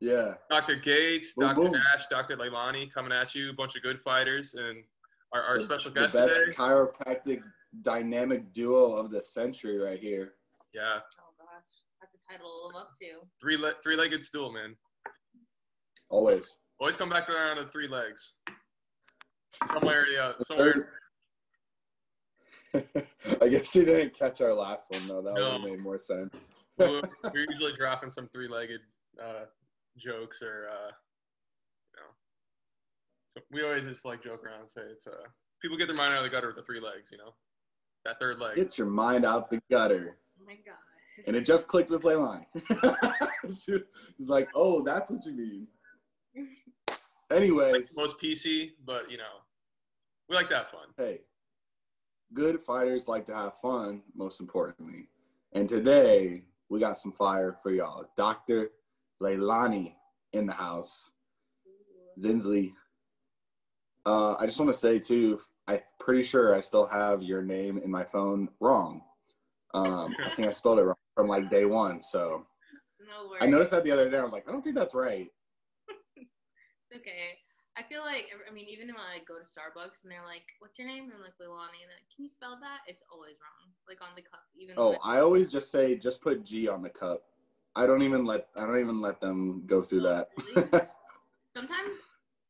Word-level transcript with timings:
yeah. 0.00 0.34
Dr. 0.50 0.76
Gates, 0.76 1.34
Boom, 1.34 1.48
Dr. 1.48 1.60
boom. 1.60 1.72
Nash, 1.72 2.06
Dr. 2.10 2.36
Leilani 2.36 2.92
coming 2.92 3.12
at 3.12 3.34
you, 3.34 3.50
a 3.50 3.52
bunch 3.52 3.76
of 3.76 3.82
good 3.82 4.00
fighters, 4.00 4.54
and 4.54 4.82
our, 5.32 5.42
our 5.42 5.58
The- 5.58 5.64
special 5.64 5.90
the 5.92 6.00
guest 6.00 6.14
best 6.14 6.34
today. 6.34 6.52
chiropractic 6.56 7.42
dynamic 7.82 8.52
duo 8.52 8.92
of 8.92 9.10
the 9.10 9.22
century 9.22 9.78
right 9.78 9.98
here. 10.00 10.34
Yeah, 10.74 11.00
Oh 11.18 11.32
gosh, 11.38 11.62
that's 12.00 12.14
a 12.14 12.32
title 12.32 12.50
to 12.50 12.66
live 12.78 12.82
up 12.84 12.90
to. 13.00 13.26
three 13.40 13.56
le- 13.56 13.74
three-legged 13.82 14.22
stool, 14.24 14.52
man. 14.52 14.76
Always. 16.10 16.56
Always 16.80 16.96
come 16.96 17.08
back 17.10 17.28
around 17.28 17.56
to 17.56 17.66
three 17.70 17.88
legs. 17.88 18.34
Somewhere, 19.72 20.06
yeah, 20.06 20.32
somewhere. 20.46 20.90
I 23.42 23.48
guess 23.48 23.74
you 23.74 23.84
didn't 23.84 24.16
catch 24.16 24.40
our 24.40 24.52
last 24.54 24.90
one 24.90 25.08
though. 25.08 25.22
That 25.22 25.34
would 25.34 25.42
have 25.52 25.60
made 25.62 25.80
more 25.80 25.98
sense. 25.98 26.34
We're 26.78 27.00
we're 27.32 27.46
usually 27.50 27.72
dropping 27.76 28.10
some 28.10 28.28
three-legged 28.28 28.80
uh, 29.22 29.44
jokes 29.98 30.42
or, 30.42 30.68
uh, 30.70 30.90
you 31.92 32.00
know. 32.00 32.10
So 33.30 33.40
we 33.50 33.62
always 33.62 33.82
just 33.82 34.04
like 34.04 34.22
joke 34.22 34.44
around 34.44 34.60
and 34.60 34.70
say 34.70 34.82
it's 34.90 35.06
uh, 35.06 35.28
people 35.60 35.76
get 35.76 35.86
their 35.86 35.96
mind 35.96 36.10
out 36.12 36.18
of 36.18 36.24
the 36.24 36.30
gutter 36.30 36.48
with 36.48 36.56
the 36.56 36.62
three 36.62 36.80
legs, 36.80 37.10
you 37.12 37.18
know. 37.18 37.34
That 38.04 38.18
third 38.20 38.38
leg. 38.38 38.56
Get 38.56 38.78
your 38.78 38.86
mind 38.86 39.24
out 39.24 39.50
the 39.50 39.60
gutter. 39.70 40.16
Oh 40.40 40.46
my 40.46 40.54
gosh. 40.64 40.74
And 41.26 41.34
it 41.34 41.42
just 41.42 41.66
clicked 41.66 41.90
with 41.90 42.02
Leilani. 42.02 42.46
she 43.64 43.72
was 44.18 44.28
like, 44.28 44.48
oh, 44.54 44.82
that's 44.82 45.10
what 45.10 45.24
you 45.26 45.32
mean. 45.32 45.66
like 46.36 47.42
Anyways, 47.42 47.90
the 47.90 48.00
most 48.00 48.16
PC, 48.22 48.70
but 48.86 49.10
you 49.10 49.18
know, 49.18 49.42
we 50.28 50.36
like 50.36 50.48
to 50.48 50.56
have 50.56 50.68
fun. 50.68 50.86
hey, 50.96 51.20
good 52.34 52.60
fighters 52.60 53.08
like 53.08 53.26
to 53.26 53.34
have 53.34 53.56
fun, 53.56 54.02
most 54.14 54.40
importantly. 54.40 55.08
And 55.52 55.68
today, 55.68 56.42
we 56.68 56.78
got 56.78 56.98
some 56.98 57.12
fire 57.12 57.56
for 57.62 57.70
y'all. 57.70 58.04
Dr. 58.16 58.70
Leilani 59.22 59.94
in 60.32 60.46
the 60.46 60.52
house. 60.52 61.10
Zinsli. 62.18 62.72
Uh, 64.06 64.34
I 64.38 64.46
just 64.46 64.58
want 64.58 64.72
to 64.72 64.78
say 64.78 64.98
too, 64.98 65.40
I'm 65.66 65.80
pretty 66.00 66.22
sure 66.22 66.54
I 66.54 66.60
still 66.60 66.86
have 66.86 67.22
your 67.22 67.42
name 67.42 67.78
in 67.78 67.90
my 67.90 68.04
phone 68.04 68.48
wrong. 68.60 69.02
Um, 69.74 70.16
I 70.24 70.30
think 70.30 70.48
I 70.48 70.52
spelled 70.52 70.78
it 70.78 70.84
wrong 70.84 70.96
from 71.14 71.28
like 71.28 71.50
day 71.50 71.64
one. 71.64 72.00
So 72.02 72.46
no. 73.00 73.34
I 73.40 73.46
noticed 73.46 73.70
that 73.72 73.84
the 73.84 73.90
other 73.90 74.10
day. 74.10 74.18
I 74.18 74.24
was 74.24 74.32
like, 74.32 74.48
I 74.48 74.52
don't 74.52 74.62
think 74.62 74.76
that's 74.76 74.94
right. 74.94 75.28
It's 76.90 77.02
okay. 77.02 77.36
I 77.76 77.82
feel 77.82 78.00
like 78.00 78.32
I 78.48 78.52
mean, 78.52 78.66
even 78.66 78.88
when 78.88 78.96
I 78.96 79.20
go 79.28 79.36
to 79.36 79.44
Starbucks 79.44 80.02
and 80.02 80.10
they're 80.10 80.24
like, 80.24 80.48
"What's 80.58 80.78
your 80.78 80.88
name?" 80.88 81.04
and 81.04 81.12
I'm 81.12 81.20
like 81.20 81.36
Leilani, 81.36 81.84
and 81.84 81.92
like, 81.92 82.08
"Can 82.16 82.24
you 82.24 82.30
spell 82.30 82.56
that?" 82.60 82.80
It's 82.88 83.04
always 83.12 83.36
wrong, 83.44 83.70
like 83.86 84.00
on 84.00 84.16
the 84.16 84.22
cup. 84.22 84.40
Even 84.56 84.74
Oh, 84.78 84.96
I 85.04 85.20
always 85.20 85.52
just 85.52 85.70
say 85.70 85.96
just 85.96 86.22
put 86.22 86.44
G 86.44 86.66
on 86.66 86.82
the 86.82 86.88
cup. 86.88 87.24
I 87.78 87.86
don't 87.86 88.02
even 88.02 88.24
let 88.24 88.48
I 88.56 88.66
don't 88.66 88.80
even 88.80 89.00
let 89.00 89.20
them 89.20 89.62
go 89.64 89.82
through 89.82 90.00
that. 90.00 90.30
Sometimes. 91.56 91.90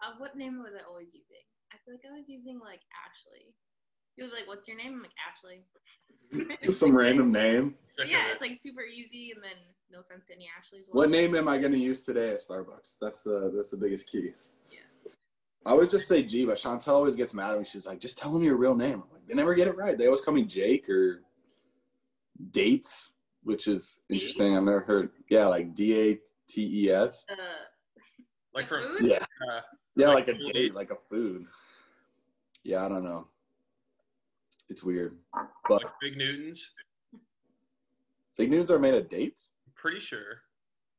Uh, 0.00 0.14
what 0.18 0.36
name 0.36 0.58
was 0.62 0.72
I 0.74 0.88
always 0.88 1.08
using? 1.08 1.44
I 1.72 1.76
feel 1.84 1.94
like 1.94 2.04
I 2.08 2.16
was 2.16 2.28
using 2.28 2.58
like 2.58 2.80
Ashley. 3.04 3.52
He 4.16 4.22
was 4.22 4.32
like, 4.32 4.46
"What's 4.46 4.66
your 4.66 4.76
name?" 4.76 4.94
I'm 4.94 5.02
like 5.02 5.10
Ashley. 5.28 5.64
Just 6.64 6.80
some 6.80 6.96
random 6.96 7.30
name. 7.30 7.74
Yeah, 7.98 8.32
it's 8.32 8.40
like 8.40 8.56
super 8.56 8.82
easy, 8.82 9.32
and 9.34 9.42
then 9.44 9.58
no 9.90 10.00
offense 10.00 10.26
to 10.28 10.34
any 10.34 10.48
Ashleys. 10.58 10.86
What 10.92 11.10
name 11.10 11.34
am 11.34 11.46
I 11.46 11.58
going 11.58 11.72
to 11.72 11.78
use 11.78 12.04
today 12.04 12.30
at 12.30 12.40
Starbucks? 12.40 12.96
That's 13.00 13.22
the 13.22 13.52
that's 13.54 13.70
the 13.70 13.76
biggest 13.76 14.08
key. 14.08 14.32
Yeah. 14.70 14.78
I 15.66 15.70
always 15.70 15.88
just 15.88 16.08
say 16.08 16.22
G, 16.22 16.46
but 16.46 16.56
Chantel 16.56 16.88
always 16.88 17.16
gets 17.16 17.34
mad 17.34 17.52
at 17.52 17.58
me. 17.58 17.64
She's 17.64 17.86
like, 17.86 18.00
just 18.00 18.18
tell 18.18 18.32
them 18.32 18.42
your 18.42 18.56
real 18.56 18.74
name. 18.74 19.02
I'm 19.04 19.12
like, 19.12 19.26
they 19.26 19.34
never 19.34 19.54
get 19.54 19.68
it 19.68 19.76
right. 19.76 19.98
They 19.98 20.06
always 20.06 20.20
call 20.20 20.32
me 20.32 20.44
Jake 20.44 20.88
or 20.88 21.22
Dates, 22.50 23.10
which 23.42 23.66
is 23.66 24.00
interesting. 24.08 24.56
I've 24.56 24.64
never 24.64 24.80
heard. 24.80 25.10
Yeah, 25.30 25.46
like 25.46 25.74
D 25.74 25.98
A 26.12 26.18
T 26.48 26.84
E 26.86 26.90
S. 26.92 27.24
Uh, 27.30 27.34
like 28.54 28.68
the 28.68 28.74
from 28.76 28.98
food? 28.98 29.10
Yeah. 29.10 29.24
uh, 29.50 29.60
Yeah, 29.96 30.08
Like 30.08 30.26
like 30.28 30.36
a 30.36 30.52
date, 30.52 30.74
like 30.74 30.90
a 30.90 30.96
food. 31.10 31.46
Yeah, 32.64 32.84
I 32.84 32.88
don't 32.88 33.04
know. 33.04 33.26
It's 34.68 34.82
weird. 34.84 35.16
But 35.68 35.82
like 35.84 35.92
Fig 36.02 36.16
Newtons. 36.16 36.72
fig 38.36 38.50
Newtons 38.50 38.70
are 38.70 38.78
made 38.78 38.94
of 38.94 39.08
dates? 39.08 39.50
I'm 39.66 39.72
pretty 39.74 40.00
sure. 40.00 40.42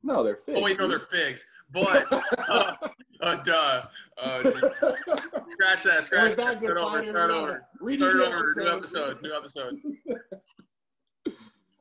No, 0.02 0.24
they're 0.24 0.38
figs. 0.38 0.58
Oh 0.60 0.64
wait, 0.64 0.80
no, 0.80 0.88
they're 0.88 1.00
figs. 1.12 1.46
But 1.72 2.06
uh, 2.50 2.76
uh, 3.22 3.36
duh. 3.44 3.84
Uh, 4.18 4.42
scratch 5.50 5.84
that. 5.84 6.04
Scratch 6.06 6.36
that. 6.36 6.38
back 6.38 6.62
with 6.62 6.72
Start 6.72 6.78
over. 6.80 6.98
Fighters 6.98 7.10
Start 7.10 7.32
over. 7.32 7.66
Redo 7.82 7.98
Start 7.98 8.16
over. 8.34 8.54
New 8.56 8.78
episode. 8.78 9.22
New 9.22 9.36
episode. 9.36 9.80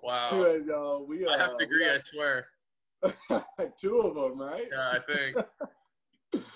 Wow. 0.08 0.30
Anyways, 0.32 0.66
y'all, 0.66 1.04
we 1.06 1.26
uh, 1.26 1.30
I 1.30 1.38
have 1.38 1.50
to 1.50 1.56
we 1.58 1.64
agree. 1.66 1.90
I 1.90 1.98
swear. 1.98 2.46
Two 3.78 3.98
of 3.98 4.14
them, 4.14 4.40
right? 4.40 4.66
Yeah, 4.70 4.92
I 4.94 4.98
think. 5.00 6.42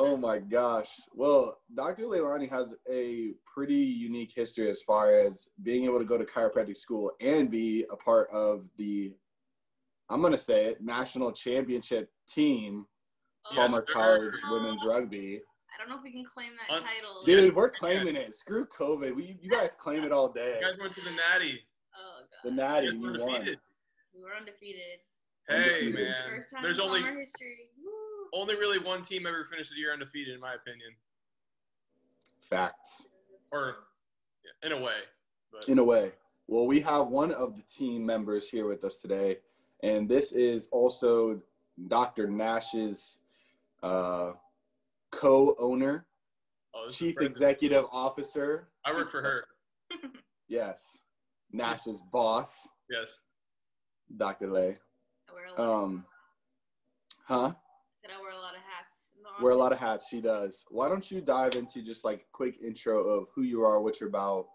Oh 0.00 0.16
my 0.16 0.38
gosh. 0.38 0.90
Well, 1.12 1.58
Dr. 1.74 2.04
Leilani 2.04 2.48
has 2.50 2.72
a 2.88 3.32
pretty 3.52 3.74
unique 3.74 4.30
history 4.32 4.70
as 4.70 4.80
far 4.82 5.10
as 5.10 5.48
being 5.64 5.84
able 5.86 5.98
to 5.98 6.04
go 6.04 6.16
to 6.16 6.24
chiropractic 6.24 6.76
school 6.76 7.10
and 7.20 7.50
be 7.50 7.84
a 7.90 7.96
part 7.96 8.30
of 8.30 8.66
the, 8.76 9.12
I'm 10.08 10.20
going 10.20 10.32
to 10.34 10.38
say 10.38 10.66
it, 10.66 10.80
national 10.80 11.32
championship 11.32 12.12
team, 12.28 12.86
Oh, 13.46 13.54
Yes, 13.56 13.70
Palmer 13.72 13.84
sir. 13.88 13.92
College 13.92 14.34
women's 14.50 14.84
rugby. 14.84 15.40
I 15.74 15.82
don't 15.82 15.90
know 15.90 15.96
if 15.96 16.04
we 16.04 16.12
can 16.12 16.24
claim 16.24 16.50
that 16.68 16.72
Un- 16.76 16.82
title. 16.82 17.24
Dude, 17.26 17.56
we're 17.56 17.70
claiming 17.70 18.14
it. 18.14 18.34
Screw 18.36 18.66
COVID. 18.66 19.16
We, 19.16 19.36
you 19.40 19.50
guys 19.50 19.74
claim 19.74 20.04
it 20.04 20.12
all 20.12 20.28
day. 20.28 20.58
You 20.60 20.66
guys 20.68 20.78
went 20.78 20.94
to 20.94 21.00
the 21.00 21.10
Natty. 21.10 21.60
Oh 21.98 22.22
The. 22.44 22.50
Natty, 22.50 22.86
You 22.88 23.00
we 23.00 23.10
were 23.10 23.18
won. 23.18 23.34
undefeated. 23.36 23.58
We 24.14 24.22
were 24.22 24.34
undefeated. 24.38 24.82
Hey 25.48 25.54
Undefeated. 25.56 25.94
man, 25.94 26.14
First 26.36 26.50
time 26.52 26.62
there's 26.62 26.78
in 26.78 26.84
only 26.84 27.02
history. 27.02 27.70
Woo. 27.82 28.28
only 28.32 28.54
really 28.54 28.78
one 28.78 29.02
team 29.02 29.26
ever 29.26 29.44
finished 29.44 29.70
the 29.70 29.76
year 29.78 29.92
undefeated, 29.92 30.34
in 30.34 30.40
my 30.40 30.54
opinion, 30.54 30.90
Facts. 32.40 33.06
or 33.52 33.76
yeah, 34.44 34.66
in 34.70 34.72
a 34.72 34.80
way. 34.80 34.98
But 35.52 35.68
in 35.68 35.78
a 35.78 35.84
way. 35.84 36.12
Well, 36.46 36.66
we 36.66 36.80
have 36.80 37.08
one 37.08 37.32
of 37.32 37.56
the 37.56 37.62
team 37.62 38.04
members 38.04 38.48
here 38.48 38.66
with 38.66 38.84
us 38.84 38.98
today, 38.98 39.38
and 39.82 40.08
this 40.08 40.32
is 40.32 40.68
also 40.72 41.40
Dr. 41.88 42.26
Nash's 42.28 43.18
uh, 43.82 44.32
co-owner, 45.10 46.06
oh, 46.74 46.88
chief 46.90 47.20
executive 47.20 47.84
officer. 47.92 48.68
I 48.84 48.92
work 48.92 49.10
for 49.10 49.22
her. 49.22 49.44
Yes, 50.50 50.96
Nash's 51.52 52.00
boss, 52.12 52.66
Yes. 52.90 53.20
Dr. 54.16 54.50
Lay. 54.50 54.78
I 55.28 55.32
wear 55.32 55.46
a 55.46 55.50
lot. 55.50 55.58
of 55.60 55.70
Um, 55.84 55.96
hats. 55.98 56.28
huh? 57.26 57.52
Said 58.02 58.10
I 58.16 58.20
wear 58.20 58.30
a 58.32 58.36
lot 58.36 58.54
of 58.54 58.60
hats. 58.62 59.08
in 59.16 59.42
Wear 59.44 59.52
a 59.52 59.56
lot 59.56 59.72
of 59.72 59.78
hats. 59.78 60.08
She 60.08 60.20
does. 60.20 60.64
Why 60.70 60.88
don't 60.88 61.10
you 61.10 61.20
dive 61.20 61.54
into 61.54 61.82
just 61.82 62.04
like 62.04 62.26
quick 62.32 62.58
intro 62.62 63.06
of 63.08 63.28
who 63.34 63.42
you 63.42 63.62
are, 63.64 63.80
what 63.80 64.00
you're 64.00 64.08
about, 64.08 64.48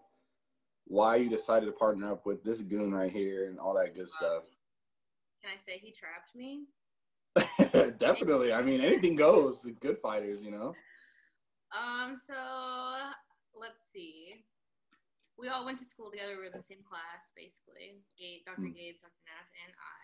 why 0.86 1.16
you 1.16 1.28
decided 1.28 1.66
to 1.66 1.72
partner 1.72 2.10
up 2.12 2.26
with 2.26 2.42
this 2.44 2.60
goon 2.60 2.92
right 2.94 3.10
here, 3.12 3.48
and 3.48 3.58
all 3.58 3.74
that 3.74 3.94
good 3.94 4.08
stuff. 4.10 4.44
Can 5.42 5.50
I 5.54 5.58
say 5.58 5.78
he 5.78 5.92
trapped 5.92 6.34
me? 6.34 6.66
Definitely. 7.98 8.52
I 8.52 8.62
mean, 8.62 8.80
anything 8.80 9.14
goes. 9.16 9.66
Good 9.80 9.98
fighters, 9.98 10.42
you 10.42 10.50
know. 10.50 10.74
Um. 11.72 12.16
So 12.26 12.34
let's 13.54 13.84
see. 13.92 14.44
We 15.34 15.50
all 15.50 15.66
went 15.66 15.82
to 15.82 15.88
school 15.88 16.14
together. 16.14 16.38
We 16.38 16.46
were 16.46 16.52
in 16.52 16.58
the 16.58 16.62
same 16.62 16.86
class, 16.86 17.34
basically. 17.34 17.98
Gate, 18.14 18.46
Dr. 18.46 18.70
Mm. 18.70 18.78
Gates, 18.78 19.02
Dr. 19.02 19.22
Nash, 19.26 19.50
and 19.66 19.72
I. 19.74 20.02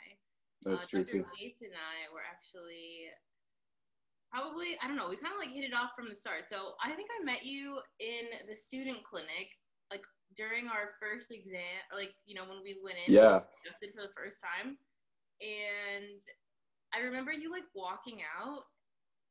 That's 0.66 0.84
uh, 0.84 0.90
true 0.90 1.04
Dr. 1.06 1.22
too. 1.22 1.38
Gates 1.38 1.62
and 1.62 1.76
I 1.76 2.10
were 2.10 2.24
actually 2.26 3.08
probably 4.30 4.78
I 4.78 4.86
don't 4.86 4.96
know. 4.96 5.10
We 5.10 5.18
kind 5.18 5.34
of 5.34 5.42
like 5.42 5.50
hit 5.50 5.66
it 5.66 5.74
off 5.74 5.92
from 5.98 6.08
the 6.08 6.16
start. 6.16 6.46
So 6.46 6.78
I 6.78 6.94
think 6.94 7.10
I 7.10 7.24
met 7.24 7.44
you 7.44 7.82
in 7.98 8.30
the 8.46 8.54
student 8.54 9.02
clinic, 9.02 9.50
like 9.90 10.06
during 10.38 10.70
our 10.70 10.94
first 11.02 11.34
exam, 11.34 11.82
or 11.90 11.98
like 11.98 12.14
you 12.24 12.38
know 12.38 12.46
when 12.46 12.62
we 12.62 12.78
went 12.82 12.98
in. 13.06 13.14
Yeah. 13.14 13.42
For 13.82 14.02
the 14.02 14.14
first 14.14 14.38
time, 14.38 14.78
and 15.42 16.20
I 16.94 17.02
remember 17.02 17.32
you 17.32 17.50
like 17.50 17.66
walking 17.74 18.22
out, 18.22 18.69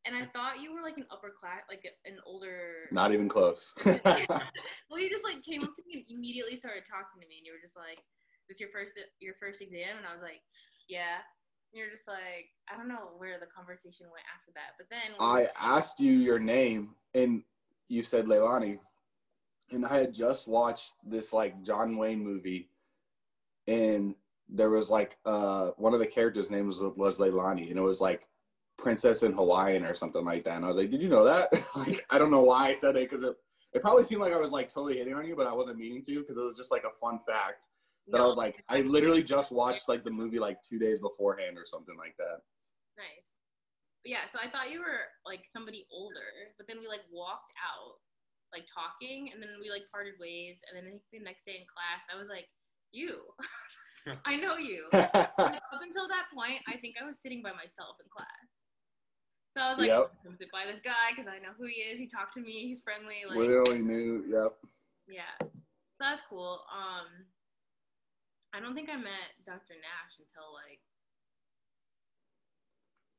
and 0.05 0.15
I 0.15 0.25
thought 0.33 0.61
you 0.61 0.73
were 0.73 0.81
like 0.81 0.97
an 0.97 1.05
upper 1.11 1.33
class, 1.37 1.61
like 1.67 1.83
an 2.05 2.17
older. 2.25 2.87
Not 2.91 3.13
even 3.13 3.27
close. 3.27 3.73
well, 3.85 4.99
you 4.99 5.09
just 5.09 5.25
like 5.25 5.43
came 5.43 5.63
up 5.63 5.75
to 5.75 5.83
me 5.87 6.05
and 6.07 6.17
immediately 6.17 6.57
started 6.57 6.83
talking 6.89 7.21
to 7.21 7.27
me, 7.27 7.37
and 7.39 7.45
you 7.45 7.53
were 7.53 7.61
just 7.61 7.75
like, 7.75 8.01
"This 8.47 8.59
your 8.59 8.69
first 8.69 8.99
your 9.19 9.35
first 9.39 9.61
exam?" 9.61 9.97
And 9.97 10.07
I 10.07 10.13
was 10.13 10.23
like, 10.23 10.41
"Yeah." 10.87 11.19
And 11.71 11.79
you're 11.79 11.91
just 11.91 12.07
like, 12.07 12.49
I 12.67 12.75
don't 12.75 12.87
know 12.87 13.13
where 13.17 13.39
the 13.39 13.45
conversation 13.45 14.07
went 14.11 14.25
after 14.35 14.51
that, 14.55 14.73
but 14.79 14.87
then 14.89 15.15
I 15.19 15.47
asked 15.61 15.99
you 15.99 16.13
your 16.13 16.39
name, 16.39 16.95
and 17.13 17.43
you 17.89 18.03
said 18.03 18.25
Leilani, 18.25 18.79
and 19.71 19.85
I 19.85 19.99
had 19.99 20.13
just 20.13 20.47
watched 20.47 20.93
this 21.05 21.33
like 21.33 21.61
John 21.61 21.97
Wayne 21.97 22.23
movie, 22.23 22.69
and 23.67 24.15
there 24.47 24.71
was 24.71 24.89
like 24.89 25.17
uh 25.25 25.71
one 25.77 25.93
of 25.93 25.99
the 25.99 26.07
characters' 26.07 26.49
name 26.49 26.67
was 26.67 26.81
was 26.95 27.19
Leilani, 27.19 27.69
and 27.69 27.77
it 27.77 27.83
was 27.83 28.01
like 28.01 28.28
Princess 28.81 29.23
in 29.23 29.33
Hawaiian 29.33 29.83
or 29.83 29.93
something 29.93 30.23
like 30.23 30.43
that. 30.45 30.55
And 30.57 30.65
I 30.65 30.69
was 30.69 30.77
like, 30.77 30.89
"Did 30.89 31.01
you 31.01 31.09
know 31.09 31.23
that?" 31.23 31.49
like, 31.75 32.05
I 32.09 32.17
don't 32.17 32.31
know 32.31 32.43
why 32.43 32.69
I 32.69 32.73
said 32.73 32.95
it 32.95 33.09
because 33.09 33.23
it 33.23 33.35
it 33.73 33.81
probably 33.81 34.03
seemed 34.03 34.21
like 34.21 34.33
I 34.33 34.39
was 34.39 34.51
like 34.51 34.71
totally 34.73 34.97
hitting 34.97 35.13
on 35.13 35.27
you, 35.27 35.35
but 35.35 35.47
I 35.47 35.53
wasn't 35.53 35.77
meaning 35.77 36.01
to 36.03 36.19
because 36.19 36.37
it 36.37 36.43
was 36.43 36.57
just 36.57 36.71
like 36.71 36.85
a 36.85 36.97
fun 36.99 37.19
fact. 37.27 37.65
that 38.07 38.19
I 38.21 38.25
was 38.25 38.37
like, 38.37 38.63
I 38.67 38.81
literally 38.81 39.21
just 39.21 39.51
watched 39.51 39.87
like 39.87 40.03
the 40.03 40.09
movie 40.09 40.39
like 40.39 40.57
two 40.63 40.79
days 40.79 40.97
beforehand 40.97 41.57
or 41.57 41.65
something 41.65 41.95
like 41.95 42.17
that. 42.17 42.41
Nice. 42.97 43.29
But 44.01 44.09
yeah, 44.09 44.25
so 44.31 44.39
I 44.41 44.49
thought 44.49 44.71
you 44.71 44.79
were 44.79 45.05
like 45.25 45.45
somebody 45.45 45.85
older, 45.93 46.55
but 46.57 46.65
then 46.65 46.81
we 46.81 46.87
like 46.87 47.05
walked 47.13 47.53
out, 47.61 48.01
like 48.49 48.65
talking, 48.65 49.29
and 49.29 49.37
then 49.37 49.61
we 49.61 49.69
like 49.69 49.85
parted 49.93 50.17
ways. 50.17 50.57
And 50.65 50.73
then 50.73 50.89
I 50.89 50.97
think 50.97 51.05
the 51.13 51.21
next 51.21 51.45
day 51.45 51.61
in 51.61 51.69
class, 51.69 52.09
I 52.09 52.17
was 52.17 52.25
like, 52.25 52.49
"You, 52.89 53.21
I 54.25 54.41
know 54.41 54.57
you." 54.57 54.89
Up 54.97 55.83
until 55.85 56.09
that 56.09 56.33
point, 56.33 56.65
I 56.65 56.81
think 56.81 56.97
I 56.97 57.05
was 57.05 57.21
sitting 57.21 57.45
by 57.45 57.53
myself 57.53 58.01
in 58.01 58.09
class. 58.09 58.48
So 59.57 59.63
I 59.63 59.69
was 59.69 59.79
like, 59.79 59.87
Yep. 59.87 60.11
"Come 60.23 60.35
sit 60.37 60.51
by 60.51 60.65
this 60.65 60.79
guy 60.79 61.09
because 61.09 61.27
I 61.27 61.39
know 61.39 61.53
who 61.57 61.65
he 61.65 61.81
is. 61.81 61.97
He 61.97 62.07
talked 62.07 62.33
to 62.35 62.41
me. 62.41 62.67
He's 62.67 62.81
friendly." 62.81 63.25
Like, 63.27 63.37
Literally 63.37 63.79
knew. 63.79 64.23
Yep. 64.29 64.55
yeah. 65.09 65.37
So 65.41 65.47
that's 66.01 66.21
cool. 66.29 66.61
Um, 66.71 67.25
I 68.53 68.59
don't 68.59 68.73
think 68.73 68.89
I 68.89 68.95
met 68.95 69.33
Dr. 69.45 69.75
Nash 69.75 70.17
until 70.19 70.53
like 70.53 70.79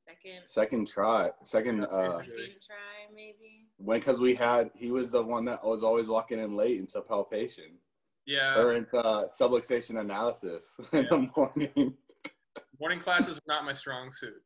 second, 0.00 0.42
Second 0.46 0.86
try. 0.88 1.30
Second. 1.44 1.84
uh 1.84 2.18
second 2.18 2.34
try 2.66 3.14
maybe. 3.14 3.66
When 3.76 4.00
because 4.00 4.20
we 4.20 4.34
had 4.34 4.70
he 4.74 4.90
was 4.90 5.10
the 5.10 5.22
one 5.22 5.44
that 5.46 5.64
was 5.64 5.82
always 5.82 6.06
walking 6.06 6.38
in 6.40 6.56
late 6.56 6.78
into 6.78 7.00
palpation 7.02 7.78
Yeah, 8.26 8.58
or 8.58 8.74
into 8.74 8.98
uh, 8.98 9.26
subluxation 9.28 10.00
analysis 10.00 10.76
in 10.92 11.06
the 11.10 11.30
morning. 11.36 11.94
morning 12.80 12.98
classes 12.98 13.36
were 13.36 13.52
not 13.54 13.64
my 13.64 13.74
strong 13.74 14.10
suit. 14.10 14.42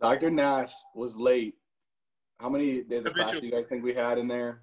Dr. 0.00 0.30
Nash 0.30 0.72
was 0.94 1.16
late. 1.16 1.54
How 2.40 2.48
many 2.48 2.82
days 2.82 3.04
of 3.06 3.14
class 3.14 3.38
do 3.40 3.46
you 3.46 3.52
guys 3.52 3.66
think 3.66 3.82
we 3.82 3.92
had 3.94 4.16
in 4.18 4.28
there? 4.28 4.62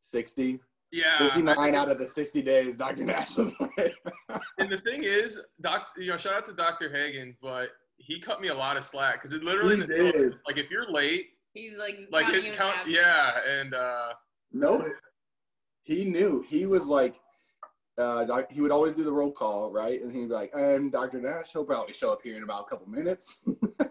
60? 0.00 0.60
Yeah, 0.92 1.18
59 1.18 1.56
think- 1.56 1.76
out 1.76 1.90
of 1.90 1.98
the 1.98 2.06
60 2.06 2.42
days, 2.42 2.76
Dr. 2.76 3.02
Nash 3.04 3.36
was 3.36 3.52
late. 3.78 3.92
And 4.58 4.70
the 4.70 4.78
thing 4.78 5.02
is, 5.02 5.40
doc, 5.60 5.88
you 5.96 6.06
know, 6.10 6.16
shout 6.16 6.34
out 6.34 6.46
to 6.46 6.52
Dr. 6.52 6.88
Hagen, 6.92 7.36
but 7.42 7.70
he 7.98 8.20
cut 8.20 8.40
me 8.40 8.48
a 8.48 8.54
lot 8.54 8.76
of 8.76 8.84
slack 8.84 9.14
because 9.14 9.32
it 9.32 9.42
literally 9.42 9.70
He 9.70 9.74
in 9.74 9.80
the 9.80 9.86
syllabus, 9.88 10.12
did. 10.20 10.34
like 10.46 10.58
if 10.58 10.70
you're 10.70 10.88
late, 10.90 11.30
He's 11.54 11.78
like, 11.78 11.96
like 12.10 12.28
it 12.32 12.44
his 12.44 12.54
count, 12.54 12.76
absence. 12.76 12.94
yeah, 12.94 13.38
and 13.48 13.72
uh, 13.74 14.12
no, 14.52 14.86
he 15.82 16.04
knew. 16.04 16.44
He 16.46 16.66
was 16.66 16.86
like, 16.86 17.16
uh, 17.96 18.24
doc- 18.26 18.52
he 18.52 18.60
would 18.60 18.70
always 18.70 18.94
do 18.94 19.02
the 19.02 19.12
roll 19.12 19.32
call, 19.32 19.72
right? 19.72 20.00
And 20.02 20.12
he'd 20.12 20.28
be 20.28 20.34
like, 20.34 20.50
and 20.54 20.92
Dr. 20.92 21.18
Nash, 21.20 21.52
he'll 21.52 21.64
probably 21.64 21.94
show 21.94 22.12
up 22.12 22.20
here 22.22 22.36
in 22.36 22.42
about 22.42 22.66
a 22.66 22.68
couple 22.70 22.86
minutes. 22.88 23.38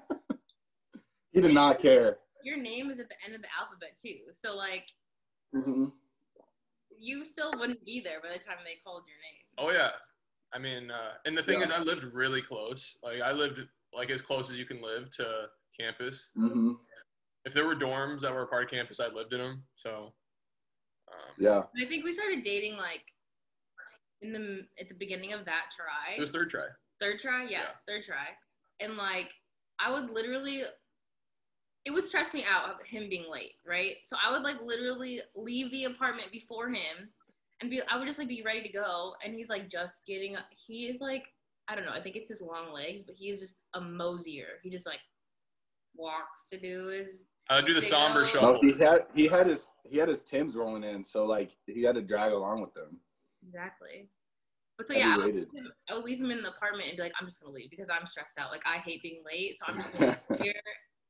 he 1.36 1.42
did 1.42 1.54
not 1.54 1.80
care. 1.80 2.18
Your 2.44 2.58
name 2.58 2.90
is 2.90 3.00
at 3.00 3.10
the 3.10 3.16
end 3.26 3.36
of 3.36 3.42
the 3.42 3.48
alphabet 3.60 3.98
too, 4.02 4.18
so 4.36 4.56
like 4.56 4.86
hmm 5.54 5.86
you 6.98 7.26
still 7.26 7.52
wouldn't 7.60 7.84
be 7.86 8.00
there 8.02 8.22
by 8.22 8.30
the 8.30 8.40
time 8.42 8.56
they 8.64 8.80
called 8.82 9.04
your 9.06 9.18
name. 9.18 9.44
oh 9.58 9.78
yeah, 9.78 9.92
I 10.54 10.60
mean, 10.60 10.90
uh, 10.90 11.16
and 11.26 11.38
the 11.38 11.44
thing 11.44 11.60
Yeah. 11.60 11.66
is, 11.66 11.72
I 11.72 11.80
lived 11.80 12.06
really 12.14 12.42
close. 12.42 12.98
Like 13.04 13.22
I 13.22 13.34
lived 13.34 13.68
like 13.94 14.10
as 14.10 14.22
close 14.22 14.50
as 14.50 14.58
you 14.58 14.66
can 14.66 14.82
live 14.82 15.12
to 15.18 15.50
campus. 15.78 16.32
hmm 16.36 16.72
If 17.44 17.54
there 17.54 17.66
were 17.66 17.76
dorms 17.76 18.22
that 18.22 18.34
were 18.34 18.44
a 18.44 18.48
part 18.48 18.64
of 18.64 18.70
campus, 18.70 19.00
I 19.02 19.08
lived 19.08 19.34
in 19.34 19.40
them. 19.40 19.64
So, 19.76 20.14
um, 21.12 21.34
Yeah. 21.38 21.64
I 21.82 21.86
think 21.90 22.06
we 22.06 22.14
started 22.14 22.44
dating 22.44 22.78
like 22.78 23.04
in 24.22 24.32
the 24.32 24.66
at 24.80 24.88
the 24.88 24.96
beginning 24.96 25.34
of 25.34 25.44
that 25.46 25.66
try. 25.76 26.16
it 26.16 26.22
was 26.22 26.32
third 26.32 26.50
try. 26.50 26.68
Third 27.02 27.20
try, 27.20 27.44
yeah, 27.44 27.50
Yeah. 27.50 27.72
third 27.88 28.06
try. 28.06 28.28
And 28.80 28.96
like 28.96 29.34
I 29.80 29.92
would 29.92 30.10
literally 30.12 30.64
it 31.86 31.92
would 31.92 32.04
stress 32.04 32.34
me 32.34 32.44
out 32.52 32.70
of 32.70 32.78
him 32.86 33.08
being 33.10 33.26
late, 33.32 33.54
right? 33.66 33.98
So 34.06 34.18
I 34.24 34.32
would 34.32 34.42
like 34.42 34.58
literally 34.64 35.22
leave 35.36 35.72
the 35.72 35.86
apartment 35.86 36.32
before 36.32 36.70
him 36.70 37.10
and 37.62 37.70
be 37.70 37.82
I 37.90 37.98
would 37.98 38.08
just 38.08 38.18
like 38.20 38.28
be 38.28 38.42
ready 38.42 38.62
to 38.64 38.70
go 38.74 39.14
and 39.24 39.34
he's 39.36 39.50
like 39.50 39.70
just 39.70 40.06
getting 40.06 40.36
up. 40.36 40.46
He 40.52 40.88
is 40.88 41.00
like 41.02 41.24
I 41.68 41.76
don't 41.76 41.86
know, 41.86 41.92
I 41.92 42.02
think 42.02 42.16
it's 42.16 42.30
his 42.30 42.42
long 42.42 42.72
legs, 42.74 43.04
but 43.04 43.16
he 43.16 43.30
is 43.30 43.40
just 43.40 43.60
a 43.74 43.82
mosier. 43.82 44.60
He 44.64 44.70
just 44.70 44.86
like 44.86 45.00
walks 45.96 46.48
to 46.52 46.60
do 46.60 46.88
his 46.88 47.24
I 47.50 47.62
do 47.62 47.74
the 47.76 47.80
They 47.82 47.86
somber 47.86 48.22
go- 48.22 48.26
shuffle. 48.28 48.54
No, 48.54 48.60
he 48.62 48.80
had 48.80 49.06
he 49.14 49.28
had 49.28 49.46
his 49.48 49.70
he 49.84 49.98
had 50.00 50.10
his 50.10 50.24
Tims 50.24 50.56
rolling 50.56 50.84
in, 50.84 51.04
so 51.04 51.26
like 51.26 51.56
he 51.68 51.84
had 51.84 51.94
to 51.96 52.02
drag 52.02 52.32
along 52.34 52.62
with 52.62 52.74
them. 52.74 52.98
exactly. 53.46 54.10
But 54.78 54.88
so 54.88 54.94
yeah, 54.94 55.14
I 55.14 55.18
would, 55.18 55.26
leave 55.28 55.36
him- 55.54 55.72
I 55.90 55.94
would 55.96 56.04
leave 56.04 56.20
him 56.20 56.32
in 56.32 56.42
the 56.42 56.50
apartment 56.50 56.90
and 56.90 56.98
be 56.98 57.04
like, 57.04 57.14
I'm 57.22 57.28
just 57.28 57.40
gonna 57.40 57.54
leave 57.54 57.70
because 57.70 57.88
I'm 57.90 58.06
stressed 58.08 58.38
out. 58.40 58.50
Like 58.52 58.64
I 58.66 58.78
hate 58.80 59.02
being 59.04 59.22
late, 59.26 59.58
so 59.60 59.66
I'm 59.68 59.76
just 59.78 59.94
gonna 60.30 60.44
here. 60.44 60.54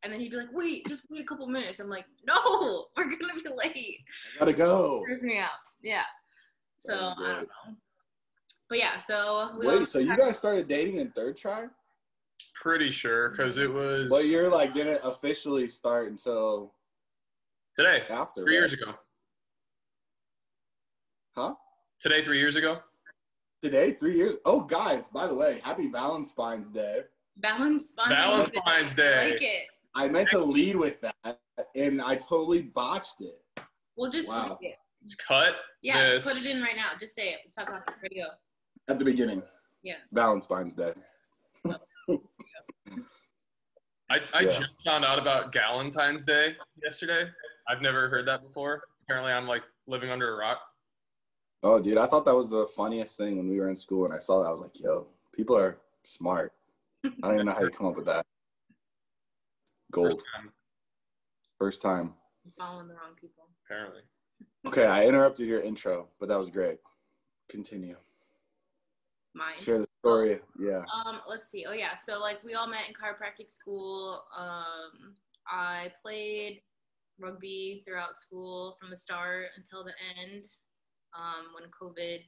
And 0.06 0.14
then 0.14 0.20
he'd 0.22 0.30
be 0.30 0.38
like, 0.38 0.54
wait, 0.54 0.86
just 0.88 1.02
wait 1.10 1.22
a 1.22 1.24
couple 1.26 1.48
minutes. 1.48 1.80
I'm 1.80 1.90
like, 1.90 2.06
no, 2.28 2.86
we're 2.96 3.06
gonna 3.06 3.34
be 3.34 3.50
late. 3.50 3.98
Gotta 4.38 4.54
go. 4.54 5.02
Freaks 5.04 5.24
me 5.24 5.40
out. 5.40 5.50
Yeah. 5.82 6.04
So 6.78 6.94
That 6.96 7.16
I 7.18 7.34
don't 7.38 7.42
know. 7.42 7.76
But 8.70 8.78
yeah, 8.78 9.00
so 9.00 9.56
we 9.60 9.66
Wait, 9.66 9.88
so 9.88 9.98
you 9.98 10.16
guys 10.16 10.38
started 10.38 10.68
dating 10.68 10.98
in 10.98 11.10
third 11.10 11.38
try? 11.38 11.66
Pretty 12.54 12.92
sure 12.92 13.32
because 13.32 13.58
it 13.58 13.72
was 13.72 14.08
But 14.08 14.26
you're 14.26 14.52
like 14.52 14.76
didn't 14.76 15.02
officially 15.04 15.68
start 15.70 16.12
until 16.12 16.72
today, 17.76 18.04
after. 18.08 18.44
three 18.44 18.58
right? 18.58 18.62
years 18.62 18.74
ago. 18.74 18.94
Huh? 21.36 21.56
Today, 22.00 22.24
three 22.24 22.38
years 22.38 22.56
ago. 22.58 22.78
Today, 23.64 23.94
three 23.94 24.18
years. 24.18 24.36
Oh, 24.46 24.62
guys, 24.62 25.08
by 25.08 25.26
the 25.26 25.34
way, 25.34 25.62
happy 25.64 25.90
Valentine's 25.90 26.70
Day. 26.70 27.02
Valentine's 27.40 27.94
Valentine's 27.98 28.94
I 28.94 28.96
Day. 28.96 29.32
like 29.32 29.42
it. 29.42 29.68
I 29.96 30.08
meant 30.10 30.30
to 30.32 30.40
lead 30.40 30.76
with 30.76 31.00
that, 31.02 31.40
and 31.76 32.02
I 32.02 32.16
totally 32.16 32.64
botched 32.64 33.22
it. 33.22 33.42
We'll 33.96 34.12
just 34.12 34.28
Wow. 34.30 34.58
it. 34.62 34.76
Cut. 35.26 35.56
Yeah, 35.82 36.02
this. 36.12 36.26
put 36.26 36.36
it 36.38 36.46
in 36.48 36.62
right 36.62 36.76
now. 36.76 36.90
Just 37.00 37.16
say 37.16 37.30
it. 37.30 37.40
Stop 37.52 37.68
talking. 37.68 37.94
Ready 38.02 38.16
to 38.16 38.22
go. 38.22 38.28
At 38.90 39.00
the 39.00 39.06
beginning. 39.06 39.42
Yeah. 39.84 39.96
Valentine's 40.12 40.76
Day. 40.76 40.94
I, 44.10 44.20
I 44.34 44.40
Yeah. 44.42 44.60
just 44.60 44.72
found 44.84 45.06
out 45.06 45.18
about 45.20 45.52
Galentine's 45.52 46.26
Day 46.26 46.56
yesterday. 46.84 47.30
I've 47.68 47.82
never 47.82 48.10
heard 48.10 48.28
that 48.28 48.44
before. 48.44 48.84
Apparently, 49.04 49.32
I'm 49.32 49.48
like 49.48 49.64
living 49.88 50.10
under 50.10 50.34
a 50.34 50.38
rock. 50.38 50.60
Oh, 51.64 51.80
dude, 51.80 51.98
I 51.98 52.06
thought 52.08 52.26
that 52.26 52.36
was 52.36 52.50
the 52.50 52.66
funniest 52.68 53.18
thing 53.18 53.38
when 53.38 53.48
we 53.48 53.60
were 53.60 53.70
in 53.70 53.76
school, 53.76 54.06
and 54.06 54.14
I 54.14 54.20
saw 54.20 54.42
that. 54.42 54.50
I 54.50 54.52
was 54.52 54.62
like, 54.62 54.80
yo, 54.80 55.08
people 55.34 55.56
are 55.58 55.78
smart. 56.04 56.54
I 57.06 57.10
don't 57.22 57.34
even 57.36 57.46
know 57.46 57.54
how 57.54 57.62
you 57.62 57.70
come 57.70 57.88
up 57.88 57.96
with 57.96 58.06
that. 58.06 58.26
Gold. 59.92 60.24
First 61.60 61.82
time, 61.82 62.08
time. 62.08 62.14
I'm 62.46 62.52
following 62.58 62.88
the 62.88 62.94
wrong 62.96 63.16
people. 63.20 63.48
apparently. 63.66 64.02
Okay, 64.68 64.86
I 64.86 65.06
interrupted 65.06 65.48
your 65.48 65.62
intro, 65.62 66.10
but 66.20 66.28
that 66.30 66.40
was 66.40 66.50
great. 66.50 66.80
Continue. 67.50 67.96
Mine. 69.34 69.58
Share 69.58 69.80
the 69.80 69.88
story. 70.00 70.40
Yeah. 70.60 70.84
Um, 71.06 71.20
let's 71.28 71.50
see. 71.50 71.66
Oh 71.68 71.74
yeah, 71.74 71.98
so 71.98 72.20
like 72.20 72.44
we 72.44 72.56
all 72.56 72.68
met 72.68 72.88
in 72.88 72.94
chiropractic 72.94 73.52
school. 73.52 74.24
Um, 74.38 75.16
I 75.48 75.92
played 76.02 76.62
rugby 77.20 77.84
throughout 77.86 78.18
school 78.18 78.78
from 78.80 78.90
the 78.90 78.98
start 78.98 79.48
until 79.58 79.84
the 79.84 79.94
end. 80.22 80.46
Um, 81.18 81.54
when 81.54 81.70
COVID 81.70 82.20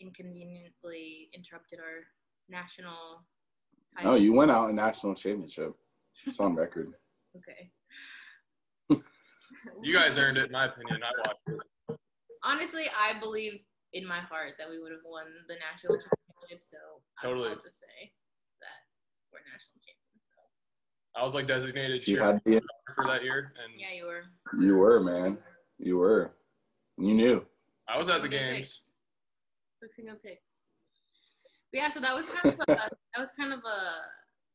inconveniently 0.00 1.28
interrupted 1.34 1.78
our 1.78 2.04
national 2.48 3.24
title. 3.96 4.12
Oh, 4.12 4.14
you 4.16 4.32
went 4.32 4.50
out 4.50 4.70
in 4.70 4.76
national 4.76 5.14
championship. 5.14 5.74
It's 6.24 6.40
on 6.40 6.54
record. 6.54 6.92
Okay. 7.36 7.70
You 9.82 9.92
guys 9.92 10.16
earned 10.16 10.38
it, 10.38 10.46
in 10.46 10.52
my 10.52 10.66
opinion. 10.66 11.00
I 11.02 11.10
watched 11.26 11.40
it. 11.48 11.98
Honestly, 12.44 12.84
I 12.96 13.18
believe 13.18 13.58
in 13.92 14.06
my 14.06 14.20
heart 14.20 14.52
that 14.58 14.68
we 14.70 14.78
would 14.80 14.92
have 14.92 15.00
won 15.04 15.24
the 15.48 15.54
national 15.54 15.94
championship. 15.98 16.64
So 16.70 16.78
Totally. 17.20 17.48
I'll 17.50 17.54
just 17.56 17.80
say 17.80 18.12
that 18.60 18.78
we're 19.32 19.40
national 19.40 19.82
champions. 19.82 20.22
So. 20.30 21.20
I 21.20 21.24
was 21.24 21.34
like 21.34 21.46
designated 21.48 22.06
You 22.06 22.14
cheer 22.16 22.24
had 22.24 22.40
the, 22.44 22.60
for 22.94 23.04
that 23.06 23.24
year, 23.24 23.52
and 23.62 23.72
Yeah, 23.78 23.92
you 23.96 24.06
were. 24.06 24.22
you 24.64 24.76
were 24.76 25.00
man. 25.00 25.36
You 25.78 25.98
were. 25.98 26.36
You 26.96 27.14
knew. 27.14 27.44
I 27.88 27.98
was 27.98 28.08
at 28.08 28.22
the 28.22 28.28
Took 28.28 28.32
some 28.32 28.40
good 28.40 28.54
games. 28.54 28.58
picks. 28.58 28.90
Took 29.82 29.94
some 29.94 30.04
good 30.06 30.22
picks. 30.22 30.54
But 31.72 31.78
yeah, 31.80 31.90
so 31.90 32.00
that 32.00 32.14
was 32.14 32.26
kind 32.26 32.54
of 32.54 32.60
a, 32.60 32.66
that 32.68 32.92
was 33.18 33.30
kind 33.38 33.52
of 33.52 33.58
a 33.60 33.78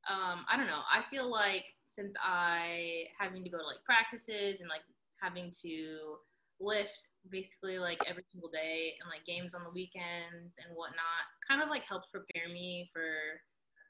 um, 0.09 0.45
I 0.49 0.57
don't 0.57 0.67
know. 0.67 0.81
I 0.91 1.03
feel 1.09 1.29
like 1.29 1.65
since 1.85 2.15
I 2.23 3.05
having 3.19 3.43
to 3.43 3.49
go 3.49 3.57
to 3.57 3.65
like 3.65 3.83
practices 3.85 4.61
and 4.61 4.69
like 4.69 4.81
having 5.21 5.51
to 5.61 6.17
lift 6.59 7.07
basically 7.29 7.79
like 7.79 7.99
every 8.07 8.23
single 8.31 8.49
day 8.49 8.93
and 9.01 9.09
like 9.09 9.25
games 9.25 9.53
on 9.53 9.63
the 9.63 9.71
weekends 9.71 10.55
and 10.63 10.75
whatnot, 10.75 11.25
kind 11.47 11.61
of 11.61 11.69
like 11.69 11.83
helped 11.83 12.11
prepare 12.11 12.47
me 12.49 12.89
for 12.93 13.03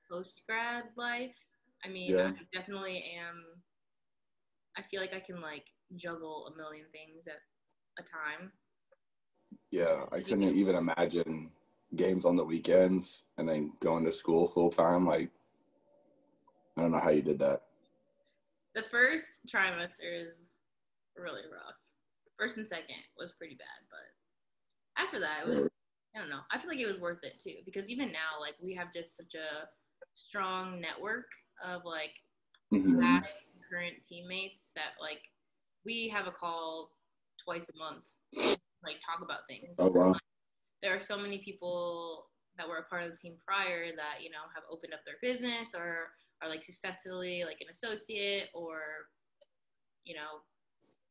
post 0.10 0.41
grad 0.48 0.86
life. 0.98 1.36
I 1.86 1.89
mean, 1.89 2.12
Yeah. 2.12 2.32
I 2.38 2.58
definitely 2.58 3.03
am. 3.20 3.44
I 4.77 4.84
feel 4.89 5.01
like 5.01 5.13
I 5.13 5.20
can 5.20 5.41
like 5.41 5.65
juggle 5.96 6.51
a 6.53 6.58
million 6.58 6.86
things 6.91 7.27
at 7.27 7.39
a 8.00 8.03
time. 8.03 8.51
Yeah, 9.70 10.06
I 10.12 10.22
couldn't 10.22 10.56
even 10.56 10.75
imagine 10.75 11.51
games 11.96 12.25
on 12.25 12.36
the 12.36 12.44
weekends 12.44 13.24
and 13.38 13.48
then 13.48 13.74
going 13.82 14.06
to 14.06 14.12
school 14.12 14.48
full 14.48 14.70
time. 14.70 15.06
Like, 15.06 15.30
I 16.77 16.81
don't 16.81 16.91
know 16.91 16.99
how 16.99 17.09
you 17.09 17.21
did 17.21 17.39
that. 17.39 17.63
The 18.73 18.83
first 18.89 19.41
trimester 19.47 20.09
is 20.13 20.29
really 21.17 21.41
rough. 21.51 21.75
First 22.37 22.57
and 22.57 22.67
second 22.67 23.03
was 23.17 23.33
pretty 23.33 23.55
bad, 23.55 23.67
but 23.89 25.01
after 25.03 25.19
that 25.19 25.43
it 25.45 25.49
was 25.49 25.69
I 26.15 26.19
don't 26.19 26.29
know. 26.29 26.41
I 26.51 26.57
feel 26.57 26.69
like 26.69 26.79
it 26.79 26.87
was 26.87 26.99
worth 26.99 27.23
it 27.23 27.39
too 27.39 27.55
because 27.65 27.89
even 27.89 28.11
now, 28.11 28.39
like 28.39 28.55
we 28.61 28.73
have 28.75 28.93
just 28.93 29.15
such 29.15 29.35
a 29.35 29.67
strong 30.13 30.81
network 30.81 31.27
of 31.63 31.85
like 31.85 32.11
Mhm. 32.73 32.99
past 33.01 33.29
current 33.69 34.03
teammates 34.07 34.71
that 34.75 34.93
like 34.99 35.21
we 35.85 36.09
have 36.09 36.27
a 36.27 36.31
call 36.31 36.91
twice 37.43 37.69
a 37.69 37.77
month, 37.77 38.03
like 38.83 38.97
talk 39.05 39.21
about 39.21 39.47
things. 39.47 39.75
Oh 39.77 39.89
wow. 39.89 40.15
There 40.81 40.95
are 40.95 41.01
so 41.01 41.17
many 41.17 41.39
people 41.39 42.29
that 42.57 42.67
were 42.67 42.77
a 42.77 42.83
part 42.83 43.03
of 43.03 43.11
the 43.11 43.17
team 43.17 43.37
prior 43.45 43.95
that 43.95 44.21
you 44.21 44.29
know 44.29 44.43
have 44.53 44.63
opened 44.69 44.93
up 44.93 45.01
their 45.05 45.19
business 45.21 45.73
or 45.75 46.11
are 46.41 46.50
like 46.50 46.65
successfully 46.65 47.43
like 47.45 47.57
an 47.62 47.67
associate 47.71 48.50
or 48.53 48.79
you 50.05 50.15
know 50.15 50.41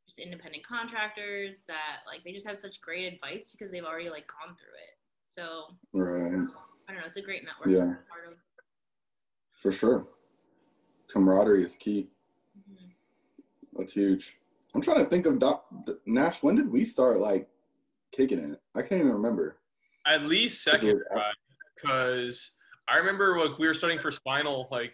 just 0.06 0.18
independent 0.18 0.66
contractors 0.66 1.62
that 1.68 1.98
like 2.06 2.24
they 2.24 2.32
just 2.32 2.46
have 2.46 2.58
such 2.58 2.80
great 2.80 3.12
advice 3.12 3.48
because 3.50 3.70
they've 3.70 3.84
already 3.84 4.10
like 4.10 4.26
gone 4.26 4.56
through 4.56 4.74
it. 4.74 4.98
So 5.26 5.76
Right. 5.92 6.32
I 6.88 6.92
don't 6.92 7.00
know, 7.00 7.06
it's 7.06 7.16
a 7.16 7.22
great 7.22 7.44
network. 7.44 7.68
Yeah. 7.68 7.94
part 8.08 8.26
of. 8.28 8.34
For 9.48 9.70
sure. 9.70 10.08
Camaraderie 11.08 11.64
is 11.64 11.74
key. 11.76 12.08
Mhm. 12.58 12.90
That's 13.74 13.92
huge. 13.92 14.38
I'm 14.74 14.80
trying 14.80 14.98
to 14.98 15.04
think 15.10 15.26
of 15.26 15.38
Doc, 15.38 15.66
Nash. 16.06 16.42
When 16.42 16.54
did 16.56 16.70
we 16.70 16.84
start 16.84 17.18
like 17.18 17.48
kicking 18.12 18.38
it? 18.38 18.60
I 18.74 18.80
can't 18.82 19.00
even 19.00 19.12
remember. 19.12 19.58
At 20.06 20.22
least 20.22 20.62
second 20.64 21.00
because 21.76 22.52
I 22.88 22.98
remember 22.98 23.38
like 23.38 23.58
we 23.58 23.66
were 23.68 23.74
studying 23.74 24.00
for 24.00 24.10
spinal 24.10 24.66
like 24.70 24.92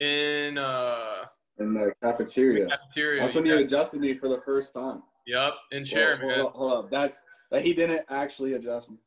in 0.00 0.58
uh 0.58 1.24
In 1.58 1.74
the 1.74 1.92
cafeteria. 2.02 2.66
cafeteria. 2.66 3.22
That's 3.22 3.34
when 3.34 3.46
yeah. 3.46 3.54
you 3.54 3.60
adjusted 3.60 4.00
me 4.00 4.14
for 4.14 4.28
the 4.28 4.40
first 4.42 4.74
time. 4.74 5.02
Yep, 5.26 5.54
in 5.72 5.84
chair, 5.84 6.18
Whoa, 6.20 6.26
man. 6.28 6.36
hold, 6.40 6.46
up, 6.48 6.54
hold 6.56 6.72
up. 6.72 6.90
That's 6.90 7.22
that 7.50 7.62
he 7.62 7.72
didn't 7.72 8.04
actually 8.10 8.54
adjust 8.54 8.90
me. 8.90 8.98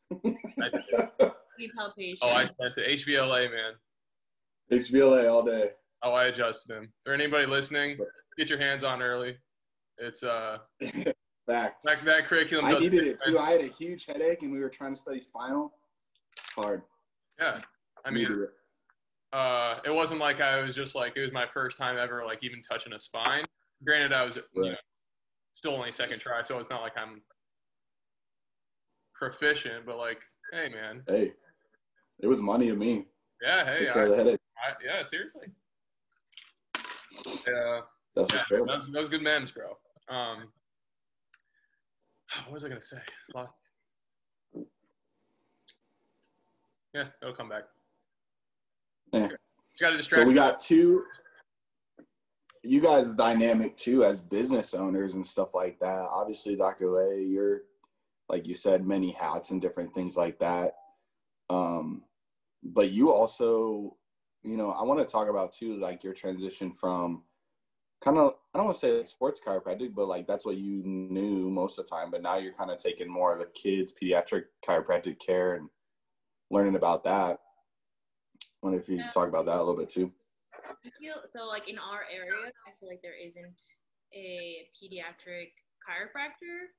I 0.61 0.69
did. 0.69 1.31
Sleep 1.57 1.71
palpation. 1.77 2.17
Oh, 2.21 2.29
I 2.29 2.43
sent 2.43 2.75
to 2.75 2.87
HVLA, 2.87 3.49
man. 3.51 3.73
HVLA 4.71 5.29
all 5.31 5.43
day. 5.43 5.71
Oh, 6.03 6.11
I 6.11 6.25
adjusted 6.25 6.75
him. 6.75 6.91
For 7.03 7.13
anybody 7.13 7.45
listening, 7.45 7.97
get 8.37 8.49
your 8.49 8.59
hands 8.59 8.83
on 8.83 9.01
early. 9.01 9.37
It's 9.97 10.23
uh 10.23 10.59
Fact. 11.47 11.83
that 11.83 12.03
that 12.05 12.25
curriculum. 12.25 12.65
I 12.65 12.77
needed 12.77 13.07
it 13.07 13.21
too. 13.23 13.39
I 13.39 13.51
had 13.51 13.61
a 13.61 13.67
huge 13.67 14.05
headache, 14.05 14.41
and 14.41 14.51
we 14.51 14.59
were 14.59 14.69
trying 14.69 14.93
to 14.93 14.99
study 14.99 15.21
spinal. 15.21 15.73
Hard. 16.55 16.81
Yeah, 17.39 17.61
I 18.05 18.11
mean, 18.11 18.25
it. 18.25 18.49
Uh, 19.33 19.79
it 19.85 19.89
wasn't 19.91 20.19
like 20.19 20.39
I 20.41 20.61
was 20.61 20.75
just 20.75 20.95
like 20.95 21.17
it 21.17 21.21
was 21.21 21.31
my 21.31 21.45
first 21.53 21.77
time 21.77 21.97
ever 21.97 22.23
like 22.25 22.43
even 22.43 22.61
touching 22.61 22.93
a 22.93 22.99
spine. 22.99 23.45
Granted, 23.83 24.13
I 24.13 24.25
was 24.25 24.37
you 24.37 24.43
know, 24.55 24.75
still 25.53 25.73
only 25.73 25.91
second 25.91 26.19
try, 26.19 26.41
so 26.43 26.57
it's 26.59 26.69
not 26.69 26.81
like 26.81 26.97
I'm 26.97 27.21
proficient. 29.13 29.85
But 29.85 29.97
like, 29.97 30.21
hey, 30.53 30.69
man, 30.69 31.03
hey, 31.07 31.33
it 32.19 32.27
was 32.27 32.41
money 32.41 32.67
to 32.67 32.75
me. 32.75 33.05
yeah, 33.41 33.65
hey, 33.65 33.85
Took 33.85 33.93
care 33.93 34.03
of 34.05 34.11
I, 34.11 34.11
the 34.11 34.17
headache. 34.17 34.39
I, 34.57 34.73
yeah, 34.83 35.03
seriously, 35.03 35.47
yeah, 37.45 37.81
That's 38.15 38.33
yeah, 38.33 38.39
for 38.39 38.47
sure. 38.47 38.65
that 38.65 38.77
was, 38.77 38.89
that 38.91 38.99
was 38.99 39.09
good 39.09 39.21
memes, 39.21 39.51
bro. 39.51 39.77
Um, 40.09 40.47
what 42.45 42.53
was 42.53 42.63
I 42.63 42.69
gonna 42.69 42.81
say? 42.81 42.99
Lost. 43.35 43.53
Yeah, 46.93 47.07
it'll 47.21 47.35
come 47.35 47.49
back. 47.49 47.63
Yeah. 49.13 49.29
Got 49.79 49.91
to 49.91 49.97
distract. 49.97 50.23
So 50.23 50.27
we 50.27 50.33
got 50.33 50.59
two. 50.59 51.03
You 52.63 52.81
guys 52.81 53.15
dynamic 53.15 53.77
too 53.77 54.03
as 54.03 54.21
business 54.21 54.73
owners 54.73 55.13
and 55.13 55.25
stuff 55.25 55.49
like 55.53 55.79
that. 55.79 56.07
Obviously, 56.11 56.55
Dr. 56.55 56.89
Lay, 56.89 57.23
you're 57.23 57.61
like 58.29 58.47
you 58.47 58.55
said, 58.55 58.85
many 58.85 59.11
hats 59.11 59.51
and 59.51 59.61
different 59.61 59.93
things 59.93 60.17
like 60.17 60.39
that. 60.39 60.75
Um, 61.49 62.03
but 62.63 62.91
you 62.91 63.11
also, 63.11 63.95
you 64.43 64.57
know, 64.57 64.71
I 64.71 64.83
want 64.83 64.99
to 64.99 65.05
talk 65.05 65.29
about 65.29 65.53
too, 65.53 65.77
like 65.77 66.03
your 66.03 66.13
transition 66.13 66.73
from 66.73 67.23
kind 68.03 68.17
of 68.17 68.33
I 68.53 68.57
don't 68.57 68.65
want 68.65 68.77
to 68.79 68.85
say 68.85 68.97
like 68.97 69.07
sports 69.07 69.39
chiropractic, 69.45 69.95
but 69.95 70.07
like 70.07 70.27
that's 70.27 70.45
what 70.45 70.57
you 70.57 70.81
knew 70.83 71.49
most 71.49 71.79
of 71.79 71.85
the 71.85 71.89
time. 71.89 72.11
But 72.11 72.21
now 72.21 72.37
you're 72.37 72.53
kind 72.53 72.71
of 72.71 72.77
taking 72.77 73.09
more 73.09 73.33
of 73.33 73.39
the 73.39 73.47
kids 73.47 73.93
pediatric 73.93 74.45
chiropractic 74.65 75.19
care 75.19 75.55
and 75.55 75.69
learning 76.51 76.75
about 76.75 77.03
that. 77.05 77.39
I 78.57 78.65
wonder 78.65 78.79
if 78.79 78.89
you 78.89 78.97
could 78.97 79.11
talk 79.13 79.29
about 79.29 79.45
that 79.45 79.57
a 79.57 79.63
little 79.63 79.77
bit 79.77 79.89
too. 79.89 80.11
I 80.51 80.89
feel 80.97 81.21
so 81.29 81.45
like 81.45 81.69
in 81.69 81.77
our 81.77 82.09
area, 82.09 82.49
I 82.65 82.71
feel 82.79 82.89
like 82.89 83.01
there 83.03 83.17
isn't 83.17 83.61
a 84.13 84.65
pediatric 84.73 85.53
chiropractor 85.85 86.73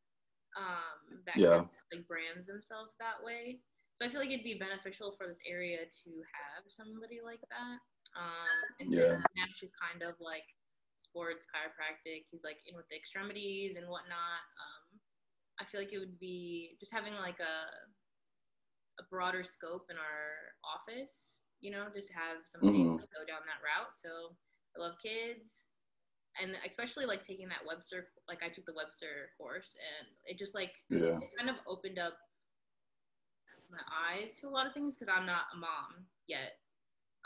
um, 0.58 1.22
that 1.26 1.38
Yeah. 1.38 1.62
kind 1.62 1.70
of, 1.70 1.86
like 1.94 2.08
brands 2.08 2.48
themselves 2.48 2.92
that 2.98 3.22
way. 3.22 3.60
So 3.94 4.04
I 4.04 4.10
feel 4.10 4.18
like 4.18 4.30
it'd 4.30 4.44
be 4.44 4.58
beneficial 4.58 5.14
for 5.16 5.26
this 5.26 5.40
area 5.46 5.78
to 5.78 6.10
have 6.34 6.64
somebody 6.68 7.20
like 7.24 7.40
that. 7.50 7.78
Um, 8.18 8.58
and 8.80 8.92
Yeah. 8.92 9.22
Nash 9.36 9.62
is 9.62 9.72
kind 9.78 10.02
of 10.02 10.18
like 10.18 10.46
sports 10.98 11.46
chiropractic. 11.46 12.26
He's 12.30 12.42
like 12.42 12.58
in 12.66 12.74
with 12.74 12.88
the 12.90 12.96
extremities 12.96 13.76
and 13.76 13.86
whatnot. 13.86 14.42
Um, 14.58 14.98
I 15.60 15.64
feel 15.64 15.80
like 15.80 15.92
it 15.92 15.98
would 15.98 16.18
be 16.18 16.76
just 16.80 16.92
having 16.92 17.14
like 17.14 17.38
a 17.38 17.70
a 18.98 19.04
broader 19.10 19.44
scope 19.44 19.86
in 19.90 19.96
our 19.96 20.58
office. 20.66 21.37
You 21.60 21.70
know, 21.72 21.86
just 21.94 22.12
have 22.12 22.46
somebody 22.46 22.78
Mhm. 22.78 22.98
go 22.98 23.24
down 23.26 23.42
that 23.46 23.62
route. 23.64 23.96
So 23.96 24.36
I 24.76 24.80
love 24.80 24.98
kids, 25.02 25.64
and 26.40 26.56
especially 26.68 27.06
like 27.06 27.22
taking 27.22 27.48
that 27.48 27.64
Webster. 27.66 28.12
Like 28.28 28.42
I 28.42 28.48
took 28.48 28.66
the 28.66 28.74
Webster 28.74 29.32
course, 29.36 29.76
and 29.76 30.08
it 30.26 30.38
just 30.38 30.54
like 30.54 30.74
Yeah. 30.88 31.18
it 31.18 31.30
kind 31.36 31.50
of 31.50 31.56
opened 31.66 31.98
up 31.98 32.18
my 33.70 33.82
eyes 33.92 34.36
to 34.40 34.48
a 34.48 34.50
lot 34.50 34.66
of 34.66 34.72
things 34.72 34.96
because 34.96 35.12
I'm 35.14 35.26
not 35.26 35.44
a 35.52 35.56
mom 35.56 36.06
yet. 36.26 36.60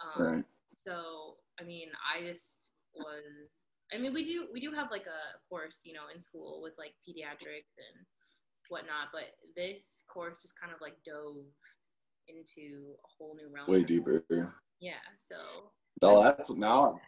Um, 0.02 0.22
Right. 0.22 0.44
So 0.74 1.38
I 1.60 1.64
mean, 1.64 1.90
I 2.02 2.22
just 2.24 2.70
was. 2.94 3.22
I 3.92 3.98
mean, 3.98 4.14
we 4.14 4.24
do 4.24 4.48
we 4.52 4.60
do 4.60 4.72
have 4.72 4.90
like 4.90 5.06
a 5.06 5.38
course, 5.48 5.82
you 5.84 5.92
know, 5.92 6.08
in 6.14 6.20
school 6.22 6.62
with 6.62 6.72
like 6.78 6.94
pediatrics 7.06 7.76
and 7.76 8.06
whatnot, 8.70 9.12
but 9.12 9.36
this 9.54 10.02
course 10.08 10.40
just 10.42 10.58
kind 10.58 10.72
of 10.72 10.80
like 10.80 10.96
dove 11.04 11.44
into 12.28 12.94
a 13.04 13.08
whole 13.16 13.34
new 13.34 13.48
realm. 13.52 13.68
Way 13.68 13.84
deeper. 13.84 14.24
Yeah. 14.80 14.94
So 15.18 15.36
No, 16.02 16.22
that's 16.22 16.50
now. 16.50 17.00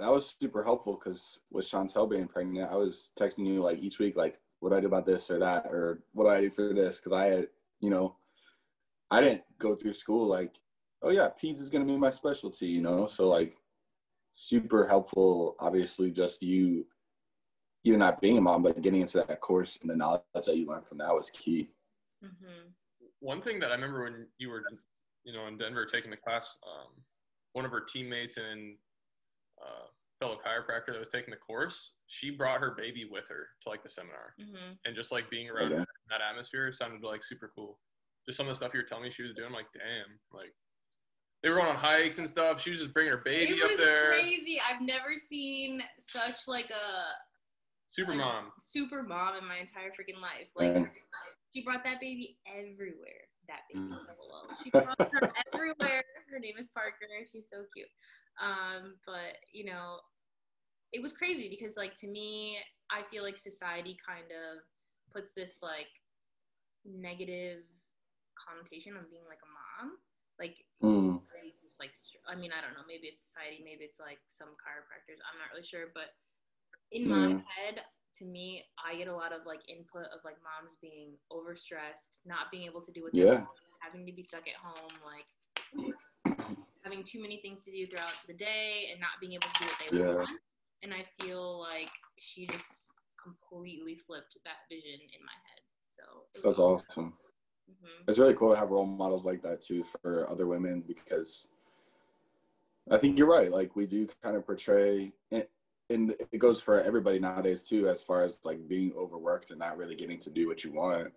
That 0.00 0.10
was 0.10 0.34
super 0.40 0.64
helpful 0.64 0.94
because 1.02 1.40
with 1.50 1.66
Chantel 1.66 2.10
being 2.10 2.26
pregnant, 2.26 2.70
I 2.70 2.76
was 2.76 3.12
texting 3.18 3.46
you 3.46 3.62
like 3.62 3.78
each 3.78 4.00
week, 4.00 4.16
like, 4.16 4.40
what 4.58 4.70
do 4.70 4.76
I 4.76 4.80
do 4.80 4.86
about 4.88 5.06
this 5.06 5.30
or 5.30 5.38
that, 5.38 5.66
or 5.66 6.02
what 6.12 6.24
do 6.24 6.30
I 6.30 6.40
do 6.40 6.50
for 6.50 6.72
this? 6.72 6.98
Because 6.98 7.12
I 7.12 7.26
had, 7.26 7.48
you 7.80 7.90
know, 7.90 8.16
I 9.10 9.20
didn't 9.20 9.42
go 9.58 9.76
through 9.76 9.94
school 9.94 10.26
like, 10.26 10.56
oh 11.02 11.10
yeah, 11.10 11.28
peds 11.40 11.60
is 11.60 11.70
gonna 11.70 11.84
be 11.84 11.96
my 11.96 12.10
specialty, 12.10 12.66
you 12.66 12.80
know. 12.80 13.06
So 13.06 13.28
like, 13.28 13.56
super 14.32 14.86
helpful. 14.86 15.54
Obviously, 15.60 16.10
just 16.10 16.42
you, 16.42 16.86
even 17.84 18.00
not 18.00 18.20
being 18.20 18.38
a 18.38 18.40
mom, 18.40 18.62
but 18.62 18.80
getting 18.80 19.02
into 19.02 19.18
that 19.18 19.40
course 19.40 19.78
and 19.80 19.90
the 19.90 19.96
knowledge 19.96 20.22
that 20.34 20.56
you 20.56 20.66
learned 20.66 20.86
from 20.86 20.98
that 20.98 21.14
was 21.14 21.30
key. 21.30 21.70
hmm 22.20 22.70
one 23.20 23.40
thing 23.42 23.58
that 23.60 23.70
I 23.70 23.74
remember 23.74 24.04
when 24.04 24.26
you 24.38 24.50
were, 24.50 24.62
you 25.24 25.32
know, 25.32 25.46
in 25.46 25.56
Denver 25.56 25.86
taking 25.86 26.10
the 26.10 26.16
class, 26.16 26.58
um, 26.66 26.92
one 27.52 27.64
of 27.64 27.70
her 27.70 27.80
teammates 27.80 28.36
and 28.36 28.76
uh, 29.62 29.86
fellow 30.20 30.38
chiropractor 30.44 30.92
that 30.92 30.98
was 30.98 31.08
taking 31.08 31.30
the 31.30 31.36
course, 31.36 31.92
she 32.06 32.30
brought 32.30 32.60
her 32.60 32.74
baby 32.76 33.04
with 33.10 33.26
her 33.28 33.46
to 33.62 33.68
like 33.68 33.82
the 33.82 33.90
seminar, 33.90 34.34
hmm 34.38 34.72
and 34.84 34.94
just 34.94 35.12
like 35.12 35.30
being 35.30 35.48
around 35.48 35.72
Okay. 35.72 35.84
that 36.10 36.20
atmosphere 36.20 36.72
sounded 36.72 37.02
like 37.02 37.24
super 37.24 37.50
cool. 37.54 37.78
Just 38.26 38.36
some 38.36 38.46
of 38.46 38.50
the 38.52 38.56
stuff 38.56 38.72
you 38.74 38.80
were 38.80 38.86
telling 38.86 39.04
me 39.04 39.10
she 39.10 39.22
was 39.22 39.32
doing, 39.34 39.48
I'm 39.48 39.54
like, 39.54 39.72
damn, 39.72 40.18
like 40.32 40.54
they 41.42 41.48
were 41.50 41.56
going 41.56 41.68
on 41.68 41.76
hikes 41.76 42.18
and 42.18 42.28
stuff. 42.28 42.60
She 42.60 42.70
was 42.70 42.80
just 42.80 42.92
bringing 42.92 43.12
her 43.12 43.18
baby 43.18 43.52
it 43.52 43.62
up 43.62 43.70
was 43.70 43.78
there, 43.78 44.10
crazy. 44.10 44.60
I've 44.68 44.80
never 44.80 45.18
seen 45.18 45.82
such 46.00 46.48
like 46.48 46.70
a 46.70 47.12
super 47.86 48.12
like, 48.12 48.20
mom. 48.20 48.52
super 48.60 49.02
mom 49.02 49.36
in 49.36 49.46
my 49.46 49.58
entire 49.58 49.90
freaking 49.90 50.20
life. 50.20 50.48
Like 50.56 50.74
Right. 50.74 50.88
She 51.54 51.62
brought 51.62 51.84
that 51.84 52.00
baby 52.00 52.38
everywhere. 52.50 53.30
That 53.46 53.62
baby, 53.70 53.84
Mm. 53.86 54.00
She 54.62 54.70
brought 54.70 54.98
her 54.98 55.30
everywhere. 55.54 56.02
Her 56.30 56.38
name 56.38 56.56
is 56.58 56.68
Parker. 56.74 57.06
She's 57.30 57.46
so 57.52 57.64
cute. 57.74 57.88
Um, 58.42 58.96
but 59.06 59.38
you 59.52 59.64
know, 59.64 60.00
it 60.92 61.02
was 61.02 61.12
crazy 61.12 61.48
because 61.48 61.76
like 61.76 61.94
to 62.00 62.08
me, 62.08 62.58
I 62.90 63.02
feel 63.10 63.22
like 63.22 63.38
society 63.38 63.96
kind 64.02 64.26
of 64.32 64.62
puts 65.12 65.32
this 65.34 65.58
like 65.62 65.90
negative 66.84 67.62
connotation 68.34 68.96
on 68.96 69.06
being 69.10 69.24
like 69.28 69.42
a 69.44 69.50
mom. 69.54 69.98
Like 70.38 70.56
Mm. 70.82 71.22
like 71.78 71.94
I 72.28 72.34
mean 72.34 72.50
I 72.54 72.60
don't 72.60 72.74
know 72.74 72.86
maybe 72.86 73.06
it's 73.10 73.24
society 73.26 73.62
maybe 73.64 73.82
it's 73.86 73.98
like 73.98 74.18
some 74.30 74.54
chiropractors 74.58 75.18
I'm 75.26 75.38
not 75.42 75.50
really 75.54 75.66
sure 75.66 75.90
but 75.94 76.14
in 76.92 77.08
my 77.10 77.28
Yeah. 77.34 77.40
head 77.50 77.82
to 78.18 78.24
me 78.24 78.64
I 78.78 78.96
get 78.96 79.08
a 79.08 79.14
lot 79.14 79.32
of 79.32 79.46
like 79.46 79.60
input 79.68 80.06
of 80.14 80.20
like 80.24 80.36
moms 80.42 80.76
being 80.80 81.14
overstressed 81.32 82.20
not 82.24 82.50
being 82.50 82.66
able 82.66 82.80
to 82.82 82.92
do 82.92 83.02
what 83.02 83.12
they 83.12 83.20
Yeah. 83.20 83.42
want, 83.42 83.58
having 83.80 84.06
to 84.06 84.12
be 84.12 84.22
stuck 84.22 84.46
at 84.46 84.54
home 84.54 84.92
like 85.04 85.26
having 86.82 87.02
too 87.02 87.20
many 87.20 87.38
things 87.38 87.64
to 87.64 87.70
do 87.72 87.86
throughout 87.86 88.14
the 88.26 88.34
day 88.34 88.88
and 88.92 89.00
not 89.00 89.20
being 89.20 89.32
able 89.32 89.48
to 89.48 89.58
do 89.60 89.64
what 89.66 89.78
they 89.78 89.98
Yeah. 89.98 90.14
want 90.14 90.40
and 90.82 90.92
I 90.92 91.04
feel 91.20 91.60
like 91.60 91.90
she 92.18 92.46
just 92.46 92.90
completely 93.22 93.96
flipped 94.06 94.36
that 94.44 94.68
vision 94.68 95.00
in 95.00 95.24
my 95.24 95.32
head 95.48 95.60
so 95.86 96.02
That's 96.42 96.58
awesome. 96.58 97.14
hmm 97.66 98.04
it's 98.06 98.18
really 98.18 98.34
cool 98.34 98.50
to 98.50 98.56
have 98.58 98.70
role 98.70 98.84
models 98.86 99.24
like 99.24 99.42
that 99.42 99.60
too 99.62 99.82
for 99.82 100.28
other 100.28 100.46
women 100.46 100.82
because 100.86 101.48
I 102.90 102.98
think 102.98 103.18
you're 103.18 103.30
right. 103.30 103.50
Like 103.50 103.76
we 103.76 103.86
do 103.86 104.06
kind 104.22 104.36
of 104.36 104.44
portray, 104.44 105.12
and, 105.30 105.46
and 105.90 106.14
it 106.32 106.38
goes 106.38 106.62
for 106.62 106.80
everybody 106.80 107.18
nowadays 107.18 107.62
too, 107.62 107.88
as 107.88 108.02
far 108.02 108.24
as 108.24 108.38
like 108.44 108.66
being 108.68 108.92
overworked 108.96 109.50
and 109.50 109.58
not 109.58 109.76
really 109.76 109.94
getting 109.94 110.18
to 110.20 110.30
do 110.30 110.48
what 110.48 110.64
you 110.64 110.72
want. 110.72 111.12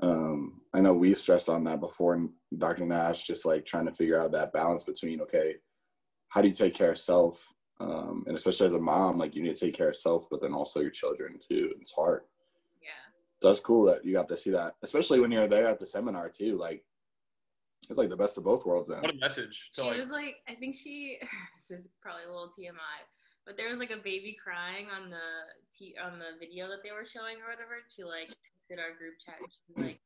Um, 0.00 0.60
I 0.72 0.80
know 0.80 0.94
we 0.94 1.12
stressed 1.14 1.48
on 1.48 1.64
that 1.64 1.80
before, 1.80 2.14
and 2.14 2.30
Dr. 2.56 2.86
Nash 2.86 3.24
just 3.24 3.44
like 3.44 3.64
trying 3.64 3.86
to 3.86 3.94
figure 3.94 4.20
out 4.20 4.32
that 4.32 4.52
balance 4.52 4.84
between 4.84 5.20
okay, 5.22 5.56
how 6.28 6.40
do 6.40 6.48
you 6.48 6.54
take 6.54 6.74
care 6.74 6.92
of 6.92 6.98
self, 6.98 7.52
um, 7.80 8.22
and 8.26 8.36
especially 8.36 8.68
as 8.68 8.72
a 8.72 8.78
mom, 8.78 9.18
like 9.18 9.34
you 9.34 9.42
need 9.42 9.56
to 9.56 9.66
take 9.66 9.74
care 9.74 9.88
of 9.88 9.96
self, 9.96 10.28
but 10.30 10.40
then 10.40 10.52
also 10.54 10.80
your 10.80 10.90
children 10.90 11.36
too. 11.38 11.72
It's 11.80 11.92
hard. 11.92 12.22
Yeah. 12.80 12.88
That's 13.42 13.58
cool 13.60 13.84
that 13.86 14.04
you 14.04 14.12
got 14.12 14.28
to 14.28 14.36
see 14.36 14.50
that, 14.50 14.74
especially 14.82 15.18
when 15.18 15.32
you're 15.32 15.48
there 15.48 15.66
at 15.66 15.80
the 15.80 15.86
seminar 15.86 16.28
too. 16.28 16.56
Like 16.56 16.84
it's 17.90 17.98
like 17.98 18.10
the 18.10 18.16
best 18.16 18.38
of 18.38 18.44
both 18.44 18.64
worlds. 18.64 18.90
Then 18.90 19.00
What 19.00 19.14
a 19.14 19.18
message 19.18 19.70
to 19.74 19.82
She 19.82 19.88
like. 19.88 19.98
was 19.98 20.10
like, 20.10 20.36
I 20.48 20.54
think 20.54 20.76
she. 20.76 21.18
This 21.68 21.80
is 21.80 21.88
probably 22.00 22.22
a 22.24 22.28
little 22.28 22.48
TMI, 22.58 23.02
but 23.48 23.56
there 23.56 23.70
was 23.72 23.78
like 23.80 23.90
a 23.90 23.96
baby 23.96 24.36
crying 24.36 24.86
on 24.92 25.08
the 25.08 25.24
t 25.72 25.94
on 25.96 26.18
the 26.20 26.36
video 26.38 26.68
that 26.68 26.84
they 26.84 26.92
were 26.92 27.08
showing 27.08 27.40
or 27.40 27.48
whatever. 27.48 27.80
She 27.88 28.04
like 28.04 28.28
texted 28.28 28.76
our 28.76 28.92
group 29.00 29.16
chat. 29.24 29.40
And 29.40 29.48
she's 29.48 29.76
like, 29.80 30.00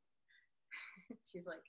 she's 1.33 1.47
like, 1.51 1.67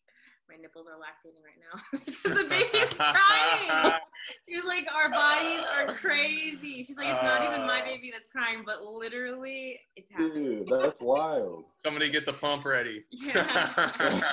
my 0.47 0.55
nipples 0.61 0.85
are 0.85 1.01
lactating 1.01 1.41
right 1.41 1.57
now 1.57 1.81
because 2.05 2.37
the 2.37 2.45
baby's 2.47 2.97
crying. 2.97 3.91
She 4.47 4.55
was 4.55 4.63
like, 4.65 4.87
our 4.95 5.09
bodies 5.09 5.63
are 5.75 5.93
crazy. 5.95 6.81
She's 6.85 6.95
like, 6.97 7.07
it's 7.09 7.23
not 7.23 7.43
even 7.43 7.67
my 7.67 7.81
Uh. 7.81 7.85
baby 7.85 8.09
that's 8.09 8.29
crying, 8.29 8.63
but 8.65 8.81
literally, 8.81 9.81
it's 9.97 10.09
happening. 10.09 10.63
dude, 10.63 10.69
that's 10.81 11.01
wild. 11.01 11.65
Somebody 11.83 12.09
get 12.09 12.25
the 12.25 12.31
pump 12.31 12.63
ready. 12.63 13.03
Yeah, 13.11 14.31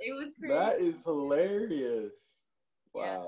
it 0.00 0.12
was 0.16 0.30
crazy. 0.40 0.48
that 0.52 0.80
is 0.80 1.04
hilarious. 1.04 2.42
Yeah. 2.92 3.22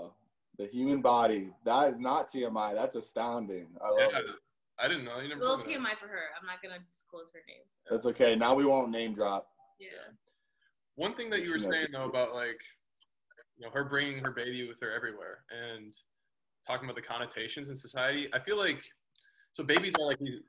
Wow. 0.59 0.65
The 0.65 0.71
human 0.71 1.01
body. 1.03 1.51
That 1.65 1.91
is 1.93 1.99
not 2.01 2.29
TMI. 2.29 2.75
That's 2.75 2.95
astounding. 2.95 3.67
I 3.83 3.89
love 3.91 3.99
Yeah, 4.13 4.19
it. 4.19 4.25
I 4.79 4.89
didn't 4.89 5.05
know. 5.05 5.17
You 5.19 5.27
It's 5.27 5.29
never 5.31 5.41
a 5.41 5.45
little 5.45 5.57
told 5.57 5.69
me 5.69 5.75
that. 5.75 5.81
TMI 5.81 5.99
for 5.99 6.09
her. 6.09 6.21
I'm 6.39 6.47
not 6.47 6.63
gonna 6.63 6.79
disclose 6.95 7.31
her 7.33 7.41
name. 7.49 7.63
That's 7.91 8.07
okay. 8.07 8.37
Now 8.37 8.55
we 8.55 8.65
won't 8.65 8.91
name 8.91 9.15
drop. 9.15 9.49
Yeah. 9.79 9.89
One 10.97 11.15
thing 11.15 11.31
that 11.31 11.43
you 11.43 11.51
were 11.51 11.59
knows 11.59 11.69
saying 11.75 11.89
though 11.93 12.05
about 12.09 12.35
like, 12.35 12.61
you 13.59 13.67
know, 13.67 13.73
her 13.73 13.85
bringing 13.85 14.23
her 14.25 14.31
baby 14.31 14.67
with 14.69 14.79
her 14.81 14.93
everywhere 14.95 15.45
and 15.51 15.95
talking 16.67 16.87
about 16.87 16.97
the 16.97 17.03
connotations 17.03 17.69
in 17.69 17.77
society. 17.77 18.29
I 18.35 18.39
feel 18.39 18.57
like 18.57 18.83
so 19.53 19.65
babies 19.65 19.95
are 20.01 20.07
like 20.07 20.19
these. 20.19 20.41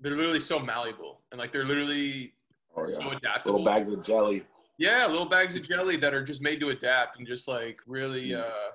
They're 0.00 0.16
literally 0.16 0.40
so 0.40 0.58
malleable 0.58 1.22
and 1.30 1.38
like 1.38 1.52
they're 1.52 1.64
literally 1.64 2.34
Oh, 2.76 2.86
so 2.86 3.10
adaptable. 3.10 3.58
Little 3.58 3.64
bags 3.66 3.92
of 3.92 4.02
jelly. 4.04 4.44
Yeah, 4.78 5.04
little 5.08 5.28
bags 5.28 5.56
of 5.56 5.66
jelly 5.68 5.96
that 5.96 6.14
are 6.14 6.22
just 6.24 6.40
made 6.40 6.60
to 6.60 6.68
adapt 6.70 7.18
and 7.18 7.26
just 7.26 7.48
like 7.48 7.80
really 7.86 8.28
Mm. 8.30 8.40
uh, 8.40 8.70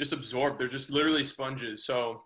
just 0.00 0.14
absorb. 0.14 0.58
They're 0.58 0.66
just 0.66 0.90
literally 0.90 1.24
sponges. 1.24 1.84
So 1.84 2.22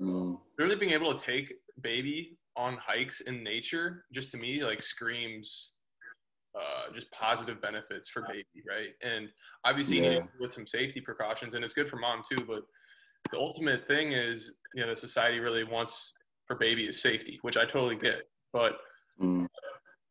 Mm. 0.00 0.38
really 0.58 0.76
being 0.76 0.92
able 0.92 1.12
to 1.12 1.18
take 1.32 1.52
baby 1.80 2.38
on 2.54 2.76
hikes 2.76 3.20
in 3.22 3.42
nature 3.42 4.04
just 4.12 4.30
to 4.30 4.36
me 4.36 4.62
like 4.62 4.80
screams 4.80 5.72
uh, 6.54 6.92
just 6.94 7.10
positive 7.10 7.60
benefits 7.60 8.08
for 8.08 8.22
baby 8.22 8.62
right 8.68 8.90
and 9.02 9.28
obviously 9.64 9.96
you 9.96 10.02
need 10.02 10.12
Yeah. 10.12 10.26
with 10.38 10.52
some 10.52 10.68
safety 10.68 11.00
precautions 11.00 11.54
and 11.54 11.64
it's 11.64 11.74
good 11.74 11.88
for 11.90 11.96
mom 11.96 12.22
too 12.30 12.44
but 12.46 12.62
the 13.32 13.38
ultimate 13.38 13.88
thing 13.88 14.12
is 14.12 14.56
you 14.72 14.82
know 14.82 14.90
the 14.90 14.96
society 14.96 15.40
really 15.40 15.64
wants 15.64 16.12
for 16.46 16.54
baby 16.54 16.84
is 16.86 17.02
safety 17.02 17.40
which 17.42 17.56
i 17.56 17.64
totally 17.64 17.96
get 17.96 18.22
but 18.52 18.78
Mm. 19.20 19.48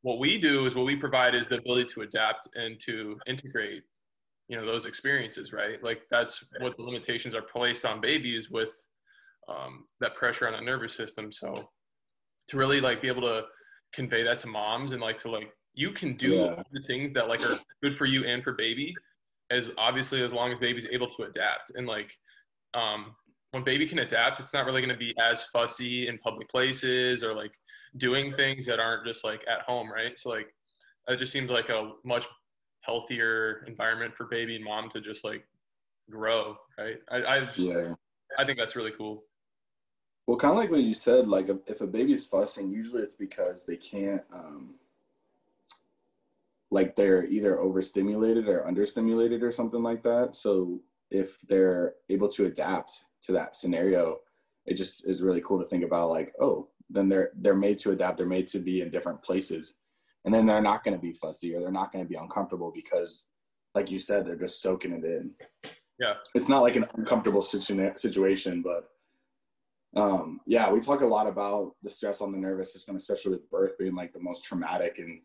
what 0.02 0.20
we 0.20 0.38
do 0.38 0.66
is 0.66 0.76
what 0.76 0.86
we 0.86 0.98
provide 0.98 1.34
is 1.34 1.48
the 1.48 1.60
ability 1.60 1.86
to 1.94 2.02
adapt 2.02 2.50
and 2.56 2.78
to 2.82 3.18
integrate 3.26 3.84
you 4.48 4.58
know 4.58 4.66
those 4.66 4.86
experiences 4.86 5.52
right? 5.52 5.84
Like 5.84 6.02
that's 6.10 6.46
what 6.60 6.78
the 6.78 6.84
limitations 6.84 7.36
are 7.36 7.42
placed 7.42 7.86
on 7.86 8.00
babies 8.02 8.50
with 8.50 8.72
um, 9.50 9.86
that 10.02 10.16
pressure 10.16 10.48
on 10.48 10.54
the 10.54 10.62
nervous 10.62 10.94
system. 10.96 11.32
So 11.32 11.70
to 12.50 12.58
really 12.58 12.82
like 12.82 13.02
be 13.02 13.08
able 13.08 13.22
to 13.24 13.44
convey 13.94 14.24
that 14.24 14.40
to 14.40 14.48
moms 14.48 14.92
and 14.94 15.02
like 15.02 15.18
to 15.20 15.32
like 15.32 15.52
you 15.74 15.92
can 15.92 16.16
do 16.18 16.30
Yeah. 16.36 16.62
the 16.72 16.82
things 16.82 17.14
that 17.14 17.28
like 17.28 17.42
are 17.46 17.58
good 17.84 17.98
for 17.98 18.06
you 18.06 18.24
and 18.26 18.44
for 18.44 18.54
baby 18.54 18.94
as 19.52 19.72
obviously 19.78 20.22
as 20.24 20.34
long 20.34 20.52
as 20.52 20.60
baby's 20.60 20.88
able 20.92 21.10
to 21.12 21.24
adapt. 21.24 21.72
And 21.76 21.88
like 21.88 22.12
um 22.74 23.16
when 23.52 23.64
baby 23.64 23.86
can 23.88 24.00
adapt 24.00 24.40
it's 24.42 24.54
not 24.54 24.66
really 24.66 24.82
going 24.82 24.94
to 24.94 24.98
be 24.98 25.14
as 25.20 25.44
fussy 25.46 26.08
in 26.10 26.18
public 26.18 26.50
places 26.50 27.24
or 27.24 27.34
like 27.34 27.54
doing 27.98 28.34
things 28.34 28.66
that 28.68 28.80
aren't 28.80 29.06
just 29.06 29.24
like 29.24 29.44
at 29.50 29.62
home 29.62 29.92
right? 29.92 30.18
So 30.18 30.30
like 30.30 30.54
it 31.08 31.18
just 31.18 31.32
seems 31.32 31.50
like 31.50 31.70
a 31.70 31.92
much 32.04 32.28
healthier 32.88 33.64
environment 33.68 34.16
for 34.16 34.26
baby 34.26 34.56
and 34.56 34.64
mom 34.64 34.90
to 34.90 35.02
just 35.02 35.24
like 35.26 35.46
grow 36.10 36.56
right 36.80 36.98
i, 37.12 37.18
I 37.36 37.40
just 37.42 37.60
Yeah. 37.60 37.94
i 38.40 38.46
think 38.46 38.58
that's 38.58 38.76
really 38.76 38.92
cool 38.98 39.24
Well, 40.26 40.38
kind 40.38 40.52
of 40.52 40.58
like 40.58 40.72
what 40.72 40.82
you 40.82 40.94
said, 40.94 41.28
like 41.28 41.48
if, 41.68 41.80
a 41.80 41.88
baby's 41.88 42.26
fussing, 42.26 42.70
usually 42.70 43.02
it's 43.02 43.14
because 43.14 43.66
they 43.66 43.78
can't, 43.78 44.24
um, 44.34 44.76
like 46.70 46.96
they're 46.98 47.26
either 47.28 47.60
overstimulated 47.62 48.50
or 48.50 48.64
understimulated 48.70 49.42
or 49.42 49.54
something 49.54 49.82
like 49.82 50.04
that. 50.04 50.36
So 50.36 50.82
if 51.12 51.40
they're 51.48 51.94
able 52.10 52.28
to 52.30 52.46
adapt 52.46 52.92
to 53.24 53.32
that 53.32 53.56
scenario, 53.56 54.18
it 54.66 54.74
just 54.76 55.08
is 55.08 55.24
really 55.24 55.42
cool 55.46 55.60
to 55.60 55.66
think 55.66 55.86
about. 55.86 56.10
Like, 56.10 56.34
oh, 56.42 56.68
then 56.90 57.08
they're 57.08 57.32
they're 57.42 57.56
made 57.56 57.78
to 57.80 57.92
adapt. 57.92 58.18
They're 58.18 58.26
made 58.38 58.48
to 58.48 58.60
be 58.60 58.82
in 58.82 58.90
different 58.92 59.24
places, 59.24 59.76
and 60.28 60.34
then 60.34 60.46
they're 60.46 60.62
not 60.62 60.84
going 60.84 60.94
to 60.94 61.02
be 61.02 61.14
fussy 61.14 61.56
or 61.56 61.62
they're 61.62 61.72
not 61.72 61.94
going 61.94 62.04
to 62.04 62.10
be 62.10 62.18
uncomfortable 62.18 62.70
because, 62.76 63.28
like 63.74 63.90
you 63.90 63.98
said, 63.98 64.26
they're 64.26 64.36
just 64.36 64.62
soaking 64.62 64.92
it 64.92 65.06
in. 65.06 65.32
Yeah. 66.02 66.16
it's 66.36 66.50
not 66.50 66.64
like 66.64 66.76
an 66.76 66.86
uncomfortable 66.96 67.42
situ- 67.42 67.94
situation, 67.96 68.62
but 68.62 68.90
um, 69.96 70.42
yeah, 70.46 70.70
we 70.70 70.82
talk 70.82 71.00
a 71.00 71.06
lot 71.06 71.28
about 71.28 71.76
the 71.82 71.90
stress 71.90 72.20
on 72.20 72.34
the 72.34 72.38
nervous 72.38 72.74
system, 72.74 72.98
especially 72.98 73.32
with 73.32 73.50
birth 73.50 73.78
being 73.80 73.96
like 73.96 74.12
the 74.12 74.20
most 74.20 74.44
traumatic. 74.44 75.00
And 75.00 75.22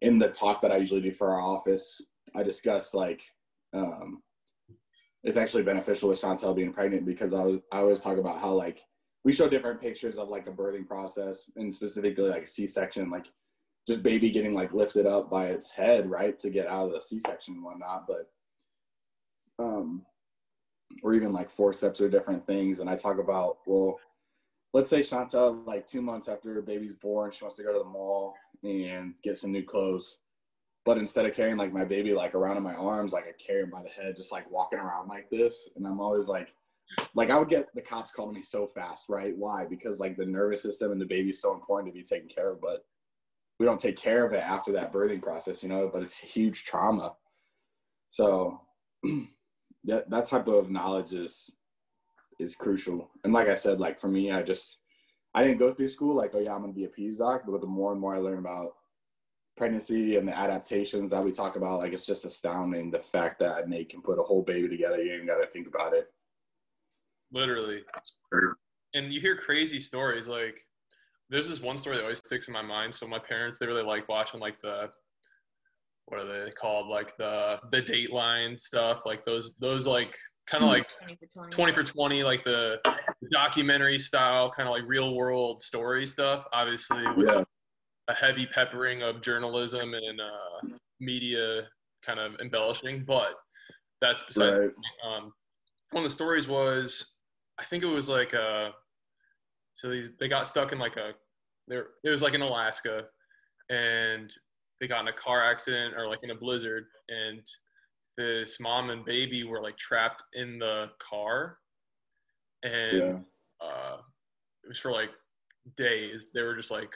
in 0.00 0.16
the 0.16 0.28
talk 0.28 0.62
that 0.62 0.70
I 0.70 0.76
usually 0.76 1.00
do 1.00 1.12
for 1.12 1.32
our 1.32 1.40
office, 1.40 2.00
I 2.36 2.44
discuss 2.44 2.94
like 2.94 3.24
um, 3.74 4.22
it's 5.24 5.36
actually 5.36 5.64
beneficial 5.64 6.08
with 6.08 6.20
Chantel 6.20 6.54
being 6.54 6.72
pregnant 6.72 7.04
because 7.04 7.32
I 7.32 7.42
was 7.42 7.56
I 7.72 7.78
always 7.80 7.98
talk 8.00 8.16
about 8.16 8.40
how 8.40 8.52
like 8.52 8.80
we 9.24 9.32
show 9.32 9.48
different 9.48 9.80
pictures 9.80 10.18
of 10.18 10.28
like 10.28 10.46
a 10.46 10.52
birthing 10.52 10.86
process 10.86 11.50
and 11.56 11.74
specifically 11.74 12.28
like 12.28 12.44
a 12.44 12.46
C-section, 12.46 13.10
like 13.10 13.26
just 13.86 14.02
baby 14.02 14.30
getting 14.30 14.54
like 14.54 14.72
lifted 14.72 15.06
up 15.06 15.30
by 15.30 15.46
its 15.46 15.70
head, 15.70 16.10
right, 16.10 16.38
to 16.40 16.50
get 16.50 16.66
out 16.66 16.86
of 16.86 16.92
the 16.92 17.00
C-section 17.00 17.54
and 17.54 17.64
whatnot. 17.64 18.06
But 18.06 18.28
um, 19.58 20.04
or 21.02 21.14
even 21.14 21.32
like 21.32 21.50
forceps 21.50 22.00
or 22.00 22.08
different 22.08 22.46
things. 22.46 22.80
And 22.80 22.88
I 22.88 22.96
talk 22.96 23.18
about, 23.18 23.58
well, 23.66 23.98
let's 24.72 24.90
say 24.90 25.00
Chantel, 25.00 25.66
like 25.66 25.86
two 25.86 26.02
months 26.02 26.28
after 26.28 26.52
her 26.54 26.62
baby's 26.62 26.96
born, 26.96 27.30
she 27.30 27.44
wants 27.44 27.56
to 27.56 27.62
go 27.62 27.72
to 27.72 27.78
the 27.78 27.84
mall 27.84 28.34
and 28.62 29.14
get 29.22 29.38
some 29.38 29.52
new 29.52 29.62
clothes. 29.62 30.18
But 30.84 30.98
instead 30.98 31.26
of 31.26 31.34
carrying 31.34 31.56
like 31.56 31.72
my 31.72 31.84
baby 31.84 32.12
like 32.14 32.34
around 32.34 32.56
in 32.56 32.62
my 32.62 32.74
arms, 32.74 33.12
like 33.12 33.24
I 33.24 33.32
carry 33.44 33.62
him 33.62 33.70
by 33.70 33.82
the 33.82 33.88
head, 33.88 34.16
just 34.16 34.32
like 34.32 34.50
walking 34.50 34.78
around 34.78 35.08
like 35.08 35.28
this. 35.30 35.68
And 35.76 35.86
I'm 35.86 36.00
always 36.00 36.28
like, 36.28 36.54
like 37.14 37.30
I 37.30 37.38
would 37.38 37.48
get 37.48 37.68
the 37.74 37.82
cops 37.82 38.12
calling 38.12 38.34
me 38.34 38.42
so 38.42 38.68
fast, 38.68 39.06
right? 39.08 39.36
Why? 39.36 39.64
Because 39.64 39.98
like 39.98 40.16
the 40.16 40.24
nervous 40.24 40.62
system 40.62 40.92
and 40.92 41.00
the 41.00 41.06
baby's 41.06 41.40
so 41.40 41.54
important 41.54 41.92
to 41.92 41.98
be 41.98 42.04
taken 42.04 42.28
care 42.28 42.52
of, 42.52 42.60
but 42.60 42.84
we 43.58 43.66
don't 43.66 43.80
take 43.80 43.96
care 43.96 44.24
of 44.24 44.32
it 44.32 44.42
after 44.42 44.72
that 44.72 44.92
birthing 44.92 45.22
process, 45.22 45.62
you 45.62 45.68
know, 45.68 45.90
but 45.92 46.02
it's 46.02 46.16
huge 46.16 46.64
trauma. 46.64 47.16
So 48.10 48.60
that 49.84 50.10
that 50.10 50.26
type 50.26 50.48
of 50.48 50.70
knowledge 50.70 51.12
is 51.12 51.50
is 52.38 52.54
crucial. 52.54 53.10
And 53.24 53.32
like 53.32 53.48
I 53.48 53.54
said, 53.54 53.80
like 53.80 53.98
for 53.98 54.08
me, 54.08 54.30
I 54.30 54.42
just 54.42 54.78
I 55.34 55.42
didn't 55.42 55.58
go 55.58 55.72
through 55.72 55.88
school 55.88 56.14
like, 56.14 56.32
oh 56.34 56.40
yeah, 56.40 56.54
I'm 56.54 56.60
gonna 56.60 56.72
be 56.72 56.84
a 56.84 56.88
peds 56.88 57.18
doc, 57.18 57.42
but 57.46 57.60
the 57.60 57.66
more 57.66 57.92
and 57.92 58.00
more 58.00 58.14
I 58.14 58.18
learn 58.18 58.38
about 58.38 58.72
pregnancy 59.56 60.16
and 60.16 60.28
the 60.28 60.36
adaptations 60.36 61.10
that 61.10 61.24
we 61.24 61.32
talk 61.32 61.56
about, 61.56 61.78
like 61.78 61.94
it's 61.94 62.06
just 62.06 62.26
astounding 62.26 62.90
the 62.90 62.98
fact 62.98 63.38
that 63.38 63.64
innate 63.64 63.88
can 63.88 64.02
put 64.02 64.18
a 64.18 64.22
whole 64.22 64.42
baby 64.42 64.68
together. 64.68 65.02
You 65.02 65.14
ain't 65.14 65.26
gotta 65.26 65.46
think 65.46 65.66
about 65.66 65.94
it. 65.94 66.12
literally 67.32 67.82
and 68.94 69.12
you 69.12 69.20
hear 69.20 69.36
crazy 69.36 69.80
stories 69.80 70.28
like 70.28 70.60
there's 71.28 71.48
this 71.48 71.60
one 71.60 71.76
story 71.76 71.96
that 71.96 72.02
always 72.02 72.18
sticks 72.20 72.46
in 72.48 72.52
my 72.54 72.62
mind 72.62 72.94
so 72.94 73.06
my 73.06 73.18
parents 73.18 73.58
they 73.58 73.66
really 73.66 73.82
like 73.82 74.08
watching 74.08 74.40
like 74.40 74.60
the 74.62 74.88
what 76.06 76.20
are 76.20 76.44
they 76.44 76.50
called 76.52 76.86
like 76.88 77.16
the 77.16 77.58
the 77.70 77.82
dateline 77.82 78.58
stuff 78.58 79.02
like 79.04 79.24
those 79.24 79.52
those 79.58 79.86
like 79.86 80.16
kind 80.46 80.62
of 80.62 80.68
Hmm. 80.70 80.76
like 80.76 80.88
20 81.00 81.16
for 81.16 81.26
20. 81.34 81.50
20 81.50 81.72
for 81.72 81.82
20 81.84 82.22
like 82.22 82.44
the 82.44 82.76
documentary 83.32 83.98
style 83.98 84.50
kind 84.50 84.68
of 84.68 84.72
like 84.72 84.84
real 84.86 85.14
world 85.16 85.62
story 85.62 86.06
stuff 86.06 86.44
obviously 86.52 87.02
with 87.16 87.28
Yeah. 87.28 87.42
a 88.08 88.14
heavy 88.14 88.46
peppering 88.46 89.02
of 89.02 89.20
journalism 89.22 89.94
and 89.94 90.20
uh, 90.20 90.76
media 91.00 91.62
kind 92.04 92.20
of 92.20 92.38
embellishing 92.40 93.04
but 93.04 93.34
that's 94.00 94.22
besides 94.22 94.56
Right. 94.58 94.70
um, 95.04 95.32
one 95.90 96.04
of 96.04 96.10
the 96.10 96.14
stories 96.14 96.46
was 96.46 97.14
I 97.58 97.64
think 97.64 97.82
it 97.82 97.86
was 97.86 98.08
like 98.08 98.32
uh 98.32 98.70
so 99.76 99.90
these 99.90 100.10
they 100.18 100.26
got 100.28 100.48
stuck 100.48 100.72
in 100.72 100.78
like 100.78 100.96
a 100.96 101.12
there 101.68 101.86
it 102.02 102.10
was 102.10 102.22
like 102.22 102.34
in 102.34 102.42
Alaska 102.42 103.04
and 103.70 104.32
they 104.80 104.86
got 104.86 105.02
in 105.02 105.08
a 105.08 105.12
car 105.12 105.42
accident 105.42 105.94
or 105.96 106.06
like 106.08 106.18
in 106.22 106.30
a 106.30 106.34
blizzard, 106.34 106.84
and 107.08 107.40
this 108.18 108.60
mom 108.60 108.90
and 108.90 109.04
baby 109.06 109.42
were 109.44 109.62
like 109.62 109.76
trapped 109.78 110.22
in 110.34 110.58
the 110.58 110.90
car, 110.98 111.58
and 112.62 112.98
Yeah. 112.98 113.18
uh, 113.60 113.96
it 114.64 114.68
was 114.68 114.78
for 114.78 114.90
like 114.90 115.10
days. 115.78 116.30
They 116.34 116.42
were 116.42 116.54
just 116.56 116.70
like, 116.70 116.94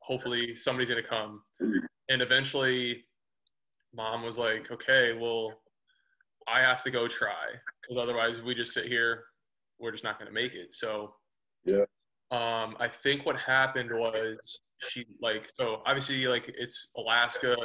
hopefully 0.00 0.56
somebody's 0.56 0.88
gonna 0.88 1.02
come, 1.02 1.42
and 1.60 2.22
eventually, 2.22 3.04
mom 3.94 4.22
was 4.22 4.38
like, 4.38 4.70
okay, 4.70 5.12
well, 5.12 5.52
I 6.48 6.60
have 6.60 6.82
to 6.84 6.90
go 6.90 7.06
try 7.08 7.52
because 7.82 7.98
otherwise, 8.02 8.38
if 8.38 8.44
we 8.44 8.54
just 8.54 8.72
sit 8.72 8.86
here, 8.86 9.24
we're 9.78 9.92
just 9.92 10.04
not 10.04 10.18
gonna 10.18 10.32
make 10.32 10.54
it. 10.54 10.74
So, 10.74 11.14
Yeah. 11.66 11.84
Um, 12.30 12.76
I 12.78 12.88
think 12.88 13.24
what 13.24 13.36
happened 13.36 13.90
was 13.90 14.60
she 14.80 15.06
like 15.20 15.50
so 15.54 15.82
obviously 15.86 16.26
like 16.26 16.48
it's 16.48 16.90
Alaska 16.96 17.56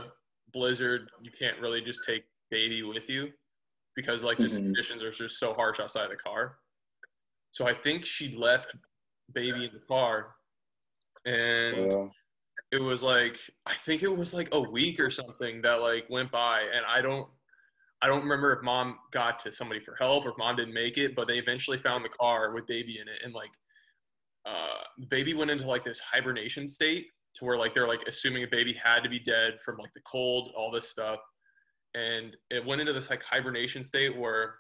blizzard. 0.54 1.10
You 1.22 1.32
can't 1.38 1.60
really 1.60 1.82
just 1.82 2.06
take 2.06 2.24
baby 2.50 2.82
with 2.84 3.10
you 3.10 3.34
because 3.96 4.24
like 4.24 4.40
the 4.40 4.46
Mhm. 4.46 4.56
conditions 4.68 5.04
are 5.04 5.12
just 5.12 5.38
so 5.38 5.54
harsh 5.54 5.80
outside 5.80 6.10
the 6.10 6.16
car. 6.16 6.60
So 7.52 7.68
I 7.68 7.74
think 7.74 8.06
she 8.06 8.36
left 8.36 8.76
baby 9.34 9.66
in 9.66 9.74
the 9.74 9.80
car, 9.82 10.36
and 11.26 11.90
Well, 11.90 12.16
it 12.72 12.82
was 12.82 13.04
like 13.04 13.38
I 13.66 13.76
think 13.76 14.02
it 14.02 14.08
was 14.08 14.34
like 14.34 14.54
a 14.54 14.60
week 14.62 15.00
or 15.00 15.10
something 15.10 15.62
that 15.64 15.82
like 15.82 16.10
went 16.10 16.32
by, 16.32 16.62
and 16.62 16.86
I 16.86 17.02
don't 17.02 17.30
I 18.02 18.08
don't 18.08 18.24
remember 18.24 18.54
if 18.54 18.64
mom 18.64 19.00
got 19.12 19.40
to 19.42 19.52
somebody 19.52 19.82
for 19.82 19.96
help 19.96 20.26
or 20.26 20.30
if 20.32 20.38
mom 20.38 20.56
didn't 20.56 20.74
make 20.74 20.98
it, 20.98 21.16
but 21.16 21.28
they 21.28 21.38
eventually 21.38 21.78
found 21.80 22.04
the 22.06 22.10
car 22.10 22.54
with 22.54 22.66
baby 22.66 23.00
in 23.00 23.08
it, 23.10 23.22
and 23.24 23.34
like 23.34 23.52
uh, 24.46 24.82
baby 25.10 25.34
went 25.34 25.52
into 25.52 25.66
like 25.66 25.84
this 25.84 26.00
hibernation 26.00 26.68
state 26.68 27.08
to 27.36 27.46
where 27.46 27.58
like 27.58 27.74
they're 27.74 27.88
like 27.88 28.04
assuming 28.08 28.44
a 28.44 28.48
baby 28.48 28.74
had 28.74 29.02
to 29.02 29.10
be 29.10 29.20
dead 29.20 29.60
from 29.64 29.78
like 29.78 29.94
the 29.94 30.02
cold, 30.02 30.52
all 30.56 30.72
this 30.72 30.90
stuff, 30.90 31.20
and 31.96 32.36
it 32.50 32.66
went 32.66 32.82
into 32.82 32.94
this 32.94 33.10
like 33.10 33.24
hibernation 33.24 33.84
state 33.84 34.18
where 34.18 34.56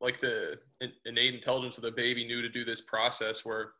like 0.00 0.18
the 0.20 0.54
innate 1.04 1.34
intelligence 1.34 1.76
of 1.76 1.82
the 1.82 1.90
baby 1.90 2.26
knew 2.26 2.42
to 2.42 2.48
do 2.48 2.64
this 2.64 2.80
process 2.80 3.44
where 3.44 3.72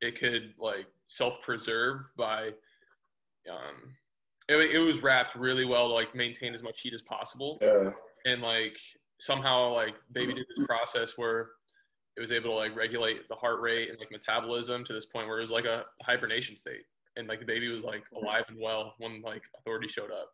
it 0.00 0.18
could 0.18 0.52
like 0.58 0.86
self-preserve 1.06 2.00
by 2.16 2.48
um 3.48 3.94
it, 4.48 4.56
it 4.74 4.78
was 4.78 5.02
wrapped 5.02 5.36
really 5.36 5.64
well 5.64 5.88
to 5.88 5.94
like 5.94 6.14
maintain 6.14 6.52
as 6.52 6.62
much 6.62 6.80
heat 6.80 6.92
as 6.92 7.02
possible 7.02 7.58
yeah. 7.62 7.88
and 8.26 8.42
like 8.42 8.76
somehow 9.20 9.72
like 9.72 9.94
baby 10.12 10.34
did 10.34 10.46
this 10.56 10.66
process 10.66 11.16
where 11.16 11.50
it 12.16 12.20
was 12.20 12.32
able 12.32 12.50
to 12.50 12.56
like 12.56 12.74
regulate 12.74 13.28
the 13.28 13.34
heart 13.34 13.60
rate 13.60 13.90
and 13.90 13.98
like 13.98 14.10
metabolism 14.10 14.84
to 14.84 14.92
this 14.92 15.06
point 15.06 15.28
where 15.28 15.38
it 15.38 15.42
was 15.42 15.50
like 15.50 15.66
a 15.66 15.84
hibernation 16.02 16.56
state. 16.56 16.82
And 17.16 17.28
like 17.28 17.40
the 17.40 17.46
baby 17.46 17.68
was 17.68 17.82
like 17.82 18.04
alive 18.14 18.44
and 18.48 18.58
well 18.60 18.94
when 18.98 19.22
like 19.22 19.42
authority 19.58 19.88
showed 19.88 20.10
up 20.10 20.30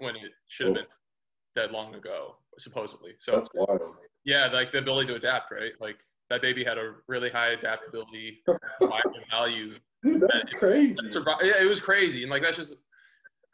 when 0.00 0.16
it 0.16 0.32
should 0.48 0.66
have 0.66 0.74
been 0.76 0.84
dead 1.54 1.70
long 1.70 1.94
ago 1.94 2.36
supposedly. 2.58 3.12
So 3.18 3.32
That's 3.36 3.48
wild. 3.54 3.84
yeah 4.24 4.46
like 4.52 4.72
the 4.72 4.78
ability 4.78 5.08
to 5.08 5.14
adapt 5.16 5.50
right? 5.52 5.72
Like 5.80 6.00
that 6.30 6.40
baby 6.42 6.64
had 6.64 6.78
a 6.78 6.94
really 7.08 7.30
high 7.30 7.50
adaptability 7.52 8.42
value 9.30 9.72
Dude, 10.02 10.20
that's 10.22 10.46
crazy. 10.58 10.96
Survi- 11.04 11.42
yeah, 11.42 11.62
it 11.62 11.68
was 11.68 11.80
crazy. 11.80 12.22
And 12.22 12.30
like 12.30 12.42
that's 12.42 12.56
just 12.56 12.76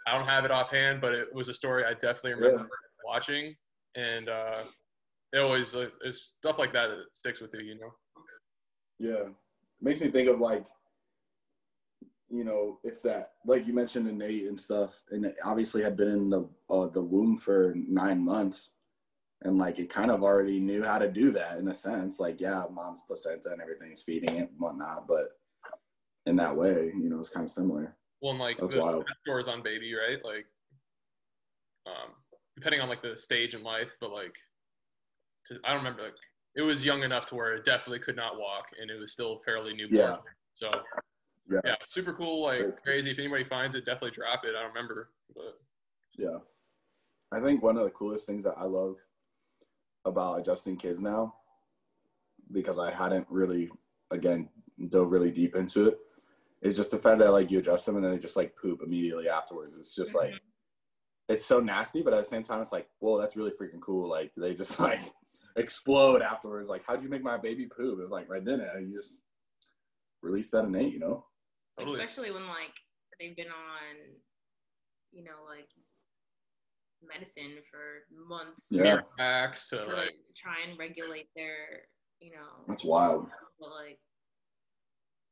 i 0.07 0.16
don't 0.16 0.27
have 0.27 0.47
it 0.47 0.51
offhand 0.51 1.01
but 1.01 1.12
it 1.12 1.33
was 1.35 1.51
a 1.51 1.55
story 1.55 1.85
i 1.85 1.93
definitely 1.93 2.35
remember 2.35 2.69
watching. 3.05 3.55
And 3.95 4.29
uh 4.29 4.57
it 5.33 5.38
always 5.38 5.75
uh, 5.75 5.88
it's 6.05 6.35
stuff 6.38 6.59
like 6.59 6.73
that 6.73 6.88
that 6.88 7.05
sticks 7.12 7.40
with 7.40 7.53
you 7.55 7.61
you 7.61 7.79
know 7.81 7.93
Yeah. 8.99 9.29
it 9.29 9.35
Makes 9.83 10.01
me 10.03 10.11
think 10.11 10.29
of 10.29 10.40
like, 10.40 10.66
you 12.29 12.45
know, 12.45 12.79
it's 12.85 13.01
that 13.01 13.33
like 13.47 13.66
you 13.66 13.73
mentioned 13.73 14.07
innate 14.09 14.47
and 14.47 14.61
stuff, 14.61 15.03
and 15.11 15.25
it 15.25 15.37
obviously 15.45 15.83
had 15.83 15.97
been 15.97 16.09
in 16.09 16.29
the 16.31 16.49
uh, 16.69 16.87
the 16.88 17.01
womb 17.03 17.37
for 17.37 17.75
nine 17.77 18.23
months, 18.23 18.73
and 19.43 19.57
like 19.59 19.79
it 19.79 19.88
kind 19.88 20.11
of 20.11 20.23
already 20.23 20.61
knew 20.61 20.85
how 20.85 20.99
to 20.99 21.11
do 21.11 21.31
that 21.33 21.59
in 21.59 21.69
a 21.69 21.75
sense. 21.75 22.21
Like, 22.21 22.40
yeah, 22.40 22.64
mom's 22.71 23.05
placenta 23.07 23.51
and 23.53 23.61
everything 23.62 23.90
is 23.90 24.03
feeding 24.03 24.37
it 24.37 24.51
and 24.51 24.59
whatnot, 24.61 25.09
but 25.09 25.31
in 26.27 26.37
that 26.37 26.55
way, 26.55 26.93
you 26.95 27.09
know, 27.09 27.19
it's 27.19 27.31
kind 27.31 27.45
of 27.47 27.51
similar. 27.51 27.97
well 28.21 28.33
and 28.33 28.40
like 28.40 28.59
That's 28.59 28.75
the 28.75 28.81
wild. 28.81 29.05
stores 29.23 29.49
on 29.49 29.62
baby 29.62 29.95
right 29.95 30.23
like 30.23 30.45
um 31.87 32.11
depending 32.57 32.83
on 32.83 32.88
like 32.90 33.01
the 33.03 33.16
stage 33.16 33.55
in 33.55 33.62
life 33.62 33.97
but 34.01 34.12
like 34.12 34.37
i 35.65 35.69
don't 35.69 35.79
remember 35.79 36.03
like 36.03 36.15
it 36.57 36.63
was 36.63 36.85
young 36.85 37.03
enough 37.03 37.27
to 37.27 37.35
where 37.35 37.55
it 37.55 37.65
definitely 37.65 37.99
could 38.01 38.17
not 38.17 38.39
walk 38.39 38.67
and 38.81 38.91
it 38.91 38.99
was 38.99 39.13
still 39.13 39.41
fairly 39.45 39.75
newborn 39.75 40.01
Yeah. 40.01 40.17
so 40.55 40.71
Yeah. 41.49 41.61
yeah 41.65 41.75
super 41.89 42.13
cool 42.13 42.43
like 42.43 42.81
crazy 42.83 43.11
if 43.11 43.19
anybody 43.19 43.45
finds 43.45 43.77
it 43.77 43.85
definitely 43.85 44.11
drop 44.13 44.45
it 44.45 44.55
i 44.57 44.61
don't 44.63 44.69
remember 44.75 45.11
but 45.35 45.59
Yeah. 46.17 46.39
I 47.33 47.41
think 47.41 47.63
one 47.63 47.77
of 47.77 47.85
the 47.85 47.91
coolest 47.91 48.27
things 48.27 48.45
that 48.45 48.59
I 48.59 48.65
love 48.65 48.97
about 50.05 50.41
adjusting 50.41 50.77
kids 50.77 51.01
now, 51.01 51.35
because 52.51 52.79
I 52.79 52.91
hadn't 52.91 53.27
really, 53.31 53.71
again, 54.11 54.49
dove 54.89 55.13
really 55.13 55.31
deep 55.31 55.55
into 55.55 55.87
it, 55.89 55.99
is 56.63 56.77
just 56.77 56.91
the 56.91 56.99
fact 56.99 57.21
that 57.21 57.31
like 57.31 57.51
you 57.51 57.61
adjust 57.61 57.87
them 57.87 57.97
and 57.97 58.05
then 58.05 58.13
they 58.13 58.19
just 58.19 58.37
like 58.37 58.57
poop 58.57 58.81
immediately 58.85 59.29
afterwards. 59.29 59.79
It's 59.79 59.95
just 59.95 60.15
like, 60.15 60.31
mm-hmm. 60.31 61.33
it's 61.33 61.47
so 61.47 61.61
nasty, 61.61 62.03
but 62.03 62.13
at 62.13 62.19
the 62.19 62.25
same 62.25 62.43
time, 62.43 62.61
it's 62.61 62.73
like, 62.73 62.89
whoa, 62.99 63.19
that's 63.21 63.37
really 63.37 63.53
freaking 63.53 63.81
cool. 63.81 64.09
Like 64.09 64.33
they 64.37 64.55
just 64.55 64.81
like 64.81 65.01
explode 65.57 66.23
afterwards. 66.23 66.69
Like, 66.69 66.83
how'd 66.87 67.03
you 67.03 67.09
make 67.09 67.23
my 67.23 67.37
baby 67.37 67.67
poop? 67.67 67.99
It 67.99 68.03
was 68.03 68.11
like 68.11 68.29
right 68.29 68.45
then, 68.45 68.61
you 68.81 68.95
just 68.95 69.21
release 70.23 70.51
that 70.51 70.65
innate, 70.65 70.93
you 70.93 71.01
know? 71.01 71.25
Oh, 71.79 71.85
totally 71.85 72.01
Especially 72.01 72.31
when 72.31 72.47
like 72.47 72.75
they've 73.19 73.37
been 73.37 73.47
on, 73.47 73.97
you 75.13 75.25
know, 75.25 75.45
like 75.49 75.69
medicine 77.03 77.59
for 77.71 78.05
months. 78.29 78.67
Yeah. 78.71 79.01
Max 79.19 79.69
to 79.71 79.83
To 79.83 79.89
like 79.89 79.97
like 79.97 80.15
try 80.37 80.57
and 80.69 80.79
regulate 80.79 81.29
their, 81.35 81.85
you 82.21 82.33
know. 82.33 82.65
That's 82.69 82.85
wild. 82.85 83.27
But 83.59 83.71
like 83.71 83.99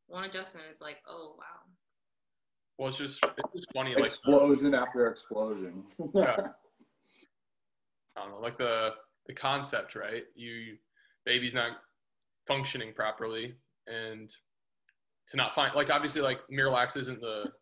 one 0.06 0.24
adjustment 0.24 0.66
is 0.74 0.80
like, 0.80 0.98
oh 1.08 1.34
wow. 1.38 1.44
well 2.78 2.88
it's 2.88 2.98
just 2.98 3.22
it's 3.24 3.52
just 3.54 3.72
funny 3.74 3.94
like 3.94 4.06
Explosion 4.06 4.74
after 4.74 5.06
explosion. 5.06 5.84
Yeah. 6.14 6.36
I 8.16 8.22
don't 8.22 8.32
know, 8.32 8.40
like 8.40 8.58
the 8.58 8.94
the 9.28 9.34
concept, 9.34 9.94
right? 9.94 10.24
You 10.34 10.76
baby's 11.24 11.54
not 11.54 11.72
functioning 12.46 12.92
properly, 12.94 13.54
and 13.86 14.34
to 15.28 15.36
not 15.36 15.54
find 15.54 15.74
like 15.74 15.90
obviously 15.90 16.22
like 16.22 16.40
Miralax 16.50 16.96
isn't 16.96 17.20
the 17.20 17.52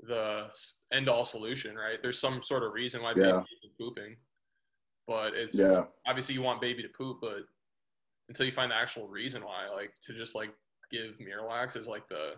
the 0.00 0.46
end 0.92 1.08
all 1.08 1.24
solution, 1.24 1.76
right? 1.76 1.98
There's 2.02 2.18
some 2.18 2.42
sort 2.42 2.62
of 2.62 2.72
reason 2.72 3.02
why 3.02 3.12
Yeah. 3.16 3.32
baby 3.32 3.38
is 3.64 3.70
pooping, 3.78 4.16
but 5.06 5.34
it's 5.34 5.54
yeah. 5.54 5.84
obviously 6.06 6.34
you 6.34 6.42
want 6.42 6.60
baby 6.60 6.82
to 6.82 6.88
poop, 6.88 7.18
but 7.20 7.40
until 8.28 8.44
you 8.46 8.52
find 8.52 8.70
the 8.70 8.76
actual 8.76 9.08
reason 9.08 9.42
why, 9.44 9.68
like 9.68 9.92
to 10.04 10.14
just 10.14 10.34
like 10.34 10.50
give 10.90 11.16
Miralax 11.18 11.76
is 11.76 11.86
like 11.86 12.08
the 12.08 12.34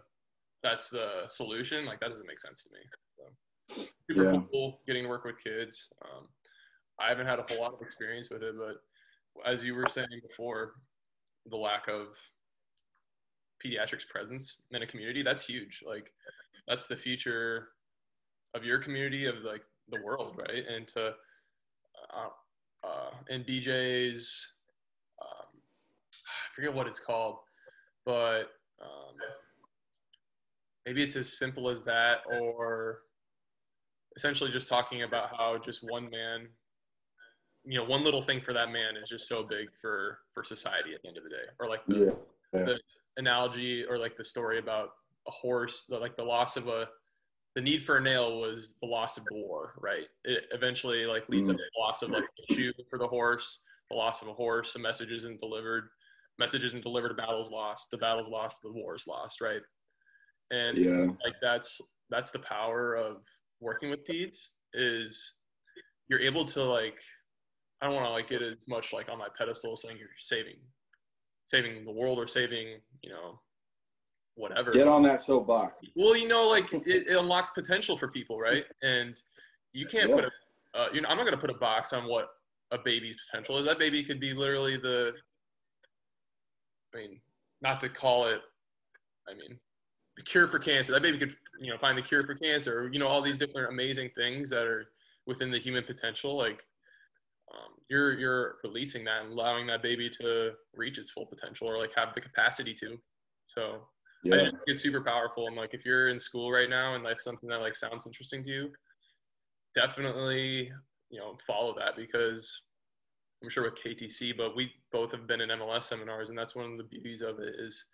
that's 0.63 0.89
the 0.91 1.23
solution. 1.29 1.87
Like 1.87 2.01
that 2.01 2.11
doesn't 2.11 2.27
make 2.27 2.41
sense 2.41 2.65
to 2.65 2.71
me. 2.73 2.81
So, 3.17 3.83
super 4.11 4.33
Yeah. 4.33 4.43
cool 4.53 4.81
getting 4.87 5.05
to 5.05 5.09
work 5.09 5.25
with 5.25 5.43
kids. 5.43 5.89
Um, 6.05 6.29
I 7.01 7.09
haven't 7.09 7.27
had 7.27 7.39
a 7.39 7.45
whole 7.49 7.61
lot 7.61 7.75
of 7.75 7.81
experience 7.81 8.31
with 8.31 8.43
it, 8.43 8.55
but 8.59 8.77
as 9.49 9.65
you 9.65 9.75
were 9.75 9.87
saying 9.89 10.21
before, 10.27 10.73
the 11.47 11.57
lack 11.57 11.89
of 11.89 12.09
pediatrics 13.65 14.07
presence 14.09 14.63
in 14.71 14.83
a 14.83 14.87
community 14.87 15.23
that's 15.23 15.47
huge. 15.47 15.83
Like 15.87 16.13
that's 16.67 16.87
the 16.87 16.97
future 16.97 17.69
of 18.55 18.65
your 18.65 18.79
community 18.79 19.27
of 19.27 19.37
like 19.45 19.63
the 19.91 20.01
world, 20.03 20.39
right? 20.39 20.65
And 20.69 20.87
to 20.89 21.15
uh, 22.15 22.29
uh, 22.85 23.11
and 23.29 23.45
BJ's, 23.45 24.53
um, 25.21 25.61
I 26.15 26.55
forget 26.55 26.73
what 26.73 26.87
it's 26.87 27.01
called, 27.01 27.39
but 28.05 28.45
um, 28.81 29.17
maybe 30.87 31.03
it's 31.03 31.17
as 31.17 31.39
simple 31.39 31.69
as 31.69 31.83
that, 31.85 32.19
or 32.41 33.01
essentially 34.17 34.51
just 34.51 34.69
talking 34.69 35.03
about 35.03 35.37
how 35.37 35.59
just 35.59 35.83
one 35.83 36.09
man, 36.11 36.49
you 37.69 37.79
know, 37.79 37.85
one 37.85 38.03
little 38.03 38.23
thing 38.23 38.41
for 38.41 38.55
that 38.55 38.73
man 38.73 38.97
is 38.97 39.07
just 39.09 39.29
so 39.29 39.43
big 39.43 39.69
for 39.81 40.21
for 40.33 40.43
society 40.43 40.95
at 40.95 41.03
the 41.03 41.09
end 41.09 41.19
of 41.19 41.23
the 41.25 41.29
day, 41.29 41.45
or 41.61 41.69
like 41.69 41.85
the, 41.87 42.17
Yeah. 42.55 42.65
the 42.65 42.81
analogy 43.19 43.85
or 43.85 43.99
like 43.99 44.17
the 44.17 44.25
story 44.25 44.59
about 44.59 44.89
a 45.27 45.31
horse, 45.31 45.85
the, 45.87 45.99
like 45.99 46.17
the 46.17 46.23
loss 46.25 46.57
of 46.57 46.67
a 46.69 46.89
the 47.55 47.61
need 47.61 47.85
for 47.85 47.97
a 47.99 48.01
nail 48.01 48.41
was 48.41 48.77
the 48.81 48.89
loss 48.89 49.19
of 49.19 49.25
the 49.25 49.35
war, 49.35 49.75
right? 49.79 50.07
It 50.25 50.45
eventually 50.53 51.05
like 51.05 51.29
leads 51.29 51.49
Mm. 51.49 51.53
up 51.53 51.57
to 51.59 51.63
the 51.75 51.81
loss 51.81 52.03
of 52.03 52.11
like 52.11 52.25
a 52.25 52.55
shoe 52.55 52.73
for 52.89 52.99
the 52.99 53.07
horse, 53.09 53.61
the 53.91 53.97
loss 53.97 54.23
of 54.23 54.29
a 54.29 54.33
horse, 54.35 54.73
the 54.73 54.79
message 54.79 55.11
isn't 55.11 55.39
delivered, 55.41 55.89
message 56.39 56.65
isn't 56.65 56.83
delivered, 56.83 57.11
a 57.11 57.15
battle's 57.15 57.51
lost, 57.51 57.91
the 57.91 57.99
battle's 57.99 58.29
lost, 58.29 58.63
the 58.63 58.73
war's 58.73 59.07
lost, 59.07 59.41
right? 59.43 59.61
And 60.51 60.79
Yeah. 60.79 61.07
like 61.25 61.35
that's 61.43 61.81
that's 62.09 62.31
the 62.31 62.39
power 62.39 62.95
of 62.95 63.23
working 63.61 63.91
with 63.91 64.07
peds 64.07 64.39
is 64.73 65.35
you're 66.09 66.21
able 66.21 66.47
to 66.47 66.63
like 66.65 66.99
I 67.81 67.87
don't 67.87 67.95
want 67.95 68.07
to 68.07 68.13
like 68.13 68.29
get 68.29 68.43
as 68.43 68.57
much 68.67 68.93
like 68.93 69.09
on 69.09 69.19
my 69.19 69.29
pedestal 69.37 69.77
saying 69.77 69.97
you're 69.99 70.09
saving 70.19 70.57
saving 71.47 71.85
the 71.85 71.93
world 71.93 72.19
or 72.19 72.27
saving 72.27 72.79
you 73.03 73.11
know 73.11 73.41
whatever. 74.35 74.71
Get 74.73 74.87
on 74.89 75.03
that 75.03 75.21
soapbox. 75.21 75.83
Well, 75.97 76.17
you 76.17 76.29
know, 76.29 76.49
like 76.49 76.73
it, 76.73 76.87
it 76.87 77.17
unlocks 77.17 77.51
potential 77.51 77.97
for 77.97 78.09
people, 78.09 78.39
right? 78.39 78.65
And 78.83 79.21
you 79.73 79.87
can't 79.87 80.11
Yeah. 80.11 80.15
put 80.15 80.25
a, 80.25 80.31
uh, 80.79 80.89
you 80.93 81.01
know, 81.01 81.09
I'm 81.09 81.17
not 81.17 81.25
gonna 81.25 81.37
put 81.39 81.51
a 81.51 81.59
box 81.59 81.93
on 81.93 82.07
what 82.09 82.29
a 82.71 82.79
baby's 82.79 83.17
potential 83.29 83.59
is. 83.59 83.67
That 83.67 83.79
baby 83.79 84.05
could 84.05 84.21
be 84.21 84.33
literally 84.35 84.77
the, 84.77 85.15
I 86.95 86.99
mean, 86.99 87.21
not 87.63 87.81
to 87.81 87.89
call 87.89 88.27
it, 88.27 88.41
I 89.29 89.35
mean, 89.35 89.59
the 90.17 90.23
cure 90.23 90.47
for 90.47 90.59
cancer. 90.59 90.93
That 90.93 91.03
baby 91.03 91.19
could, 91.19 91.35
you 91.61 91.71
know, 91.73 91.79
find 91.79 91.99
the 91.99 92.03
cure 92.03 92.23
for 92.25 92.35
cancer. 92.35 92.89
You 92.93 92.99
know, 92.99 93.07
all 93.07 93.23
these 93.23 93.39
different 93.39 93.71
amazing 93.71 94.11
things 94.17 94.51
that 94.51 94.65
are 94.65 94.87
within 95.27 95.51
the 95.51 95.59
human 95.59 95.85
potential. 95.85 96.37
Like, 96.37 96.65
um, 97.53 97.75
you're 97.89 98.19
you're 98.19 98.57
releasing 98.65 99.05
that 99.05 99.23
and 99.23 99.33
allowing 99.33 99.67
that 99.69 99.83
baby 99.83 100.11
to 100.21 100.53
reach 100.75 100.99
its 100.99 101.11
full 101.11 101.27
potential 101.27 101.69
or 101.69 101.79
like 101.79 101.93
have 101.97 102.15
the 102.15 102.21
capacity 102.21 102.75
to. 102.75 102.99
So 103.47 103.89
Yeah. 104.23 104.51
it's 104.67 104.83
super 104.83 105.03
powerful. 105.03 105.47
And 105.47 105.57
like, 105.57 105.73
if 105.73 105.85
you're 105.85 106.09
in 106.09 106.19
school 106.19 106.51
right 106.51 106.69
now 106.69 106.95
and 106.95 107.05
that's 107.05 107.25
something 107.25 107.49
that 107.49 107.61
like 107.61 107.75
sounds 107.75 108.07
interesting 108.07 108.45
to 108.45 108.51
you, 108.51 108.73
definitely, 109.75 110.71
you 111.11 111.19
know, 111.19 111.37
follow 111.47 111.75
that 111.79 111.97
because 111.97 112.63
I'm 113.43 113.49
sure 113.49 113.65
with 113.65 113.77
KTC, 113.83 114.37
but 114.37 114.57
we 114.57 114.71
both 114.91 115.13
have 115.13 115.27
been 115.27 115.41
in 115.41 115.51
MLS 115.51 115.85
seminars, 115.85 116.29
and 116.29 116.39
that's 116.39 116.57
one 116.57 116.73
of 116.73 116.77
the 116.77 116.85
beauties 116.85 117.23
of 117.23 117.39
it 117.39 117.55
is 117.59 117.85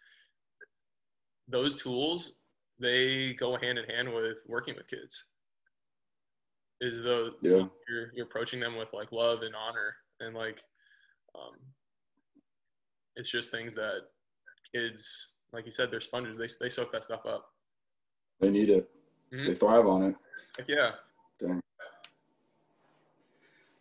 those 1.48 1.76
tools 1.76 2.32
they 2.80 3.34
go 3.34 3.56
hand 3.56 3.78
in 3.78 3.84
hand 3.84 4.12
with 4.12 4.38
working 4.48 4.74
with 4.74 4.88
kids. 4.88 5.24
Is 6.80 7.02
the 7.02 7.34
Yeah. 7.40 7.66
you're 7.88 8.10
you're 8.14 8.26
approaching 8.26 8.60
them 8.60 8.76
with 8.76 8.92
like 8.92 9.12
love 9.12 9.42
and 9.42 9.54
honor 9.54 9.94
and 10.20 10.34
like 10.34 10.60
um, 11.34 11.54
it's 13.16 13.30
just 13.30 13.50
things 13.50 13.74
that 13.74 14.02
kids 14.74 15.34
like 15.52 15.66
you 15.66 15.72
said 15.72 15.90
they're 15.90 16.00
sponges 16.00 16.36
they 16.36 16.48
they 16.64 16.68
soak 16.68 16.92
that 16.92 17.04
stuff 17.04 17.24
up 17.26 17.46
They 18.40 18.50
need 18.50 18.70
it. 18.70 18.90
Mhm. 19.32 19.46
They 19.46 19.54
thrive 19.54 19.86
on 19.86 20.02
it. 20.02 20.16
like 20.58 20.68
yeah 20.68 20.92
Dang. 21.38 21.60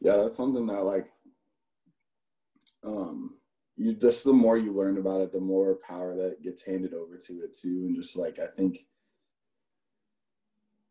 Yeah, 0.02 0.18
that's 0.18 0.36
something 0.36 0.66
that 0.68 0.84
like 0.84 1.12
um 2.84 3.38
you 3.76 3.94
just 3.96 4.24
the 4.24 4.34
more 4.34 4.58
you 4.58 4.72
learn 4.72 4.98
about 5.00 5.22
it, 5.22 5.32
the 5.32 5.40
more 5.40 5.76
power 5.76 6.16
that 6.16 6.44
gets 6.44 6.62
handed 6.64 6.94
over 6.94 7.18
to 7.18 7.34
it 7.42 7.56
too. 7.58 7.86
And 7.88 7.96
just 7.96 8.16
like 8.16 8.38
I 8.38 8.48
think 8.48 8.86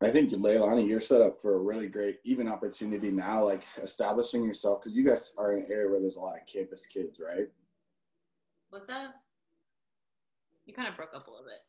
I 0.02 0.10
think 0.10 0.30
Leilani, 0.32 0.86
you're 0.88 1.00
set 1.00 1.20
up 1.20 1.40
for 1.40 1.54
a 1.54 1.58
really 1.58 1.86
great 1.86 2.18
even 2.24 2.48
opportunity 2.48 3.10
now, 3.10 3.44
like 3.44 3.62
establishing 3.80 4.42
yourself 4.44 4.80
because 4.80 4.96
you 4.96 5.04
guys 5.04 5.32
are 5.38 5.52
in 5.52 5.64
an 5.64 5.70
area 5.70 5.88
where 5.88 6.00
there's 6.00 6.16
a 6.16 6.20
lot 6.20 6.34
of 6.40 6.46
campus 6.46 6.86
kids, 6.86 7.20
right? 7.20 7.46
What's 8.70 8.88
that? 8.88 9.10
You 10.66 10.74
kind 10.74 10.88
of 10.88 10.96
broke 10.96 11.14
up 11.14 11.28
a 11.28 11.30
little 11.30 11.44
bit. 11.46 11.60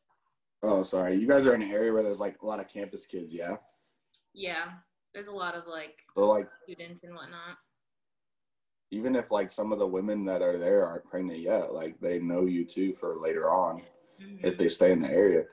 Oh, 0.63 0.81
sorry. 0.83 1.15
You 1.15 1.27
guys 1.27 1.45
are 1.45 1.53
in 1.53 1.61
an 1.61 1.71
area 1.71 1.93
where 1.93 2.01
there's 2.03 2.19
like 2.19 2.41
a 2.41 2.45
lot 2.45 2.59
of 2.59 2.67
campus 2.67 3.05
kids, 3.05 3.33
yeah? 3.33 3.57
Yeah, 4.33 4.71
there's 5.13 5.27
a 5.27 5.31
lot 5.31 5.53
of 5.55 5.67
like 5.67 5.99
So 6.15 6.27
like 6.27 6.47
students 6.63 7.03
and 7.03 7.13
whatnot. 7.13 7.57
even 8.91 9.15
if 9.15 9.29
like 9.31 9.51
some 9.51 9.71
of 9.71 9.79
the 9.79 9.85
women 9.87 10.25
that 10.25 10.41
are 10.41 10.57
there 10.57 10.85
aren't 10.85 11.05
pregnant 11.05 11.39
yet, 11.39 11.73
like 11.73 11.99
they 11.99 12.19
know 12.19 12.45
you 12.45 12.65
too 12.65 12.93
for 12.93 13.19
later 13.19 13.51
on 13.51 13.83
Mhm. 14.19 14.43
if 14.45 14.57
they 14.57 14.69
stay 14.69 14.91
in 14.91 15.01
the 15.01 15.09
area 15.09 15.43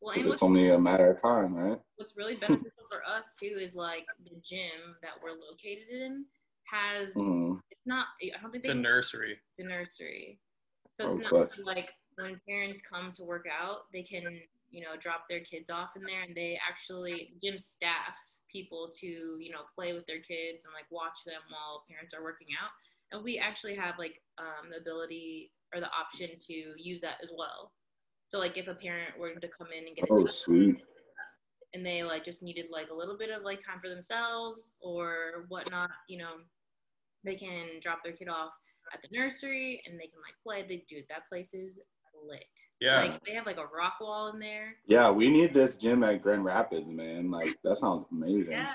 because 0.00 0.24
and 0.26 0.34
it's 0.34 0.42
only 0.42 0.70
a 0.70 0.78
matter 0.78 1.10
of 1.10 1.20
time, 1.20 1.54
right? 1.56 1.80
What's 1.96 2.16
really 2.16 2.34
beneficial 2.40 2.84
for 2.90 3.02
us 3.08 3.34
too 3.38 3.58
is 3.60 3.74
like 3.74 4.06
the 4.24 4.36
gym 4.42 4.96
that 5.02 5.12
we're 5.22 5.30
located 5.30 5.88
in 5.90 6.24
has 6.70 7.14
Mhm. 7.14 7.60
it's 7.70 7.86
not 7.86 8.06
I 8.22 8.40
don't 8.40 8.50
think 8.50 8.64
it's 8.64 8.68
a 8.68 8.74
nursery 8.74 9.38
it's 9.50 9.60
a 9.60 9.64
nursery. 9.64 10.40
So 10.96 11.04
Oh, 11.04 11.10
it's 11.10 11.20
not 11.20 11.30
clutch. 11.30 11.58
like 11.64 11.90
when 12.16 12.40
parents 12.48 12.82
come 12.82 13.12
to 13.12 13.22
work 13.24 13.46
out, 13.50 13.86
they 13.92 14.02
can, 14.02 14.40
you 14.70 14.82
know, 14.82 14.96
drop 15.00 15.28
their 15.28 15.40
kids 15.40 15.70
off 15.70 15.90
in 15.96 16.02
there 16.02 16.22
and 16.22 16.34
they 16.34 16.58
actually 16.68 17.34
gym 17.42 17.58
staffs 17.58 18.40
people 18.50 18.90
to, 19.00 19.06
you 19.06 19.50
know, 19.52 19.62
play 19.74 19.92
with 19.92 20.06
their 20.06 20.18
kids 20.20 20.64
and 20.64 20.74
like 20.74 20.90
watch 20.90 21.18
them 21.24 21.40
while 21.50 21.84
parents 21.88 22.14
are 22.14 22.22
working 22.22 22.48
out. 22.60 22.70
And 23.12 23.22
we 23.22 23.38
actually 23.38 23.76
have 23.76 23.94
like 23.98 24.22
um, 24.38 24.70
the 24.70 24.78
ability 24.78 25.52
or 25.72 25.80
the 25.80 25.90
option 25.90 26.30
to 26.48 26.54
use 26.76 27.00
that 27.02 27.18
as 27.22 27.30
well. 27.36 27.72
So 28.28 28.38
like 28.38 28.56
if 28.56 28.66
a 28.66 28.74
parent 28.74 29.18
were 29.18 29.34
to 29.34 29.48
come 29.56 29.68
in 29.76 29.86
and 29.86 29.94
get 29.96 30.06
a 30.06 30.12
Oh, 30.12 30.26
sweet. 30.26 30.82
And 31.74 31.84
they 31.84 32.02
like 32.02 32.24
just 32.24 32.42
needed 32.42 32.66
like 32.70 32.90
a 32.90 32.94
little 32.94 33.18
bit 33.18 33.30
of 33.30 33.42
like 33.42 33.60
time 33.60 33.80
for 33.82 33.88
themselves 33.88 34.74
or 34.80 35.44
whatnot, 35.48 35.90
you 36.08 36.18
know, 36.18 36.36
they 37.24 37.34
can 37.34 37.80
drop 37.82 37.98
their 38.04 38.12
kid 38.12 38.28
off 38.28 38.52
at 38.92 39.00
the 39.02 39.08
nursery 39.16 39.82
and 39.86 39.98
they 39.98 40.06
can 40.06 40.20
like 40.22 40.34
play. 40.42 40.62
They 40.62 40.84
do 40.88 40.98
it. 40.98 41.06
that 41.08 41.28
place 41.28 41.52
is 41.52 41.78
lit. 42.26 42.44
yeah 42.80 43.00
Like 43.00 43.24
they 43.24 43.34
have 43.34 43.46
like 43.46 43.58
a 43.58 43.66
rock 43.76 43.94
wall 44.00 44.32
in 44.32 44.38
there. 44.38 44.76
Yeah, 44.86 45.10
we 45.10 45.28
need 45.28 45.52
this 45.52 45.76
gym 45.76 46.04
at 46.04 46.22
Grand 46.22 46.44
Rapids, 46.44 46.88
man. 46.88 47.30
Like 47.30 47.56
that 47.64 47.78
sounds 47.78 48.06
amazing. 48.10 48.52
Yeah. 48.52 48.72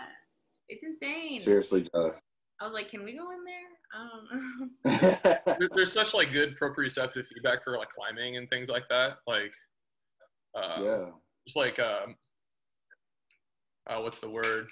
It's 0.67 0.83
insane. 0.83 1.39
Seriously, 1.39 1.87
jealous. 1.93 2.21
I 2.61 2.65
was 2.65 2.73
like, 2.73 2.89
can 2.89 3.03
we 3.03 3.17
go 3.17 3.31
in 3.31 3.43
there? 3.45 3.55
I 3.93 4.09
don't 4.83 5.57
know. 5.57 5.67
there's 5.75 5.93
such 5.93 6.13
like 6.13 6.31
good 6.31 6.59
proprioceptive 6.59 7.25
feedback 7.25 7.63
for 7.63 7.77
like 7.77 7.89
climbing 7.89 8.37
and 8.37 8.47
things 8.49 8.69
like 8.69 8.83
that 8.89 9.17
like 9.25 9.51
uh, 10.55 11.05
just 11.47 11.55
like 11.55 11.79
um, 11.79 12.15
uh, 13.89 13.99
what's 13.99 14.19
the 14.19 14.29
word 14.29 14.67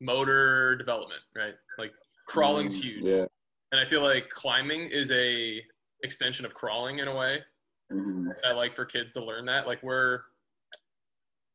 motor 0.00 0.76
development 0.76 1.20
right 1.36 1.54
like 1.78 1.92
crawling's 2.26 2.78
Mm, 2.78 2.82
huge 2.82 3.04
Yeah. 3.04 3.26
and 3.72 3.80
i 3.80 3.86
feel 3.86 4.02
like 4.02 4.28
climbing 4.30 4.88
is 4.90 5.10
a 5.10 5.62
extension 6.04 6.44
of 6.44 6.54
crawling 6.54 6.98
in 7.00 7.08
a 7.08 7.14
way 7.16 7.42
Mhm. 7.90 8.28
i 8.44 8.52
like 8.52 8.76
for 8.76 8.84
kids 8.84 9.12
to 9.14 9.24
learn 9.24 9.44
that 9.46 9.66
like 9.66 9.82
we're 9.82 10.20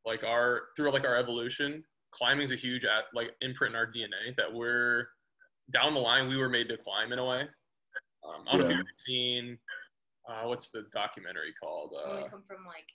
like 0.06 0.24
our 0.24 0.64
through 0.76 0.92
like 0.92 1.06
our 1.06 1.16
evolution 1.18 1.84
climbing's 2.12 2.52
a 2.52 2.56
huge 2.56 2.84
at 2.84 3.06
like 3.14 3.36
imprint 3.42 3.74
in 3.74 3.78
our 3.78 3.88
dna 3.88 4.36
that 4.36 4.52
we're 4.54 5.08
down 5.72 5.94
the 5.94 6.00
line 6.00 6.28
we 6.28 6.36
were 6.38 6.50
made 6.50 6.68
to 6.68 6.78
climb 6.78 7.14
in 7.14 7.20
a 7.20 7.26
way 7.26 7.42
um, 8.26 8.44
i 8.48 8.52
don't 8.52 8.60
know 8.60 8.66
if 8.66 8.70
you've 8.72 8.80
ever 8.80 8.88
seen 9.06 9.58
uh, 10.30 10.44
what's 10.44 10.70
the 10.70 10.86
documentary 10.94 11.54
called 11.62 11.94
When 12.06 12.16
we 12.18 12.24
uh, 12.24 12.30
come 12.30 12.44
from 12.48 12.66
like 12.66 12.88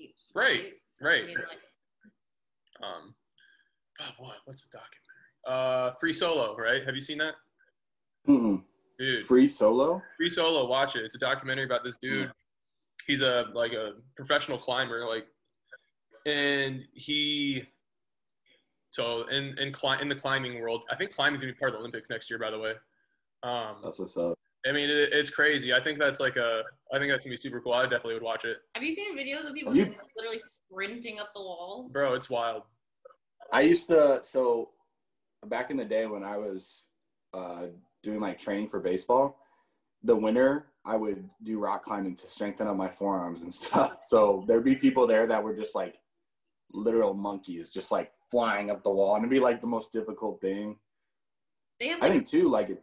apes. 0.00 0.30
Right, 0.34 0.72
So, 0.92 1.04
right. 1.06 1.26
Like, 1.28 1.58
um 2.82 3.14
oh, 4.00 4.04
what 4.18 4.34
what's 4.44 4.64
a 4.64 4.68
documentary? 4.68 4.94
Uh 5.46 5.92
free 6.00 6.12
solo 6.12 6.56
right? 6.56 6.84
Have 6.84 6.94
you 6.94 7.00
seen 7.00 7.18
that? 7.18 7.34
Mm-mm. 8.28 8.62
dude. 8.98 9.24
Free 9.24 9.48
solo? 9.48 10.02
free 10.16 10.30
solo 10.30 10.66
watch 10.68 10.96
it. 10.96 11.04
It's 11.04 11.14
a 11.14 11.18
documentary 11.18 11.64
about 11.64 11.84
this 11.84 11.96
dude. 12.02 12.30
He's 13.06 13.22
a 13.22 13.46
like 13.54 13.72
a 13.72 13.92
professional 14.16 14.58
climber 14.58 15.06
like 15.06 15.26
and 16.26 16.82
he 16.92 17.62
so 18.90 19.26
in 19.28 19.56
in, 19.58 19.72
cli- 19.72 20.00
in 20.00 20.08
the 20.08 20.14
climbing 20.14 20.60
world 20.60 20.84
i 20.90 20.96
think 20.96 21.14
climbing's 21.14 21.42
gonna 21.42 21.52
be 21.52 21.58
part 21.58 21.70
of 21.70 21.74
the 21.74 21.78
olympics 21.78 22.10
next 22.10 22.28
year 22.28 22.38
by 22.38 22.50
the 22.50 22.58
way. 22.58 22.72
Um 23.44 23.76
That's 23.84 23.98
what's 23.98 24.16
up. 24.16 24.36
i 24.66 24.72
mean 24.72 24.90
it, 24.90 25.10
it's 25.12 25.30
crazy. 25.30 25.72
I 25.72 25.80
think 25.82 25.98
that's 25.98 26.20
like 26.20 26.36
a 26.36 26.62
i 26.92 26.98
think 26.98 27.10
that's 27.10 27.24
gonna 27.24 27.34
be 27.34 27.40
super 27.40 27.60
cool 27.60 27.72
i 27.72 27.82
definitely 27.82 28.14
would 28.14 28.22
watch 28.22 28.44
it 28.44 28.58
have 28.74 28.82
you 28.82 28.92
seen 28.92 29.16
videos 29.16 29.46
of 29.46 29.54
people 29.54 29.74
just 29.74 29.92
literally 30.16 30.40
sprinting 30.40 31.18
up 31.18 31.28
the 31.34 31.40
walls? 31.40 31.90
bro 31.92 32.14
it's 32.14 32.30
wild 32.30 32.62
I 33.52 33.62
used 33.62 33.88
to 33.88 34.20
so 34.22 34.70
back 35.46 35.70
in 35.70 35.76
the 35.76 35.84
day 35.84 36.06
when 36.06 36.22
I 36.22 36.36
was 36.36 36.86
uh, 37.32 37.66
doing 38.02 38.20
like 38.20 38.38
training 38.38 38.68
for 38.68 38.80
baseball, 38.80 39.38
the 40.02 40.16
winter 40.16 40.66
I 40.84 40.96
would 40.96 41.28
do 41.42 41.58
rock 41.58 41.84
climbing 41.84 42.16
to 42.16 42.28
strengthen 42.28 42.66
up 42.66 42.76
my 42.76 42.88
forearms 42.88 43.42
and 43.42 43.52
stuff. 43.62 43.98
So 44.08 44.44
there'd 44.46 44.64
be 44.64 44.76
people 44.76 45.06
there 45.06 45.26
that 45.26 45.42
were 45.42 45.54
just 45.54 45.74
like 45.74 45.96
literal 46.72 47.14
monkeys, 47.14 47.70
just 47.70 47.90
like 47.90 48.12
flying 48.30 48.70
up 48.70 48.82
the 48.82 48.90
wall, 48.90 49.14
and 49.14 49.24
it'd 49.24 49.30
be 49.30 49.40
like 49.40 49.60
the 49.60 49.66
most 49.66 49.92
difficult 49.92 50.40
thing. 50.40 50.76
They 51.80 51.88
have 51.88 52.02
I 52.02 52.10
think 52.10 52.26
too, 52.26 52.48
like 52.48 52.70
it, 52.70 52.82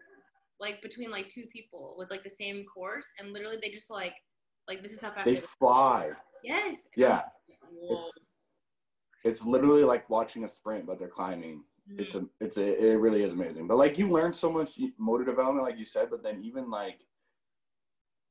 like 0.66 0.82
between 0.82 1.12
like 1.18 1.28
two 1.30 1.46
people 1.56 1.84
with 1.98 2.10
like 2.14 2.24
the 2.24 2.30
same 2.44 2.66
course 2.74 3.08
and 3.20 3.32
literally 3.36 3.58
they 3.62 3.70
just 3.70 3.90
like 3.92 4.16
like 4.68 4.82
this 4.84 4.94
is 4.94 5.02
how 5.06 5.12
fast 5.12 5.26
they 5.26 5.36
they 5.36 5.42
fly. 5.60 6.02
yes 6.44 6.88
Yeah, 6.96 7.22
it's 7.94 8.08
it's 9.24 9.46
literally 9.46 9.84
like 9.84 10.10
watching 10.10 10.44
a 10.44 10.48
sprint, 10.48 10.86
but 10.88 10.96
they're 11.00 11.08
climbing. 11.22 11.64
it's 12.02 12.16
Mm-hmm. 12.16 12.26
a 12.42 12.46
it's 12.46 12.58
a 12.58 12.94
it 12.94 12.98
really 13.06 13.22
is 13.28 13.34
amazing 13.34 13.68
but 13.70 13.78
like 13.78 13.96
you 14.00 14.06
learn 14.18 14.34
so 14.34 14.50
much 14.52 14.72
motor 14.98 15.24
development 15.24 15.64
like 15.68 15.78
you 15.78 15.86
said 15.86 16.08
but 16.10 16.24
then 16.24 16.38
even 16.50 16.66
like 16.82 17.00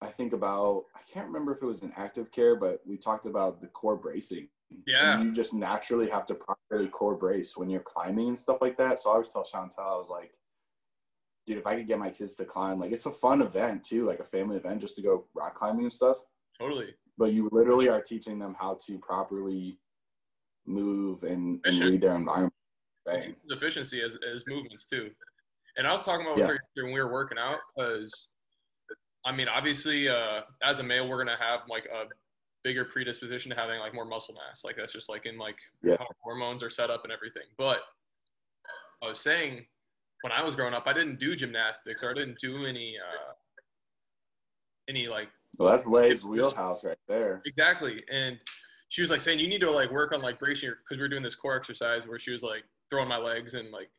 i 0.02 0.08
think 0.18 0.32
about 0.32 0.86
i 1.00 1.02
can't 1.12 1.28
remember 1.30 1.50
if 1.54 1.62
it 1.62 1.66
was 1.72 1.82
in 1.86 1.92
active 2.06 2.32
care 2.32 2.56
but 2.64 2.80
we 2.90 2.96
talked 2.96 3.26
about 3.32 3.60
the 3.62 3.68
core 3.68 3.96
bracing 4.06 4.48
Yeah. 4.92 5.12
And 5.20 5.28
you 5.28 5.32
just 5.42 5.54
naturally 5.54 6.08
have 6.16 6.26
to 6.30 6.34
properly 6.34 6.88
core 6.98 7.14
brace 7.24 7.56
when 7.56 7.70
you're 7.70 7.88
climbing 7.94 8.26
and 8.32 8.38
stuff 8.44 8.58
like 8.60 8.76
that 8.82 8.94
so 8.98 9.04
i 9.10 9.12
always 9.12 9.30
tell 9.32 9.44
chantel 9.52 9.86
i 9.96 10.00
was 10.02 10.10
like 10.18 10.32
dude 11.46 11.58
if 11.58 11.66
i 11.66 11.74
could 11.76 11.86
get 11.86 11.98
my 11.98 12.10
kids 12.10 12.34
to 12.36 12.44
climb 12.44 12.78
like 12.78 12.92
it's 12.92 13.06
a 13.06 13.10
fun 13.10 13.42
event 13.42 13.84
too 13.84 14.06
like 14.06 14.20
a 14.20 14.24
family 14.24 14.56
event 14.56 14.80
just 14.80 14.96
to 14.96 15.02
go 15.02 15.26
rock 15.34 15.54
climbing 15.54 15.84
and 15.84 15.92
stuff 15.92 16.16
totally 16.58 16.94
but 17.16 17.32
you 17.32 17.48
literally 17.52 17.88
are 17.88 18.00
teaching 18.00 18.38
them 18.38 18.56
how 18.58 18.76
to 18.86 18.98
properly 18.98 19.78
move 20.66 21.22
and, 21.22 21.60
and 21.64 21.78
read 21.78 22.00
their 22.00 22.16
environment 22.16 22.52
efficiency 23.50 24.02
as, 24.02 24.16
as 24.34 24.44
movements 24.46 24.86
too. 24.86 25.10
And 25.76 25.86
I 25.86 25.92
was 25.92 26.04
talking 26.04 26.26
about 26.26 26.38
Yeah. 26.38 26.56
when 26.82 26.92
we 26.92 27.00
were 27.00 27.12
working 27.12 27.38
out 27.38 27.58
because, 27.76 28.32
I 29.24 29.32
mean, 29.32 29.48
obviously, 29.48 30.08
uh, 30.08 30.42
as 30.62 30.78
a 30.78 30.82
male, 30.82 31.08
we're 31.08 31.18
gonna 31.18 31.36
have 31.36 31.60
like 31.68 31.86
a 31.86 32.04
bigger 32.62 32.84
predisposition 32.84 33.50
to 33.50 33.56
having 33.56 33.78
like 33.78 33.94
more 33.94 34.04
muscle 34.04 34.34
mass. 34.34 34.64
Like 34.64 34.76
that's 34.76 34.92
just 34.92 35.08
like 35.08 35.26
in 35.26 35.38
like 35.38 35.58
Yeah. 35.82 35.96
how 35.98 36.06
hormones 36.22 36.62
are 36.62 36.70
set 36.70 36.90
up 36.90 37.04
and 37.04 37.12
everything. 37.12 37.44
But 37.58 37.80
I 39.02 39.08
was 39.08 39.20
saying 39.20 39.66
when 40.24 40.32
I 40.32 40.42
was 40.42 40.56
growing 40.56 40.72
up, 40.72 40.84
I 40.86 40.94
didn't 40.94 41.18
do 41.20 41.36
gymnastics 41.36 42.02
or 42.02 42.10
I 42.10 42.14
didn't 42.14 42.38
do 42.40 42.64
any 42.64 42.96
uh 42.96 43.32
any 44.88 45.06
like 45.06 45.28
Well, 45.58 45.70
that's 45.70 45.86
Lay's 45.86 46.24
wheelhouse 46.24 46.82
right 46.82 46.96
there. 47.06 47.42
exactly. 47.44 48.02
And 48.10 48.38
she 48.88 49.02
was 49.02 49.10
like 49.10 49.20
saying 49.20 49.38
you 49.38 49.48
need 49.48 49.60
to 49.60 49.70
like 49.70 49.90
work 49.90 50.12
on 50.12 50.22
like 50.22 50.38
bracing 50.38 50.68
your 50.68 50.76
because 50.76 50.96
we 50.96 51.02
were 51.02 51.08
doing 51.08 51.22
this 51.22 51.34
core 51.34 51.54
exercise 51.54 52.08
where 52.08 52.18
she 52.18 52.30
was 52.30 52.42
like 52.42 52.64
throwing 52.88 53.06
my 53.08 53.18
legs 53.18 53.52
and 53.52 53.70
like 53.70 53.90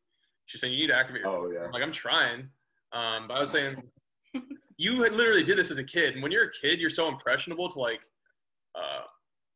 she's 0.48 0.60
saying 0.62 0.74
you 0.74 0.80
need 0.80 0.88
to 0.88 0.98
activate 0.98 1.22
your 1.22 1.30
Oh 1.32 1.52
yeah. 1.52 1.66
I'm 1.66 1.72
like 1.72 1.84
I'm 1.84 1.94
trying. 1.94 2.50
Um, 2.92 3.28
but 3.28 3.36
I 3.36 3.40
was 3.40 3.52
saying 3.52 3.84
you 4.78 5.04
had 5.04 5.14
literally 5.14 5.44
did 5.44 5.60
this 5.60 5.70
as 5.70 5.78
a 5.78 5.84
kid, 5.84 6.16
and 6.16 6.24
when 6.24 6.32
you're 6.32 6.46
a 6.46 6.52
kid, 6.60 6.80
you're 6.80 6.90
so 6.90 7.08
impressionable 7.08 7.70
to 7.70 7.80
like, 7.80 8.02
uh, 8.74 9.02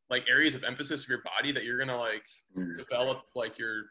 like 0.10 0.26
areas 0.30 0.54
of 0.56 0.64
emphasis 0.64 1.04
of 1.04 1.10
your 1.10 1.22
body 1.24 1.52
that 1.52 1.64
you're 1.64 1.80
gonna 1.80 1.98
like 1.98 2.24
Mm. 2.56 2.78
develop 2.78 3.24
like 3.36 3.58
your 3.58 3.86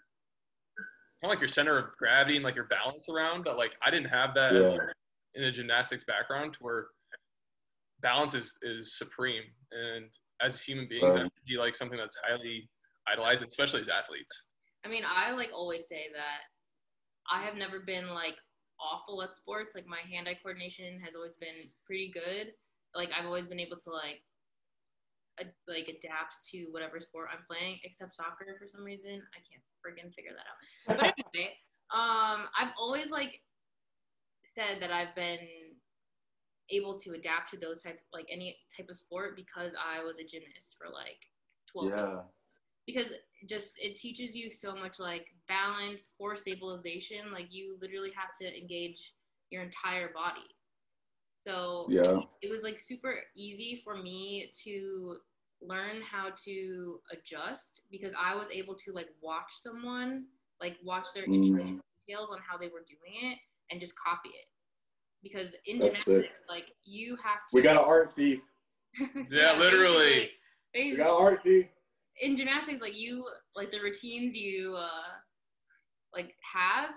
kind 1.22 1.31
of 1.33 1.37
like 1.37 1.40
your 1.40 1.48
center 1.48 1.76
of 1.76 1.96
gravity 1.96 2.37
and 2.37 2.44
like 2.44 2.54
your 2.54 2.66
balance 2.66 3.09
around. 3.09 3.44
But 3.44 3.57
like 3.57 3.76
I 3.83 3.90
didn't 3.90 4.09
have 4.11 4.35
that 4.35 4.54
Yeah. 4.54 4.76
in 5.35 5.44
a 5.44 5.52
gymnastics 5.52 6.04
background, 6.04 6.54
to 6.54 6.59
where 6.61 6.87
balance 8.00 8.35
is 8.35 8.57
is 8.62 8.96
supreme, 8.96 9.44
and 9.72 10.12
as 10.40 10.62
human 10.62 10.87
beings, 10.88 11.04
Right. 11.04 11.14
that 11.24 11.33
should 11.35 11.44
be 11.46 11.57
like 11.59 11.74
something 11.74 11.98
that's 11.98 12.16
highly 12.24 12.68
idolized, 13.09 13.44
especially 13.46 13.81
as 13.81 13.88
athletes. 13.88 14.50
I 14.85 14.88
mean, 14.88 15.04
I 15.04 15.33
like 15.33 15.50
always 15.52 15.88
say 15.88 16.09
that 16.12 16.42
I 17.31 17.42
have 17.42 17.57
never 17.57 17.81
been 17.81 18.09
like 18.09 18.37
awful 18.81 19.22
at 19.22 19.35
sports. 19.35 19.74
Like 19.74 19.87
my 19.87 19.98
hand-eye 20.00 20.38
coordination 20.42 21.00
has 21.00 21.14
always 21.16 21.37
been 21.37 21.68
pretty 21.85 22.11
good. 22.12 22.54
Like 22.94 23.11
I've 23.12 23.26
always 23.26 23.46
been 23.48 23.59
able 23.59 23.76
to 23.78 23.90
like 23.90 24.14
ad- 24.14 24.22
like 25.66 25.88
adapt 25.88 26.42
to 26.53 26.66
whatever 26.70 27.01
sport 27.01 27.29
I'm 27.33 27.44
playing, 27.48 27.79
except 27.85 28.16
soccer 28.16 28.57
for 28.59 28.66
some 28.68 28.85
reason. 28.85 29.22
I 29.35 29.40
can't 29.46 29.62
friggin' 29.85 30.14
figure 30.14 30.33
that 30.35 30.46
out. 30.46 30.98
But 30.98 31.14
anyway, 31.35 31.53
um, 31.92 32.48
I've 32.59 32.72
always 32.79 33.11
like 33.11 33.40
said 34.44 34.81
that 34.81 34.90
I've 34.90 35.14
been 35.14 35.38
able 36.70 36.98
to 36.98 37.12
adapt 37.12 37.51
to 37.51 37.57
those 37.57 37.83
type 37.83 38.01
like 38.12 38.27
any 38.31 38.57
type 38.77 38.88
of 38.90 38.98
sport 38.98 39.37
because 39.37 39.72
I 39.79 40.03
was 40.03 40.18
a 40.18 40.24
gymnast 40.24 40.77
for 40.79 40.92
like 40.92 41.18
12 41.72 41.88
years 41.88 41.98
Yeah. 41.98 42.20
because 42.87 43.12
just 43.48 43.74
it 43.79 43.96
teaches 43.96 44.35
you 44.35 44.51
so 44.51 44.74
much 44.74 44.98
like 44.98 45.29
balance 45.48 46.11
core 46.18 46.37
stabilization 46.37 47.33
like 47.33 47.46
you 47.51 47.79
literally 47.81 48.12
have 48.16 48.35
to 48.40 48.59
engage 48.59 49.14
your 49.51 49.62
entire 49.62 50.12
body 50.12 50.46
so 51.38 51.87
Yeah. 51.88 52.20
it 52.42 52.51
was 52.51 52.62
like 52.62 52.81
super 52.81 53.14
easy 53.35 53.81
for 53.83 53.96
me 53.96 54.53
to 54.64 55.16
learn 55.61 56.01
how 56.03 56.29
to 56.44 57.01
adjust 57.12 57.81
because 57.90 58.12
i 58.18 58.35
was 58.35 58.49
able 58.51 58.75
to 58.75 58.92
like 58.92 59.09
watch 59.21 59.51
someone 59.62 60.25
like 60.61 60.77
watch 60.85 61.07
their 61.14 61.25
Mm. 61.27 61.35
intricate 61.35 61.81
details 62.07 62.31
on 62.31 62.38
how 62.49 62.57
they 62.57 62.68
were 62.68 62.85
doing 62.87 63.31
it 63.33 63.38
and 63.71 63.81
just 63.81 63.94
copy 63.99 64.29
it 64.31 64.47
because 65.23 65.55
in 65.66 65.79
That's 65.79 66.05
gymnastics 66.05 66.29
sick. 66.29 66.49
like 66.49 66.66
you 66.85 67.16
have 67.16 67.38
to 67.49 67.55
We 67.55 67.62
got 67.62 67.77
an 67.77 67.85
art 67.85 68.11
thief. 68.12 68.40
Yeah, 69.31 69.55
literally. 69.59 70.31
basically- 70.73 70.90
We 70.92 70.97
got 70.97 71.18
an 71.18 71.25
art 71.27 71.42
thief. 71.42 71.66
in 72.21 72.37
gymnastics 72.37 72.81
like 72.81 72.97
you 72.97 73.27
like 73.57 73.71
the 73.73 73.81
routines 73.81 74.37
you 74.37 74.75
uh 74.79 75.12
like 76.14 76.35
have 76.55 76.90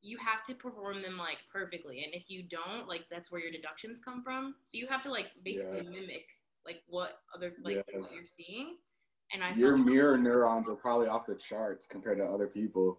you 0.00 0.18
have 0.18 0.44
to 0.46 0.54
perform 0.54 1.02
them 1.02 1.16
like 1.18 1.38
perfectly 1.52 2.02
and 2.04 2.14
if 2.14 2.28
you 2.30 2.42
don't 2.48 2.88
like 2.88 3.04
that's 3.10 3.30
where 3.30 3.40
your 3.40 3.52
deductions 3.52 4.00
come 4.04 4.22
from 4.22 4.54
so 4.64 4.78
you 4.78 4.86
have 4.86 5.02
to 5.02 5.10
like 5.10 5.26
basically 5.44 5.78
Yeah. 5.84 5.90
mimic 5.90 6.26
like 6.66 6.82
what 6.88 7.12
other 7.34 7.52
like 7.64 7.84
Yeah. 7.92 8.00
what 8.00 8.12
you're 8.12 8.26
seeing 8.26 8.76
and 9.32 9.42
i 9.42 9.54
Your 9.54 9.76
felt, 9.76 9.86
mirror 9.86 10.18
neurons 10.18 10.68
are 10.68 10.74
probably 10.74 11.08
off 11.08 11.26
the 11.26 11.34
charts 11.34 11.86
compared 11.86 12.18
to 12.18 12.24
other 12.24 12.46
people. 12.46 12.98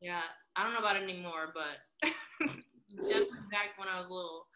yeah 0.00 0.22
i 0.56 0.62
don't 0.62 0.72
know 0.72 0.78
about 0.80 0.96
it 0.96 1.02
anymore 1.02 1.52
but 1.54 2.08
definitely 3.08 3.38
back 3.50 3.76
when 3.76 3.88
i 3.88 4.00
was 4.00 4.08
little 4.10 4.46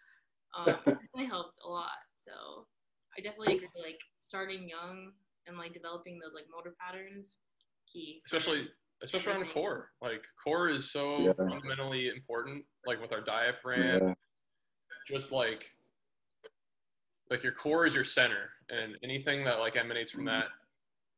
um 0.57 0.68
it 0.87 0.99
definitely 1.01 1.27
helped 1.27 1.59
a 1.64 1.68
lot 1.68 2.01
so 2.16 2.66
i 3.16 3.21
definitely 3.21 3.57
agree 3.57 3.68
like 3.83 3.99
starting 4.21 4.68
young 4.68 5.12
and 5.47 5.59
like 5.59 5.73
developing 5.75 6.18
those 6.18 6.33
like 6.35 6.47
motor 6.55 6.75
patterns 6.81 7.38
key 7.92 8.23
especially 8.27 8.68
especially 9.03 9.33
around 9.33 9.40
Everything. 9.42 9.62
core. 9.62 9.90
Like 10.01 10.23
core 10.42 10.68
is 10.71 10.92
so 10.92 11.18
Yeah. 11.18 11.33
fundamentally 11.51 12.07
important. 12.09 12.64
Like 12.87 13.01
with 13.01 13.12
our 13.12 13.21
diaphragm, 13.21 14.01
Yeah. 14.01 14.14
just 15.09 15.33
like 15.33 15.64
like 17.30 17.42
your 17.42 17.52
core 17.52 17.87
is 17.87 17.94
your 17.94 18.04
center, 18.04 18.50
and 18.68 18.96
anything 19.02 19.44
that 19.44 19.58
like 19.58 19.76
emanates 19.76 20.12
from 20.12 20.24
Mhm. 20.24 20.28
that. 20.28 20.48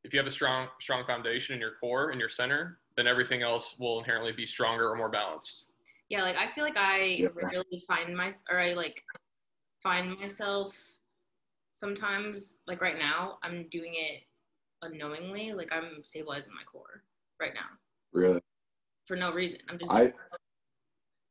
If 0.03 0.13
you 0.13 0.19
have 0.19 0.27
a 0.27 0.31
strong 0.31 0.69
strong 0.79 1.05
foundation 1.05 1.55
in 1.55 1.61
your 1.61 1.75
core 1.75 2.11
and 2.11 2.19
your 2.19 2.29
center, 2.29 2.79
then 2.95 3.07
everything 3.07 3.41
else 3.41 3.77
will 3.79 3.99
inherently 3.99 4.31
be 4.31 4.45
stronger 4.45 4.89
or 4.89 4.95
more 4.95 5.09
balanced. 5.09 5.71
yeah 6.09 6.21
like 6.21 6.35
i 6.37 6.51
feel 6.51 6.63
like 6.63 6.77
i 6.77 7.27
really 7.33 7.83
find 7.87 8.15
my 8.15 8.31
or 8.51 8.59
i 8.59 8.73
like 8.73 9.03
find 9.81 10.19
myself 10.19 10.77
sometimes 11.73 12.59
like 12.67 12.79
right 12.79 12.99
now 12.99 13.39
i'm 13.41 13.67
doing 13.69 13.93
it 13.95 14.21
unknowingly 14.83 15.51
like 15.53 15.71
i'm 15.73 16.03
stabilizing 16.03 16.53
my 16.53 16.61
core 16.63 17.03
right 17.39 17.55
now 17.55 17.65
Really. 18.13 18.39
for 19.07 19.15
no 19.17 19.33
reason 19.33 19.57
i'm 19.67 19.79
just 19.79 19.91
I 19.91 20.13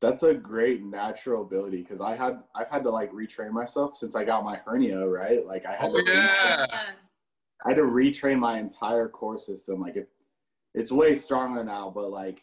that's 0.04 0.22
a 0.22 0.34
great 0.34 0.82
natural 0.82 1.42
ability 1.42 1.78
because 1.78 2.00
I 2.00 2.14
had 2.14 2.42
I've 2.54 2.68
had 2.68 2.82
to 2.84 2.90
like 2.90 3.10
retrain 3.12 3.50
myself 3.50 3.96
since 3.96 4.14
I 4.14 4.22
got 4.22 4.44
my 4.44 4.56
hernia, 4.56 5.06
right? 5.08 5.44
Like 5.46 5.64
I 5.64 5.74
had 5.74 5.90
Oh, 5.90 5.96
to 5.96 6.04
yeah. 6.06 6.66
retrain, 6.66 6.94
I 7.64 7.68
had 7.68 7.76
to 7.76 7.82
retrain 7.82 8.38
my 8.38 8.58
entire 8.58 9.08
core 9.08 9.38
system. 9.38 9.80
Like 9.80 9.96
it 9.96 10.10
it's 10.74 10.92
way 10.92 11.16
stronger 11.16 11.64
now, 11.64 11.90
but 11.94 12.10
like 12.10 12.42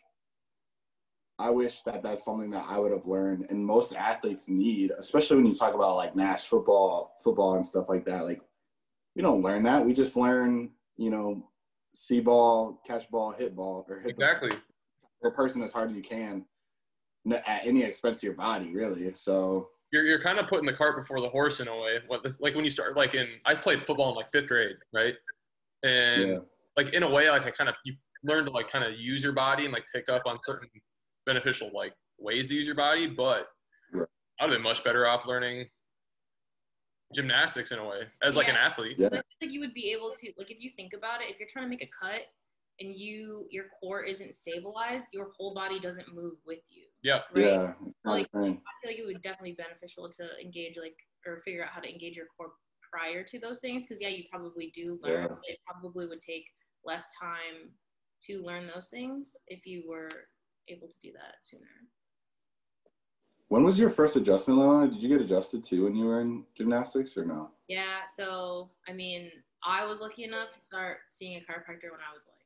I 1.38 1.52
wish 1.52 1.82
that 1.84 2.02
that's 2.02 2.26
something 2.26 2.50
that 2.52 2.66
I 2.68 2.80
would 2.80 2.92
have 2.92 3.06
learned 3.06 3.48
and 3.50 3.64
most 3.64 3.94
athletes 3.94 4.50
need, 4.50 4.92
especially 4.98 5.38
when 5.38 5.46
you 5.46 5.54
talk 5.54 5.76
about 5.76 5.96
like 5.96 6.16
Nash 6.16 6.48
football, 6.48 7.18
football 7.24 7.56
and 7.56 7.66
stuff 7.66 7.90
like 7.90 8.06
that. 8.06 8.24
Like 8.26 8.42
we 9.16 9.22
don't 9.22 9.44
learn 9.44 9.64
that. 9.64 9.86
We 9.86 9.94
just 9.94 10.18
learn, 10.18 10.72
you 10.98 11.12
know, 11.12 11.48
see 11.94 12.22
ball, 12.22 12.82
catch 12.88 13.10
ball, 13.12 13.32
hit 13.32 13.56
ball, 13.56 13.86
or 13.88 14.00
hit 14.00 14.06
the 14.06 14.10
Exactly. 14.10 14.52
the 15.22 15.30
person 15.30 15.62
as 15.62 15.72
hard 15.72 15.92
as 15.92 15.96
you 15.96 16.02
can 16.02 16.46
at 17.30 17.66
any 17.66 17.84
expense 17.84 18.20
to 18.22 18.28
your 18.28 18.36
body, 18.36 18.72
really. 18.74 19.14
So 19.16 19.70
You're, 19.92 20.04
you're 20.06 20.22
kind 20.22 20.40
of 20.40 20.48
putting 20.48 20.66
the 20.66 20.74
cart 20.74 20.98
before 20.98 21.20
the 21.22 21.30
horse 21.30 21.60
in 21.60 21.68
a 21.68 21.76
way. 21.76 22.00
What 22.08 22.24
this, 22.24 22.40
like 22.40 22.56
when 22.56 22.66
you 22.66 22.72
start 22.72 22.96
like 22.96 23.14
in 23.14 23.28
I 23.46 23.56
played 23.56 23.86
football 23.86 24.10
in 24.10 24.16
like 24.16 24.32
fifth 24.32 24.48
grade, 24.48 24.78
right? 24.94 25.16
And 25.84 26.30
yeah, 26.30 26.38
like 26.78 26.94
in 26.94 27.04
a 27.04 27.10
way 27.10 27.30
like 27.30 27.44
i 27.46 27.52
kind 27.52 27.68
of 27.70 27.76
you 27.86 27.96
learn 28.24 28.46
to 28.46 28.52
like 28.52 28.70
kind 28.72 28.86
of 28.86 29.00
use 29.00 29.24
your 29.24 29.34
body 29.34 29.64
and 29.66 29.74
like 29.74 29.84
pick 29.94 30.08
up 30.10 30.22
on 30.28 30.38
certain 30.44 30.70
beneficial 31.26 31.72
like 31.74 31.92
ways 32.20 32.50
to 32.50 32.56
use 32.56 32.68
your 32.68 32.76
body 32.76 33.08
but 33.08 33.48
Right. 33.92 34.08
i'd 34.40 34.44
have 34.44 34.52
been 34.52 34.62
much 34.62 34.84
better 34.84 35.08
off 35.08 35.26
learning 35.26 35.66
gymnastics 37.14 37.72
in 37.72 37.80
a 37.80 37.86
way 37.86 38.02
as 38.24 38.36
like 38.36 38.48
an 38.48 38.56
athlete 38.56 38.96
Yeah. 38.98 39.10
So 39.10 39.18
I 39.18 39.22
feel 39.22 39.48
like 39.50 39.52
you 39.52 39.60
would 39.60 39.74
be 39.74 39.92
able 39.92 40.12
to 40.12 40.32
like 40.38 40.50
if 40.52 40.64
you 40.64 40.70
think 40.78 40.94
about 40.94 41.22
it, 41.22 41.32
if 41.32 41.40
you're 41.40 41.50
trying 41.52 41.66
to 41.66 41.70
make 41.70 41.82
a 41.84 41.90
cut 42.00 42.22
and 42.82 42.94
you 42.96 43.46
your 43.50 43.66
core 43.80 44.04
isn't 44.04 44.36
stabilized, 44.36 45.08
your 45.14 45.30
whole 45.38 45.54
body 45.54 45.80
doesn't 45.80 46.14
move 46.14 46.34
with 46.46 46.60
you. 46.68 46.84
yeah 47.04 47.20
Right? 47.34 47.46
yeah, 47.46 47.74
Like- 48.04 48.28
a. 48.34 48.38
I 48.40 48.42
feel 48.42 48.92
like 48.92 48.98
it 49.00 49.06
would 49.06 49.22
definitely 49.22 49.52
be 49.52 49.64
beneficial 49.64 50.10
to 50.10 50.24
engage 50.42 50.78
like 50.78 50.96
or 51.26 51.40
figure 51.42 51.64
out 51.64 51.70
how 51.70 51.80
to 51.82 51.90
engage 51.90 52.18
your 52.18 52.26
core 52.36 52.54
prior 52.92 53.24
to 53.24 53.40
those 53.40 53.62
things 53.62 53.86
because 53.88 54.02
yeah, 54.02 54.10
you 54.10 54.24
probably 54.30 54.72
do 54.76 55.00
learn. 55.02 55.22
Yeah. 55.22 55.28
but 55.30 55.40
It 55.48 55.60
probably 55.66 56.08
would 56.08 56.20
take 56.22 56.46
less 56.84 57.06
time 57.22 57.72
to 58.24 58.44
learn 58.44 58.68
those 58.74 58.90
things 58.90 59.38
if 59.48 59.66
you 59.66 59.84
were 59.88 60.10
able 60.68 60.88
to 60.88 61.00
do 61.02 61.12
that 61.14 61.36
sooner. 61.42 61.68
When 63.50 63.64
was 63.64 63.78
your 63.80 63.90
first 63.90 64.16
adjustment, 64.16 64.60
Lana? 64.60 64.90
Did 64.90 65.02
you 65.04 65.10
get 65.10 65.22
adjusted 65.22 65.64
too 65.64 65.84
when 65.84 65.96
you 65.96 66.06
were 66.06 66.22
in 66.22 66.46
gymnastics 66.56 67.18
or 67.18 67.26
no? 67.26 67.52
Yeah, 67.68 68.06
so 68.14 68.72
I 68.88 68.94
mean, 68.94 69.32
I 69.64 69.86
was 69.86 70.00
lucky 70.02 70.24
enough 70.24 70.52
to 70.54 70.60
start 70.62 70.98
seeing 71.10 71.38
a 71.38 71.40
chiropractor 71.42 71.92
when 71.92 72.02
I 72.02 72.14
was 72.14 72.24
like 72.28 72.40
10, 72.40 72.41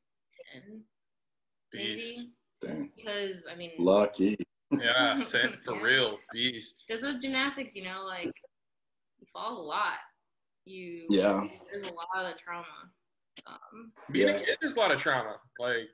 beast 1.72 2.22
maybe. 2.64 2.91
Because 2.95 3.43
I 3.51 3.56
mean, 3.56 3.72
lucky. 3.80 4.38
yeah 4.80 5.22
same 5.24 5.53
for 5.64 5.76
Yeah. 5.76 5.82
real 5.82 6.20
beast 6.32 6.86
just 6.88 7.03
with 7.03 7.22
gymnastics, 7.22 7.76
you 7.76 7.84
know, 7.84 8.03
like 8.06 8.32
you 9.20 9.28
fall 9.32 9.58
a 9.60 9.62
lot. 9.62 9.97
You 10.66 11.06
Yeah, 11.10 11.47
there's 11.72 11.88
a 11.88 11.93
lot 11.93 12.32
of 12.32 12.38
trauma. 12.38 12.66
Um, 13.47 13.91
being 14.12 14.30
Yeah. 14.30 14.36
a 14.36 14.39
kid 14.39 14.58
there's 14.62 14.76
a 14.76 14.80
lot 14.80 14.91
of 14.91 14.99
trauma 14.99 15.36
like 15.60 15.89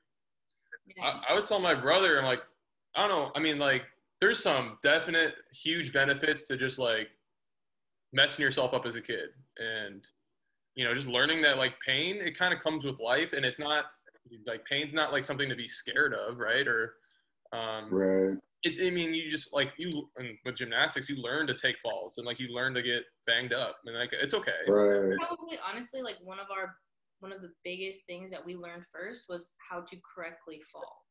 yeah. 0.95 1.03
I, 1.03 1.32
I 1.32 1.34
was 1.34 1.47
telling 1.47 1.64
my 1.64 1.74
brother 1.74 2.18
i'm 2.20 2.24
like 2.24 2.41
i 2.95 3.01
don't 3.05 3.09
know 3.09 3.32
i 3.36 3.39
mean 3.39 3.57
like 3.57 3.82
there's 4.22 4.39
some 4.41 4.78
definite 4.84 5.34
huge 5.51 5.91
benefits 5.91 6.47
to 6.47 6.55
just 6.55 6.78
like 6.80 7.09
messing 8.14 8.43
yourself 8.43 8.74
up 8.74 8.86
as 8.86 8.95
a 8.95 9.01
kid 9.01 9.30
and 9.57 10.05
you 10.76 10.86
know 10.86 10.93
just 10.93 11.07
learning 11.07 11.41
that 11.41 11.57
like 11.57 11.74
pain 11.86 12.18
it 12.18 12.38
kind 12.38 12.53
of 12.53 12.59
comes 12.59 12.86
with 12.86 12.99
life 12.99 13.34
and 13.34 13.43
it's 13.43 13.59
not 13.59 13.86
like 14.47 14.65
pain's 14.65 14.93
not 14.93 15.11
like 15.11 15.24
something 15.24 15.49
to 15.49 15.55
be 15.55 15.67
scared 15.67 16.13
of 16.13 16.38
right 16.38 16.67
or 16.67 16.93
um 17.53 17.89
right. 17.91 18.38
it, 18.63 18.86
I 18.86 18.91
mean, 18.91 19.13
you 19.13 19.30
just 19.32 19.53
like 19.53 19.74
you 19.78 20.09
and 20.17 20.38
with 20.45 20.55
gymnastics, 20.55 21.09
you 21.09 21.17
learn 21.17 21.47
to 21.47 21.53
take 21.53 21.78
falls 21.82 22.17
and 22.17 22.26
like 22.26 22.39
you 22.39 22.53
learn 22.53 22.74
to 22.76 22.82
get 22.82 23.03
banged 23.26 23.53
up, 23.53 23.78
and 23.86 23.97
like 23.97 24.13
it's 24.13 24.34
okay. 24.34 24.51
Right. 24.67 25.17
Probably, 25.17 25.57
honestly, 25.67 26.01
like 26.01 26.17
one 26.24 26.39
of 26.39 26.47
our 26.55 26.76
one 27.19 27.32
of 27.32 27.41
the 27.41 27.51
biggest 27.63 28.05
things 28.05 28.32
that 28.32 28.45
we 28.45 28.55
learned 28.55 28.86
first 28.91 29.26
was 29.30 29.49
how 29.57 29.82
to 29.82 29.97
correctly 30.15 30.61
fall. 30.72 31.05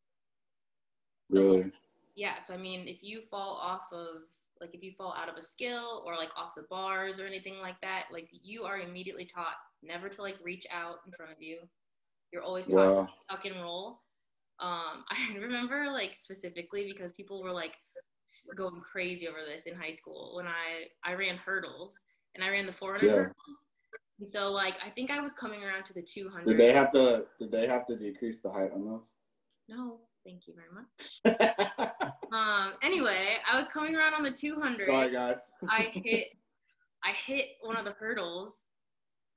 So, 1.30 1.40
Really. 1.40 1.72
Yeah. 2.14 2.40
So 2.40 2.54
I 2.54 2.56
mean, 2.56 2.86
if 2.86 3.02
you 3.02 3.22
fall 3.30 3.58
off 3.60 3.86
of 3.92 4.22
like 4.60 4.74
if 4.74 4.82
you 4.82 4.92
fall 4.92 5.14
out 5.16 5.28
of 5.28 5.36
a 5.36 5.42
skill 5.42 6.04
or 6.06 6.16
like 6.16 6.30
off 6.36 6.52
the 6.56 6.64
bars 6.70 7.18
or 7.18 7.26
anything 7.26 7.58
like 7.58 7.80
that, 7.82 8.04
like 8.12 8.28
you 8.30 8.62
are 8.64 8.78
immediately 8.78 9.24
taught 9.24 9.56
never 9.82 10.08
to 10.08 10.22
like 10.22 10.36
reach 10.42 10.66
out 10.70 10.96
in 11.06 11.12
front 11.12 11.32
of 11.32 11.40
you. 11.40 11.60
You're 12.32 12.42
always 12.42 12.66
taught 12.68 12.76
Wow. 12.76 13.08
tuck 13.30 13.44
and 13.44 13.60
roll. 13.60 14.00
Um, 14.60 15.04
I 15.10 15.34
remember 15.36 15.90
like 15.92 16.14
specifically 16.16 16.92
because 16.92 17.12
people 17.12 17.42
were 17.42 17.52
like 17.52 17.74
going 18.54 18.80
crazy 18.80 19.26
over 19.26 19.38
this 19.46 19.66
in 19.66 19.74
high 19.74 19.90
school 19.90 20.36
when 20.36 20.46
I 20.46 20.86
I 21.04 21.14
ran 21.14 21.36
hurdles 21.36 21.98
and 22.34 22.44
I 22.44 22.50
ran 22.50 22.66
the 22.66 22.72
400 22.72 23.06
Yeah. 23.06 23.14
hurdles. 23.14 23.64
And 24.20 24.28
so 24.28 24.52
like 24.52 24.74
I 24.84 24.90
think 24.90 25.10
I 25.10 25.20
was 25.20 25.32
coming 25.32 25.64
around 25.64 25.84
to 25.86 25.94
the 25.94 26.02
200. 26.02 26.44
Did 26.46 26.58
they 26.58 26.72
have 26.72 26.92
to? 26.92 27.26
Did 27.40 27.50
they 27.50 27.66
have 27.66 27.86
to 27.86 27.96
decrease 27.96 28.40
the 28.40 28.50
height 28.50 28.72
on 28.72 29.00
No, 29.68 30.00
thank 30.24 30.46
you 30.46 30.54
very 30.54 30.70
much. 30.72 31.86
Um, 32.32 32.74
anyway, 32.80 33.38
I 33.50 33.58
was 33.58 33.66
coming 33.66 33.96
around 33.96 34.14
on 34.14 34.22
the 34.22 34.30
200. 34.30 34.86
Sorry, 34.86 35.10
guys. 35.10 35.50
I 35.68 35.90
hit 36.04 36.28
I 37.02 37.12
hit 37.26 37.46
one 37.60 37.76
of 37.76 37.84
the 37.84 37.92
hurdles 37.92 38.66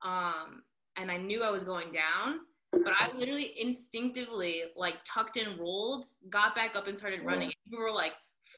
um 0.04 0.62
and 0.96 1.10
I 1.10 1.16
knew 1.16 1.42
I 1.42 1.50
was 1.50 1.64
going 1.64 1.92
down 1.92 2.40
but 2.82 2.92
I 2.98 3.10
literally 3.16 3.54
instinctively 3.60 4.62
like 4.76 4.94
tucked 5.04 5.36
and 5.36 5.58
rolled 5.58 6.06
got 6.30 6.54
back 6.54 6.74
up 6.76 6.86
and 6.88 6.98
started 6.98 7.20
Yeah. 7.22 7.28
running 7.30 7.52
people 7.64 7.78
were 7.78 7.92
like 7.92 8.12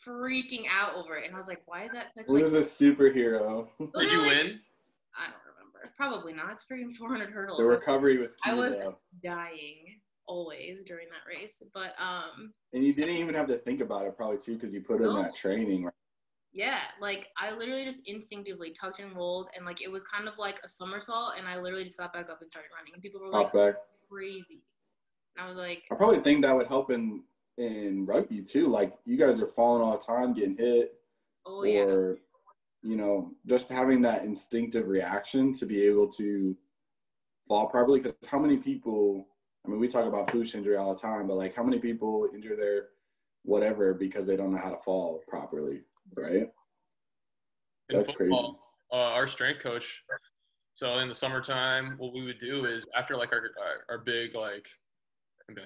freaking 0.07 0.65
out 0.73 0.95
over 0.95 1.17
it 1.17 1.27
and 1.27 1.35
I 1.35 1.39
was 1.39 1.49
like 1.49 1.63
why 1.67 1.85
is 1.85 1.93
that 1.93 2.15
such 2.15 2.27
What 2.27 2.35
like 2.37 2.45
is 2.45 2.55
a 2.55 2.59
superhero? 2.61 3.69
Did 3.79 3.87
you 3.89 3.91
literally- 3.95 4.27
win? 4.29 4.61
I 5.19 5.27
don't 5.31 5.43
remember 5.57 5.93
probably 5.97 6.33
not 6.33 6.53
it's 6.53 6.65
freaking 6.71 6.95
400 6.95 7.31
hurdles 7.31 7.59
The 7.59 7.65
recovery 7.65 8.19
was 8.19 8.35
key 8.37 8.51
I 8.51 8.55
was 8.55 8.73
though, 8.75 8.97
dying 9.23 10.01
always 10.29 10.83
during 10.85 11.07
that 11.09 11.29
race 11.29 11.63
but 11.73 11.95
um 12.01 12.53
and 12.73 12.85
you 12.85 12.93
didn't 12.93 13.17
even 13.17 13.35
have 13.35 13.47
to 13.49 13.57
think 13.59 13.81
about 13.81 14.07
it 14.07 14.17
probably 14.17 14.39
too 14.39 14.55
because 14.55 14.73
you 14.75 14.81
put 14.81 15.01
in 15.01 15.15
that 15.15 15.35
training. 15.35 15.85
Right? 15.85 15.93
Yeah, 16.53 16.79
like 17.03 17.29
I 17.39 17.51
literally 17.55 17.85
just 17.85 18.09
instinctively 18.09 18.71
tucked 18.71 18.99
and 18.99 19.15
rolled, 19.15 19.49
and 19.55 19.67
like 19.67 19.83
it 19.83 19.93
was 19.93 20.05
kind 20.05 20.27
of 20.27 20.39
like 20.39 20.57
a 20.65 20.69
somersault, 20.71 21.35
and 21.37 21.47
I 21.47 21.59
literally 21.59 21.85
just 21.85 21.99
got 21.99 22.15
back 22.15 22.31
up 22.31 22.41
and 22.41 22.51
started 22.51 22.71
running, 22.75 22.95
and 22.95 23.03
people 23.03 23.21
were 23.21 23.29
like 23.29 23.53
back. 23.53 23.75
Crazy, 24.11 24.63
and 25.37 25.47
I 25.47 25.49
was 25.49 25.57
like, 25.57 25.83
I 25.91 25.95
probably 25.95 26.21
think 26.21 26.43
that 26.43 26.57
would 26.57 26.67
help 26.67 26.91
in 26.91 27.23
in 27.59 28.05
rugby 28.07 28.43
too. 28.43 28.69
Like 28.69 28.93
you 29.05 29.17
guys 29.17 29.41
are 29.41 29.47
falling 29.47 29.83
all 29.83 29.97
the 29.97 30.05
time, 30.05 30.33
getting 30.33 30.57
hit, 30.57 30.95
oh 31.47 31.65
yeah, 31.65 31.81
or 31.83 32.19
you 32.83 32.97
know, 32.97 33.33
just 33.47 33.69
having 33.69 34.01
that 34.03 34.25
instinctive 34.25 34.89
reaction 34.89 35.53
to 35.55 35.67
be 35.67 35.83
able 35.83 36.09
to 36.09 36.57
fall 37.47 37.67
properly. 37.67 38.01
Because 38.01 38.17
how 38.29 38.39
many 38.39 38.57
people? 38.57 39.27
I 39.65 39.69
mean, 39.69 39.81
we 39.81 39.89
talk 39.89 40.05
about 40.05 40.29
foosh 40.29 40.55
injury 40.55 40.77
all 40.77 40.95
the 40.95 41.01
time, 41.01 41.27
but 41.27 41.35
like, 41.35 41.55
how 41.55 41.65
many 41.65 41.81
people 41.81 42.29
injure 42.33 42.55
their 42.55 42.89
whatever 43.43 43.95
because 43.95 44.27
they 44.27 44.37
don't 44.37 44.53
know 44.53 44.59
how 44.59 44.71
to 44.71 44.83
fall 44.83 45.23
properly, 45.27 45.83
right? 46.17 46.49
In 47.89 47.97
That's 47.99 48.11
crazy. 48.13 48.33
Uh, 48.93 48.97
our 48.97 49.27
strength 49.27 49.63
coach. 49.63 50.03
So 50.77 50.99
in 50.99 51.09
the 51.09 51.15
summertime, 51.15 51.95
what 51.97 52.13
we 52.13 52.23
would 52.25 52.39
do 52.39 52.67
is 52.67 52.85
after 52.95 53.17
like 53.17 53.33
our 53.33 53.43
our, 53.89 53.99
big 53.99 54.35
like 54.35 54.67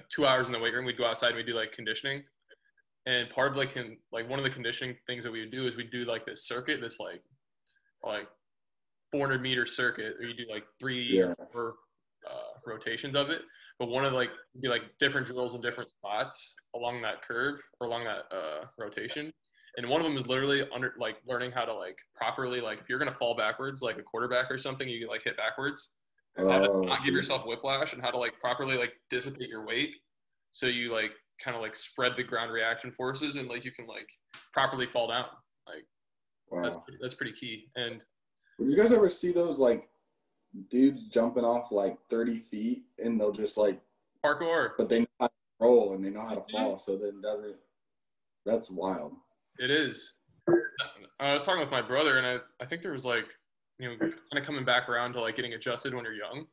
two 0.09 0.25
hours 0.25 0.47
in 0.47 0.53
the 0.53 0.59
weight 0.59 0.73
room, 0.73 0.85
we'd 0.85 0.97
go 0.97 1.05
outside 1.05 1.29
and 1.29 1.35
we'd 1.37 1.45
do 1.45 1.53
like 1.53 1.73
conditioning. 1.73 2.23
And 3.05 3.29
part 3.29 3.51
of 3.51 3.57
like 3.57 3.73
can 3.73 3.97
like 4.13 4.29
one 4.29 4.39
of 4.39 4.43
the 4.45 4.49
conditioning 4.51 4.95
things 5.07 5.23
that 5.25 5.31
we 5.31 5.41
would 5.41 5.51
do 5.51 5.67
is 5.67 5.75
we'd 5.75 5.91
do 5.91 6.05
like 6.05 6.25
this 6.25 6.47
circuit, 6.47 6.79
this 6.79 6.97
like 6.99 7.21
like 8.03 8.27
400 9.11 9.41
meter 9.41 9.65
circuit, 9.65 10.13
or 10.17 10.23
you 10.23 10.33
do 10.33 10.45
like 10.49 10.63
three 10.79 11.03
Yeah. 11.03 11.33
or 11.53 11.75
uh, 12.29 12.53
rotations 12.65 13.15
of 13.15 13.29
it. 13.29 13.41
But 13.79 13.89
one 13.89 14.05
of 14.05 14.13
like 14.13 14.29
be 14.61 14.69
like 14.69 14.83
different 14.97 15.27
drills 15.27 15.55
in 15.55 15.61
different 15.61 15.89
spots 15.91 16.55
along 16.73 17.01
that 17.01 17.21
curve 17.21 17.59
or 17.81 17.87
along 17.87 18.05
that 18.05 18.23
uh, 18.33 18.65
rotation 18.77 19.33
and 19.77 19.87
one 19.87 20.01
of 20.01 20.05
them 20.05 20.17
is 20.17 20.27
literally 20.27 20.67
under 20.73 20.93
like 20.97 21.17
learning 21.27 21.51
how 21.51 21.63
to 21.65 21.73
like 21.73 21.97
properly 22.15 22.61
like 22.61 22.79
if 22.79 22.89
you're 22.89 22.99
gonna 22.99 23.11
fall 23.11 23.35
backwards 23.35 23.81
like 23.81 23.97
a 23.97 24.03
quarterback 24.03 24.49
or 24.51 24.57
something 24.57 24.87
you 24.87 25.07
like 25.07 25.23
hit 25.23 25.37
backwards 25.37 25.91
how 26.37 26.59
to 26.59 26.69
Oh, 26.71 26.81
not 26.81 27.03
give 27.03 27.13
yourself 27.13 27.45
whiplash 27.45 27.93
and 27.93 28.01
how 28.01 28.11
to 28.11 28.17
like 28.17 28.33
properly 28.39 28.77
like 28.77 28.93
dissipate 29.09 29.49
your 29.49 29.65
weight 29.65 29.91
so 30.51 30.67
you 30.67 30.91
like 30.91 31.11
kind 31.43 31.55
of 31.55 31.61
like 31.61 31.75
spread 31.75 32.15
the 32.15 32.23
ground 32.23 32.51
reaction 32.51 32.91
forces 32.91 33.35
and 33.35 33.49
like 33.49 33.65
you 33.65 33.71
can 33.71 33.87
like 33.87 34.09
properly 34.53 34.85
fall 34.85 35.07
down 35.07 35.25
like 35.67 35.85
that's, 36.63 36.75
wow. 36.75 36.83
that's 37.01 37.15
pretty 37.15 37.33
key 37.33 37.65
and 37.75 38.03
Did 38.59 38.69
you 38.69 38.77
guys 38.77 38.91
ever 38.91 39.09
see 39.09 39.31
those 39.31 39.57
like 39.57 39.89
dudes 40.69 41.05
jumping 41.05 41.45
off 41.45 41.71
like 41.71 41.97
30 42.09 42.39
feet 42.39 42.83
and 43.03 43.19
they'll 43.19 43.31
just 43.31 43.57
like, 43.57 43.79
parkour 44.23 44.71
but 44.77 44.87
they 44.89 44.99
know 44.99 45.07
how 45.19 45.27
to 45.27 45.33
roll 45.59 45.93
and 45.93 46.03
they 46.05 46.09
know 46.09 46.21
how 46.21 46.35
to 46.35 46.43
fall, 46.51 46.77
so 46.77 46.95
then 46.97 47.21
doesn't. 47.21 47.55
That's 48.45 48.69
wild. 48.69 49.13
It 49.59 49.69
is. 49.69 50.13
I 51.19 51.33
was 51.33 51.43
talking 51.43 51.59
with 51.59 51.69
my 51.71 51.81
brother, 51.81 52.17
and 52.17 52.25
I, 52.25 52.37
I 52.61 52.65
think 52.65 52.81
there 52.81 52.91
was 52.93 53.05
like, 53.05 53.25
you 53.79 53.89
know, 53.89 53.97
kind 53.97 54.13
of 54.37 54.45
coming 54.45 54.65
back 54.65 54.89
around 54.89 55.13
to 55.13 55.21
like 55.21 55.35
getting 55.35 55.53
adjusted 55.53 55.93
when 55.93 56.03
you're 56.03 56.13
young. 56.13 56.45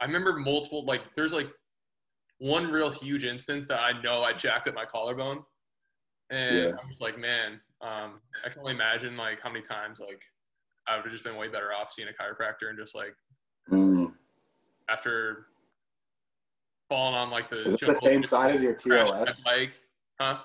I 0.00 0.06
remember 0.06 0.32
multiple, 0.38 0.84
like, 0.84 1.14
there's 1.14 1.32
like 1.32 1.48
one 2.38 2.70
real 2.70 2.90
huge 2.90 3.24
instance 3.24 3.66
that 3.66 3.80
I 3.80 4.00
know 4.02 4.22
I 4.22 4.32
jacked 4.32 4.66
up 4.68 4.74
my 4.74 4.84
collarbone. 4.84 5.44
And 6.30 6.56
Yeah. 6.56 6.70
I 6.70 6.86
was 6.86 6.96
like, 7.00 7.18
man, 7.18 7.60
um, 7.82 8.20
I 8.44 8.48
can 8.48 8.60
only 8.60 8.72
imagine 8.72 9.16
like 9.16 9.40
how 9.40 9.50
many 9.50 9.62
times 9.62 10.00
like 10.00 10.22
I 10.88 10.96
would 10.96 11.04
have 11.04 11.12
just 11.12 11.24
been 11.24 11.36
way 11.36 11.48
better 11.48 11.72
off 11.72 11.92
seeing 11.92 12.08
a 12.08 12.12
chiropractor 12.12 12.70
and 12.70 12.78
just 12.78 12.94
like 12.94 13.14
Mm. 13.70 14.12
after 14.88 15.46
falling 16.88 17.14
on 17.14 17.30
like 17.30 17.48
the 17.48 17.76
the 17.86 17.94
same 17.94 18.24
side 18.24 18.50
as 18.50 18.60
your 18.62 18.72
my 18.86 18.96
TOS? 18.96 19.42
huh? 20.20 20.38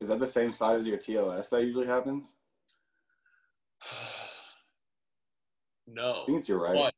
Is 0.00 0.08
that 0.08 0.18
the 0.18 0.26
same 0.26 0.52
side 0.52 0.76
as 0.76 0.86
your 0.86 0.96
TOS 0.96 1.50
that 1.50 1.62
usually 1.62 1.86
happens? 1.86 2.34
no. 5.86 6.22
I 6.22 6.26
think 6.26 6.38
it's 6.38 6.48
your 6.48 6.60
right. 6.60 6.74
But, 6.74 6.94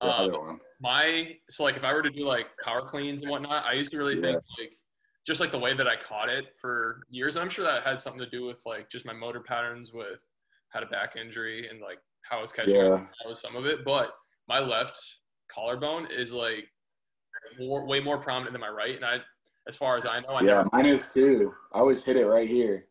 the 0.00 0.06
um, 0.06 0.30
other 0.30 0.40
one. 0.40 0.58
my 0.80 1.36
so 1.50 1.62
like 1.62 1.76
if 1.76 1.84
I 1.84 1.92
were 1.92 2.02
to 2.02 2.10
do 2.10 2.24
like 2.24 2.46
power 2.64 2.88
cleans 2.88 3.20
and 3.20 3.30
whatnot, 3.30 3.66
I 3.66 3.74
used 3.74 3.90
to 3.90 3.98
really 3.98 4.18
think 4.18 4.40
like 4.58 4.72
just 5.26 5.42
like 5.42 5.52
the 5.52 5.58
way 5.58 5.76
that 5.76 5.86
I 5.86 5.96
caught 5.96 6.30
it 6.30 6.46
for 6.58 7.02
years. 7.10 7.36
And 7.36 7.42
I'm 7.42 7.50
sure 7.50 7.66
that 7.66 7.82
had 7.82 8.00
something 8.00 8.20
to 8.20 8.30
do 8.30 8.46
with 8.46 8.62
like 8.64 8.90
just 8.90 9.04
my 9.04 9.12
motor 9.12 9.40
patterns 9.40 9.92
with 9.92 10.20
had 10.70 10.82
a 10.82 10.86
back 10.86 11.16
injury 11.16 11.68
and 11.68 11.80
like 11.80 11.98
how 12.22 12.38
I 12.38 12.42
was 12.42 12.52
catching 12.52 12.74
it. 12.74 12.78
Yeah. 12.78 12.96
That 12.96 13.28
was 13.28 13.42
some 13.42 13.56
of 13.56 13.66
it. 13.66 13.84
But 13.84 14.12
my 14.48 14.58
left 14.58 14.98
collarbone 15.52 16.08
is 16.10 16.32
like 16.32 16.64
more 17.58 17.86
way 17.86 18.00
more 18.00 18.18
prominent 18.18 18.52
than 18.52 18.60
my 18.60 18.70
right. 18.70 18.96
And 18.96 19.04
I 19.04 19.18
as 19.70 19.76
far 19.76 19.96
as 19.96 20.04
I 20.04 20.20
know, 20.20 20.34
I 20.34 20.42
Yeah, 20.42 20.54
never, 20.56 20.68
mine 20.72 20.86
is 20.86 21.12
too. 21.14 21.54
I 21.72 21.78
always 21.78 22.04
hit 22.04 22.16
it 22.16 22.26
right 22.26 22.48
here 22.48 22.86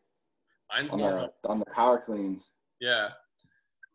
mine's 0.72 0.92
on 0.92 1.00
more 1.00 1.30
the 1.42 1.48
on 1.48 1.58
the 1.58 1.66
power 1.66 1.98
cleans. 1.98 2.50
Yeah. 2.80 3.08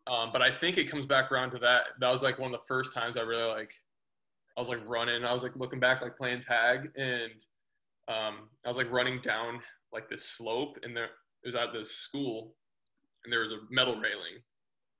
Um, 0.06 0.30
but 0.32 0.40
I 0.40 0.52
think 0.52 0.78
it 0.78 0.90
comes 0.90 1.06
back 1.06 1.32
around 1.32 1.50
to 1.52 1.58
that. 1.58 1.86
That 2.00 2.10
was 2.10 2.22
like 2.22 2.38
one 2.38 2.54
of 2.54 2.60
the 2.60 2.66
first 2.68 2.94
times 2.94 3.16
I 3.16 3.22
really 3.22 3.42
like, 3.42 3.72
I 4.56 4.60
was 4.60 4.68
like 4.68 4.88
running. 4.88 5.24
I 5.24 5.32
was 5.32 5.42
like 5.42 5.56
looking 5.56 5.80
back, 5.80 6.00
like 6.00 6.16
playing 6.16 6.42
tag, 6.42 6.90
and 6.96 7.32
um, 8.08 8.48
I 8.64 8.68
was 8.68 8.76
like 8.76 8.90
running 8.92 9.20
down 9.20 9.60
like 9.92 10.08
this 10.08 10.24
slope, 10.24 10.78
and 10.84 10.96
there 10.96 11.06
it 11.06 11.46
was 11.46 11.56
at 11.56 11.72
this 11.72 11.90
school, 11.90 12.54
and 13.24 13.32
there 13.32 13.40
was 13.40 13.52
a 13.52 13.58
metal 13.68 13.94
railing 13.94 14.40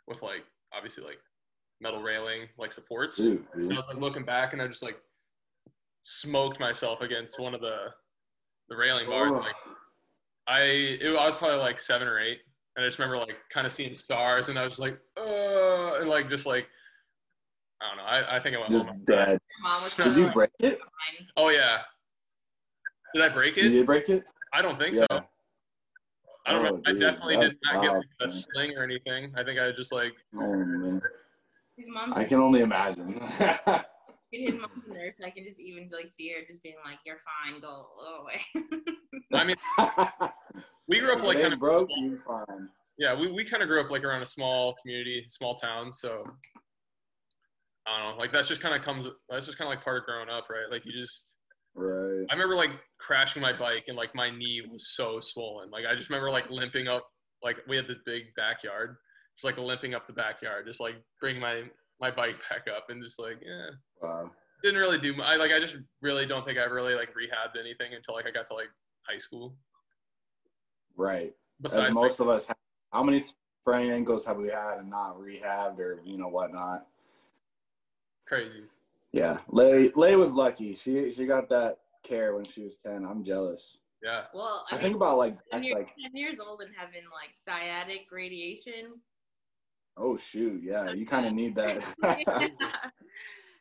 with 0.08 0.22
like 0.22 0.44
obviously 0.74 1.04
like 1.04 1.18
metal 1.80 2.02
railing 2.02 2.48
like 2.58 2.72
supports. 2.72 3.20
And 3.20 3.46
dude. 3.54 3.72
I 3.72 3.76
was 3.76 3.86
like 3.88 3.98
looking 3.98 4.24
back, 4.24 4.54
and 4.54 4.60
I 4.60 4.66
just 4.66 4.82
like 4.82 4.98
smoked 6.08 6.60
myself 6.60 7.00
against 7.00 7.40
one 7.40 7.52
of 7.52 7.60
the 7.60 7.76
the 8.68 8.76
railing 8.76 9.06
bars. 9.08 9.32
Oh. 9.34 9.38
Like 9.40 9.56
I 10.46 10.60
it, 10.62 11.08
I 11.08 11.26
was 11.26 11.34
probably 11.34 11.56
like 11.58 11.80
seven 11.80 12.06
or 12.06 12.20
eight, 12.20 12.38
and 12.76 12.84
I 12.84 12.88
just 12.88 12.98
remember 12.98 13.18
like 13.18 13.36
kind 13.50 13.66
of 13.66 13.72
seeing 13.72 13.92
stars, 13.92 14.48
and 14.48 14.56
I 14.58 14.62
was 14.62 14.74
just 14.74 14.80
like, 14.80 14.98
uh, 15.16 15.98
and 16.00 16.08
like 16.08 16.30
just 16.30 16.46
like 16.46 16.68
I 17.82 17.88
don't 17.88 17.96
know. 17.98 18.04
I, 18.04 18.36
I 18.36 18.40
think 18.40 18.56
I 18.56 18.60
went 18.60 18.70
just 18.70 18.88
home. 18.88 19.02
dead. 19.04 19.40
Your 19.58 19.68
mom 19.68 19.82
was 19.82 19.94
Did 19.94 20.04
Did 20.04 20.16
you 20.16 20.24
like, 20.26 20.34
break 20.34 20.50
it? 20.60 20.78
Oh 21.36 21.48
yeah. 21.48 21.78
Did 23.12 23.24
I 23.24 23.28
break 23.28 23.56
You 23.56 23.64
it? 23.64 23.68
did 23.70 23.74
you 23.74 23.84
break 23.84 24.08
it? 24.08 24.24
I 24.52 24.62
don't 24.62 24.78
think 24.78 24.94
Yeah. 24.94 25.06
so. 25.10 25.24
I 26.46 26.52
don't 26.52 26.66
Oh, 26.66 26.70
know. 26.70 26.82
I 26.86 26.92
definitely 26.92 27.34
that's 27.34 27.48
did 27.48 27.58
not 27.64 27.82
get 27.82 27.92
like, 27.92 28.04
a 28.20 28.28
sling 28.28 28.76
or 28.76 28.84
anything. 28.84 29.32
I 29.36 29.42
think 29.42 29.58
I 29.58 29.72
just 29.72 29.92
like 29.92 30.12
Oh 30.38 30.54
man, 30.54 31.00
His 31.76 31.88
mom's 31.90 32.16
I 32.16 32.22
can 32.22 32.38
only 32.38 32.60
imagine. 32.60 33.20
his 34.32 34.56
mom's 34.56 34.84
a 34.88 34.92
nurse. 34.92 35.14
I 35.24 35.30
can 35.30 35.44
just 35.44 35.58
even 35.60 35.88
like 35.92 36.10
see 36.10 36.30
her 36.32 36.40
just 36.46 36.62
being 36.62 36.76
like, 36.84 36.98
"You're 37.06 37.18
fine, 37.18 37.60
go, 37.60 37.86
go 37.96 38.22
away." 38.22 38.40
I 39.34 39.44
mean 39.44 39.56
we 40.88 40.98
grew 41.00 41.12
up 41.12 41.22
like 41.22 41.38
It 41.38 41.42
kind 41.42 41.54
of 41.54 41.60
broke, 41.60 41.86
small- 41.88 41.98
you 41.98 42.18
fine. 42.18 42.68
yeah, 42.98 43.18
we, 43.18 43.30
we 43.32 43.44
kind 43.44 43.62
of 43.62 43.68
grew 43.68 43.80
up 43.80 43.90
like 43.90 44.04
around 44.04 44.22
a 44.22 44.26
small 44.26 44.74
community, 44.82 45.26
small 45.30 45.54
town. 45.54 45.92
So 45.92 46.22
I 47.86 47.98
don't 48.02 48.16
know, 48.16 48.20
like 48.20 48.32
that's 48.32 48.48
just 48.48 48.60
kind 48.60 48.74
of 48.74 48.82
comes, 48.82 49.06
that's 49.28 49.46
just 49.46 49.58
kind 49.58 49.70
of 49.70 49.76
like 49.76 49.84
part 49.84 49.98
of 49.98 50.04
growing 50.04 50.28
up, 50.28 50.46
right? 50.50 50.70
Like 50.70 50.84
you 50.84 50.92
just, 50.92 51.32
Right. 51.78 52.24
I 52.30 52.32
remember 52.32 52.56
like 52.56 52.70
crashing 52.98 53.42
my 53.42 53.52
bike 53.52 53.84
and 53.88 53.98
like 53.98 54.14
my 54.14 54.30
knee 54.30 54.62
was 54.72 54.94
so 54.96 55.20
swollen. 55.20 55.70
Like 55.70 55.84
I 55.84 55.94
just 55.94 56.08
remember 56.08 56.30
like 56.30 56.48
limping 56.50 56.88
up. 56.88 57.06
Like 57.44 57.56
we 57.68 57.76
had 57.76 57.86
this 57.86 57.98
big 58.06 58.22
backyard, 58.34 58.96
just 59.36 59.44
like 59.44 59.58
limping 59.62 59.94
up 59.94 60.06
the 60.06 60.14
backyard, 60.14 60.64
just 60.66 60.80
like 60.80 60.94
bring 61.20 61.38
my 61.38 61.64
my 62.00 62.10
bike 62.10 62.36
back 62.50 62.66
up 62.74 62.90
and 62.90 63.02
just 63.02 63.18
like 63.18 63.38
yeah, 63.44 63.70
Wow. 64.02 64.30
didn't 64.62 64.78
really 64.80 64.98
do. 64.98 65.14
I 65.22 65.36
like 65.36 65.52
I 65.52 65.60
just 65.60 65.76
really 66.02 66.26
don't 66.26 66.44
think 66.44 66.58
I 66.58 66.62
ever 66.64 66.74
really 66.74 66.94
like 66.94 67.10
rehabbed 67.10 67.58
anything 67.58 67.94
until 67.94 68.14
like 68.14 68.26
I 68.26 68.30
got 68.30 68.46
to 68.48 68.54
like 68.54 68.68
high 69.08 69.18
school. 69.18 69.56
Right. 70.96 71.32
Besides 71.60 71.82
As 71.82 71.84
like, 71.88 71.94
most 71.94 72.20
of 72.20 72.28
us 72.28 72.46
have. 72.46 72.56
How 72.92 73.02
many 73.02 73.20
sprained 73.20 73.92
ankles 73.92 74.24
have 74.24 74.36
we 74.38 74.48
had 74.48 74.78
and 74.78 74.88
not 74.90 75.18
rehabbed 75.18 75.78
or 75.78 76.00
you 76.04 76.18
know 76.18 76.28
whatnot? 76.28 76.86
crazy. 78.26 78.64
Yeah. 79.12 79.38
Lay 79.48 79.90
Lay 79.94 80.16
was 80.16 80.32
lucky. 80.32 80.74
She 80.74 81.12
she 81.12 81.26
got 81.26 81.48
that 81.50 81.78
care 82.02 82.34
when 82.34 82.44
she 82.44 82.62
was 82.62 82.76
ten. 82.78 83.04
I'm 83.04 83.22
jealous. 83.24 83.78
Yeah. 84.02 84.24
Well, 84.34 84.64
I 84.70 84.76
I 84.76 84.78
think 84.78 84.94
about 84.96 85.16
like 85.18 85.38
when 85.50 85.62
back, 85.62 85.68
you're 85.68 85.78
like 85.78 85.94
10 86.02 86.14
years 86.16 86.38
old 86.40 86.60
and 86.60 86.70
having 86.76 87.02
like 87.12 87.30
sciatic 87.42 88.06
radiation. 88.12 89.00
Oh 89.96 90.16
shoot 90.16 90.60
yeah 90.62 90.90
you 90.92 91.06
kind 91.06 91.26
of 91.26 91.32
need 91.32 91.54
that. 91.56 91.82
yeah. 92.02 92.48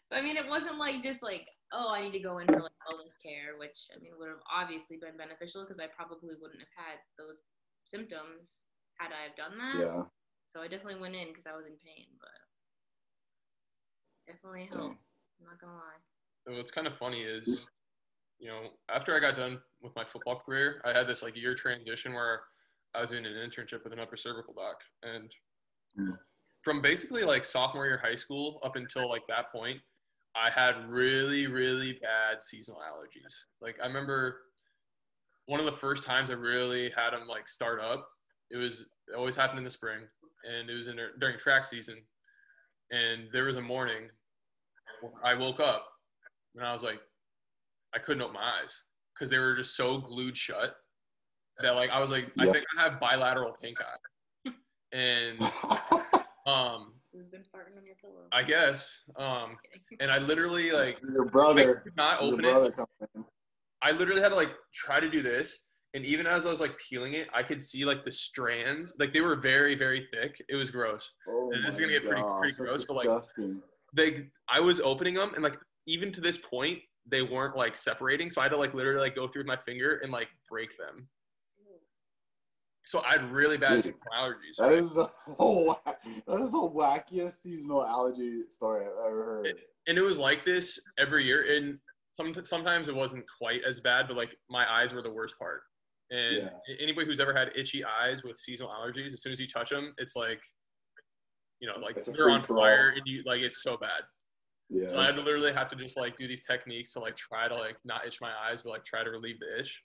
So 0.08 0.16
I 0.16 0.22
mean, 0.22 0.38
it 0.38 0.48
wasn't 0.48 0.78
like 0.78 1.02
just 1.02 1.24
like 1.24 1.50
oh 1.74 1.92
I 1.92 2.04
need 2.04 2.14
to 2.14 2.20
go 2.20 2.38
in 2.38 2.46
for 2.46 2.62
like 2.62 2.78
wellness 2.86 3.18
care, 3.22 3.58
which 3.58 3.88
I 3.90 4.00
mean 4.00 4.12
would 4.20 4.30
have 4.30 4.46
obviously 4.54 4.98
been 4.98 5.18
beneficial 5.18 5.66
because 5.66 5.80
I 5.80 5.88
probably 5.88 6.36
wouldn't 6.40 6.62
have 6.62 6.76
had 6.78 6.98
those 7.18 7.42
symptoms 7.84 8.70
had 9.00 9.10
I 9.10 9.26
have 9.26 9.36
done 9.36 9.58
that. 9.58 9.82
yeah. 9.82 10.04
So 10.50 10.62
I 10.62 10.68
definitely 10.68 11.02
went 11.02 11.16
in 11.16 11.30
because 11.30 11.48
I 11.48 11.58
was 11.58 11.66
in 11.66 11.74
pain, 11.84 12.06
but 12.22 12.30
definitely 14.32 14.70
helped. 14.72 15.02
I'm 15.42 15.48
not 15.50 15.60
gonna 15.60 15.74
lie. 15.74 16.00
And 16.46 16.56
what's 16.56 16.72
kind 16.72 16.86
of 16.86 16.96
funny 16.98 17.24
is, 17.24 17.68
you 18.38 18.48
know, 18.48 18.70
after 18.94 19.16
I 19.18 19.20
got 19.20 19.36
done 19.36 19.60
with 19.82 19.96
my 19.96 20.06
football 20.06 20.40
career, 20.46 20.82
I 20.86 20.94
had 20.94 21.08
this 21.08 21.24
like 21.24 21.36
year 21.36 21.56
transition 21.56 22.14
where 22.14 22.42
I 22.94 23.02
was 23.02 23.12
in 23.12 23.26
an 23.26 23.34
internship 23.34 23.84
with 23.84 23.92
an 23.92 24.00
upper 24.00 24.18
cervical 24.18 24.54
doc, 24.54 24.82
and. 25.02 25.34
From 26.62 26.82
basically 26.82 27.24
like 27.24 27.46
sophomore 27.46 27.86
year 27.86 28.02
high 28.04 28.16
school 28.16 28.60
up 28.64 28.76
until 28.76 29.08
like 29.08 29.26
that 29.28 29.52
point, 29.52 29.80
I 30.36 30.50
had 30.50 30.90
really 30.90 31.48
really 31.48 32.00
bad 32.02 32.42
seasonal 32.42 32.82
allergies. 32.82 33.34
Like 33.62 33.78
I 33.82 33.88
remember 33.88 34.42
one 35.46 35.60
of 35.60 35.66
the 35.66 35.72
first 35.72 36.04
times 36.04 36.30
I 36.30 36.34
really 36.34 36.92
had 36.96 37.12
them 37.12 37.28
like 37.28 37.48
start 37.48 37.80
up. 37.80 38.08
It 38.52 38.58
was 38.58 38.86
it 39.08 39.16
always 39.16 39.36
happened 39.36 39.60
in 39.60 39.64
the 39.64 39.70
spring, 39.70 40.00
and 40.44 40.70
it 40.70 40.74
was 40.74 40.88
in 40.88 40.98
during 41.20 41.38
track 41.38 41.66
season. 41.66 42.02
And 42.92 43.28
there 43.32 43.46
was 43.46 43.58
a 43.58 43.62
morning 43.62 44.10
I 45.24 45.34
woke 45.34 45.60
up 45.60 45.88
and 46.56 46.66
I 46.66 46.74
was 46.74 46.84
like, 46.84 47.00
I 47.94 48.00
couldn't 48.00 48.22
open 48.22 48.36
my 48.36 48.62
eyes 48.62 48.84
because 49.14 49.30
they 49.30 49.38
were 49.38 49.56
just 49.56 49.76
so 49.76 49.98
glued 49.98 50.38
shut 50.38 50.76
that 51.62 51.76
like 51.76 51.90
I 51.90 52.00
was 52.00 52.12
like, 52.12 52.32
I 52.40 52.46
think 52.52 52.66
I 52.78 52.84
have 52.84 53.00
bilateral 53.00 53.56
pink 53.62 53.82
eye, 53.82 53.98
and 54.96 55.42
um, 56.48 56.94
Who's 57.14 57.28
been 57.28 57.42
farting 57.42 57.78
on 57.78 57.86
your 57.86 57.96
pillow? 58.02 58.24
I 58.32 58.44
guess 58.44 59.04
um, 59.18 59.58
and 60.00 60.12
I 60.12 60.18
literally 60.20 60.72
like 60.72 60.98
your 61.14 61.26
I 61.28 61.30
brother. 61.30 61.76
could 61.84 61.96
not 61.96 62.22
Your 62.22 62.34
open 62.34 62.46
brother 62.46 62.74
it. 63.16 63.22
I 63.82 63.92
literally 63.92 64.22
had 64.22 64.30
to 64.30 64.36
like 64.36 64.52
try 64.74 65.00
to 65.00 65.10
do 65.10 65.22
this. 65.22 65.68
And 65.94 66.04
even 66.06 66.28
as 66.28 66.46
I 66.46 66.50
was 66.50 66.60
like 66.60 66.78
peeling 66.78 67.14
it, 67.14 67.28
I 67.34 67.42
could 67.42 67.62
see 67.64 67.86
like 67.86 68.04
the 68.04 68.12
strands, 68.12 68.94
like 69.00 69.14
they 69.14 69.22
were 69.22 69.38
very, 69.38 69.76
very 69.76 70.08
thick. 70.12 70.36
It 70.50 70.56
was 70.56 70.70
gross. 70.70 71.10
Oh 71.28 71.52
This 71.66 71.76
is 71.76 71.80
my 71.80 71.86
gonna 71.86 71.94
get 72.00 72.06
pretty- 72.06 72.22
gosh, 72.22 72.40
pretty 72.40 72.56
that's 72.70 72.88
gross, 72.88 72.88
but, 72.88 73.06
like. 73.06 73.56
They, 73.96 74.28
I 74.50 74.60
was 74.60 74.82
opening 74.82 75.14
them, 75.14 75.32
and 75.36 75.42
like 75.44 75.58
even 75.88 76.12
to 76.12 76.20
this 76.20 76.38
point, 76.38 76.80
they 77.10 77.22
weren't 77.22 77.56
like 77.56 77.78
separating. 77.78 78.30
So 78.30 78.42
I 78.42 78.46
had 78.46 78.50
to 78.52 78.58
like 78.58 78.74
literally 78.74 79.00
like 79.00 79.16
go 79.16 79.26
through 79.30 79.42
with 79.44 79.48
my 79.48 79.58
finger 79.66 80.02
and 80.04 80.12
like 80.12 80.28
break 80.50 80.70
them. 80.78 81.08
So 82.88 83.02
I 83.04 83.14
had 83.14 83.32
really 83.32 83.58
bad 83.58 83.82
Dude, 83.82 83.84
seasonal 83.86 84.02
allergies. 84.16 84.56
That 84.60 84.68
right? 84.70 84.74
is 84.78 84.94
the 84.94 85.06
whole. 85.38 85.80
That 85.86 86.42
is 86.42 86.52
the 86.52 86.58
wackiest 86.58 87.38
seasonal 87.42 87.84
allergy 87.86 88.42
story 88.50 88.86
I've 88.86 89.06
ever 89.08 89.26
heard. 89.26 89.54
and 89.88 89.98
it 89.98 90.02
was 90.02 90.20
like 90.20 90.46
this 90.46 90.80
every 91.00 91.26
year. 91.26 91.56
And 91.56 91.80
some, 92.16 92.34
sometimes 92.46 92.88
it 92.88 92.96
wasn't 92.96 93.26
quite 93.42 93.62
as 93.68 93.82
bad, 93.82 94.08
but 94.08 94.16
like 94.16 94.36
my 94.50 94.72
eyes 94.72 94.94
were 94.94 95.02
the 95.02 95.12
worst 95.12 95.38
part. 95.40 95.62
And 96.12 96.38
Yeah. 96.38 96.50
anybody 96.80 97.08
who's 97.08 97.20
ever 97.20 97.34
had 97.34 97.52
itchy 97.56 97.84
eyes 97.84 98.24
with 98.24 98.38
seasonal 98.38 98.72
allergies, 98.72 99.14
as 99.14 99.24
soon 99.24 99.34
as 99.34 99.40
you 99.40 99.48
touch 99.48 99.72
them, 99.72 99.94
it's 99.98 100.16
like, 100.16 100.42
you 101.60 101.68
know, 101.68 101.80
like 101.80 101.96
they're 102.06 102.30
on 102.30 102.42
fire, 102.42 102.90
and 102.96 103.02
you 103.06 103.24
like 103.26 103.42
it's 103.42 103.64
so 103.64 103.78
bad. 103.78 104.04
Yeah. 104.70 104.88
So 104.90 105.00
I 105.00 105.06
had 105.06 105.16
to 105.16 105.22
literally 105.22 105.54
have 105.54 105.70
to 105.70 105.76
just 105.76 105.98
like 105.98 106.18
do 106.18 106.28
these 106.28 106.46
techniques 106.46 106.94
to 106.94 107.00
like 107.00 107.16
try 107.16 107.48
to 107.48 107.56
like 107.56 107.78
not 107.84 108.06
itch 108.06 108.20
my 108.22 108.32
eyes, 108.48 108.62
but 108.62 108.70
like 108.72 108.86
try 108.86 109.04
to 109.04 109.10
relieve 109.10 109.40
the 109.40 109.60
itch. 109.60 109.82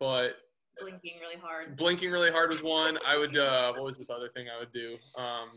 But 0.00 0.32
Blinking 0.80 1.18
really 1.20 1.40
hard. 1.40 1.76
blinking 1.76 2.10
really 2.10 2.30
hard 2.30 2.50
was 2.50 2.62
one. 2.62 2.98
I 3.06 3.16
would 3.16 3.36
uh 3.36 3.72
what 3.72 3.84
was 3.84 3.96
this 3.96 4.10
other 4.10 4.28
thing 4.34 4.46
I 4.54 4.58
would 4.58 4.72
do? 4.72 4.96
Um 5.18 5.50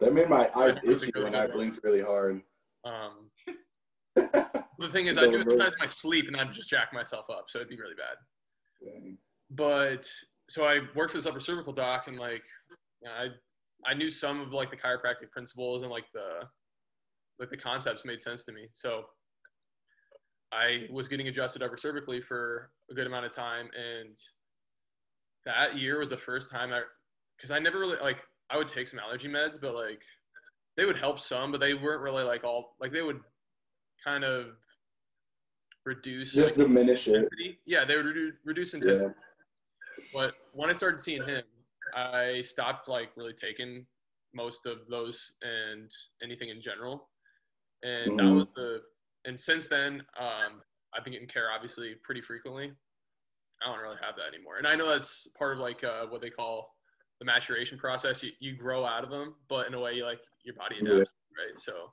that 0.00 0.12
made 0.12 0.28
my 0.28 0.50
eyes 0.56 0.76
That 0.76 0.86
was 0.86 1.02
a 1.02 1.04
itchy 1.04 1.12
good 1.12 1.24
when. 1.24 1.34
I 1.34 1.46
blinked 1.46 1.80
really 1.84 2.02
hard. 2.02 2.42
um 2.84 3.30
the 4.16 4.88
thing 4.92 5.06
is 5.06 5.18
I 5.18 5.26
do 5.26 5.40
it 5.40 5.48
sometimes 5.48 5.74
my 5.78 5.86
sleep 5.86 6.26
and 6.26 6.36
I'd 6.36 6.52
just 6.52 6.68
jack 6.68 6.92
myself 6.92 7.26
up, 7.30 7.44
so 7.48 7.58
it'd 7.58 7.68
be 7.68 7.76
really 7.76 7.94
bad. 7.94 8.16
Dang. 8.84 9.18
But 9.50 10.08
so 10.48 10.64
I 10.64 10.80
worked 10.96 11.12
for 11.12 11.18
this 11.18 11.26
upper 11.26 11.40
cervical 11.40 11.72
doc 11.72 12.08
and 12.08 12.18
like 12.18 12.44
I 13.06 13.28
I 13.86 13.94
knew 13.94 14.10
some 14.10 14.40
of 14.40 14.52
like 14.52 14.70
the 14.70 14.76
chiropractic 14.76 15.30
principles 15.30 15.82
and 15.82 15.90
like 15.90 16.06
the 16.12 16.46
like 17.38 17.50
the 17.50 17.56
concepts 17.56 18.04
made 18.04 18.20
sense 18.20 18.44
to 18.44 18.52
me. 18.52 18.68
So 18.74 19.04
I 20.52 20.86
was 20.90 21.08
getting 21.08 21.28
adjusted 21.28 21.62
upper 21.62 21.76
cervically 21.76 22.22
for 22.22 22.70
a 22.90 22.94
good 22.94 23.06
amount 23.06 23.24
of 23.24 23.32
time 23.32 23.68
and 23.76 24.16
that 25.46 25.78
year 25.78 25.98
was 25.98 26.10
the 26.10 26.16
first 26.16 26.50
time 26.50 26.72
I 26.72 26.82
because 27.36 27.50
I 27.50 27.58
never 27.58 27.78
really 27.78 27.98
like 28.00 28.26
I 28.50 28.58
would 28.58 28.68
take 28.68 28.88
some 28.88 28.98
allergy 28.98 29.28
meds, 29.28 29.60
but 29.60 29.74
like 29.74 30.02
they 30.76 30.84
would 30.84 30.98
help 30.98 31.20
some, 31.20 31.52
but 31.52 31.60
they 31.60 31.74
weren't 31.74 32.02
really 32.02 32.24
like 32.24 32.44
all 32.44 32.76
like 32.80 32.92
they 32.92 33.02
would 33.02 33.20
kind 34.04 34.24
of 34.24 34.56
reduce 35.84 36.34
Just 36.34 36.58
like, 36.58 36.66
diminish 36.66 37.08
it. 37.08 37.28
Yeah, 37.64 37.84
they 37.84 37.96
would 37.96 38.06
redu- 38.06 38.32
reduce 38.44 38.74
intensity. 38.74 39.12
Yeah. 39.16 40.02
But 40.12 40.34
when 40.52 40.68
I 40.70 40.72
started 40.72 41.00
seeing 41.00 41.22
him, 41.22 41.44
I 41.94 42.42
stopped 42.42 42.88
like 42.88 43.10
really 43.16 43.32
taking 43.32 43.86
most 44.34 44.66
of 44.66 44.86
those 44.88 45.32
and 45.42 45.90
anything 46.22 46.50
in 46.50 46.60
general. 46.60 47.08
And 47.82 48.18
that 48.18 48.24
Mhm. 48.26 48.34
was 48.34 48.46
the 48.54 48.82
and 49.24 49.40
since 49.40 49.66
then, 49.66 50.02
um, 50.18 50.62
I've 50.94 51.04
been 51.04 51.12
getting 51.12 51.28
care 51.28 51.50
obviously 51.54 51.94
pretty 52.02 52.20
frequently. 52.20 52.72
I 53.62 53.66
don't 53.66 53.80
really 53.82 53.98
have 54.02 54.16
that 54.16 54.34
anymore. 54.34 54.56
And 54.56 54.66
I 54.66 54.74
know 54.74 54.88
that's 54.88 55.28
part 55.38 55.52
of 55.52 55.58
like 55.58 55.84
uh, 55.84 56.06
what 56.06 56.20
they 56.20 56.30
call 56.30 56.74
the 57.18 57.26
maturation 57.26 57.78
process. 57.78 58.22
You, 58.22 58.30
you 58.40 58.56
grow 58.56 58.84
out 58.84 59.04
of 59.04 59.10
them, 59.10 59.34
but 59.48 59.66
in 59.66 59.74
a 59.74 59.80
way, 59.80 59.92
you 59.94 60.04
like 60.04 60.20
your 60.42 60.54
body 60.54 60.76
Yeah. 60.80 60.92
adapts, 60.94 61.12
right? 61.38 61.60
So, 61.60 61.92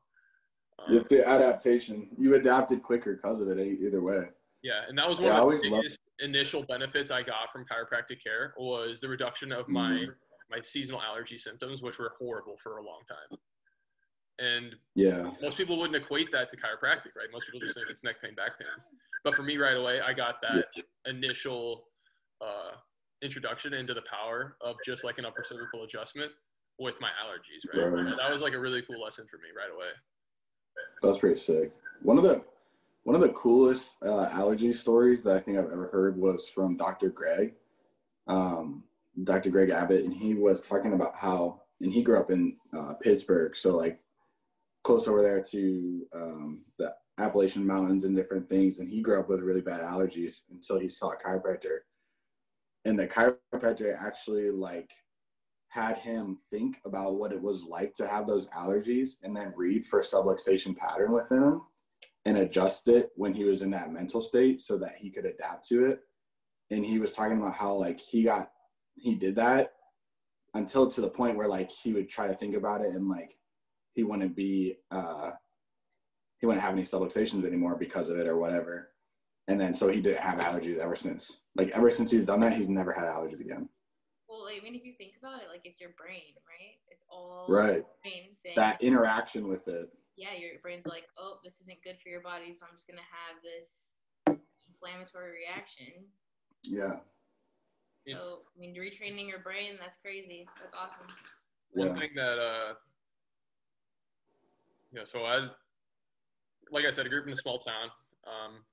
um, 0.80 0.95
It's 0.97 1.09
the 1.09 1.28
adaptation. 1.28 2.09
You 2.17 2.36
adapted 2.36 2.82
quicker 2.82 3.15
because 3.15 3.41
of 3.41 3.49
it. 3.49 3.59
e- 3.59 3.86
Either 3.86 4.01
way. 4.01 4.30
Yeah, 4.63 4.84
and 4.88 4.97
that 4.97 5.07
was 5.07 5.19
one 5.19 5.28
Yeah, 5.34 5.41
of 5.41 5.61
the 5.61 5.69
biggest 5.69 5.99
initial 6.19 6.63
benefits 6.63 7.11
I 7.11 7.21
got 7.21 7.51
from 7.51 7.65
chiropractic 7.65 8.23
care 8.23 8.53
was 8.57 8.99
the 9.01 9.07
reduction 9.09 9.51
of 9.51 9.67
my 9.67 9.91
Mhm. 9.91 10.15
my 10.49 10.61
seasonal 10.63 11.01
allergy 11.01 11.38
symptoms, 11.38 11.82
which 11.82 11.99
were 11.99 12.15
horrible 12.17 12.55
for 12.63 12.78
a 12.78 12.82
long 12.82 13.01
time. 13.05 13.38
And 14.39 14.75
Yeah. 14.95 15.31
most 15.41 15.57
people 15.57 15.77
wouldn't 15.77 16.01
equate 16.01 16.31
that 16.31 16.49
to 16.49 16.57
chiropractic, 16.57 17.15
right? 17.15 17.31
Most 17.31 17.47
people 17.47 17.59
just 17.59 17.75
think 17.75 17.89
it's 17.89 18.03
neck 18.03 18.21
pain, 18.21 18.35
back 18.35 18.59
pain. 18.59 18.67
But 19.23 19.35
for 19.35 19.43
me, 19.43 19.57
right 19.57 19.75
away, 19.75 19.99
I 20.01 20.13
got 20.13 20.41
that 20.41 20.67
initial 21.05 21.88
uh, 22.41 22.71
introduction 23.21 23.73
into 23.73 23.93
the 23.93 24.03
power 24.03 24.57
of 24.61 24.75
just 24.85 25.03
like 25.03 25.17
an 25.17 25.25
upper 25.25 25.43
cervical 25.43 25.83
adjustment 25.83 26.31
with 26.79 26.95
my 27.01 27.09
allergies, 27.23 27.67
right? 27.73 27.91
Right. 27.91 28.09
So 28.09 28.15
that 28.15 28.31
was 28.31 28.41
like 28.41 28.53
a 28.53 28.59
really 28.59 28.81
cool 28.83 29.01
lesson 29.01 29.25
for 29.29 29.38
me 29.38 29.49
right 29.55 29.73
away. 29.73 29.89
That's 31.01 31.17
pretty 31.17 31.38
sick. 31.38 31.71
One 32.03 32.17
of 32.17 32.23
the 32.23 32.43
one 33.03 33.15
of 33.15 33.21
the 33.21 33.29
coolest 33.29 33.95
uh, 34.03 34.27
allergy 34.31 34.73
stories 34.73 35.23
that 35.23 35.35
I 35.38 35.39
think 35.39 35.57
I've 35.57 35.71
ever 35.71 35.88
heard 35.88 36.17
was 36.17 36.49
from 36.49 36.75
Dr. 36.75 37.09
Greg, 37.09 37.53
um, 38.27 38.83
Dr. 39.23 39.49
Greg 39.49 39.69
Abbott, 39.69 40.03
and 40.03 40.13
he 40.13 40.33
was 40.33 40.65
talking 40.67 40.91
about 40.91 41.15
how, 41.15 41.61
and 41.79 41.91
he 41.91 42.03
grew 42.03 42.19
up 42.19 42.31
in 42.31 42.57
uh, 42.77 42.95
Pittsburgh, 42.95 43.55
so 43.55 43.77
like 43.77 43.99
close 44.88 45.05
over 45.09 45.21
there 45.21 45.41
to 45.41 46.07
um, 46.15 46.61
the 46.79 46.93
Appalachian 47.19 47.67
Mountains 47.67 48.05
and 48.05 48.15
different 48.15 48.47
things, 48.47 48.79
and 48.79 48.89
he 48.89 49.01
grew 49.01 49.19
up 49.19 49.27
with 49.27 49.41
really 49.41 49.59
bad 49.59 49.81
allergies 49.81 50.43
until 50.49 50.79
he 50.79 50.88
saw 50.88 51.11
a 51.11 51.17
chiropractor, 51.17 51.79
and 52.85 52.97
the 52.97 53.05
chiropractor 53.05 54.01
actually 54.01 54.49
like 54.49 54.89
had 55.67 55.97
him 55.97 56.38
think 56.49 56.77
about 56.85 57.15
what 57.15 57.33
it 57.33 57.41
was 57.41 57.65
like 57.65 57.93
to 57.95 58.07
have 58.07 58.25
those 58.25 58.47
allergies 58.51 59.17
and 59.23 59.35
then 59.35 59.53
read 59.57 59.85
for 59.85 59.99
subluxation 59.99 60.75
pattern 60.75 61.11
within 61.11 61.43
him 61.43 61.61
and 62.23 62.38
adjust 62.38 62.88
it 62.88 63.09
when 63.15 63.33
he 63.33 63.43
was 63.43 63.61
in 63.61 63.69
that 63.69 63.91
mental 63.91 64.21
state 64.21 64.61
so 64.61 64.77
that 64.77 64.95
he 64.97 65.11
could 65.11 65.25
adapt 65.25 65.67
to 65.67 65.85
it. 65.85 65.99
And 66.71 66.85
he 66.85 66.97
was 66.97 67.11
talking 67.11 67.38
about 67.38 67.55
how 67.55 67.73
like 67.73 67.99
he 67.99 68.23
got 68.23 68.51
he 68.95 69.15
did 69.15 69.35
that 69.35 69.73
until 70.53 70.88
to 70.88 71.01
the 71.01 71.09
point 71.09 71.35
where 71.35 71.49
like 71.49 71.69
he 71.69 71.91
would 71.91 72.07
try 72.07 72.27
to 72.27 72.35
think 72.35 72.55
about 72.55 72.79
it 72.79 72.95
and 72.95 73.09
like 73.09 73.38
he 73.97 74.03
wouldn't 74.03 74.35
be 74.35 74.75
uh 74.91 75.31
he 76.39 76.45
wouldn't 76.45 76.63
have 76.63 76.71
any 76.73 76.83
subluxations 76.83 77.43
anymore 77.43 77.75
because 77.75 78.09
of 78.09 78.17
it 78.19 78.27
or 78.27 78.37
whatever. 78.37 78.91
And 79.47 79.59
then 79.59 79.73
so 79.73 79.89
he 79.89 79.99
didn't 80.01 80.19
have 80.21 80.37
allergies 80.39 80.77
ever 80.77 80.95
since. 80.95 81.37
Like 81.55 81.71
ever 81.71 81.89
since 81.89 82.11
he's 82.11 82.25
done 82.25 82.39
that, 82.41 82.53
he's 82.53 82.69
never 82.69 82.93
had 82.93 83.05
allergies 83.05 83.39
again. 83.41 83.67
Well, 84.29 84.45
I 84.47 84.61
mean, 84.63 84.75
if 84.75 84.85
you 84.85 84.93
think 84.99 85.13
about 85.17 85.41
it, 85.41 85.47
like 85.49 85.61
it's 85.63 85.81
your 85.81 85.91
brain, 85.97 86.35
right? 86.45 86.77
It's 86.91 87.05
all 87.09 87.47
Right. 87.49 87.83
brain 88.03 88.35
saying 88.35 88.53
That 88.55 88.79
interaction 88.83 89.47
with 89.47 89.67
it. 89.67 89.89
yeah, 90.15 90.33
your 90.37 90.59
brain's 90.61 90.85
like, 90.85 91.05
oh, 91.17 91.39
this 91.43 91.59
isn't 91.61 91.81
good 91.83 91.97
for 92.03 92.09
your 92.09 92.21
body, 92.21 92.53
so 92.53 92.65
I'm 92.69 92.75
just 92.75 92.87
gonna 92.87 93.01
have 93.01 93.41
this 93.41 93.95
inflammatory 94.69 95.31
reaction. 95.31 96.05
Yeah. 96.63 96.99
Yeah. 98.05 98.21
So, 98.21 98.43
I 98.55 98.59
mean, 98.59 98.75
retraining 98.75 99.27
your 99.27 99.39
brain, 99.39 99.73
that's 99.81 99.97
crazy. 99.97 100.47
That's 100.61 100.75
awesome. 100.75 101.07
One 101.71 101.87
Yeah. 101.87 101.99
thing 101.99 102.11
that 102.15 102.37
uh 102.37 102.73
you 104.91 104.99
know, 104.99 105.05
so 105.05 105.23
I 105.23 105.47
like 106.71 106.85
I 106.85 106.91
said, 106.91 107.05
I 107.05 107.09
grew 107.09 107.21
up 107.21 107.27
in 107.27 107.33
a 107.33 107.35
small 107.35 107.59
town. 107.59 107.89
Um 108.25 108.63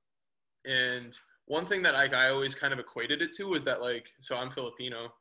and 0.66 1.16
one 1.46 1.66
thing 1.66 1.82
that 1.82 1.94
like 1.94 2.14
I 2.14 2.30
always 2.30 2.54
kind 2.54 2.72
of 2.72 2.78
equated 2.78 3.22
it 3.22 3.32
to 3.34 3.44
was 3.44 3.64
that 3.64 3.80
like 3.82 4.08
so 4.20 4.36
I'm 4.36 4.50
Filipino 4.50 5.12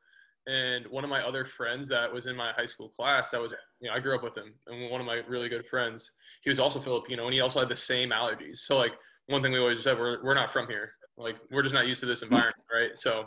and 0.47 0.85
one 0.87 1.03
of 1.03 1.09
my 1.09 1.21
other 1.21 1.45
friends 1.45 1.87
that 1.89 2.11
was 2.11 2.25
in 2.25 2.35
my 2.35 2.51
high 2.51 2.65
school 2.65 2.89
class 2.89 3.31
that 3.31 3.41
was 3.41 3.53
you 3.79 3.89
know, 3.89 3.95
I 3.95 3.99
grew 3.99 4.15
up 4.15 4.23
with 4.23 4.37
him 4.37 4.53
and 4.67 4.91
one 4.91 5.01
of 5.01 5.07
my 5.07 5.21
really 5.27 5.49
good 5.49 5.67
friends, 5.67 6.11
he 6.43 6.49
was 6.49 6.59
also 6.59 6.79
Filipino 6.79 7.25
and 7.25 7.33
he 7.33 7.41
also 7.41 7.59
had 7.59 7.69
the 7.69 7.75
same 7.75 8.09
allergies. 8.09 8.57
So 8.57 8.77
like 8.77 8.93
one 9.27 9.41
thing 9.41 9.51
we 9.51 9.59
always 9.59 9.81
said, 9.83 9.97
we're 9.97 10.23
we're 10.23 10.33
not 10.33 10.51
from 10.51 10.67
here. 10.67 10.91
Like 11.17 11.37
we're 11.51 11.63
just 11.63 11.75
not 11.75 11.87
used 11.87 11.99
to 12.01 12.05
this 12.05 12.23
environment, 12.23 12.55
right? 12.73 12.91
So 12.95 13.25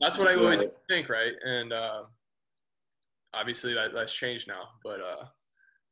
that's 0.00 0.18
what 0.18 0.28
I 0.28 0.34
always 0.34 0.62
think, 0.88 1.08
right? 1.08 1.32
And 1.44 1.72
uh 1.72 2.02
obviously 3.34 3.74
that, 3.74 3.92
that's 3.94 4.12
changed 4.12 4.48
now 4.48 4.62
but 4.82 5.04
uh 5.04 5.24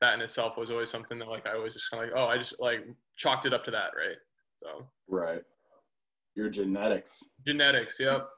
that 0.01 0.15
in 0.15 0.21
itself 0.21 0.57
was 0.57 0.71
always 0.71 0.91
something 0.91 1.19
that 1.19 1.29
like 1.29 1.47
i 1.49 1.53
always 1.55 1.73
just 1.73 1.91
kind 1.91 2.03
of 2.05 2.11
like 2.11 2.19
oh 2.19 2.27
i 2.27 2.37
just 2.37 2.61
like 2.61 2.87
chalked 3.17 3.47
it 3.47 3.53
up 3.55 3.65
to 3.65 3.71
that 3.71 3.93
right 3.97 4.17
so 4.57 4.87
Right. 5.09 5.43
Your 6.35 6.49
genetics. 6.51 7.23
genetics 7.47 7.99
yep 8.01 8.29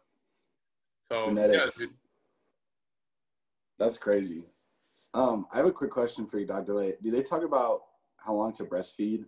so 1.11 1.27
Genetics. 1.29 1.81
yeah. 1.81 1.87
That's 3.79 3.97
crazy. 3.97 4.45
Um, 5.15 5.47
I 5.53 5.57
have 5.57 5.67
a 5.67 5.73
quick 5.73 5.91
question 5.91 6.27
for 6.27 6.39
you, 6.39 6.45
Dr. 6.47 6.75
Lay. 6.75 6.95
Do 7.03 7.11
they 7.11 7.23
talk 7.23 7.43
about 7.45 7.81
how 8.19 8.35
long 8.35 8.53
to 8.55 8.65
breastfeed 8.65 9.25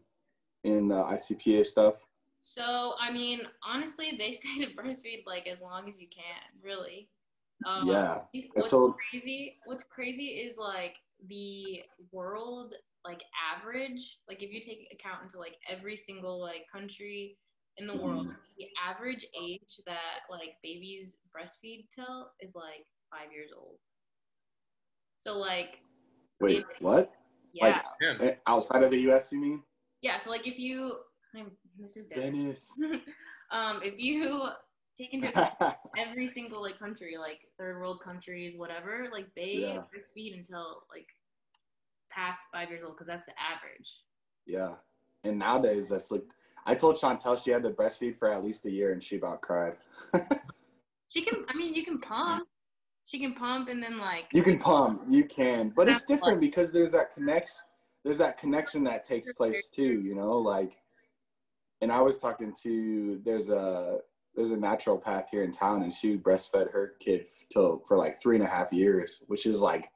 in 0.65 0.91
uh, 0.93 1.05
ICPA 1.05 1.65
stuff? 1.65 2.07
So, 2.43 2.95
I 3.01 3.11
mean, 3.13 3.41
honestly, 3.65 4.13
they 4.19 4.33
say 4.35 4.59
to 4.65 4.75
breastfeed 4.75 5.25
like 5.27 5.47
as 5.47 5.63
long 5.63 5.89
as 5.89 6.01
you 6.01 6.09
can, 6.09 6.43
really. 6.63 7.09
Um, 7.65 7.87
Yeah. 7.89 8.23
What's 8.33 8.49
That's 8.57 8.73
all. 8.73 8.95
crazy? 9.11 9.57
What's 9.65 9.85
crazy 9.85 10.25
is 10.27 10.59
like 10.59 10.97
the 11.29 11.83
world 12.13 12.75
like 13.05 13.23
average. 13.55 14.19
Like 14.29 14.43
if 14.43 14.51
you 14.53 14.61
take 14.61 14.89
account 14.93 15.23
into 15.23 15.39
like 15.39 15.57
every 15.69 15.97
single 15.97 16.41
like 16.41 16.65
country 16.73 17.39
in 17.77 17.87
the 17.87 17.97
world, 17.97 18.27
Mhm. 18.27 18.37
the 18.59 18.69
average 18.87 19.27
age 19.41 19.81
that 19.87 20.21
like 20.31 20.55
babies 20.63 21.17
breastfeed 21.35 21.89
till 21.95 22.31
is 22.41 22.55
like 22.55 22.87
five 23.11 23.33
years 23.33 23.51
old. 23.57 23.79
So 25.19 25.39
like 25.39 25.81
Wait, 26.41 26.65
what? 26.81 27.13
yeah, 27.53 27.83
Like 28.01 28.23
eh, 28.23 28.35
outside 28.47 28.83
of 28.83 28.91
the 28.91 29.01
U.S., 29.03 29.33
you 29.33 29.39
mean? 29.41 29.63
yeah. 30.03 30.19
So 30.19 30.31
like 30.31 30.47
if 30.47 30.59
you, 30.59 30.97
I'm, 31.37 31.51
this 31.79 31.97
is 31.97 32.09
dead. 32.09 32.33
Dennis. 32.33 32.73
um, 33.51 33.81
if 33.83 33.95
you 33.99 34.49
take 34.97 35.15
into 35.15 35.29
account 35.29 35.55
every 35.97 36.29
single 36.29 36.63
like 36.63 36.79
country, 36.79 37.17
like 37.19 37.41
third 37.59 37.77
world 37.79 38.01
countries, 38.03 38.57
whatever, 38.57 39.09
like 39.13 39.27
they 39.37 39.57
Yeah. 39.61 39.79
breastfeed 39.95 40.39
until 40.39 40.85
like 40.91 41.07
past 42.11 42.47
five 42.53 42.71
years 42.71 42.83
old 42.85 42.95
because 42.97 43.07
that's 43.07 43.27
the 43.27 43.33
average. 43.39 44.03
yeah. 44.47 44.75
And 45.25 45.39
nowadays, 45.39 45.91
that's 45.91 46.11
like, 46.11 46.25
I 46.67 46.75
told 46.75 46.97
Chantel 46.97 47.43
she 47.43 47.51
had 47.51 47.63
to 47.65 47.71
breastfeed 47.71 48.17
for 48.19 48.33
at 48.33 48.45
least 48.45 48.65
a 48.67 48.71
year, 48.71 48.93
and 48.93 49.03
she 49.03 49.17
about 49.17 49.43
cried. 49.43 49.77
She 51.09 51.23
can, 51.23 51.45
I 51.49 51.57
mean, 51.57 51.75
you 51.75 51.85
can 51.85 51.99
pump. 51.99 52.47
She 53.05 53.19
can 53.19 53.35
pump 53.35 53.69
and 53.69 53.83
then 53.83 53.99
like 53.99 54.27
You 54.33 54.43
can 54.43 54.59
pump, 54.59 55.03
you 55.09 55.25
can, 55.25 55.71
but 55.71 55.89
it's 55.89 56.05
different 56.05 56.41
because 56.41 56.73
there's 56.73 56.93
that 56.93 57.13
connection. 57.13 57.57
There's 58.05 58.19
that 58.19 58.39
connection 58.39 58.85
that 58.85 59.05
takes 59.05 59.33
place 59.33 59.69
too, 59.69 60.01
you 60.01 60.15
know. 60.15 60.39
Like, 60.39 60.79
and 61.81 61.91
I 61.91 62.01
was 62.01 62.19
talking 62.19 62.55
to 62.63 63.21
there's 63.25 63.49
a 63.49 63.99
there's 64.35 64.51
a 64.53 64.57
naturopath 64.57 65.27
here 65.31 65.43
in 65.43 65.51
town, 65.53 65.83
and 65.83 65.93
she 65.93 66.17
breastfed 66.17 66.73
her 66.73 66.95
kid 67.01 67.27
till 67.53 67.83
for 67.87 67.97
like 67.97 68.21
three 68.21 68.37
and 68.37 68.45
a 68.45 68.49
half 68.49 68.73
years, 68.73 69.23
which 69.27 69.47
is 69.47 69.61
like 69.61 69.89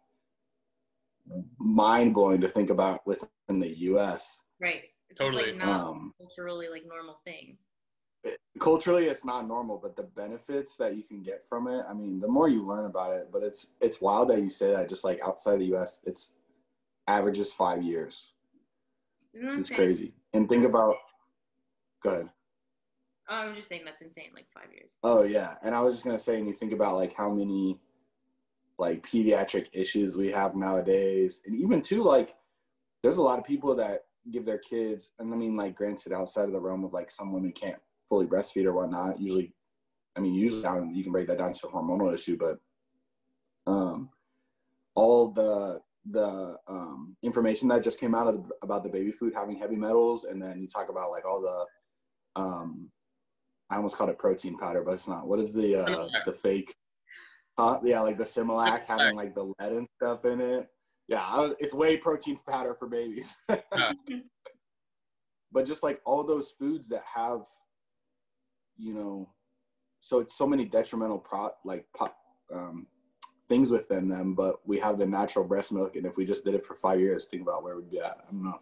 mind 1.58 2.12
blowing 2.14 2.40
to 2.40 2.48
think 2.48 2.70
about 2.70 3.06
within 3.06 3.28
the 3.48 3.78
U.S. 3.78 4.38
right. 4.60 4.82
It's 5.10 5.20
Totally. 5.20 5.44
just 5.44 5.58
like 5.58 5.66
not 5.68 5.86
Um, 5.86 6.14
culturally 6.20 6.68
like 6.68 6.82
normal 6.86 7.20
thing. 7.24 7.56
culturally 8.58 9.06
it's 9.06 9.24
not 9.24 9.46
normal 9.46 9.78
but 9.78 9.94
the 9.96 10.02
benefits 10.02 10.76
that 10.76 10.96
you 10.96 11.02
can 11.02 11.22
get 11.22 11.44
from 11.44 11.68
it 11.68 11.84
i 11.88 11.92
mean 11.92 12.18
the 12.20 12.26
more 12.28 12.48
you 12.48 12.64
learn 12.64 12.86
about 12.86 13.12
it 13.12 13.28
but 13.32 13.42
it's 13.42 13.72
it's 13.82 14.00
wild 14.00 14.30
that 14.30 14.40
you 14.40 14.48
say 14.48 14.72
that 14.72 14.88
just 14.88 15.04
like 15.04 15.20
outside 15.22 15.58
the 15.58 15.66
us 15.66 16.00
it's 16.04 16.32
averages 17.06 17.52
five 17.52 17.82
years 17.82 18.32
Isn't 19.34 19.48
it's 19.48 19.56
insane? 19.70 19.76
crazy 19.76 20.14
and 20.32 20.48
think 20.48 20.64
about 20.64 20.96
go 22.02 22.10
ahead 22.10 22.30
Oh, 23.28 23.34
I 23.36 23.46
was 23.46 23.56
just 23.56 23.68
saying 23.68 23.82
that's 23.84 24.02
insane. 24.02 24.30
Like 24.34 24.46
five 24.52 24.72
years. 24.72 24.92
oh 25.02 25.22
yeah 25.22 25.54
and 25.62 25.74
i 25.74 25.80
was 25.80 25.94
just 25.94 26.04
gonna 26.04 26.18
say 26.18 26.38
and 26.38 26.46
you 26.46 26.52
think 26.54 26.72
about 26.72 26.94
like 26.94 27.14
how 27.14 27.30
many 27.30 27.78
like 28.78 29.06
pediatric 29.06 29.68
issues 29.72 30.16
we 30.16 30.30
have 30.30 30.54
nowadays 30.56 31.40
and 31.46 31.54
even 31.54 31.80
too 31.80 32.02
like 32.02 32.34
there's 33.02 33.16
a 33.16 33.22
lot 33.22 33.38
of 33.38 33.44
people 33.44 33.74
that 33.74 34.04
give 34.30 34.44
their 34.44 34.58
kids 34.58 35.12
and 35.18 35.32
i 35.32 35.36
mean 35.36 35.56
like 35.56 35.74
granted 35.76 36.12
outside 36.12 36.44
of 36.46 36.52
the 36.52 36.60
realm 36.60 36.84
of 36.84 36.92
like 36.92 37.10
some 37.10 37.32
women 37.32 37.52
can't 37.52 37.76
fully 38.08 38.26
breastfeed 38.26 38.64
or 38.64 38.72
whatnot 38.72 39.20
usually 39.20 39.52
i 40.16 40.20
mean 40.20 40.34
usually 40.34 40.62
down 40.62 40.94
you 40.94 41.02
can 41.02 41.12
break 41.12 41.28
that 41.28 41.38
down 41.38 41.52
to 41.52 41.66
a 41.68 41.70
hormonal 41.70 42.12
issue 42.12 42.36
but 42.36 42.58
um 43.70 44.08
all 44.94 45.28
the 45.28 45.80
the 46.10 46.58
um, 46.68 47.16
information 47.22 47.66
that 47.68 47.82
just 47.82 47.98
came 47.98 48.14
out 48.14 48.26
of 48.26 48.34
the, 48.46 48.54
about 48.62 48.82
the 48.82 48.90
baby 48.90 49.10
food 49.10 49.32
having 49.34 49.56
heavy 49.56 49.76
metals 49.76 50.24
and 50.24 50.40
then 50.42 50.60
you 50.60 50.66
talk 50.66 50.90
about 50.90 51.10
like 51.10 51.24
all 51.24 51.40
the 51.40 52.40
um 52.40 52.90
i 53.74 53.76
almost 53.76 53.96
called 53.96 54.10
it 54.10 54.18
protein 54.18 54.56
powder 54.56 54.82
but 54.82 54.92
it's 54.92 55.08
not. 55.08 55.26
What 55.26 55.40
is 55.40 55.52
the 55.52 55.82
uh 55.82 56.08
the 56.26 56.32
fake? 56.32 56.74
Uh 57.58 57.78
yeah 57.82 58.00
like 58.00 58.18
the 58.18 58.24
similac 58.24 58.84
having 58.86 59.14
like 59.16 59.34
the 59.34 59.44
lead 59.58 59.72
and 59.72 59.88
stuff 59.96 60.24
in 60.24 60.40
it. 60.40 60.68
Yeah 61.08 61.24
I 61.26 61.40
was, 61.40 61.54
it's 61.58 61.74
way 61.74 61.96
protein 61.96 62.38
powder 62.48 62.74
for 62.74 62.88
babies. 62.88 63.34
But 65.52 65.66
just 65.66 65.84
like 65.84 66.00
all 66.04 66.24
those 66.24 66.50
foods 66.50 66.88
that 66.88 67.02
have 67.14 67.42
you 68.76 68.94
know 68.94 69.28
so 70.00 70.18
it's 70.18 70.36
so 70.36 70.46
many 70.46 70.64
detrimental 70.64 71.18
pro 71.18 71.50
like 71.64 71.86
po- 71.96 72.12
um, 72.52 72.86
things 73.48 73.70
within 73.70 74.08
them 74.08 74.34
but 74.34 74.56
we 74.66 74.78
have 74.78 74.98
the 74.98 75.06
natural 75.06 75.44
breast 75.44 75.70
milk 75.72 75.96
and 75.96 76.06
if 76.06 76.16
we 76.16 76.24
just 76.24 76.44
did 76.44 76.54
it 76.54 76.64
for 76.66 76.74
five 76.74 76.98
years 77.00 77.28
think 77.28 77.42
about 77.42 77.62
where 77.62 77.76
we'd 77.76 77.90
be 77.90 77.98
at. 78.00 78.18
I 78.28 78.32
don't 78.32 78.42
know 78.44 78.58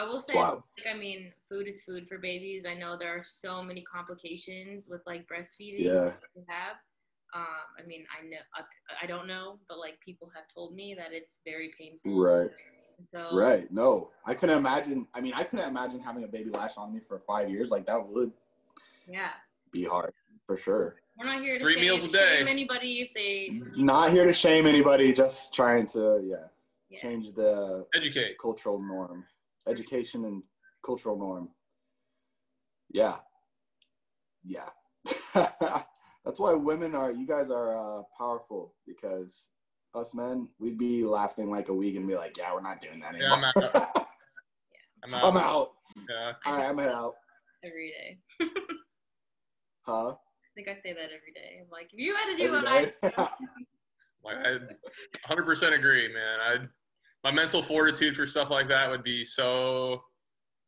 I 0.00 0.04
will 0.04 0.20
say, 0.20 0.34
Wow. 0.34 0.64
like, 0.78 0.94
I 0.94 0.98
mean, 0.98 1.30
food 1.48 1.68
is 1.68 1.82
food 1.82 2.08
for 2.08 2.16
babies. 2.18 2.64
I 2.66 2.74
know 2.74 2.96
there 2.98 3.10
are 3.16 3.22
so 3.24 3.62
many 3.62 3.82
complications 3.82 4.88
with 4.90 5.02
like 5.06 5.26
breastfeeding 5.28 5.80
Yeah. 5.84 6.04
that 6.06 6.30
you 6.34 6.44
have. 6.48 6.76
Um, 7.34 7.44
I 7.78 7.86
mean, 7.86 8.04
I 8.18 8.26
know, 8.26 8.38
I, 8.54 9.04
I 9.04 9.06
don't 9.06 9.26
know, 9.28 9.58
but 9.68 9.78
like 9.78 10.00
people 10.00 10.30
have 10.34 10.44
told 10.52 10.74
me 10.74 10.94
that 10.96 11.08
it's 11.12 11.40
very 11.44 11.70
painful. 11.78 12.20
right 12.20 12.50
so, 13.06 13.28
right 13.32 13.72
no 13.72 14.10
i 14.26 14.34
couldn't 14.34 14.58
imagine 14.58 15.06
i 15.14 15.22
mean 15.22 15.32
i 15.34 15.42
couldn't 15.42 15.66
imagine 15.66 15.98
having 16.00 16.22
a 16.24 16.28
baby 16.28 16.50
latch 16.50 16.72
on 16.76 16.92
me 16.92 17.00
for 17.00 17.18
five 17.26 17.48
years 17.48 17.70
like 17.70 17.86
that 17.86 17.98
would 18.06 18.30
yeah, 19.08 19.30
be 19.72 19.84
hard 19.86 20.12
for 20.46 20.54
sure 20.54 20.96
we're 21.18 21.24
not 21.24 21.40
here 21.40 21.56
to 21.58 21.64
Three 21.64 21.76
shame, 21.76 21.80
meals 21.82 22.04
a 22.04 22.08
day. 22.12 22.18
shame 22.36 22.46
anybody 22.48 23.00
if 23.00 23.14
they. 23.14 23.58
not 23.74 24.10
here 24.10 24.26
to 24.26 24.32
shame 24.34 24.66
anybody 24.66 25.14
just 25.14 25.54
trying 25.54 25.86
to 25.86 26.20
yeah 26.22 26.44
Yeah. 26.90 27.00
change 27.00 27.32
the 27.32 27.86
educate 27.94 28.36
cultural 28.38 28.78
norm, 28.78 29.24
education 29.66 30.24
and 30.24 30.42
cultural 30.84 31.18
norm. 31.18 31.48
Yeah, 32.90 33.16
yeah. 34.44 34.68
That's 35.34 36.38
why 36.38 36.52
women 36.52 36.94
are. 36.94 37.10
You 37.10 37.26
guys 37.26 37.50
are 37.50 37.76
uh, 37.76 38.02
powerful 38.18 38.74
because 38.86 39.50
us 39.94 40.14
men, 40.14 40.48
we'd 40.58 40.78
be 40.78 41.04
lasting 41.04 41.50
like 41.50 41.68
a 41.68 41.74
week 41.74 41.96
and 41.96 42.06
be 42.06 42.16
like, 42.16 42.36
"Yeah, 42.36 42.52
we're 42.52 42.60
not 42.62 42.80
doing 42.80 43.00
that 43.00 43.14
Yeah, 43.18 43.34
anymore." 43.34 43.52
I'm 43.56 43.94
i'm 45.02 45.14
out, 45.14 45.24
I'm 45.24 45.36
out. 45.38 45.68
yeah 46.08 46.32
All 46.44 46.56
right, 46.56 46.66
I'm 46.68 46.78
out. 46.80 47.14
every 47.64 47.90
day. 47.90 48.18
Huh? 49.86 50.10
I 50.10 50.50
think 50.54 50.68
I 50.68 50.74
say 50.74 50.92
that 50.92 51.04
every 51.06 51.32
day. 51.34 51.58
I'm 51.62 51.70
like, 51.72 51.88
if 51.92 51.98
you 51.98 52.14
had 52.14 52.26
to 52.26 52.36
do 52.36 52.54
Every 52.54 52.58
what 52.58 52.68
I 52.68 52.84
day? 52.84 52.92
like 54.22 54.36
i 54.36 55.32
100% 55.34 55.72
agree 55.74 56.12
man 56.12 56.40
i 56.40 56.56
my 57.24 57.30
mental 57.30 57.62
fortitude 57.62 58.16
for 58.16 58.26
stuff 58.26 58.50
like 58.50 58.68
that 58.68 58.90
would 58.90 59.02
be 59.02 59.24
so 59.24 60.02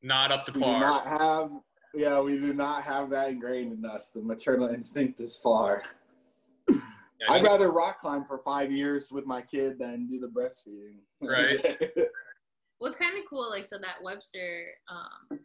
not 0.02 0.30
up 0.30 0.44
to 0.46 0.52
we 0.52 0.60
do 0.60 0.64
par 0.64 0.80
not 0.80 1.06
have. 1.06 1.50
Yeah, 1.94 2.20
we 2.20 2.38
do 2.38 2.52
not 2.54 2.82
have 2.82 3.10
that 3.10 3.28
ingrained 3.28 3.72
in 3.72 3.84
us. 3.84 4.08
The 4.08 4.22
maternal 4.22 4.68
instinct 4.68 5.20
is 5.20 5.36
far. 5.36 5.82
Yeah, 6.68 6.76
I'd 7.28 7.42
you- 7.42 7.46
rather 7.46 7.70
rock 7.70 7.98
climb 8.00 8.24
for 8.24 8.38
five 8.38 8.72
years 8.72 9.12
with 9.12 9.26
my 9.26 9.42
kid 9.42 9.78
than 9.78 10.06
do 10.06 10.18
the 10.18 10.28
breastfeeding. 10.28 10.98
Right. 11.20 11.90
Well, 12.80 12.88
it's 12.90 12.98
kind 12.98 13.16
of 13.16 13.22
cool. 13.30 13.48
Like, 13.48 13.64
so 13.64 13.78
that 13.78 14.02
Webster 14.02 14.64
um, 14.90 15.38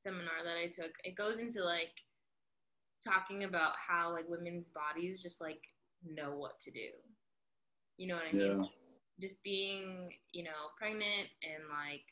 seminar 0.00 0.42
that 0.42 0.56
I 0.60 0.66
took, 0.66 0.90
it 1.04 1.14
goes 1.14 1.38
into 1.38 1.62
like 1.62 1.92
talking 3.04 3.44
about 3.44 3.74
how 3.76 4.12
like 4.12 4.24
women's 4.26 4.70
bodies 4.70 5.22
just 5.22 5.40
like 5.40 5.60
know 6.04 6.32
what 6.34 6.58
to 6.64 6.72
do. 6.72 6.88
You 7.98 8.08
know 8.08 8.16
what 8.16 8.24
I 8.28 8.32
mean? 8.32 8.58
Yeah. 8.62 8.66
Just 9.20 9.42
being, 9.42 10.12
you 10.32 10.44
know, 10.44 10.70
pregnant 10.78 11.28
and 11.42 11.64
like 11.70 12.04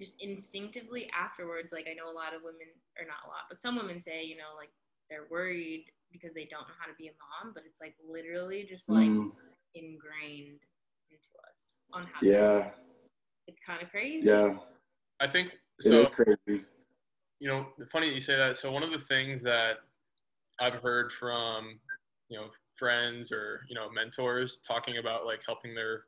just 0.00 0.22
instinctively 0.22 1.10
afterwards. 1.12 1.72
Like, 1.72 1.86
I 1.90 1.94
know 1.94 2.10
a 2.10 2.16
lot 2.16 2.34
of 2.34 2.40
women, 2.42 2.72
or 2.98 3.04
not 3.06 3.20
a 3.26 3.28
lot, 3.28 3.44
but 3.50 3.60
some 3.60 3.76
women 3.76 4.00
say, 4.00 4.24
you 4.24 4.36
know, 4.36 4.56
like 4.56 4.70
they're 5.10 5.26
worried 5.30 5.84
because 6.12 6.34
they 6.34 6.46
don't 6.50 6.66
know 6.66 6.74
how 6.78 6.86
to 6.86 6.96
be 6.98 7.08
a 7.08 7.12
mom, 7.44 7.52
but 7.54 7.64
it's 7.66 7.80
like 7.80 7.94
literally 8.08 8.66
just 8.68 8.88
like 8.88 9.08
Mm, 9.08 9.30
ingrained 9.74 10.60
into 11.10 11.28
us 11.52 11.76
on 11.92 12.02
how 12.12 12.20
to 12.20 12.26
yeah. 12.26 12.70
it's 13.46 13.60
kind 13.64 13.82
of 13.82 13.90
crazy. 13.90 14.26
Yeah. 14.26 14.56
I 15.20 15.28
think 15.28 15.48
It 15.52 15.82
so. 15.90 16.00
is 16.00 16.10
crazy. 16.10 16.64
you 17.38 17.48
know, 17.48 17.66
funny 17.92 18.08
that 18.08 18.14
you 18.14 18.20
say 18.20 18.36
that. 18.36 18.56
So 18.56 18.72
one 18.72 18.82
of 18.82 18.92
the 18.92 18.98
things 18.98 19.42
that 19.42 19.78
I've 20.60 20.74
heard 20.82 21.12
from, 21.12 21.78
you 22.28 22.38
know, 22.38 22.46
friends 22.80 23.30
or 23.30 23.64
you 23.68 23.76
know 23.76 23.88
mentors 23.90 24.60
talking 24.66 24.96
about 24.98 25.24
like 25.26 25.40
helping 25.46 25.74
their 25.74 26.04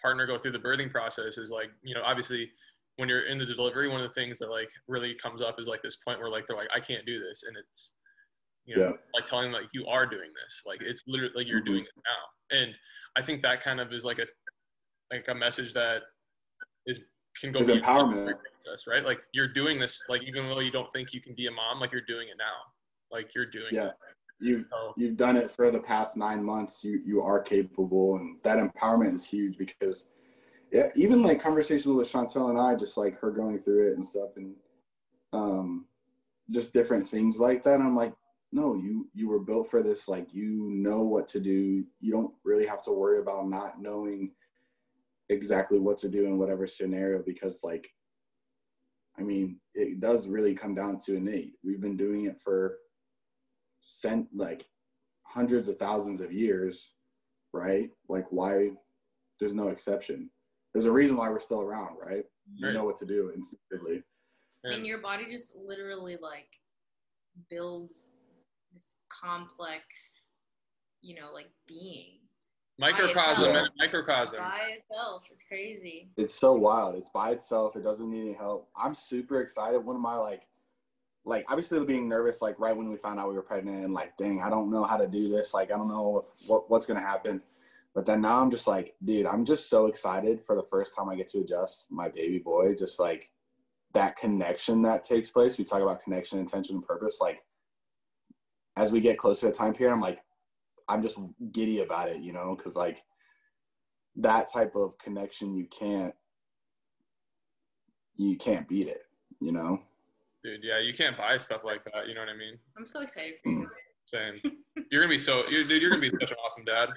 partner 0.00 0.26
go 0.26 0.38
through 0.38 0.52
the 0.52 0.58
birthing 0.58 0.90
process 0.90 1.38
is 1.38 1.50
like, 1.50 1.70
you 1.82 1.94
know, 1.94 2.02
obviously 2.02 2.50
when 2.96 3.08
you're 3.08 3.22
in 3.26 3.38
the 3.38 3.46
delivery, 3.46 3.88
one 3.88 4.00
of 4.02 4.08
the 4.08 4.14
things 4.14 4.38
that 4.40 4.50
like 4.50 4.68
really 4.88 5.14
comes 5.14 5.40
up 5.40 5.60
is 5.60 5.66
like 5.68 5.80
this 5.82 5.96
point 5.96 6.18
where 6.18 6.28
like 6.28 6.44
they're 6.46 6.56
like, 6.56 6.68
I 6.74 6.80
can't 6.80 7.06
do 7.06 7.20
this, 7.20 7.44
and 7.46 7.56
it's, 7.56 7.92
you 8.64 8.74
know, 8.76 8.82
Yeah. 8.82 8.92
like 9.14 9.26
telling 9.26 9.52
them 9.52 9.60
like 9.60 9.70
you 9.72 9.86
are 9.86 10.06
doing 10.06 10.30
this, 10.42 10.62
like 10.66 10.80
it's 10.82 11.02
literally 11.06 11.32
like 11.36 11.46
you're 11.46 11.60
Mhm. 11.62 11.66
doing 11.66 11.84
it 11.84 12.02
now, 12.12 12.58
and 12.58 12.74
I 13.16 13.22
think 13.22 13.42
that 13.42 13.60
kind 13.62 13.80
of 13.80 13.92
is 13.92 14.04
like 14.04 14.18
a 14.18 14.26
like 15.12 15.28
a 15.28 15.34
message 15.34 15.74
that 15.74 16.02
is 16.86 17.00
can 17.40 17.52
go 17.52 17.60
Is 17.60 17.68
empowerment. 17.68 18.38
process, 18.64 18.86
right? 18.86 19.04
Like 19.04 19.20
you're 19.32 19.52
doing 19.52 19.78
this, 19.78 20.02
like 20.08 20.22
even 20.22 20.46
though 20.48 20.60
you 20.60 20.70
don't 20.70 20.92
think 20.92 21.12
you 21.12 21.20
can 21.20 21.34
be 21.34 21.46
a 21.46 21.50
mom, 21.50 21.80
like 21.80 21.92
you're 21.92 22.08
doing 22.14 22.28
it 22.28 22.36
now, 22.38 22.58
like 23.10 23.34
you're 23.34 23.46
doing 23.58 23.72
Yeah. 23.72 23.88
it. 23.88 23.94
You 24.42 24.64
So 24.70 24.94
you've 24.96 25.16
done 25.16 25.36
it 25.36 25.50
for 25.50 25.70
the 25.70 25.78
past 25.78 26.16
nine 26.16 26.44
months. 26.44 26.82
You 26.82 27.00
you 27.04 27.22
are 27.22 27.40
capable, 27.40 28.16
and 28.16 28.38
that 28.42 28.58
empowerment 28.58 29.14
is 29.14 29.24
huge 29.24 29.56
because, 29.56 30.08
yeah, 30.72 30.88
even 30.94 31.22
like 31.22 31.40
conversations 31.40 31.94
with 31.94 32.10
Chantel 32.10 32.50
and 32.50 32.58
I, 32.58 32.74
just 32.74 32.96
like 32.96 33.18
her 33.20 33.30
going 33.30 33.58
through 33.58 33.92
it 33.92 33.96
and 33.96 34.04
stuff, 34.04 34.30
and 34.36 34.54
um, 35.32 35.86
just 36.50 36.72
different 36.72 37.08
things 37.08 37.38
like 37.38 37.62
that. 37.64 37.80
I'm 37.80 37.96
like, 37.96 38.12
no, 38.50 38.74
you 38.74 39.08
you 39.14 39.28
were 39.28 39.40
built 39.40 39.70
for 39.70 39.82
this. 39.82 40.08
Like 40.08 40.34
you 40.34 40.68
know 40.70 41.02
what 41.02 41.28
to 41.28 41.40
do. 41.40 41.84
You 42.00 42.12
don't 42.12 42.34
really 42.44 42.66
have 42.66 42.82
to 42.82 42.92
worry 42.92 43.20
about 43.20 43.48
not 43.48 43.80
knowing 43.80 44.32
exactly 45.28 45.78
what 45.78 45.96
to 45.98 46.08
do 46.08 46.26
in 46.26 46.36
whatever 46.36 46.66
scenario 46.66 47.22
because 47.22 47.62
like 47.62 47.88
I 49.18 49.22
mean, 49.22 49.58
it 49.74 50.00
does 50.00 50.26
really 50.26 50.54
come 50.54 50.74
down 50.74 50.98
to 51.00 51.16
innate. 51.16 51.54
We've 51.62 51.80
been 51.80 51.96
doing 51.96 52.26
it 52.26 52.40
for 52.40 52.78
cent 53.82 54.26
like 54.34 54.64
hundreds 55.26 55.68
of 55.68 55.76
thousands 55.78 56.20
of 56.20 56.32
years, 56.32 56.92
right? 57.52 57.90
Like 58.08 58.26
why 58.30 58.70
there's 59.38 59.52
no 59.52 59.68
exception. 59.68 60.30
There's 60.72 60.86
a 60.86 60.92
reason 60.92 61.16
why 61.16 61.28
we're 61.28 61.40
still 61.40 61.60
around, 61.60 61.96
right? 61.98 62.24
You 62.54 62.66
Right. 62.66 62.74
know 62.74 62.84
what 62.84 62.96
to 62.98 63.06
do 63.06 63.28
instinctively. 63.30 64.02
And 64.64 64.86
your 64.86 64.98
body 64.98 65.26
just 65.30 65.56
literally 65.56 66.16
like 66.16 66.48
builds 67.50 68.08
this 68.72 68.96
complex, 69.08 70.30
you 71.02 71.20
know, 71.20 71.30
like 71.32 71.50
being 71.66 72.20
microcosm 72.78 73.46
itself. 73.46 73.56
and 73.56 73.68
microcosm. 73.78 74.38
by 74.38 74.76
itself. 74.78 75.24
It's 75.32 75.44
crazy. 75.44 76.10
It's 76.16 76.34
so 76.34 76.52
wild. 76.52 76.94
It's 76.94 77.08
by 77.08 77.30
itself. 77.30 77.74
It 77.76 77.82
doesn't 77.82 78.08
need 78.08 78.20
any 78.22 78.32
help. 78.34 78.68
I'm 78.76 78.94
super 78.94 79.40
excited. 79.40 79.78
One 79.84 79.96
of 79.96 80.02
my 80.02 80.14
like 80.14 80.46
like 81.24 81.44
obviously 81.48 81.84
being 81.84 82.08
nervous 82.08 82.42
like 82.42 82.58
right 82.58 82.76
when 82.76 82.90
we 82.90 82.96
found 82.96 83.20
out 83.20 83.28
we 83.28 83.34
were 83.34 83.42
pregnant 83.42 83.84
and 83.84 83.94
like 83.94 84.16
dang, 84.16 84.42
I 84.42 84.50
don't 84.50 84.70
know 84.70 84.84
how 84.84 84.96
to 84.96 85.06
do 85.06 85.28
this. 85.28 85.54
Like 85.54 85.72
I 85.72 85.76
don't 85.76 85.88
know 85.88 86.24
if, 86.24 86.48
what 86.48 86.70
what's 86.70 86.86
to 86.86 86.94
happen. 86.94 87.40
But 87.94 88.06
then 88.06 88.22
now 88.22 88.40
I'm 88.40 88.50
just 88.50 88.66
like, 88.66 88.94
dude, 89.04 89.26
I'm 89.26 89.44
just 89.44 89.68
so 89.68 89.86
excited 89.86 90.40
for 90.40 90.56
the 90.56 90.64
first 90.64 90.96
time 90.96 91.10
I 91.10 91.16
get 91.16 91.28
to 91.28 91.40
adjust 91.40 91.88
my 91.90 92.08
baby 92.08 92.38
boy. 92.38 92.74
Just 92.74 92.98
like 92.98 93.30
that 93.92 94.16
connection 94.16 94.82
that 94.82 95.04
takes 95.04 95.30
place. 95.30 95.58
We 95.58 95.64
talk 95.64 95.82
about 95.82 96.02
connection, 96.02 96.38
intention, 96.38 96.76
and 96.76 96.86
purpose. 96.86 97.18
Like 97.20 97.42
as 98.76 98.90
we 98.90 99.00
get 99.00 99.18
closer 99.18 99.42
to 99.42 99.46
the 99.46 99.52
time 99.52 99.74
period, 99.74 99.92
I'm 99.92 100.00
like, 100.00 100.20
I'm 100.88 101.02
just 101.02 101.18
giddy 101.52 101.80
about 101.80 102.08
it, 102.08 102.22
you 102.22 102.32
know, 102.32 102.54
because 102.56 102.76
like 102.76 103.00
that 104.16 104.50
type 104.52 104.74
of 104.74 104.98
connection, 104.98 105.54
you 105.54 105.66
can't, 105.66 106.14
you 108.16 108.36
can't 108.36 108.68
beat 108.68 108.88
it, 108.88 109.02
you 109.40 109.52
know. 109.52 109.82
Dude, 110.44 110.60
yeah, 110.64 110.78
you 110.80 110.92
can't 110.92 111.16
buy 111.16 111.36
stuff 111.36 111.62
like 111.64 111.84
that. 111.92 112.08
You 112.08 112.14
know 112.14 112.20
what 112.20 112.28
I 112.30 112.36
mean? 112.36 112.58
I'm 112.76 112.86
so 112.86 113.00
excited 113.00 113.34
for 113.42 113.50
you. 113.50 113.68
Saying 114.06 114.40
you're 114.90 115.00
gonna 115.02 115.10
be 115.10 115.18
so, 115.18 115.44
you're, 115.48 115.64
dude, 115.64 115.80
you're 115.80 115.90
gonna 115.90 116.02
be 116.02 116.10
such 116.10 116.30
an 116.30 116.36
awesome 116.44 116.64
dad. 116.64 116.88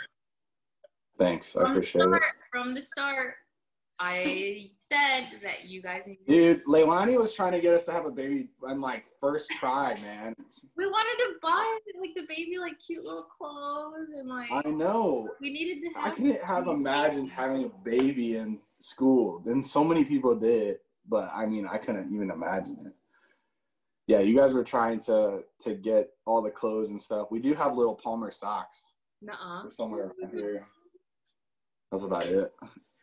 Thanks, 1.20 1.56
I 1.56 1.60
From 1.62 1.64
the 1.64 1.72
appreciate 1.78 2.02
it, 2.04 2.22
from 2.52 2.74
the 2.76 2.82
start, 2.82 3.36
I 4.00 4.72
said 4.80 5.28
that 5.42 5.66
you 5.66 5.82
guys 5.82 6.08
need. 6.08 6.18
dude. 6.28 6.66
Leilani 6.66 7.18
was 7.18 7.34
trying 7.34 7.54
to 7.54 7.62
get 7.62 7.74
us 7.74 7.86
to 7.86 7.94
have 7.94 8.06
a 8.06 8.12
baby 8.12 8.50
on 8.68 8.82
like 8.82 9.06
first 9.22 9.50
try, 9.52 9.94
man. 10.04 10.34
We 10.76 10.88
wanted 10.88 11.24
to 11.24 11.34
buy 11.42 11.78
like 12.02 12.14
the 12.16 12.24
baby 12.28 12.58
like 12.60 12.78
cute 12.86 13.06
little 13.06 13.28
clothes 13.38 14.10
and 14.18 14.28
like 14.28 14.50
I 14.52 14.70
know. 14.70 15.30
we 15.40 15.54
needed 15.54 15.82
to 15.94 16.00
have 16.00 16.12
I 16.12 16.16
couldn't 16.16 16.44
have 16.44 16.68
imagined 16.68 17.30
having 17.30 17.66
a 17.66 17.70
baby 17.70 18.36
in 18.36 18.60
school. 18.80 19.42
Then 19.46 19.62
so 19.62 19.84
many 19.84 20.04
people 20.04 20.36
did, 20.36 20.80
but 21.08 21.30
I 21.34 21.46
mean, 21.46 21.66
I 21.72 21.78
couldn't 21.78 22.14
even 22.14 22.32
imagine 22.32 22.78
it. 22.88 22.94
Yeah, 24.08 24.20
you 24.20 24.36
guys 24.36 24.54
were 24.54 24.64
trying 24.64 25.00
to 25.02 25.44
to 25.62 25.74
get 25.74 26.10
all 26.26 26.42
the 26.42 26.52
clothes 26.52 26.92
and 26.92 27.02
stuff. 27.02 27.30
We 27.32 27.40
do 27.40 27.54
have 27.54 27.78
little 27.78 27.96
Palmer 27.96 28.32
socks 28.32 28.92
Nuh-uh. 29.22 29.70
Somewhere 29.72 30.12
around 30.22 30.34
here. 30.34 30.66
That's 31.92 32.04
about 32.04 32.26
it. 32.28 32.52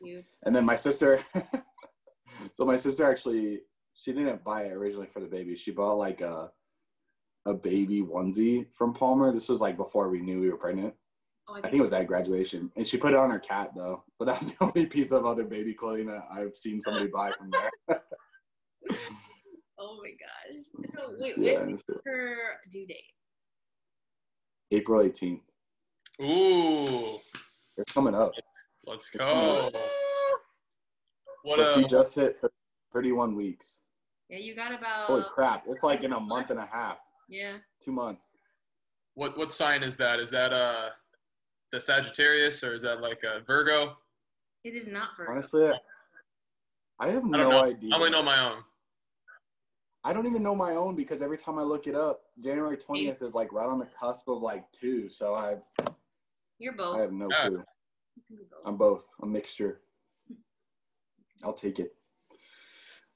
Cute. 0.02 0.24
And 0.44 0.54
then 0.54 0.64
my 0.64 0.76
sister, 0.76 1.18
so 2.52 2.64
my 2.64 2.76
sister 2.76 3.08
actually, 3.08 3.60
she 3.94 4.12
didn't 4.12 4.44
buy 4.44 4.64
it 4.64 4.72
originally 4.72 5.06
for 5.06 5.20
the 5.20 5.26
baby. 5.26 5.54
She 5.54 5.70
bought 5.70 5.98
like 5.98 6.20
a 6.20 6.50
a 7.44 7.54
baby 7.54 8.02
onesie 8.02 8.72
from 8.72 8.94
Palmer. 8.94 9.32
This 9.32 9.48
was 9.48 9.60
like 9.60 9.76
before 9.76 10.08
we 10.08 10.20
knew 10.20 10.40
we 10.40 10.50
were 10.50 10.56
pregnant. 10.56 10.94
Oh, 11.48 11.56
I 11.56 11.62
think 11.62 11.74
it 11.74 11.80
was 11.80 11.92
at 11.92 12.06
graduation, 12.06 12.70
and 12.76 12.86
she 12.86 12.96
put 12.96 13.12
it 13.12 13.18
on 13.18 13.30
her 13.30 13.40
cat 13.40 13.72
though. 13.74 14.04
But 14.18 14.26
that's 14.26 14.52
the 14.54 14.64
only 14.64 14.86
piece 14.86 15.10
of 15.10 15.26
other 15.26 15.44
baby 15.44 15.74
clothing 15.74 16.06
that 16.06 16.22
I've 16.32 16.54
seen 16.54 16.80
somebody 16.80 17.08
buy 17.08 17.32
from 17.32 17.50
there. 17.50 18.00
Oh 19.84 19.98
my 20.00 20.10
gosh. 20.10 20.90
So 20.94 21.16
wait, 21.18 21.34
yeah, 21.38 21.58
when's 21.64 21.80
her 22.06 22.36
due 22.70 22.86
date? 22.86 23.02
April 24.70 25.02
18th. 25.02 25.40
Ooh, 26.22 27.18
They're 27.76 27.84
coming 27.86 28.14
up. 28.14 28.32
let's 28.86 29.08
It's 29.12 29.24
go. 29.24 29.70
What 31.42 31.66
so 31.66 31.74
she 31.80 31.84
uh, 31.84 31.88
just 31.88 32.14
hit 32.14 32.38
31 32.92 33.34
weeks. 33.34 33.78
Yeah, 34.28 34.38
you 34.38 34.54
got 34.54 34.72
about. 34.72 35.06
Holy 35.06 35.24
crap! 35.28 35.64
It's 35.66 35.82
like 35.82 36.04
in 36.04 36.12
a 36.12 36.20
month 36.20 36.50
and 36.50 36.60
a 36.60 36.66
half, 36.66 36.98
Yeah. 37.28 37.56
two 37.84 37.90
months. 37.92 38.34
what 39.14 39.36
what 39.36 39.50
sign 39.50 39.82
is 39.82 39.96
that? 39.96 40.20
Is 40.20 40.30
that 40.30 40.52
uh, 40.52 40.90
is 41.66 41.70
that 41.72 41.82
Sagittarius 41.82 42.62
or 42.62 42.72
is 42.74 42.82
that 42.82 43.00
like 43.00 43.22
a 43.24 43.40
Virgo? 43.44 43.96
It 44.64 44.74
is 44.76 44.86
not 44.86 45.08
Virgo. 45.16 45.32
Honestly, 45.32 45.72
I 47.00 47.08
have 47.10 47.24
I 47.24 47.28
no 47.28 47.38
don't 47.38 47.50
know. 47.50 47.62
idea. 47.64 47.90
I 47.92 47.96
only 47.96 48.10
know 48.10 48.22
my 48.22 48.48
own. 48.52 48.58
I 50.04 50.12
don't 50.12 50.26
even 50.26 50.42
know 50.42 50.54
my 50.54 50.72
own 50.72 50.96
because 50.96 51.22
every 51.22 51.38
time 51.38 51.58
I 51.58 51.62
look 51.62 51.86
it 51.86 51.94
up, 51.94 52.22
January 52.40 52.76
20th 52.76 53.22
is 53.22 53.34
like 53.34 53.52
right 53.52 53.68
on 53.68 53.78
the 53.78 53.86
cusp 53.86 54.28
of 54.28 54.42
like 54.42 54.70
two. 54.72 55.08
So 55.08 55.34
I 55.34 55.56
You're 56.58 56.72
both. 56.72 56.96
I 56.96 57.00
have 57.00 57.12
no 57.12 57.28
Yeah. 57.30 57.48
clue. 57.48 57.64
You 58.28 58.44
both. 58.50 58.60
I'm 58.66 58.76
both 58.76 59.14
a 59.22 59.26
mixture. 59.26 59.80
I'll 61.44 61.52
take 61.52 61.78
it. 61.78 61.94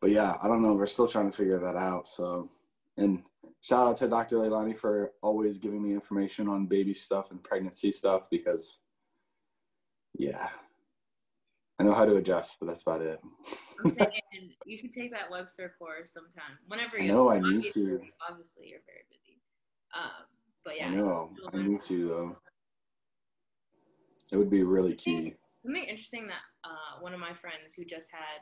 But 0.01 0.11
yeah, 0.11 0.35
I 0.43 0.47
don't 0.47 0.63
know. 0.63 0.75
We're 0.75 0.87
still 0.87 1.09
trying 1.09 1.31
to 1.31 1.37
figure 1.37 1.59
that 1.59 1.77
out. 1.77 2.07
So, 2.07 2.51
and 2.97 3.25
shout 3.63 3.89
out 3.89 3.97
to 3.99 4.09
Dr. 4.09 4.37
Leilani 4.37 4.77
for 4.77 5.13
always 5.23 5.59
giving 5.59 5.83
me 5.83 5.93
information 5.93 6.49
on 6.49 6.67
baby 6.67 6.95
stuff 6.95 7.31
and 7.31 7.43
pregnancy 7.43 7.91
stuff 7.91 8.29
because, 8.31 8.79
yeah, 10.19 10.49
I 11.79 11.83
know 11.83 11.93
how 11.93 12.07
to 12.07 12.17
adjust, 12.17 12.57
but 12.59 12.67
that's 12.67 12.83
about 12.83 13.03
it. 13.03 13.21
Saying 13.85 14.11
you 14.67 14.79
should 14.79 14.93
take 14.93 15.13
that 15.13 15.31
Webster 15.31 15.75
course 15.79 16.13
sometime. 16.13 16.59
Whenever 16.69 16.99
you. 16.99 17.09
know 17.09 17.31
I 17.31 17.39
need 17.39 17.71
to. 17.73 18.01
Obviously, 18.29 18.69
you're 18.69 18.81
very 18.87 19.05
busy. 19.11 19.41
Um, 19.95 20.27
but 20.65 20.77
yeah. 20.77 20.87
I 20.87 20.91
know. 20.91 21.31
I 21.53 21.63
need 21.63 21.81
to 21.83 22.09
though. 22.09 22.37
It 24.33 24.39
would 24.39 24.51
be 24.51 24.65
really 24.65 24.95
key. 24.95 25.35
Something 25.65 25.85
interesting 25.85 26.27
that 26.29 26.43
uh, 26.65 27.01
one 27.01 27.13
of 27.13 27.21
my 27.21 27.35
friends 27.35 27.75
who 27.77 27.85
just 27.85 28.11
had 28.11 28.41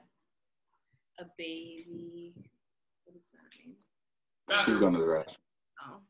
a 1.18 1.28
baby. 1.36 2.34
What 3.04 3.14
does 3.14 3.30
that 3.32 3.58
mean? 3.58 4.66
He's 4.66 4.78
going 4.78 4.94
to 4.94 5.00
the 5.00 5.06
restroom. 5.06 5.36
Oh. 5.82 6.00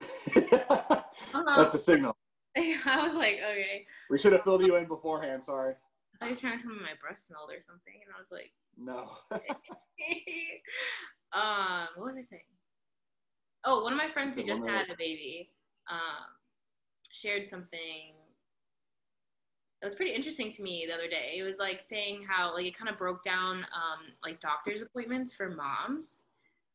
Uh-huh. 1.35 1.57
That's 1.57 1.75
a 1.75 1.79
signal. 1.79 2.17
I 2.57 3.01
was 3.03 3.15
like, 3.15 3.41
okay. 3.51 3.87
We 4.11 4.19
should 4.19 4.33
have 4.33 4.43
filled 4.43 4.63
you 4.63 4.77
in 4.77 4.87
beforehand. 4.87 5.43
Sorry. 5.43 5.75
I 6.21 6.31
was 6.31 6.41
trying 6.41 6.57
to 6.59 6.63
tell 6.63 6.73
me 6.73 6.81
my 6.81 6.95
breast 7.01 7.27
smelled 7.27 7.51
or 7.51 7.61
something, 7.61 7.95
and 8.05 8.15
I 8.15 8.19
was 8.19 8.31
like, 8.31 8.53
No. 8.77 9.11
um, 11.33 11.89
what 11.97 12.07
was 12.07 12.17
I 12.17 12.23
saying? 12.23 12.43
Oh, 13.65 13.83
one 13.83 13.93
of 13.93 13.99
my 13.99 14.11
friends 14.11 14.35
who 14.35 14.43
just 14.45 14.63
had 14.69 14.91
a 14.91 14.97
baby, 14.97 15.51
um, 15.91 16.27
shared 17.11 17.49
something 17.49 18.13
that 19.81 19.87
was 19.87 19.95
pretty 19.95 20.13
interesting 20.13 20.51
to 20.53 20.63
me 20.63 20.85
the 20.87 20.95
other 20.95 21.09
day. 21.09 21.37
It 21.39 21.43
was 21.43 21.59
like 21.59 21.83
saying 21.83 22.27
how 22.29 22.55
like 22.55 22.67
it 22.67 22.77
kind 22.77 22.89
of 22.91 22.99
broke 22.99 23.23
down 23.23 23.59
um, 23.59 24.13
like 24.23 24.41
doctor's 24.41 24.83
appointments 24.83 25.33
for 25.35 25.51
moms. 25.51 26.23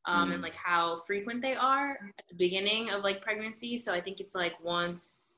Um, 0.05 0.31
and 0.31 0.39
Mm. 0.39 0.43
like 0.43 0.55
how 0.55 1.01
frequent 1.05 1.41
they 1.41 1.55
are 1.55 1.91
at 2.17 2.25
the 2.29 2.35
beginning 2.35 2.89
of 2.89 3.03
like 3.03 3.21
pregnancy. 3.21 3.77
So 3.77 3.93
I 3.93 3.99
think 3.99 4.19
it's 4.19 4.33
like 4.33 4.53
once. 4.63 5.28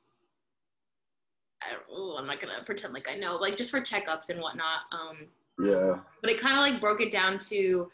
I, 1.61 1.75
oh, 1.91 2.15
I'm 2.17 2.27
not 2.27 2.39
gonna 2.39 2.63
pretend 2.65 2.93
like 2.93 3.07
I 3.09 3.15
know, 3.15 3.35
like 3.35 3.57
just 3.57 3.71
for 3.71 3.81
checkups 3.81 4.29
and 4.29 4.39
whatnot. 4.41 4.81
Um, 4.91 5.27
yeah. 5.59 5.99
but 6.21 6.31
it 6.31 6.39
kind 6.39 6.55
of 6.55 6.61
like 6.61 6.81
broke 6.81 7.01
it 7.01 7.11
down 7.11 7.37
to 7.49 7.89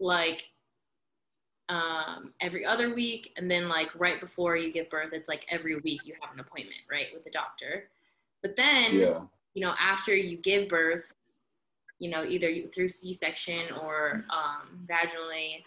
like 0.00 0.50
um, 1.68 2.32
every 2.40 2.64
other 2.66 2.92
week 2.94 3.32
and 3.36 3.50
then 3.50 3.68
like 3.68 3.88
right 3.98 4.20
before 4.20 4.56
you 4.56 4.72
give 4.72 4.90
birth 4.90 5.12
it's 5.12 5.28
like 5.28 5.46
every 5.48 5.76
week 5.76 6.06
you 6.06 6.14
have 6.20 6.32
an 6.34 6.40
appointment 6.40 6.80
right 6.90 7.06
with 7.14 7.24
the 7.24 7.30
doctor 7.30 7.84
but 8.42 8.56
then 8.56 8.94
Yeah. 8.94 9.20
you 9.54 9.64
know 9.64 9.74
after 9.80 10.14
you 10.14 10.36
give 10.36 10.68
birth 10.68 11.14
you 11.98 12.10
know 12.10 12.24
either 12.24 12.50
you, 12.50 12.68
through 12.68 12.88
c-section 12.88 13.60
or 13.80 14.24
um, 14.30 14.86
vaginally 14.86 15.62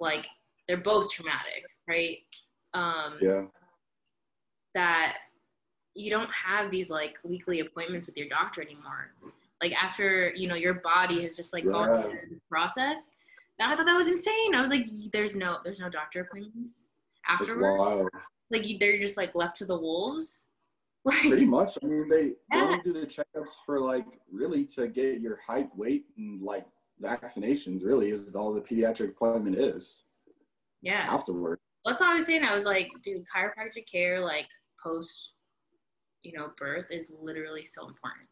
like 0.00 0.26
they're 0.66 0.76
both 0.78 1.10
traumatic 1.12 1.64
right 1.86 2.18
um, 2.74 3.14
Yeah. 3.20 3.44
that 4.74 5.18
you 5.96 6.10
don't 6.10 6.30
have 6.30 6.70
these 6.70 6.90
like 6.90 7.18
weekly 7.24 7.60
appointments 7.60 8.06
with 8.06 8.16
your 8.16 8.28
doctor 8.28 8.60
anymore. 8.62 9.12
Like 9.62 9.72
after 9.82 10.32
you 10.34 10.46
know 10.46 10.54
your 10.54 10.74
body 10.74 11.22
has 11.22 11.34
just 11.36 11.52
like 11.52 11.64
gone 11.64 12.02
through 12.02 12.12
the 12.12 12.40
process. 12.48 13.16
And 13.58 13.72
I 13.72 13.74
thought 13.74 13.86
that 13.86 13.96
was 13.96 14.06
insane. 14.06 14.54
I 14.54 14.60
was 14.60 14.70
like, 14.70 14.86
there's 15.12 15.34
no 15.34 15.58
there's 15.64 15.80
no 15.80 15.88
doctor 15.88 16.20
appointments 16.20 16.88
It's 17.40 17.48
afterward. 17.48 18.10
Like 18.50 18.66
they're 18.78 19.00
just 19.00 19.16
like 19.16 19.34
left 19.34 19.56
to 19.58 19.64
the 19.64 19.78
wolves. 19.78 20.44
Like 21.06 21.20
Pretty 21.20 21.44
much. 21.44 21.78
I 21.80 21.86
mean, 21.86 22.08
they, 22.08 22.30
they 22.30 22.34
Yeah. 22.52 22.62
only 22.64 22.80
do 22.82 22.92
the 22.92 23.06
checkups 23.06 23.50
for 23.64 23.78
like 23.78 24.06
really 24.28 24.64
to 24.74 24.88
get 24.88 25.20
your 25.20 25.36
height, 25.36 25.68
weight, 25.76 26.06
and 26.16 26.42
like 26.42 26.66
vaccinations. 27.00 27.84
Really, 27.84 28.10
is 28.10 28.34
all 28.34 28.52
the 28.52 28.60
pediatric 28.60 29.10
appointment 29.10 29.56
is 29.56 30.02
yeah. 30.82 31.06
afterward. 31.08 31.60
That's 31.84 32.02
all 32.02 32.08
I 32.08 32.14
was 32.14 32.26
saying. 32.26 32.42
I 32.42 32.56
was 32.56 32.64
like, 32.64 32.88
dude, 33.04 33.24
chiropractic 33.32 33.86
care 33.86 34.18
like 34.18 34.48
post, 34.82 35.34
you 36.26 36.32
know, 36.36 36.50
birth 36.58 36.90
is 36.90 37.12
literally 37.20 37.64
so 37.64 37.88
important. 37.88 38.28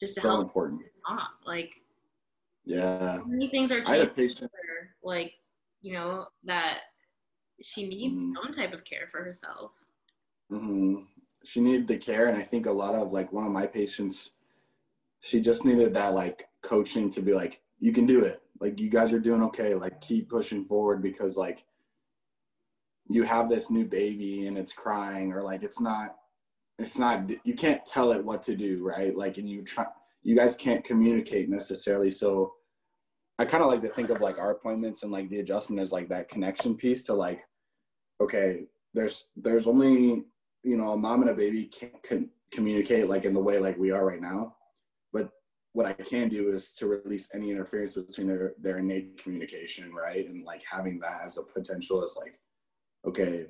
Just 0.00 0.14
to 0.16 0.20
So 0.22 0.28
help 0.28 0.40
important. 0.42 0.82
mom. 1.08 1.20
Like 1.44 1.82
Yeah. 2.64 3.20
many 3.26 3.48
things 3.50 3.70
are 3.70 3.82
I 3.86 3.90
had 3.90 4.00
a 4.00 4.06
changing. 4.06 4.14
patient. 4.14 4.52
her, 4.52 4.94
like 5.02 5.34
you 5.82 5.92
know 5.92 6.26
that 6.44 6.80
she 7.62 7.88
needs 7.88 8.20
Mhm. 8.20 8.34
some 8.34 8.52
type 8.52 8.72
of 8.74 8.84
care 8.84 9.08
for 9.10 9.22
herself 9.22 9.72
mm-hmm. 10.50 11.02
She 11.44 11.60
needed 11.60 11.86
the 11.86 11.96
care, 11.96 12.26
and 12.26 12.36
I 12.36 12.42
think 12.42 12.66
a 12.66 12.72
lot 12.72 12.94
of 12.96 13.12
like 13.12 13.32
one 13.32 13.46
of 13.46 13.52
my 13.52 13.66
patients, 13.66 14.32
she 15.20 15.40
just 15.40 15.64
needed 15.64 15.94
that 15.94 16.12
like 16.12 16.48
coaching 16.62 17.08
to 17.10 17.22
be 17.22 17.32
like, 17.34 17.62
you 17.78 17.92
can 17.92 18.04
do 18.06 18.24
it. 18.24 18.42
Like 18.58 18.80
you 18.80 18.88
guys 18.88 19.12
are 19.12 19.20
doing 19.20 19.42
okay. 19.44 19.74
Like 19.74 20.00
keep 20.00 20.28
pushing 20.28 20.64
forward 20.64 21.02
because 21.02 21.36
like 21.36 21.64
you 23.08 23.22
have 23.22 23.48
this 23.48 23.70
new 23.70 23.84
baby 23.84 24.48
and 24.48 24.58
it's 24.58 24.72
crying 24.72 25.32
or 25.32 25.42
like 25.42 25.62
it's 25.62 25.80
not 25.80 26.16
it's 26.78 26.98
not 26.98 27.30
you 27.44 27.54
can't 27.54 27.84
tell 27.86 28.12
it 28.12 28.24
what 28.24 28.42
to 28.44 28.56
do 28.56 28.84
right? 28.84 29.16
Like 29.16 29.38
and 29.38 29.48
you 29.48 29.62
try 29.62 29.86
you 30.22 30.36
guys 30.36 30.56
can't 30.56 30.84
communicate 30.84 31.48
necessarily. 31.48 32.10
So 32.10 32.52
i 33.38 33.44
kind 33.44 33.62
of 33.62 33.70
like 33.70 33.82
to 33.82 33.88
think 33.88 34.08
of 34.10 34.20
like 34.20 34.38
our 34.38 34.52
appointments 34.52 35.02
and 35.02 35.12
like 35.12 35.28
the 35.28 35.40
adjustment 35.40 35.80
as 35.80 35.92
like 35.92 36.08
that 36.08 36.28
connection 36.28 36.74
piece 36.74 37.04
to 37.04 37.12
like 37.12 37.42
okay 38.18 38.64
there's 38.94 39.26
there's 39.36 39.66
only 39.66 40.24
you 40.62 40.76
know 40.76 40.92
a 40.92 40.96
mom 40.96 41.20
and 41.20 41.30
a 41.30 41.34
baby 41.34 41.66
can't 41.66 42.02
con- 42.02 42.30
communicate 42.50 43.08
like 43.08 43.24
in 43.24 43.34
the 43.34 43.40
way 43.40 43.58
like 43.58 43.78
we 43.78 43.90
are 43.90 44.06
right 44.06 44.20
now. 44.20 44.54
But 45.12 45.30
what 45.72 45.86
i 45.86 45.92
can 45.92 46.28
do 46.28 46.50
is 46.52 46.72
to 46.72 46.86
release 46.86 47.28
any 47.34 47.50
interference 47.50 47.92
between 47.92 48.28
their 48.28 48.54
their 48.60 48.78
innate 48.78 49.22
communication 49.22 49.92
right? 49.94 50.28
And 50.28 50.44
like 50.44 50.62
having 50.70 50.98
that 51.00 51.20
as 51.24 51.38
a 51.38 51.42
potential 51.42 52.04
is 52.04 52.16
like 52.18 52.38
okay 53.06 53.46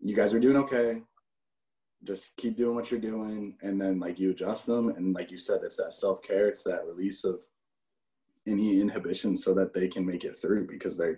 you 0.00 0.14
guys 0.14 0.34
are 0.34 0.40
doing 0.40 0.56
okay 0.56 1.02
just 2.04 2.36
keep 2.36 2.56
doing 2.56 2.74
what 2.74 2.90
you're 2.90 3.00
doing 3.00 3.56
and 3.62 3.80
then 3.80 4.00
like 4.00 4.18
you 4.18 4.30
adjust 4.30 4.66
them. 4.66 4.88
And 4.90 5.14
like 5.14 5.30
you 5.30 5.38
said 5.38 5.60
it's 5.62 5.76
that 5.76 5.94
self-care 5.94 6.48
it's 6.48 6.62
that 6.64 6.86
release 6.86 7.24
of 7.24 7.40
any 8.46 8.80
inhibition 8.80 9.36
so 9.36 9.54
that 9.54 9.72
they 9.72 9.88
can 9.88 10.04
make 10.04 10.24
it 10.24 10.36
through 10.36 10.66
because 10.66 10.96
they 10.96 11.14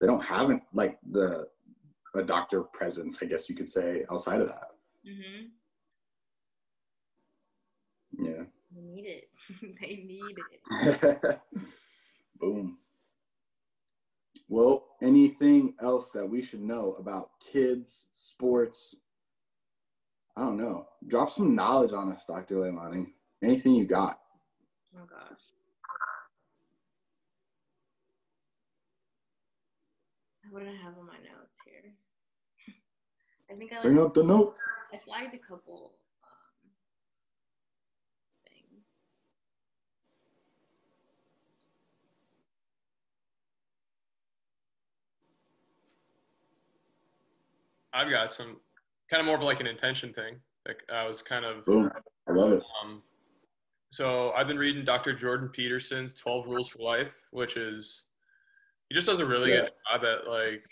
they 0.00 0.06
don't 0.06 0.24
have 0.24 0.50
it 0.50 0.60
like 0.72 0.98
the 1.12 1.46
a 2.16 2.22
doctor 2.22 2.62
presence 2.62 3.18
i 3.22 3.26
guess 3.26 3.48
you 3.48 3.56
could 3.56 3.68
say 3.68 4.04
outside 4.10 4.40
of 4.40 4.48
that. 4.48 4.70
Mm-hmm. 5.06 5.46
yeah. 8.24 8.42
They 8.74 8.80
need 8.80 9.06
it. 9.06 9.28
They 9.80 10.02
need 10.06 10.36
it. 10.50 11.40
Boom. 12.40 12.78
Well 14.48 14.86
anything 15.02 15.74
else 15.80 16.12
that 16.12 16.28
we 16.28 16.40
should 16.42 16.62
know 16.62 16.94
about 16.94 17.30
kids 17.52 18.06
sports 18.14 18.96
i 20.36 20.40
don't 20.40 20.56
know. 20.56 20.86
Drop 21.06 21.30
some 21.30 21.54
knowledge 21.54 21.92
on 21.92 22.10
us 22.12 22.26
dr 22.26 22.54
leilani. 22.54 23.06
Anything 23.42 23.74
you 23.74 23.86
got. 23.86 24.20
Oh 24.96 25.06
gosh. 25.08 25.40
What 30.50 30.60
did 30.60 30.68
i 30.68 30.76
have 30.82 30.98
on 30.98 31.06
my 31.06 31.14
notes 31.14 31.58
here? 31.64 31.92
I 33.50 33.54
think 33.54 33.72
i 33.72 33.82
bring 33.82 33.98
up 33.98 34.14
the 34.14 34.22
notes. 34.22 34.60
I 34.92 34.98
flagged 34.98 35.34
a 35.34 35.38
couple 35.38 35.92
um, 36.22 36.70
things. 38.48 38.84
I've 47.92 48.10
got 48.10 48.30
some 48.30 48.56
kind 49.10 49.20
of 49.20 49.26
more 49.26 49.36
of 49.36 49.42
like 49.42 49.60
an 49.60 49.66
intention 49.66 50.12
thing. 50.12 50.36
Like 50.66 50.82
I 50.92 51.06
was 51.06 51.20
kind 51.22 51.44
of 51.44 51.64
boom 51.66 51.90
i 52.26 52.32
love 52.32 52.52
it 52.52 52.62
um, 52.82 53.02
so 53.90 54.32
I've 54.32 54.48
been 54.48 54.58
reading 54.58 54.84
Dr. 54.84 55.12
Jordan 55.12 55.50
Peterson's 55.50 56.14
12 56.14 56.48
Rules 56.48 56.68
for 56.68 56.80
Life, 56.80 57.14
which 57.30 57.56
is 57.56 58.04
he 58.88 58.94
just 58.94 59.06
does 59.06 59.20
a 59.20 59.26
really 59.26 59.52
Yeah. 59.52 59.60
good 59.60 59.70
job 59.92 60.04
at 60.04 60.26
like 60.26 60.64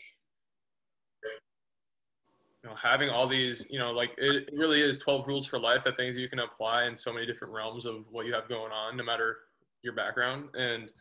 you 2.62 2.70
know 2.70 2.74
having 2.76 3.10
all 3.10 3.28
these 3.28 3.64
you 3.70 3.78
know 3.78 3.92
like 3.92 4.10
it 4.18 4.48
really 4.52 4.80
is 4.80 4.96
12 4.96 5.26
rules 5.26 5.46
for 5.46 5.58
life 5.58 5.84
that 5.84 5.96
things 5.96 6.16
you 6.16 6.28
can 6.28 6.40
apply 6.40 6.86
in 6.86 6.96
so 6.96 7.12
many 7.12 7.26
different 7.26 7.52
realms 7.52 7.84
of 7.84 8.04
what 8.10 8.26
you 8.26 8.32
have 8.32 8.48
going 8.48 8.72
on 8.72 8.96
no 8.96 9.04
matter 9.04 9.38
your 9.82 9.94
background 9.94 10.48
and 10.54 10.92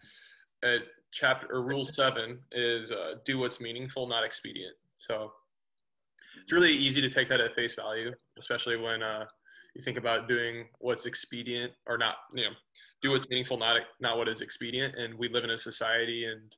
at 0.63 0.81
chapter 1.11 1.47
or 1.51 1.63
rule 1.63 1.85
7 1.85 2.39
is 2.51 2.91
uh, 2.91 3.15
do 3.25 3.37
what's 3.37 3.59
meaningful 3.59 4.07
not 4.07 4.23
expedient 4.23 4.75
so 4.99 5.31
it's 6.41 6.53
really 6.53 6.71
easy 6.71 7.01
to 7.01 7.09
take 7.09 7.29
that 7.29 7.41
at 7.41 7.53
face 7.53 7.75
value 7.75 8.11
especially 8.37 8.77
when 8.77 9.01
uh, 9.01 9.25
you 9.75 9.81
think 9.81 9.97
about 9.97 10.27
doing 10.27 10.65
what's 10.79 11.05
expedient 11.05 11.71
or 11.87 11.97
not 11.97 12.15
you 12.33 12.43
know 12.43 12.51
do 13.01 13.11
what's 13.11 13.29
meaningful 13.29 13.57
not 13.57 13.81
not 13.99 14.17
what 14.17 14.27
is 14.27 14.41
expedient. 14.41 14.95
And 14.95 15.13
we 15.15 15.27
live 15.29 15.43
in 15.43 15.49
a 15.51 15.57
society 15.57 16.25
and 16.25 16.55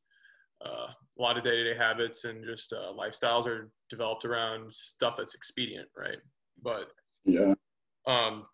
uh, 0.66 0.88
a 1.18 1.22
lot 1.22 1.38
of 1.38 1.44
day-to-day 1.44 1.78
habits 1.78 2.24
and 2.24 2.46
just 2.46 2.72
uh, 2.72 2.94
lifestyles 2.94 3.46
are 3.46 3.70
developed 3.90 4.24
around 4.24 4.74
stuff 4.74 5.16
that's 5.18 5.36
expedient 5.36 5.88
right? 5.98 6.18
But 6.62 6.88
yeah. 7.26 7.54
um, 8.08 8.46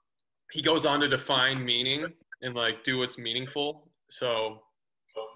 he 0.52 0.62
goes 0.62 0.86
on 0.86 1.00
to 1.02 1.08
define 1.08 1.64
meaning 1.64 2.08
and 2.42 2.56
like 2.56 2.84
do 2.84 2.98
what's 2.98 3.18
meaningful. 3.18 3.90
So 4.10 4.60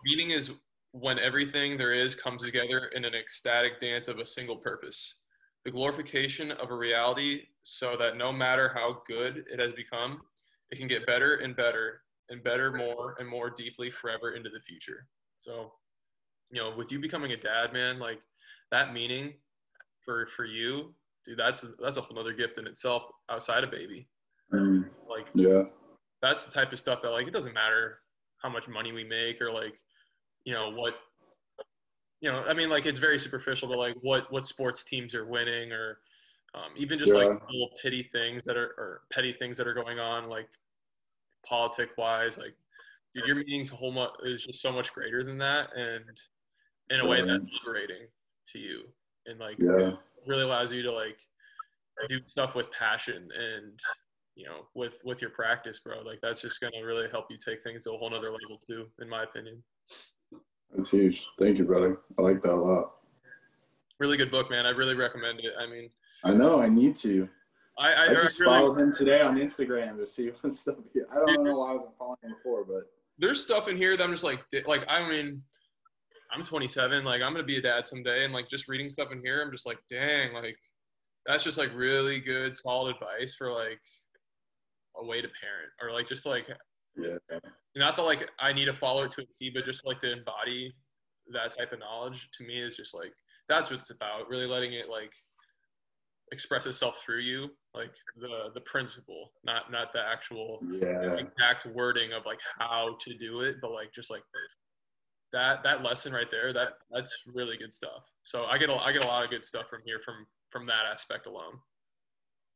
meaning 0.06 0.32
is 0.32 0.52
when 0.92 1.18
everything 1.20 1.78
there 1.78 1.94
is 1.94 2.14
comes 2.16 2.44
together 2.44 2.92
in 2.96 3.06
an 3.06 3.14
ecstatic 3.16 3.80
dance 3.80 4.08
of 4.08 4.20
a 4.20 4.26
single 4.26 4.58
purpose 4.58 5.16
the 5.66 5.72
glorification 5.72 6.51
of 6.51 6.72
a 6.72 6.76
reality 6.76 7.43
so 7.64 7.95
that 7.97 8.18
no 8.18 8.32
matter 8.32 8.72
how 8.74 9.01
good 9.07 9.45
it 9.51 9.59
has 9.59 9.72
become 9.72 10.22
it 10.72 10.78
can 10.78 10.88
get 10.88 11.05
better 11.05 11.36
and 11.36 11.55
better 11.55 12.01
and 12.30 12.43
better 12.43 12.72
more 12.72 13.16
and 13.20 13.28
more 13.28 13.49
deeply 13.49 13.91
forever 13.91 14.32
into 14.32 14.49
the 14.49 14.59
future. 14.59 15.07
So 15.38 15.74
you 16.51 16.61
know 16.61 16.74
with 16.76 16.91
you 16.91 16.99
becoming 16.99 17.32
a 17.32 17.38
dad 17.38 17.74
man 17.74 17.99
like 17.99 18.20
that 18.72 18.93
meaning 18.93 19.34
for 20.03 20.28
for 20.36 20.45
you 20.45 20.93
dude 21.26 21.38
that's 21.38 21.66
that's 21.82 21.97
a 21.97 22.01
whole 22.01 22.20
other 22.20 22.34
gift 22.34 22.57
in 22.57 22.68
itself 22.68 23.03
outside 23.30 23.64
of 23.64 23.72
baby. 23.72 24.07
Mm, 24.51 24.89
like 25.09 25.28
yeah. 25.34 25.64
that's 26.22 26.43
the 26.43 26.51
type 26.51 26.72
of 26.74 26.80
stuff 26.80 27.01
that 27.01 27.11
like 27.11 27.28
it 27.28 27.34
doesn't 27.34 27.53
matter 27.53 27.99
how 28.38 28.49
much 28.49 28.68
money 28.68 28.91
we 28.91 29.03
make 29.03 29.41
or 29.41 29.51
like 29.51 29.76
you 30.43 30.53
know 30.53 30.72
what 30.72 30.95
you 32.24 32.32
know 32.32 32.43
i 32.47 32.53
mean 32.53 32.69
like 32.69 32.86
it's 32.86 32.99
very 32.99 33.19
superficial 33.19 33.67
but 33.67 33.78
like 33.78 33.95
what 34.01 34.32
what 34.32 34.47
sports 34.47 34.84
teams 34.84 35.13
are 35.13 35.26
winning 35.26 35.71
or 35.71 35.99
um, 36.55 36.71
even 36.76 36.99
just 36.99 37.15
like 37.15 37.28
little 37.51 37.71
petty 37.82 38.09
things 38.11 38.43
that 38.45 38.57
are 38.57 38.76
or 38.78 39.01
petty 39.11 39.34
things 39.34 39.57
that 39.57 39.67
are 39.67 39.74
going 39.74 39.99
on 39.99 40.30
like 40.30 40.47
politic 41.45 41.89
wise, 41.97 42.38
like, 42.38 42.55
dude, 43.13 43.28
your 43.28 43.36
meaning's 43.36 43.71
a 43.71 43.76
whole 43.76 43.91
much 43.91 44.11
is 44.24 44.43
just 44.43 44.61
so 44.61 44.71
much 44.71 44.93
greater 44.93 45.24
than 45.24 45.38
that, 45.39 45.76
and 45.76 46.03
in 46.89 46.99
a 46.99 47.05
way 47.05 47.21
that's 47.21 47.43
liberating 47.65 48.07
to 48.51 48.59
you, 48.59 48.84
and 49.26 49.39
like 49.39 49.57
Yeah. 49.59 49.93
really 50.26 50.43
allows 50.43 50.71
you 50.71 50.82
to 50.84 50.91
like 50.91 51.19
do 52.09 52.19
stuff 52.28 52.55
with 52.55 52.71
passion 52.71 53.30
and 53.38 53.80
you 54.36 54.45
know 54.45 54.67
with 54.74 54.99
with 55.03 55.21
your 55.21 55.30
practice, 55.32 55.80
bro. 55.80 56.01
Like 56.01 56.19
that's 56.21 56.41
just 56.41 56.59
gonna 56.59 56.84
really 56.84 57.09
help 57.09 57.28
you 57.30 57.38
take 57.43 57.63
things 57.63 57.84
to 57.84 57.93
a 57.93 57.97
whole 57.97 58.09
nother 58.09 58.32
level 58.32 58.59
too, 58.67 58.88
in 59.01 59.09
my 59.09 59.24
opinion. 59.24 59.63
That's 60.76 60.89
huge. 60.89 61.28
Thank 61.39 61.57
you, 61.57 61.65
brother. 61.65 62.01
I 62.17 62.21
like 62.21 62.41
that 62.41 62.53
a 62.53 62.55
lot. 62.55 62.93
Really 63.99 64.17
good 64.17 64.32
book, 64.32 64.49
man. 64.49 64.65
I 64.65 64.71
really 64.71 64.95
recommend 64.95 65.39
it. 65.39 65.53
I 65.59 65.67
mean, 65.67 65.89
I 66.24 66.34
know. 66.34 66.59
I 66.59 66.67
need 66.67 66.95
to. 66.97 67.30
I 67.78 67.93
I, 67.93 68.05
I, 68.05 68.05
I 68.05 68.13
just 68.13 68.39
really 68.39 68.51
followed 68.51 68.80
him 68.80 68.93
today 68.93 69.21
on 69.21 69.36
Instagram 69.36 69.97
to 69.97 70.07
see 70.07 70.28
what 70.41 70.53
stuff. 70.53 70.76
He, 70.93 71.01
I 71.11 71.15
don't 71.15 71.43
know 71.43 71.59
why 71.59 71.69
I 71.69 71.74
wasn't 71.74 71.97
following 71.97 72.17
him 72.24 72.34
before, 72.34 72.65
but 72.65 72.84
there's 73.17 73.41
stuff 73.41 73.67
in 73.67 73.78
here 73.78 73.95
that 73.95 74.03
I'm 74.03 74.11
just 74.11 74.24
like, 74.24 74.39
like 74.65 74.86
I 74.88 75.07
mean, 75.07 75.41
I'm 76.34 76.43
27, 76.43 77.03
like 77.03 77.21
I'm 77.21 77.34
gonna 77.34 77.43
be 77.43 77.57
a 77.57 77.61
dad 77.61 77.88
someday, 77.88 78.26
and 78.26 78.34
like 78.34 78.49
just 78.49 78.67
reading 78.67 78.89
stuff 78.89 79.11
in 79.11 79.21
here, 79.24 79.41
I'm 79.41 79.51
just 79.51 79.67
like, 79.67 79.80
dang, 79.89 80.34
like 80.34 80.57
that's 81.26 81.43
just 81.43 81.57
like 81.57 81.69
really 81.76 82.19
good, 82.19 82.55
solid 82.55 82.95
advice 82.95 83.36
for 83.36 83.51
like 83.51 83.80
a 84.97 85.05
way 85.05 85.21
to 85.21 85.28
parent, 85.28 85.71
or 85.82 85.91
like 85.91 86.07
just 86.07 86.26
like 86.26 86.47
yeah, 86.98 87.39
not 87.76 87.96
that 87.96 88.04
like 88.04 88.30
I 88.39 88.54
need 88.54 88.66
to 88.66 88.74
follow 88.74 89.04
it 89.04 89.12
to 89.14 89.22
a 89.22 89.26
T, 89.26 89.52
but 89.54 89.66
just 89.66 89.86
like 89.86 90.00
to 90.02 90.12
embody 90.12 90.74
that 91.32 91.58
type 91.58 91.72
of 91.72 91.80
knowledge 91.80 92.30
to 92.38 92.44
me 92.44 92.62
is 92.62 92.76
just 92.76 92.94
like 92.94 93.14
that's 93.50 93.70
what 93.70 93.80
it's 93.80 93.91
about. 93.91 94.30
Really 94.30 94.48
letting 94.48 94.74
it 94.74 94.89
like 94.89 95.12
express 96.32 96.66
itself 96.66 96.96
through 97.04 97.20
you, 97.20 97.50
like 97.74 97.91
the 98.18 98.50
the 98.54 98.62
principle, 98.62 99.32
not 99.44 99.72
not 99.72 99.94
the 99.94 100.02
actual 100.06 100.60
yeah, 100.68 101.14
exact 101.14 101.66
wording 101.68 102.14
of 102.14 102.26
like 102.26 102.39
how 102.60 102.98
to 103.02 103.18
do 103.18 103.41
it, 103.41 103.58
but 103.62 103.72
like 103.72 103.94
just 103.94 104.10
like 104.10 104.24
that 105.32 105.64
that 105.64 105.84
lesson 105.84 106.14
right 106.14 106.30
there, 106.30 106.54
that 106.54 106.70
that's 106.91 107.16
really 107.26 107.58
good 107.58 107.74
stuff. 107.74 108.04
So 108.24 108.46
I 108.46 108.58
get 108.58 108.70
a 108.70 108.76
I 108.76 108.91
get 108.91 109.04
a 109.04 109.08
lot 109.08 109.24
of 109.24 109.30
good 109.30 109.46
stuff 109.46 109.66
from 109.70 109.82
here 109.86 110.00
from 110.04 110.26
from 110.52 110.66
that 110.68 110.86
aspect 110.91 111.26
alone. 111.26 111.60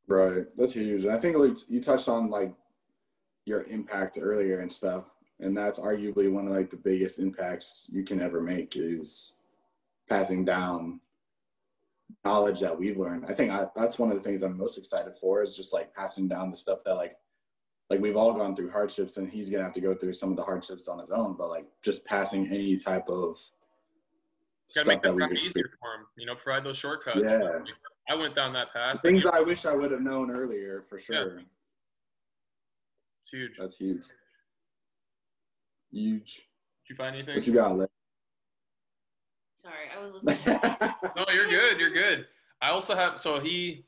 right. 0.06 0.46
That's 0.56 0.74
huge. 0.74 1.04
And 1.04 1.12
I 1.12 1.18
think 1.18 1.36
like 1.36 1.56
you 1.68 1.82
touched 1.82 2.08
on 2.08 2.30
like 2.30 2.54
your 3.48 3.62
impact 3.64 4.18
earlier 4.20 4.60
and 4.60 4.72
stuff, 4.72 5.10
and 5.40 5.56
that's 5.56 5.78
arguably 5.78 6.30
one 6.30 6.46
of 6.46 6.52
like 6.52 6.70
the 6.70 6.76
biggest 6.76 7.18
impacts 7.18 7.86
you 7.88 8.04
can 8.04 8.20
ever 8.20 8.40
make 8.40 8.76
is 8.76 9.32
passing 10.08 10.44
down 10.44 11.00
knowledge 12.24 12.60
that 12.60 12.78
we've 12.78 12.98
learned. 12.98 13.24
I 13.26 13.32
think 13.32 13.50
I, 13.50 13.66
that's 13.74 13.98
one 13.98 14.10
of 14.10 14.16
the 14.16 14.22
things 14.22 14.42
I'm 14.42 14.56
most 14.56 14.78
excited 14.78 15.14
for 15.16 15.42
is 15.42 15.56
just 15.56 15.72
like 15.72 15.94
passing 15.94 16.28
down 16.28 16.50
the 16.50 16.56
stuff 16.56 16.80
that 16.84 16.94
like 16.94 17.16
like 17.90 18.00
we've 18.00 18.16
all 18.16 18.34
gone 18.34 18.54
through 18.54 18.70
hardships 18.70 19.16
and 19.16 19.30
he's 19.30 19.48
gonna 19.48 19.64
have 19.64 19.72
to 19.72 19.80
go 19.80 19.94
through 19.94 20.12
some 20.12 20.30
of 20.30 20.36
the 20.36 20.42
hardships 20.42 20.88
on 20.88 20.98
his 20.98 21.10
own, 21.10 21.34
but 21.36 21.48
like 21.48 21.66
just 21.82 22.04
passing 22.04 22.46
any 22.48 22.76
type 22.76 23.08
of 23.08 23.38
Got 24.74 24.80
to 24.80 24.80
stuff 24.80 24.86
make 24.86 25.02
that 25.02 25.16
that 25.16 25.32
easier 25.32 25.70
for 25.80 25.94
him. 25.94 26.06
You 26.16 26.26
know, 26.26 26.34
provide 26.34 26.64
those 26.64 26.76
shortcuts. 26.76 27.22
Yeah. 27.22 27.60
I 28.10 28.14
went 28.14 28.34
down 28.34 28.52
that 28.54 28.72
path. 28.72 29.00
Things 29.02 29.26
I 29.26 29.40
wish 29.40 29.66
I 29.66 29.74
would 29.74 29.90
have 29.90 30.00
known 30.00 30.30
earlier 30.30 30.82
for 30.82 30.98
sure. 30.98 31.42
It's 33.28 33.34
huge. 33.34 33.52
That's 33.58 33.76
huge. 33.76 34.02
Huge. 35.90 36.34
Did 36.34 36.90
you 36.90 36.96
find 36.96 37.14
anything? 37.14 37.36
What 37.36 37.46
you 37.46 37.52
got, 37.52 37.76
Lex? 37.76 37.92
Sorry, 39.54 39.74
I 39.94 40.00
was 40.00 40.12
listening. 40.24 40.60
No, 41.14 41.26
you're 41.32 41.48
good. 41.48 41.78
You're 41.78 41.92
good. 41.92 42.26
I 42.62 42.70
also 42.70 42.94
have 42.94 43.20
so 43.20 43.38
he 43.38 43.84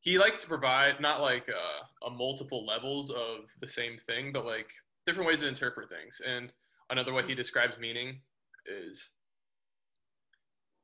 he 0.00 0.18
likes 0.18 0.40
to 0.40 0.48
provide 0.48 1.00
not 1.00 1.20
like 1.20 1.48
uh, 1.48 2.08
a 2.08 2.10
multiple 2.10 2.66
levels 2.66 3.10
of 3.10 3.44
the 3.60 3.68
same 3.68 3.98
thing, 4.08 4.32
but 4.32 4.44
like 4.44 4.70
different 5.06 5.28
ways 5.28 5.40
to 5.40 5.48
interpret 5.48 5.88
things. 5.88 6.20
And 6.26 6.52
another 6.90 7.12
way 7.12 7.24
he 7.24 7.34
describes 7.36 7.78
meaning 7.78 8.18
is 8.66 9.10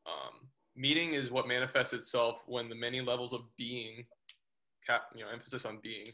um, 0.06 0.48
meaning 0.76 1.14
is 1.14 1.32
what 1.32 1.48
manifests 1.48 1.92
itself 1.92 2.36
when 2.46 2.68
the 2.68 2.76
many 2.76 3.00
levels 3.00 3.32
of 3.32 3.40
being, 3.56 4.04
cap, 4.86 5.06
you 5.14 5.24
know, 5.24 5.30
emphasis 5.32 5.64
on 5.64 5.78
being, 5.82 6.06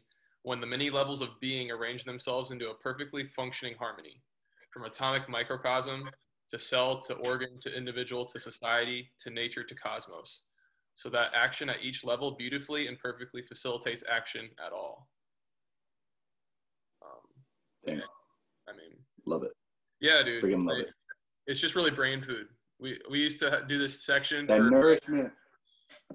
when 0.43 0.61
the 0.61 0.67
many 0.67 0.91
levels 0.91 1.21
of 1.21 1.29
being 1.41 1.71
arrange 1.71 2.05
themselves 2.05 2.51
into 2.51 2.71
a 2.71 2.75
perfectly 2.75 3.25
functioning 3.37 3.75
harmony, 3.79 4.21
from 4.73 4.85
atomic 4.85 5.29
microcosm 5.29 6.09
to 6.51 6.59
cell 6.59 7.01
to 7.01 7.15
organ 7.29 7.49
to 7.63 7.75
individual 7.77 8.25
to 8.27 8.39
society 8.41 9.11
to 9.19 9.31
nature 9.31 9.63
to 9.63 9.75
cosmos 9.75 10.43
so 10.95 11.09
that 11.09 11.31
action 11.35 11.69
at 11.71 11.77
each 11.83 12.05
level 12.05 12.33
beautifully 12.39 12.89
and 12.89 12.99
perfectly 12.99 13.43
facilitates 13.49 14.05
action 14.11 14.49
at 14.65 14.73
all 14.73 15.09
um, 17.03 17.21
Damn. 17.87 18.01
i 18.69 18.73
mean 18.73 18.97
Love 19.27 19.45
it. 19.45 19.53
yeah 20.01 20.23
dude 20.23 20.43
Freaking 20.43 20.65
love 20.67 20.79
it. 20.79 20.93
it's 21.47 21.61
just 21.61 21.75
really 21.75 21.91
brain 21.91 22.21
food 22.23 22.47
we 22.81 22.99
we 23.11 23.19
used 23.19 23.41
to 23.41 23.65
do 23.69 23.79
this 23.79 24.05
section 24.05 24.47
That 24.47 24.59
for, 24.59 24.71
nourishment. 24.71 25.33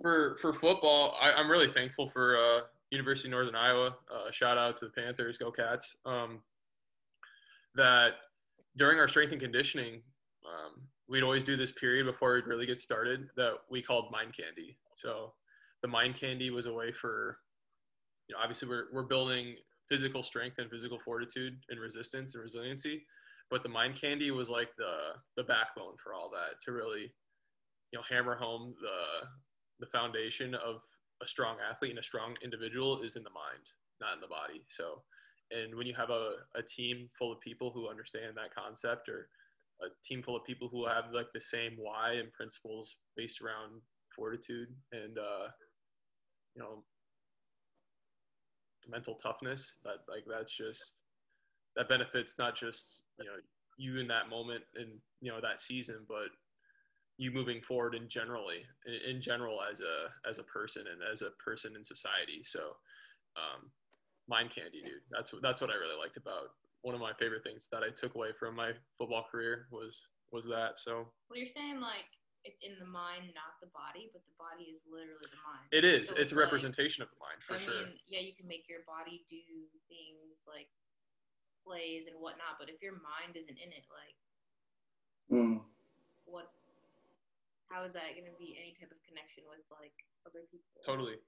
for 0.02 0.38
for 0.42 0.54
football 0.54 1.16
I, 1.20 1.32
i'm 1.34 1.50
really 1.50 1.72
thankful 1.72 2.10
for 2.10 2.38
uh, 2.38 2.60
university 2.92 3.28
of 3.28 3.32
northern 3.32 3.56
iowa 3.56 3.96
uh, 4.14 4.32
shout 4.32 4.58
out 4.58 4.78
to 4.78 4.86
the 4.86 4.92
panthers 4.92 5.38
go 5.38 5.52
cats 5.52 5.96
um, 6.06 6.40
that 7.76 8.12
during 8.78 9.00
our 9.00 9.08
strength 9.08 9.32
and 9.32 9.42
conditioning 9.42 10.02
um, 10.48 10.82
we'd 11.08 11.24
always 11.24 11.44
do 11.44 11.58
this 11.58 11.72
period 11.72 12.06
before 12.06 12.36
we'd 12.36 12.48
really 12.48 12.66
get 12.66 12.80
started 12.80 13.28
that 13.36 13.54
we 13.70 13.82
called 13.82 14.12
mind 14.12 14.34
candy. 14.38 14.78
So 14.96 15.34
the 15.82 15.88
mind 15.88 16.16
candy 16.16 16.50
was 16.50 16.66
a 16.66 16.74
way 16.74 16.92
for 16.92 17.38
you 18.28 18.36
know 18.36 18.42
obviously 18.42 18.68
we're, 18.68 18.86
we're 18.92 19.04
building 19.04 19.56
physical 19.90 20.24
strength 20.24 20.58
and 20.60 20.70
physical 20.70 21.00
fortitude 21.04 21.58
and 21.70 21.80
resistance 21.80 22.34
and 22.34 22.42
resiliency 22.42 23.06
but 23.50 23.64
the 23.64 23.70
mind 23.70 23.96
candy 24.00 24.32
was 24.32 24.50
like 24.50 24.70
the 24.78 25.14
the 25.38 25.44
backbone 25.44 25.94
for 26.04 26.14
all 26.14 26.30
that 26.30 26.60
to 26.66 26.72
really 26.72 27.14
you 27.92 28.00
know 28.00 28.02
hammer 28.10 28.36
home 28.36 28.74
the 28.82 29.28
the 29.80 29.86
foundation 29.86 30.56
of 30.56 30.82
a 31.22 31.28
strong 31.28 31.58
athlete 31.70 31.92
and 31.92 32.00
a 32.00 32.04
strong 32.04 32.36
individual 32.44 33.02
is 33.02 33.16
in 33.16 33.24
the 33.24 33.30
mind 33.30 33.66
not 34.00 34.14
in 34.14 34.22
the 34.22 34.28
body. 34.28 34.64
So 34.70 35.02
and 35.52 35.76
when 35.76 35.88
you 35.88 35.94
have 35.96 36.10
a, 36.10 36.44
a 36.56 36.62
team 36.62 37.10
full 37.18 37.32
of 37.32 37.40
people 37.40 37.72
who 37.72 37.90
understand 37.90 38.36
that 38.36 38.54
concept 38.54 39.08
or 39.10 39.30
a 39.82 39.88
team 40.06 40.22
full 40.22 40.36
of 40.36 40.44
people 40.44 40.68
who 40.70 40.86
have 40.86 41.06
like 41.14 41.28
the 41.34 41.42
same 41.42 41.74
why 41.78 42.14
and 42.14 42.34
principles 42.34 42.96
based 43.16 43.42
around 43.42 43.82
fortitude 44.16 44.70
and 44.92 45.18
uh, 45.18 45.48
you 46.56 46.62
know 46.62 46.84
mental 48.90 49.16
toughness 49.16 49.76
that 49.84 49.98
like 50.10 50.24
that's 50.28 50.56
just 50.56 51.04
that 51.76 51.90
benefits 51.90 52.40
not 52.40 52.58
just 52.58 53.02
you 53.20 53.26
know 53.26 53.32
you 53.78 54.00
in 54.00 54.08
that 54.08 54.30
moment 54.30 54.64
and 54.76 54.90
you 55.22 55.32
know 55.32 55.40
that 55.42 55.62
season 55.62 55.98
but 56.08 56.30
you 57.18 57.32
moving 57.32 57.62
forward 57.62 57.96
in 57.96 58.08
generally 58.08 58.62
in, 58.86 59.16
in 59.16 59.22
general 59.22 59.60
as 59.62 59.82
a 59.82 60.10
as 60.30 60.38
a 60.40 60.44
person 60.44 60.84
and 60.92 61.02
as 61.12 61.22
a 61.22 61.32
person 61.44 61.76
in 61.76 61.84
society. 61.84 62.42
So 62.44 62.76
um, 63.36 63.70
mind 64.28 64.50
candy 64.54 64.82
dude. 64.82 65.02
That's 65.12 65.34
what 65.34 65.42
that's 65.42 65.62
what 65.62 65.70
i 65.70 65.76
really 65.76 65.98
liked 65.98 66.18
about 66.18 66.52
one 66.82 66.94
of 66.96 67.02
my 67.02 67.12
favorite 67.20 67.44
things 67.44 67.68
that 67.72 67.82
i 67.82 67.90
took 67.90 68.14
away 68.16 68.30
from 68.40 68.56
my 68.56 68.72
football 68.98 69.26
career 69.32 69.68
was 69.72 70.02
was 70.32 70.46
that. 70.46 70.78
So 70.78 71.08
well, 71.30 71.38
you're 71.40 71.48
saying 71.48 71.80
like 71.82 72.06
it's 72.46 72.62
in 72.64 72.80
the 72.80 72.88
mind, 72.88 73.28
not 73.36 73.60
the 73.60 73.68
body, 73.76 74.08
but 74.16 74.24
the 74.24 74.36
body 74.40 74.72
is 74.72 74.84
literally 74.88 75.28
the 75.28 75.42
mind. 75.44 75.68
it 75.76 75.84
is. 75.84 76.08
So 76.08 76.16
it's, 76.16 76.32
a 76.32 76.36
like- 76.36 76.46
representation 76.48 77.04
of 77.04 77.10
the 77.12 77.20
mind 77.20 77.44
So 77.44 77.56
for 77.56 77.60
I 77.60 77.64
sure. 77.66 77.76
mean, 77.76 78.00
yeah, 78.08 78.24
you 78.24 78.32
can 78.32 78.48
make 78.48 78.70
your 78.72 78.88
body 78.88 79.26
do 79.28 79.42
things 79.92 80.48
like 80.48 80.72
plays 81.66 82.08
and 82.08 82.16
whatnot, 82.24 82.56
but 82.56 82.70
if 82.72 82.80
your 82.80 82.96
mind 83.04 83.36
isn't 83.36 83.58
in 83.58 83.72
it, 83.76 83.84
like 83.92 84.16
Mm. 85.28 85.60
what's 86.24 86.77
how 87.70 87.84
is 87.84 87.94
that 87.94 88.16
going 88.16 88.28
to 88.30 88.38
be 88.40 88.56
any 88.60 88.74
type 88.80 88.92
of 88.92 89.00
connection 89.08 89.44
with 89.50 89.64
like 89.72 89.96
other 90.26 90.46
people? 90.52 90.82
totally 90.86 91.20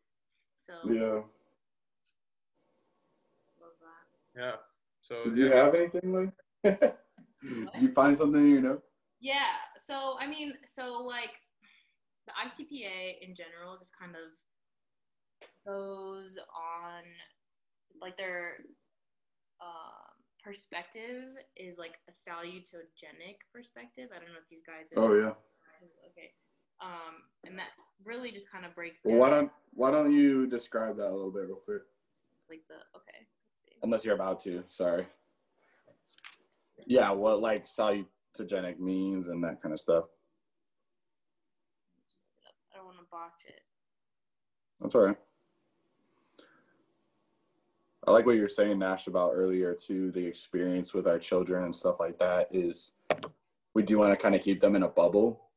So 0.59 0.73
Yeah. 0.87 1.23
love 3.59 3.75
that. 3.81 4.05
yeah 4.39 4.55
so 5.01 5.23
Did 5.25 5.37
you 5.37 5.49
have 5.51 5.75
anything 5.75 6.13
like? 6.13 6.33
Did 6.63 7.81
you 7.81 7.91
find 7.93 8.15
something 8.17 8.41
in 8.41 8.49
your 8.51 8.61
notes? 8.61 8.87
Yeah. 9.21 9.57
So 9.79 10.15
I 10.19 10.27
mean, 10.27 10.53
so 10.65 11.01
like 11.03 11.31
the 12.27 12.33
ICPA 12.35 13.19
in 13.21 13.35
general 13.35 13.77
just 13.77 13.91
kind 13.97 14.15
of 14.15 14.31
goes 15.65 16.37
on 16.53 17.03
like 18.01 18.17
their 18.17 18.53
um, 19.61 20.13
perspective 20.43 21.35
is 21.55 21.77
like 21.77 21.95
a 22.07 22.11
salutogenic 22.11 23.39
perspective. 23.53 24.09
I 24.15 24.19
don't 24.19 24.29
know 24.29 24.43
if 24.43 24.51
you 24.51 24.59
guys. 24.65 24.91
Oh 24.95 25.13
yeah. 25.15 25.33
Okay. 26.11 26.31
Um, 26.81 27.23
and 27.45 27.57
that 27.57 27.69
really 28.05 28.31
just 28.31 28.49
kind 28.51 28.65
of 28.65 28.73
breaks 28.75 29.01
Well, 29.03 29.17
why 29.17 29.29
don't 29.29 29.51
Why 29.73 29.91
don't 29.91 30.11
you 30.13 30.47
describe 30.47 30.97
that 30.97 31.07
a 31.09 31.15
little 31.15 31.31
bit 31.31 31.47
real 31.47 31.55
quick? 31.55 31.81
like 32.49 32.63
the 32.67 32.75
okay. 32.97 33.27
Let's 33.51 33.63
see. 33.63 33.75
Unless 33.83 34.05
you're 34.05 34.15
about 34.15 34.39
to. 34.41 34.63
Sorry. 34.69 35.05
Yeah. 36.85 37.11
What 37.11 37.41
like 37.41 37.65
salutogenic 37.65 38.79
means 38.79 39.27
and 39.27 39.43
that 39.43 39.61
kind 39.61 39.73
of 39.73 39.79
stuff. 39.79 40.05
I 42.73 42.77
don't 42.77 42.85
want 42.85 42.97
to 42.97 43.05
botch 43.11 43.43
it. 43.47 43.61
That's 44.79 44.95
all 44.95 45.01
right. 45.01 45.17
I 48.07 48.11
like 48.11 48.25
what 48.25 48.35
you 48.35 48.41
were 48.41 48.47
saying, 48.47 48.79
Nash, 48.79 49.05
about 49.07 49.33
earlier 49.35 49.75
too. 49.75 50.09
The 50.09 50.25
experience 50.25 50.93
with 50.93 51.05
our 51.05 51.19
children 51.19 51.65
and 51.65 51.75
stuff 51.75 51.99
like 51.99 52.17
that 52.17 52.47
is 52.49 52.91
we 53.75 53.83
do 53.83 53.99
want 53.99 54.17
to 54.17 54.21
kind 54.21 54.33
of 54.33 54.41
keep 54.41 54.59
them 54.61 54.75
in 54.75 54.83
a 54.83 54.87
bubble, 54.87 55.48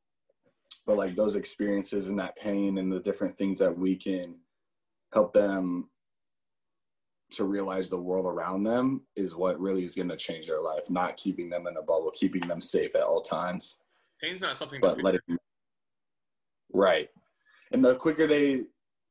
but 0.87 0.97
like 0.97 1.15
those 1.15 1.37
experiences 1.37 2.09
and 2.09 2.19
that 2.19 2.37
pain 2.37 2.79
and 2.79 2.93
the 2.93 3.01
different 3.01 3.37
things 3.37 3.59
that 3.59 3.77
we 3.77 3.97
can 3.97 4.37
help 5.13 5.33
them 5.33 5.89
to 7.31 7.45
realize 7.45 7.89
the 7.89 7.97
world 7.97 8.27
around 8.27 8.63
them 8.63 9.03
is 9.17 9.35
what 9.35 9.59
really 9.61 9.85
is 9.85 9.95
going 9.95 10.09
to 10.09 10.17
change 10.17 10.47
their 10.47 10.61
life. 10.61 10.91
Not 10.91 11.17
keeping 11.17 11.49
them 11.49 11.67
in 11.67 11.77
a 11.77 11.83
bubble, 11.83 12.11
keeping 12.15 12.47
them 12.47 12.61
safe 12.61 12.95
at 12.95 13.03
all 13.03 13.23
times. 13.23 13.79
Pain's 14.21 14.41
not 14.41 14.57
something 14.57 14.81
but 14.81 14.97
that 14.97 15.05
let 15.05 15.15
it 15.17 15.23
right 16.75 17.09
and 17.73 17.85
the 17.85 17.97
quicker 17.97 18.27
they 18.27 18.63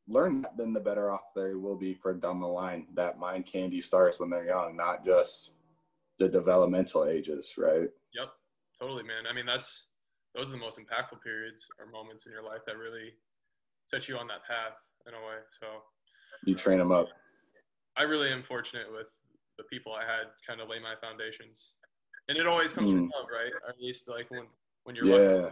learn 0.08 0.42
that 0.42 0.58
then 0.58 0.74
the 0.74 0.80
better 0.80 1.12
off 1.12 1.34
they 1.36 1.54
will 1.54 1.76
be 1.76 1.94
for 1.94 2.14
down 2.14 2.40
the 2.40 2.48
line 2.48 2.88
that 2.96 3.20
mind 3.20 3.46
candy 3.46 3.80
starts 3.80 4.20
when 4.20 4.30
they're 4.30 4.48
young 4.48 4.76
not 4.76 5.04
just 5.04 5.52
the 6.18 6.28
developmental 6.28 7.06
ages 7.06 7.54
right 7.58 7.90
Yep, 8.14 8.30
totally, 8.80 9.04
man. 9.04 9.26
I 9.30 9.34
mean, 9.34 9.46
that's 9.46 9.88
those 10.36 10.50
are 10.50 10.54
the 10.54 10.58
most 10.58 10.80
impactful 10.80 11.22
periods 11.24 11.68
or 11.80 11.88
moments 11.92 12.26
in 12.26 12.32
your 12.32 12.44
life 12.44 12.62
that 12.66 12.78
really 12.78 13.14
set 13.88 14.08
you 14.08 14.18
on 14.18 14.28
that 14.28 14.46
path 14.48 14.78
in 15.08 15.14
a 15.14 15.18
way. 15.18 15.40
So 15.60 15.68
you 16.46 16.56
train 16.56 16.78
them 16.80 16.92
up 16.92 17.10
I 17.98 18.04
really 18.04 18.32
am 18.32 18.42
fortunate 18.42 18.88
with 18.92 19.08
the 19.58 19.66
people 19.66 19.94
I 19.94 20.06
had 20.06 20.28
kind 20.48 20.62
of 20.62 20.70
lay 20.70 20.80
my 20.80 20.96
foundations, 21.02 21.74
and 22.30 22.38
it 22.38 22.48
always 22.48 22.72
comes 22.72 22.90
from 22.92 23.10
Mm. 23.10 23.12
love, 23.14 23.28
right? 23.30 23.52
Or 23.64 23.70
at 23.70 23.80
least 23.82 24.08
like 24.08 24.32
when 24.32 24.48
when 24.86 24.96
you're 24.96 25.06
lucky. 25.06 25.24
yeah 25.24 25.52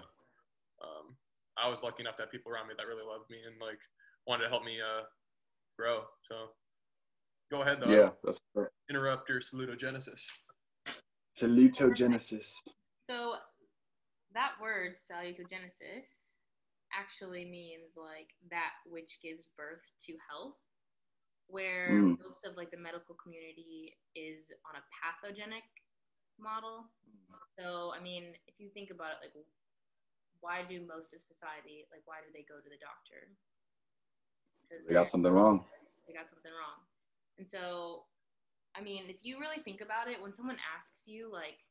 Um, 0.81 1.17
I 1.57 1.67
was 1.67 1.83
lucky 1.83 2.01
enough 2.03 2.15
to 2.15 2.23
have 2.23 2.31
people 2.31 2.51
around 2.51 2.69
me 2.69 2.73
that 2.77 2.87
really 2.87 3.03
loved 3.05 3.29
me 3.29 3.37
and 3.45 3.59
like 3.59 3.79
wanted 4.25 4.43
to 4.45 4.49
help 4.49 4.63
me 4.63 4.79
uh, 4.79 5.03
grow. 5.77 6.03
So 6.29 6.51
go 7.51 7.61
ahead 7.61 7.79
though. 7.81 7.91
yeah 7.91 8.09
that's 8.23 8.39
perfect. 8.55 8.73
Interrupt 8.89 9.29
your 9.29 9.41
salutogenesis. 9.41 10.25
salutogenesis 11.37 12.55
So 13.01 13.35
that 14.33 14.53
word 14.61 14.95
salutogenesis 14.97 16.29
actually 16.93 17.45
means 17.45 17.93
like 17.95 18.33
that 18.49 18.73
which 18.85 19.19
gives 19.21 19.47
birth 19.57 19.85
to 20.05 20.13
health 20.29 20.57
where 21.47 22.05
Mm. 22.05 22.17
most 22.21 22.45
of 22.45 22.57
like 22.57 22.69
the 22.71 22.77
medical 22.77 23.15
community 23.15 23.97
is 24.15 24.49
on 24.69 24.77
a 24.77 24.83
pathogenic 24.93 25.65
model 26.39 26.89
so 27.57 27.91
i 27.97 27.99
mean 28.01 28.33
if 28.47 28.59
you 28.59 28.69
think 28.69 28.89
about 28.91 29.17
it 29.21 29.31
like 29.35 29.45
why 30.41 30.63
do 30.63 30.79
most 30.85 31.13
of 31.13 31.21
society 31.21 31.85
like 31.91 32.01
why 32.05 32.21
do 32.25 32.29
they 32.33 32.45
go 32.47 32.57
to 32.61 32.69
the 32.69 32.79
doctor 32.79 33.33
they 34.87 34.93
got 34.93 35.07
something 35.07 35.31
wrong 35.33 35.65
they 36.09 36.17
got 36.17 36.29
something 36.33 36.51
wrong. 36.51 36.81
And 37.37 37.47
so, 37.47 38.09
I 38.75 38.81
mean, 38.81 39.03
if 39.07 39.21
you 39.21 39.39
really 39.39 39.61
think 39.61 39.81
about 39.81 40.09
it, 40.09 40.17
when 40.21 40.33
someone 40.33 40.57
asks 40.75 41.05
you, 41.05 41.29
like, 41.31 41.61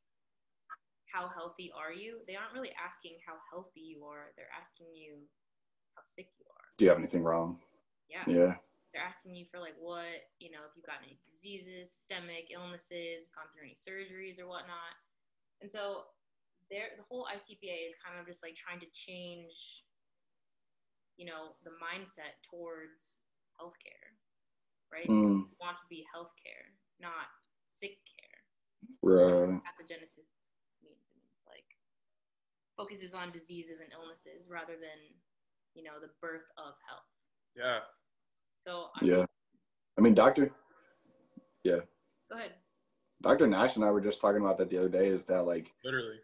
how 1.12 1.28
healthy 1.32 1.72
are 1.72 1.92
you, 1.92 2.20
they 2.26 2.36
aren't 2.36 2.52
really 2.54 2.72
asking 2.76 3.16
how 3.26 3.34
healthy 3.50 3.80
you 3.80 4.04
are. 4.04 4.30
They're 4.36 4.52
asking 4.52 4.92
you 4.94 5.24
how 5.96 6.02
sick 6.04 6.28
you 6.38 6.46
are. 6.52 6.66
do 6.76 6.84
you 6.84 6.90
have 6.90 6.98
anything 6.98 7.24
wrong 7.24 7.58
Yeah. 8.08 8.24
yeah 8.28 8.54
They're 8.92 9.04
asking 9.04 9.34
you 9.34 9.44
for, 9.50 9.60
like, 9.60 9.76
what, 9.80 10.28
you 10.40 10.50
know, 10.50 10.64
if 10.68 10.72
you've 10.76 10.86
got 10.88 11.04
any 11.04 11.18
diseases, 11.28 11.92
systemic 11.92 12.48
illnesses, 12.52 13.28
gone 13.36 13.48
through 13.52 13.68
any 13.68 13.76
surgeries 13.76 14.40
or 14.40 14.48
whatnot. 14.48 14.96
And 15.60 15.70
so, 15.70 16.08
there, 16.70 16.92
the 16.96 17.04
whole 17.08 17.24
ICPA 17.28 17.88
is 17.88 17.96
kind 18.00 18.20
of 18.20 18.28
just 18.28 18.42
like 18.44 18.56
trying 18.56 18.80
to 18.80 18.90
change, 18.92 19.84
you 21.16 21.24
know, 21.24 21.56
the 21.64 21.72
mindset 21.80 22.36
towards 22.48 23.20
healthcare, 23.56 24.12
right? 24.92 25.08
mm, 25.08 25.48
want 25.60 25.76
to 25.80 25.86
be 25.88 26.04
healthcare, 26.12 26.68
not 27.00 27.32
sick 27.72 27.98
care. 28.04 28.40
right 29.02 29.58
Pathogenesis 29.64 30.28
means 30.84 31.00
it 31.08 31.16
means 31.18 31.40
like 31.48 31.66
focuses 32.78 33.12
on 33.12 33.30
diseases 33.32 33.80
and 33.82 33.92
illnesses 33.92 34.48
rather 34.48 34.72
than 34.74 34.98
you 35.74 35.82
know 35.82 36.00
the 36.00 36.08
birth 36.22 36.46
of 36.56 36.74
health. 36.88 37.04
Yeah. 37.56 37.80
So 38.58 38.86
I 38.96 39.04
yeah 39.04 39.24
i 39.96 40.00
mean 40.00 40.14
doctor 40.14 40.50
Yeah. 41.64 41.80
go 42.30 42.36
ahead. 42.38 42.52
dr 43.22 43.46
nash 43.46 43.76
and 43.76 43.84
i 43.84 43.90
were 43.90 44.00
just 44.00 44.20
talking 44.20 44.40
about 44.40 44.58
that 44.58 44.68
the 44.70 44.78
other 44.78 44.88
day 44.88 45.06
is 45.06 45.24
that 45.24 45.42
like 45.44 45.72
Literally. 45.84 46.18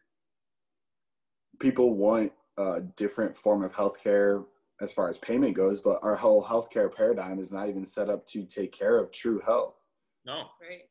people 1.61 1.95
want 1.95 2.33
a 2.57 2.81
different 2.97 3.37
form 3.37 3.63
of 3.65 3.73
healthcare 3.73 4.45
as 4.81 4.93
far 4.93 5.09
as 5.09 5.19
payment 5.19 5.55
goes, 5.55 5.81
but 5.81 5.99
our 6.03 6.17
whole 6.17 6.43
healthcare 6.43 6.93
paradigm 6.93 7.39
is 7.39 7.53
not 7.53 7.69
even 7.69 7.85
set 7.85 8.11
up 8.11 8.27
to 8.27 8.45
take 8.45 8.73
care 8.73 8.99
of 8.99 9.11
true 9.13 9.41
health. 9.47 9.85
No. 10.27 10.49
Right. 10.61 10.83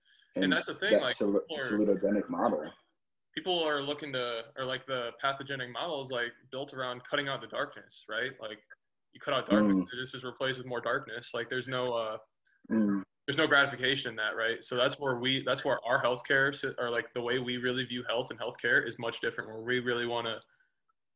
And 0.42 0.52
that's 0.54 0.68
the 0.68 0.76
thing, 0.76 0.94
that 0.94 1.02
like, 1.04 1.16
salu- 1.18 1.42
people 1.50 1.58
salutogenic 1.60 2.30
model. 2.30 2.64
People 3.36 3.64
are 3.64 3.82
looking 3.82 4.14
to, 4.14 4.42
or 4.58 4.66
like 4.66 4.86
the 4.86 5.10
pathogenic 5.20 5.72
model 5.72 6.04
is 6.04 6.12
like 6.12 6.32
built 6.52 6.74
around 6.74 7.02
cutting 7.10 7.28
out 7.28 7.42
the 7.42 7.48
darkness, 7.48 8.06
right? 8.08 8.32
Like 8.40 8.60
you 9.14 9.20
cut 9.20 9.34
out 9.34 9.48
darkness, 9.48 9.90
it 9.92 10.02
just 10.02 10.14
is 10.16 10.24
replaced 10.24 10.60
with 10.60 10.68
more 10.68 10.82
darkness. 10.82 11.32
Like 11.34 11.50
there's 11.50 11.68
no, 11.68 11.94
uh, 11.94 12.18
Mm, 12.72 13.04
there's 13.28 13.38
no 13.38 13.46
gratification 13.46 14.10
in 14.10 14.16
that, 14.16 14.38
right? 14.38 14.64
So 14.64 14.76
that's 14.78 14.98
where 14.98 15.18
we, 15.18 15.44
that's 15.46 15.66
where 15.66 15.80
our 15.86 16.02
healthcare, 16.02 16.56
or 16.80 16.90
like 16.90 17.14
the 17.14 17.22
way 17.22 17.40
we 17.40 17.58
really 17.58 17.84
view 17.84 18.04
health 18.08 18.32
and 18.32 18.40
healthcare 18.40 18.88
is 18.88 18.98
much 19.00 19.20
different. 19.20 19.50
Where 19.50 19.62
we 19.62 19.80
really 19.80 20.06
want 20.06 20.28
to 20.28 20.40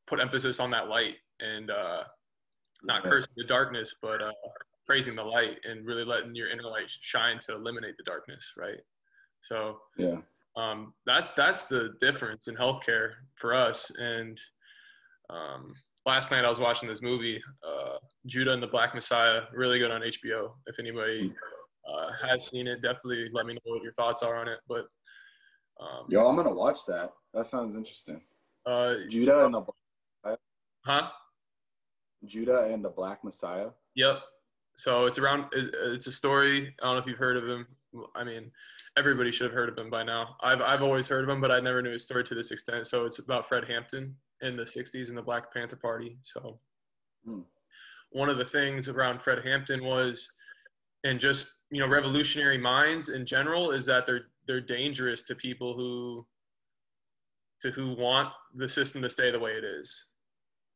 put 0.07 0.19
emphasis 0.19 0.59
on 0.59 0.69
that 0.71 0.89
light 0.89 1.15
and 1.39 1.71
uh, 1.71 2.03
not 2.83 3.03
Yeah. 3.03 3.09
cursing 3.11 3.31
the 3.37 3.45
darkness, 3.45 3.95
but 4.01 4.21
uh, 4.21 4.31
praising 4.85 5.15
the 5.15 5.23
light 5.23 5.59
and 5.63 5.85
really 5.85 6.03
letting 6.03 6.35
your 6.35 6.49
inner 6.49 6.63
light 6.63 6.89
shine 7.01 7.39
to 7.47 7.55
eliminate 7.55 7.95
the 7.97 8.03
darkness, 8.03 8.51
right? 8.57 8.79
So 9.41 9.79
yeah. 9.97 10.19
Um, 10.57 10.93
that's 11.05 11.33
that's 11.33 11.65
the 11.65 11.89
difference 12.01 12.47
in 12.47 12.55
healthcare 12.55 13.11
for 13.35 13.53
us. 13.53 13.91
And 13.99 14.39
um, 15.29 15.73
last 16.05 16.31
night 16.31 16.45
I 16.45 16.49
was 16.49 16.59
watching 16.59 16.89
this 16.89 17.01
movie, 17.01 17.41
uh, 17.65 17.97
Judas 18.25 18.55
and 18.55 18.63
the 18.63 18.67
Black 18.67 18.95
Messiah, 18.95 19.41
really 19.53 19.77
good 19.77 19.91
on 19.91 20.01
HBO. 20.01 20.51
If 20.65 20.79
anybody 20.79 21.31
uh, 21.87 22.11
has 22.27 22.47
seen 22.47 22.67
it, 22.67 22.81
definitely 22.81 23.29
let 23.33 23.45
me 23.45 23.53
know 23.53 23.59
what 23.73 23.83
your 23.83 23.93
thoughts 23.93 24.23
are 24.23 24.35
on 24.35 24.47
it. 24.47 24.59
But 24.67 24.85
um, 25.79 26.07
Yo, 26.09 26.27
I'm 26.27 26.35
gonna 26.35 26.53
watch 26.53 26.79
that. 26.87 27.11
That 27.35 27.45
sounds 27.45 27.75
interesting. 27.75 28.21
uh, 28.65 28.95
Judas 29.07 29.29
and 29.29 29.53
the 29.53 29.63
huh? 30.85 31.09
Judas 32.25 32.71
and 32.71 32.83
the 32.83 32.89
Black 32.89 33.23
Messiah. 33.23 33.67
Yep. 33.95 34.21
So 34.75 35.05
it's 35.05 35.19
around. 35.19 35.45
It's 35.53 36.07
a 36.07 36.11
story. 36.11 36.73
I 36.81 36.85
don't 36.85 36.95
know 36.95 37.01
if 37.01 37.05
you've 37.07 37.19
heard 37.19 37.37
of 37.37 37.47
him. 37.47 37.67
I 38.15 38.23
mean, 38.23 38.51
everybody 38.97 39.31
should 39.31 39.45
have 39.45 39.53
heard 39.53 39.69
of 39.69 39.77
him 39.77 39.89
by 39.89 40.03
now. 40.03 40.35
I've 40.41 40.61
I've 40.61 40.81
always 40.81 41.07
heard 41.07 41.23
of 41.23 41.29
him, 41.29 41.41
but 41.41 41.51
I 41.51 41.59
never 41.59 41.81
knew 41.81 41.91
his 41.91 42.03
story 42.03 42.23
to 42.25 42.35
this 42.35 42.51
extent. 42.51 42.87
So 42.87 43.05
it's 43.05 43.19
about 43.19 43.47
Fred 43.47 43.65
Hampton 43.65 44.15
in 44.41 44.55
the 44.55 44.63
'60s 44.63 45.09
in 45.09 45.15
the 45.15 45.21
Black 45.21 45.53
Panther 45.53 45.75
Party. 45.77 46.17
So 46.23 46.59
Hmm. 47.25 47.41
one 48.11 48.29
of 48.29 48.37
the 48.37 48.45
things 48.45 48.87
around 48.87 49.21
Fred 49.21 49.43
Hampton 49.43 49.83
was, 49.83 50.31
and 51.03 51.19
just 51.19 51.57
you 51.71 51.79
know, 51.81 51.87
revolutionary 51.87 52.57
minds 52.57 53.09
in 53.09 53.25
general 53.25 53.71
is 53.71 53.85
that 53.87 54.05
they're 54.05 54.27
they're 54.45 54.61
dangerous 54.61 55.23
to 55.23 55.35
people 55.35 55.75
who 55.75 56.25
to 57.61 57.71
who 57.71 57.95
want 57.95 58.29
the 58.55 58.69
system 58.69 59.01
to 59.01 59.09
stay 59.09 59.31
the 59.31 59.39
way 59.39 59.51
it 59.53 59.63
is 59.63 60.05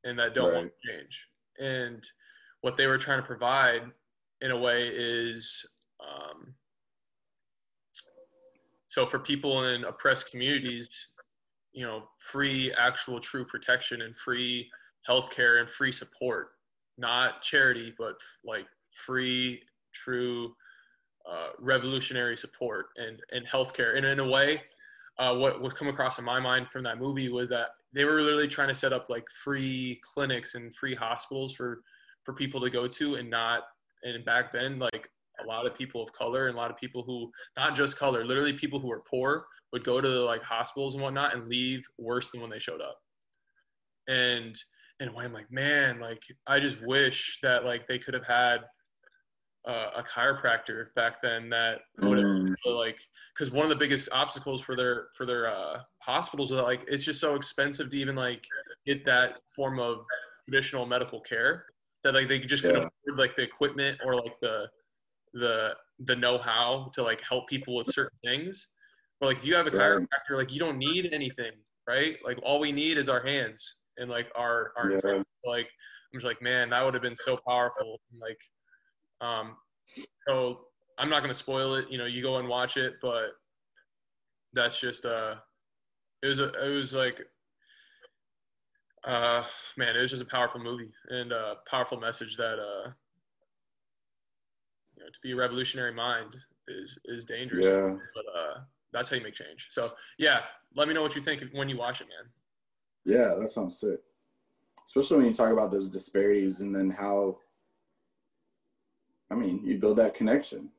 and 0.03 0.17
that 0.17 0.33
don't 0.33 0.53
want 0.53 0.71
to 0.71 0.91
change. 0.91 1.27
And 1.59 2.03
what 2.61 2.75
they 2.75 2.87
were 2.87 2.97
trying 2.97 3.19
to 3.21 3.25
provide 3.25 3.81
in 4.41 4.51
a 4.51 4.57
way 4.57 4.87
is 4.87 5.63
um, 5.99 6.53
so 8.91 9.05
for 9.05 9.19
people 9.19 9.63
in 9.63 9.85
oppressed 9.85 10.29
communities, 10.29 10.89
you 11.71 11.85
know, 11.85 12.03
free 12.17 12.73
actual 12.77 13.21
true 13.21 13.45
protection 13.45 14.01
and 14.01 14.17
free 14.17 14.69
healthcare 15.09 15.61
and 15.61 15.69
free 15.69 15.93
support, 15.93 16.49
not 16.97 17.41
charity, 17.41 17.93
but 17.97 18.15
like 18.43 18.65
free, 19.05 19.61
true, 19.93 20.53
uh, 21.25 21.51
revolutionary 21.57 22.35
support 22.35 22.87
and, 22.97 23.21
and 23.31 23.47
healthcare. 23.47 23.95
And 23.95 24.05
in 24.05 24.19
a 24.19 24.27
way, 24.27 24.61
uh, 25.17 25.37
what 25.37 25.61
was 25.61 25.71
come 25.71 25.87
across 25.87 26.19
in 26.19 26.25
my 26.25 26.41
mind 26.41 26.67
from 26.69 26.83
that 26.83 26.99
movie 26.99 27.29
was 27.29 27.47
that 27.47 27.69
they 27.93 28.03
were 28.03 28.21
literally 28.21 28.49
trying 28.49 28.67
to 28.67 28.75
set 28.75 28.91
up 28.91 29.09
like 29.09 29.25
free 29.41 30.01
clinics 30.13 30.55
and 30.55 30.75
free 30.75 30.95
hospitals 30.95 31.53
for 31.53 31.81
for 32.25 32.33
people 32.33 32.59
to 32.59 32.69
go 32.69 32.89
to 32.89 33.15
and 33.15 33.29
not 33.29 33.63
and 34.03 34.25
back 34.25 34.51
then 34.51 34.79
like 34.79 35.09
a 35.43 35.47
lot 35.47 35.65
of 35.65 35.75
people 35.75 36.03
of 36.03 36.11
color 36.13 36.47
and 36.47 36.55
a 36.55 36.57
lot 36.57 36.71
of 36.71 36.77
people 36.77 37.03
who 37.03 37.31
not 37.57 37.75
just 37.75 37.97
color 37.97 38.25
literally 38.25 38.53
people 38.53 38.79
who 38.79 38.91
are 38.91 39.03
poor 39.09 39.45
would 39.73 39.83
go 39.83 40.01
to 40.01 40.07
like 40.07 40.41
hospitals 40.43 40.95
and 40.95 41.03
whatnot 41.03 41.35
and 41.35 41.47
leave 41.47 41.85
worse 41.97 42.31
than 42.31 42.41
when 42.41 42.49
they 42.49 42.59
showed 42.59 42.81
up. 42.81 42.97
And 44.07 44.55
in 44.99 45.07
a 45.07 45.13
way 45.13 45.25
i'm 45.25 45.33
like 45.33 45.51
man 45.51 45.99
like 45.99 46.21
i 46.45 46.59
just 46.59 46.79
wish 46.83 47.39
that 47.41 47.65
like 47.65 47.87
they 47.87 47.97
could 47.97 48.13
have 48.13 48.25
had 48.25 48.59
uh, 49.67 49.89
a 49.95 50.03
chiropractor 50.03 50.93
back 50.95 51.21
then 51.23 51.49
that 51.49 51.79
would 52.03 52.19
have 52.19 52.27
Mm, 52.65 52.75
like 52.75 52.99
because 53.33 53.51
one 53.51 53.63
of 53.63 53.69
the 53.69 53.75
biggest 53.75 54.09
obstacles 54.11 54.61
for 54.61 54.75
their 54.75 55.07
for 55.17 55.25
their 55.25 55.47
uh, 55.47 55.79
hospitals 55.99 56.51
is 56.51 56.57
that, 56.57 56.63
like 56.63 56.83
it's 56.87 57.03
just 57.03 57.19
so 57.19 57.35
expensive 57.35 57.89
to 57.89 57.97
even 57.97 58.15
like 58.15 58.45
get 58.85 59.05
that 59.05 59.39
form 59.55 59.79
of 59.79 59.99
traditional 60.47 60.85
medical 60.85 61.21
care 61.21 61.65
that 62.03 62.13
like 62.13 62.27
they 62.27 62.39
just 62.39 62.63
couldn't 62.63 62.89
afford 63.05 63.19
like 63.19 63.35
the 63.35 63.43
equipment 63.43 63.99
or 64.03 64.15
like 64.15 64.39
the 64.41 64.65
the 65.33 65.71
the 66.05 66.15
know-how 66.15 66.91
to 66.93 67.03
like 67.03 67.21
help 67.21 67.47
people 67.47 67.75
with 67.75 67.87
certain 67.87 68.17
things. 68.23 68.67
But 69.19 69.27
like 69.27 69.37
if 69.37 69.45
you 69.45 69.55
have 69.55 69.67
a 69.67 69.71
chiropractor, 69.71 70.35
like 70.37 70.51
you 70.51 70.59
don't 70.59 70.77
need 70.77 71.09
anything, 71.13 71.51
right? 71.87 72.17
Like 72.25 72.39
all 72.43 72.59
we 72.59 72.71
need 72.71 72.97
is 72.97 73.07
our 73.07 73.23
hands 73.25 73.75
and 73.97 74.09
like 74.09 74.27
our 74.35 74.73
our 74.77 74.91
Yeah. 74.91 75.23
like 75.45 75.67
I'm 76.13 76.19
just 76.19 76.25
like, 76.25 76.41
man, 76.41 76.71
that 76.71 76.83
would 76.83 76.93
have 76.93 77.03
been 77.03 77.15
so 77.15 77.37
powerful. 77.47 78.01
Like, 78.19 78.39
um, 79.21 79.55
so 80.27 80.61
I'm 80.97 81.09
not 81.09 81.21
gonna 81.21 81.33
spoil 81.33 81.75
it. 81.75 81.85
You 81.89 81.97
know, 81.97 82.05
you 82.05 82.21
go 82.21 82.37
and 82.37 82.49
watch 82.49 82.77
it, 82.77 82.95
but 83.01 83.29
that's 84.53 84.79
just 84.79 85.05
uh, 85.05 85.35
it 86.21 86.27
was 86.27 86.39
a, 86.39 86.51
it 86.65 86.75
was 86.75 86.93
like, 86.93 87.21
uh, 89.05 89.43
man, 89.77 89.95
it 89.95 90.01
was 90.01 90.11
just 90.11 90.23
a 90.23 90.25
powerful 90.25 90.61
movie 90.61 90.91
and 91.09 91.31
a 91.31 91.55
powerful 91.69 91.99
message 91.99 92.35
that 92.37 92.59
uh, 92.59 92.91
know, 95.01 95.07
to 95.07 95.19
be 95.21 95.31
a 95.31 95.35
revolutionary 95.35 95.93
mind 95.93 96.35
is 96.67 96.97
is 97.05 97.25
dangerous. 97.25 97.67
Yeah. 97.67 97.97
But 98.15 98.25
uh, 98.39 98.59
that's 98.91 99.09
how 99.09 99.15
you 99.15 99.23
make 99.23 99.35
change. 99.35 99.67
So 99.71 99.91
yeah, 100.17 100.39
let 100.75 100.87
me 100.87 100.93
know 100.93 101.01
what 101.01 101.15
you 101.15 101.21
think 101.21 101.43
when 101.53 101.69
you 101.69 101.77
watch 101.77 102.01
it, 102.01 102.07
man. 102.07 102.29
Yeah, 103.05 103.35
that 103.39 103.49
sounds 103.49 103.79
sick. 103.79 103.99
Especially 104.85 105.17
when 105.17 105.25
you 105.25 105.33
talk 105.33 105.51
about 105.51 105.71
those 105.71 105.89
disparities 105.89 106.61
and 106.61 106.75
then 106.75 106.89
how, 106.89 107.37
I 109.31 109.35
mean, 109.35 109.61
you 109.63 109.77
build 109.77 109.97
that 109.97 110.13
connection. 110.13 110.69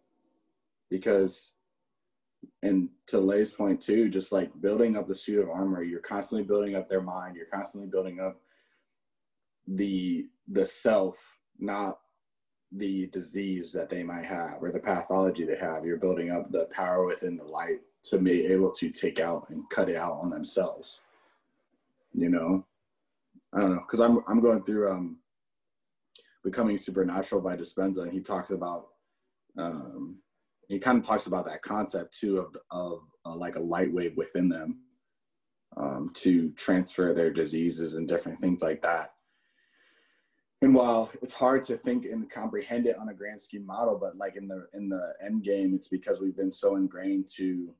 Because, 0.90 1.52
and 2.62 2.90
to 3.06 3.18
Lay's 3.18 3.50
point 3.50 3.80
too, 3.80 4.10
just 4.10 4.30
like 4.30 4.50
building 4.60 4.96
up 4.96 5.08
the 5.08 5.14
suit 5.14 5.40
of 5.40 5.48
armor, 5.48 5.82
you're 5.82 6.00
constantly 6.00 6.46
building 6.46 6.74
up 6.76 6.88
their 6.88 7.00
mind. 7.00 7.36
You're 7.36 7.46
constantly 7.46 7.88
building 7.88 8.20
up 8.20 8.40
the 9.66 10.26
the 10.48 10.64
self, 10.64 11.38
not 11.58 12.00
the 12.76 13.06
disease 13.08 13.72
that 13.72 13.90
they 13.90 14.02
might 14.02 14.24
have 14.24 14.62
or 14.62 14.70
the 14.70 14.80
pathology 14.80 15.44
they 15.44 15.56
have. 15.56 15.84
You're 15.84 15.98
building 15.98 16.30
up 16.30 16.50
the 16.50 16.68
power 16.72 17.04
within 17.04 17.36
the 17.36 17.44
light 17.44 17.80
to 18.04 18.18
be 18.18 18.46
able 18.46 18.70
to 18.72 18.90
take 18.90 19.20
out 19.20 19.48
and 19.50 19.68
cut 19.70 19.88
it 19.88 19.96
out 19.96 20.18
on 20.22 20.30
themselves 20.30 21.00
you 22.14 22.28
know 22.28 22.64
i 23.54 23.60
don't 23.60 23.74
know 23.74 23.80
because 23.80 24.00
i'm 24.00 24.20
i'm 24.28 24.40
going 24.40 24.62
through 24.64 24.90
um 24.90 25.18
becoming 26.44 26.76
supernatural 26.76 27.40
by 27.40 27.56
dispenza 27.56 28.02
and 28.02 28.12
he 28.12 28.20
talks 28.20 28.50
about 28.50 28.88
um 29.58 30.18
he 30.68 30.78
kind 30.78 30.98
of 30.98 31.04
talks 31.04 31.26
about 31.26 31.44
that 31.46 31.62
concept 31.62 32.18
too 32.18 32.38
of 32.38 32.56
of 32.70 33.00
uh, 33.24 33.34
like 33.34 33.56
a 33.56 33.60
light 33.60 33.92
wave 33.92 34.16
within 34.16 34.48
them 34.48 34.80
um 35.76 36.10
to 36.14 36.50
transfer 36.50 37.14
their 37.14 37.30
diseases 37.30 37.94
and 37.94 38.08
different 38.08 38.38
things 38.38 38.62
like 38.62 38.82
that 38.82 39.08
and 40.62 40.74
while 40.74 41.10
it's 41.20 41.32
hard 41.32 41.62
to 41.64 41.76
think 41.76 42.04
and 42.04 42.30
comprehend 42.30 42.86
it 42.86 42.96
on 42.96 43.08
a 43.08 43.14
grand 43.14 43.40
scheme 43.40 43.66
model 43.66 43.98
but 43.98 44.16
like 44.16 44.36
in 44.36 44.48
the 44.48 44.66
in 44.74 44.88
the 44.88 45.14
end 45.22 45.42
game 45.42 45.74
it's 45.74 45.88
because 45.88 46.20
we've 46.20 46.36
been 46.36 46.52
so 46.52 46.76
ingrained 46.76 47.28
to 47.28 47.74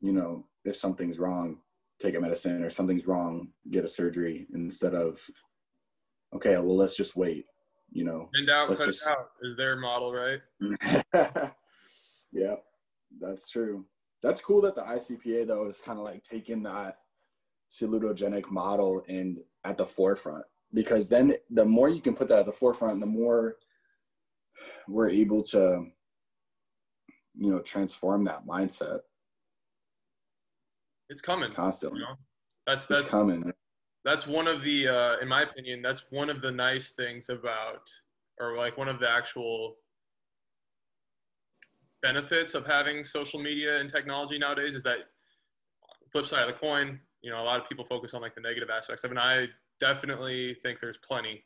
you 0.00 0.12
know 0.12 0.46
if 0.64 0.76
something's 0.76 1.18
wrong 1.18 1.58
take 2.00 2.14
a 2.14 2.20
medicine 2.20 2.64
or 2.64 2.70
something's 2.70 3.06
wrong, 3.06 3.48
get 3.70 3.84
a 3.84 3.88
surgery 3.88 4.46
instead 4.54 4.94
of, 4.94 5.20
okay, 6.34 6.56
well, 6.56 6.76
let's 6.76 6.96
just 6.96 7.14
wait, 7.14 7.44
you 7.92 8.04
know? 8.04 8.28
In 8.34 8.46
doubt, 8.46 8.68
cut 8.68 8.86
just- 8.86 9.06
out 9.06 9.30
is 9.42 9.56
their 9.56 9.76
model, 9.76 10.12
right? 10.12 10.40
yeah, 12.32 12.56
that's 13.20 13.50
true. 13.50 13.84
That's 14.22 14.40
cool 14.40 14.60
that 14.62 14.74
the 14.74 14.82
ICPA, 14.82 15.46
though, 15.46 15.66
is 15.66 15.80
kind 15.80 15.98
of 15.98 16.04
like 16.04 16.22
taking 16.22 16.62
that 16.64 16.96
salutogenic 17.70 18.50
model 18.50 19.02
and 19.08 19.38
at 19.64 19.78
the 19.78 19.86
forefront 19.86 20.44
because 20.72 21.08
then 21.08 21.34
the 21.50 21.64
more 21.64 21.88
you 21.88 22.00
can 22.00 22.14
put 22.14 22.28
that 22.28 22.40
at 22.40 22.46
the 22.46 22.52
forefront, 22.52 23.00
the 23.00 23.06
more 23.06 23.56
we're 24.88 25.10
able 25.10 25.42
to, 25.42 25.86
you 27.34 27.50
know, 27.50 27.60
transform 27.60 28.24
that 28.24 28.46
mindset 28.46 29.00
It's 31.08 31.20
coming. 31.20 31.50
constantly. 31.50 32.00
You 32.00 32.06
know, 32.06 32.14
that's 32.66 32.84
It's 32.84 33.00
that's 33.02 33.10
coming. 33.10 33.52
that's 34.04 34.26
one 34.26 34.46
of 34.46 34.62
the, 34.62 34.88
uh, 34.88 35.16
in 35.20 35.28
my 35.28 35.42
opinion, 35.42 35.82
that's 35.82 36.04
one 36.10 36.30
of 36.30 36.40
the 36.40 36.50
nice 36.50 36.92
things 36.92 37.28
about, 37.28 37.82
or 38.38 38.56
like 38.56 38.76
one 38.76 38.88
of 38.88 39.00
the 39.00 39.10
actual 39.10 39.76
benefits 42.02 42.54
of 42.54 42.64
having 42.66 43.04
social 43.04 43.42
media 43.42 43.78
and 43.80 43.90
technology 43.90 44.38
nowadays 44.38 44.74
is 44.74 44.82
that 44.82 44.98
flip 46.12 46.26
side 46.26 46.48
of 46.48 46.54
the 46.54 46.58
coin. 46.58 46.98
You 47.22 47.30
know, 47.30 47.40
a 47.40 47.44
lot 47.44 47.60
of 47.60 47.68
people 47.68 47.84
focus 47.84 48.14
on 48.14 48.22
like 48.22 48.34
the 48.34 48.40
negative 48.40 48.70
aspects 48.70 49.04
of, 49.04 49.10
it, 49.10 49.18
and 49.18 49.20
I 49.20 49.46
definitely 49.80 50.56
think 50.62 50.78
there's 50.80 50.98
plenty. 51.06 51.44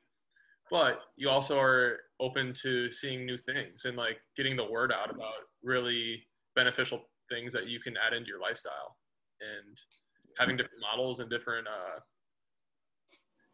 But 0.70 1.00
you 1.16 1.28
also 1.28 1.58
are 1.58 1.98
open 2.20 2.54
to 2.62 2.90
seeing 2.90 3.26
new 3.26 3.38
things 3.38 3.84
and 3.84 3.96
like 3.96 4.18
getting 4.36 4.56
the 4.56 4.70
word 4.70 4.92
out 4.92 5.10
about 5.10 5.34
really 5.62 6.22
beneficial 6.56 7.02
things 7.30 7.52
that 7.52 7.68
you 7.68 7.80
can 7.80 7.94
add 7.96 8.14
into 8.14 8.28
your 8.28 8.40
lifestyle 8.40 8.96
and 9.40 9.78
having 10.38 10.56
different 10.56 10.80
models 10.80 11.20
and 11.20 11.30
different 11.30 11.66
uh, 11.66 12.00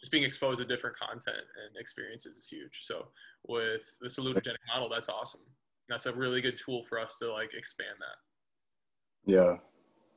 just 0.01 0.13
being 0.13 0.25
exposed 0.25 0.61
to 0.61 0.67
different 0.67 0.97
content 0.97 1.37
and 1.37 1.77
experiences 1.79 2.37
is 2.37 2.49
huge. 2.49 2.81
So 2.83 3.09
with 3.47 3.85
the 4.01 4.09
salutogenic 4.09 4.57
model, 4.73 4.89
that's 4.89 5.09
awesome. 5.09 5.43
That's 5.89 6.07
a 6.07 6.13
really 6.13 6.41
good 6.41 6.59
tool 6.59 6.85
for 6.89 6.99
us 6.99 7.17
to 7.21 7.33
like 7.33 7.53
expand 7.55 7.97
that. 7.99 9.33
Yeah. 9.33 9.57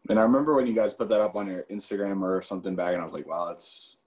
And 0.09 0.19
I 0.19 0.23
remember 0.23 0.55
when 0.55 0.67
you 0.67 0.73
guys 0.73 0.93
put 0.93 1.09
that 1.09 1.21
up 1.21 1.35
on 1.35 1.47
your 1.47 1.63
Instagram 1.63 2.21
or 2.21 2.41
something 2.41 2.75
back, 2.75 2.93
and 2.93 3.01
I 3.01 3.03
was 3.03 3.13
like, 3.13 3.27
wow, 3.27 3.45
that's 3.47 3.97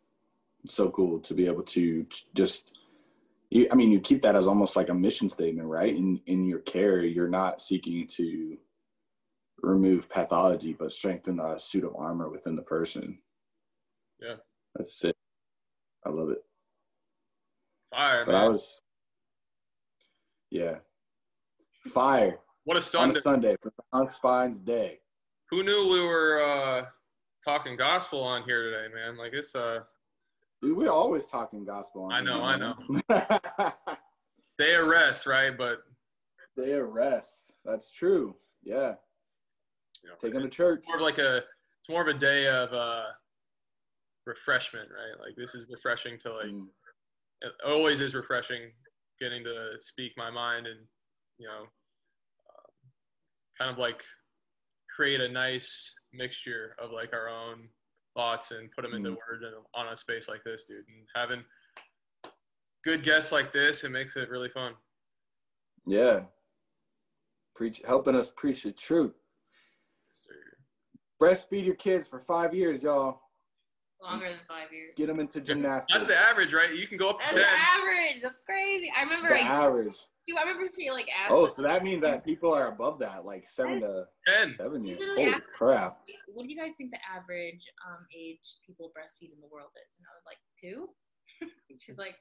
so 0.68 0.90
cool 0.90 1.18
to 1.20 1.34
be 1.34 1.46
able 1.46 1.62
to 1.64 2.06
just. 2.34 2.72
You, 3.50 3.68
I 3.70 3.76
mean, 3.76 3.92
you 3.92 4.00
keep 4.00 4.22
that 4.22 4.34
as 4.34 4.46
almost 4.46 4.74
like 4.74 4.88
a 4.88 4.94
mission 4.94 5.28
statement, 5.28 5.68
right? 5.68 5.94
In 5.94 6.20
in 6.26 6.44
your 6.46 6.58
care, 6.60 7.04
you're 7.04 7.28
not 7.28 7.62
seeking 7.62 8.06
to 8.08 8.56
remove 9.62 10.08
pathology, 10.10 10.72
but 10.72 10.92
strengthen 10.92 11.36
the 11.36 11.58
suit 11.58 11.84
of 11.84 11.94
armor 11.96 12.28
within 12.28 12.56
the 12.56 12.62
person. 12.62 13.18
Yeah. 14.20 14.36
that's 14.74 15.04
it. 15.04 15.16
I 16.04 16.10
love 16.10 16.30
it. 16.30 16.42
Fire, 17.90 18.24
But 18.26 18.32
man. 18.32 18.44
I 18.44 18.48
was, 18.48 18.80
yeah, 20.50 20.78
fire 21.84 22.38
what 22.64 22.74
a 22.76 22.78
on 22.78 22.82
Sunday. 22.82 23.18
a 23.18 23.22
Sunday 23.22 23.56
for 23.62 23.72
on 23.92 24.06
Spines 24.06 24.60
Day. 24.60 24.98
Who 25.50 25.62
knew 25.62 25.88
we 25.88 26.00
were 26.00 26.40
uh, 26.42 26.86
talking 27.44 27.76
gospel 27.76 28.22
on 28.22 28.42
here 28.42 28.64
today, 28.64 28.92
man? 28.94 29.16
Like 29.16 29.32
it's 29.32 29.54
uh 29.54 29.80
we're 30.62 30.90
always 30.90 31.26
talking 31.26 31.64
gospel. 31.64 32.08
I 32.12 32.20
know, 32.22 32.40
I 32.42 32.56
know. 32.58 32.74
they 34.58 34.74
arrest, 34.74 35.26
right? 35.26 35.56
But 35.56 35.78
they 36.56 36.72
arrest. 36.74 37.52
That's 37.64 37.90
true. 37.90 38.34
Yeah. 38.62 38.94
you 40.02 40.10
know, 40.10 40.16
Take 40.20 40.32
them 40.32 40.42
to 40.42 40.48
church. 40.48 40.84
more 40.86 40.96
of 40.96 41.02
like 41.02 41.18
a 41.18 41.38
it's 41.78 41.88
more 41.88 42.02
of 42.02 42.08
a 42.08 42.18
day 42.18 42.48
of 42.48 42.72
uh 42.72 43.04
refreshment, 44.26 44.88
right? 44.90 45.24
Like 45.24 45.36
this 45.36 45.54
is 45.54 45.66
refreshing 45.70 46.18
to 46.20 46.32
like 46.32 46.46
Mm, 46.46 46.66
it 47.42 47.52
always 47.66 48.00
is 48.00 48.14
refreshing 48.14 48.72
getting 49.20 49.44
to 49.44 49.72
speak 49.80 50.12
my 50.16 50.30
mind 50.30 50.66
and 50.66 50.80
you 51.38 51.46
know 51.46 51.60
um, 51.62 52.90
kind 53.58 53.70
of 53.70 53.78
like 53.78 54.02
create 54.94 55.20
a 55.20 55.28
nice 55.28 55.94
mixture 56.14 56.74
of 56.82 56.90
like 56.90 57.12
our 57.12 57.28
own 57.28 57.68
thoughts 58.16 58.50
and 58.50 58.72
put 58.72 58.82
them 58.82 58.94
into 58.94 59.10
Mhm. 59.10 59.18
words 59.28 59.44
on 59.74 59.88
a 59.88 59.96
space 59.96 60.26
like 60.28 60.42
this 60.42 60.64
dude 60.64 60.88
and 60.88 61.06
having 61.14 61.44
good 62.82 63.02
guests 63.04 63.30
like 63.30 63.52
this 63.52 63.84
it 63.84 63.90
makes 63.90 64.16
it 64.16 64.28
really 64.30 64.48
fun 64.48 64.74
Yeah. 65.88 66.26
Preach, 67.54 67.80
helping 67.86 68.16
us 68.16 68.30
preach 68.30 68.64
the 68.64 68.72
truth. 68.72 69.14
So, 70.12 70.32
Breastfeed 71.22 71.64
your 71.64 71.76
kids 71.76 72.08
for 72.08 72.18
five 72.20 72.52
years, 72.52 72.82
y'all. 72.82 73.25
Longer 74.02 74.28
than 74.28 74.38
five 74.46 74.72
years. 74.72 74.92
Get 74.96 75.06
them 75.06 75.20
into 75.20 75.40
gymnastics. 75.40 75.98
that's 75.98 76.06
the 76.08 76.16
average 76.18 76.52
right 76.52 76.74
you 76.74 76.86
can 76.86 76.98
go 76.98 77.10
up 77.10 77.18
to 77.20 77.34
That's 77.34 77.34
10 77.34 77.42
the 77.44 77.80
average. 77.80 78.22
That's 78.22 78.42
crazy. 78.42 78.90
I 78.96 79.02
remember. 79.02 79.28
The 79.28 79.36
I, 79.36 79.38
average. 79.38 79.94
I 80.36 80.40
remember 80.42 80.68
she 80.78 80.90
like 80.90 81.08
asked. 81.18 81.32
Oh, 81.32 81.48
so 81.48 81.62
that 81.62 81.82
means 81.82 82.02
that 82.02 82.24
people 82.24 82.52
are 82.52 82.68
above 82.68 82.98
that, 82.98 83.24
like 83.24 83.48
seven 83.48 83.80
to 83.80 84.04
10 84.28 84.50
seven 84.50 84.84
years. 84.84 84.98
Literally 85.00 85.22
Holy 85.24 85.34
asked- 85.34 85.46
crap. 85.56 85.98
What 86.34 86.44
do 86.44 86.52
you 86.52 86.58
guys 86.60 86.74
think 86.76 86.90
the 86.90 86.98
average 87.14 87.62
um, 87.88 88.06
age 88.16 88.38
people 88.66 88.88
breastfeed 88.96 89.32
in 89.32 89.40
the 89.40 89.48
world 89.50 89.70
is? 89.88 89.96
And 89.98 90.06
I 90.06 90.14
was 90.14 90.24
like, 90.26 90.38
two. 90.60 90.88
She's 91.80 91.96
like, 91.98 92.16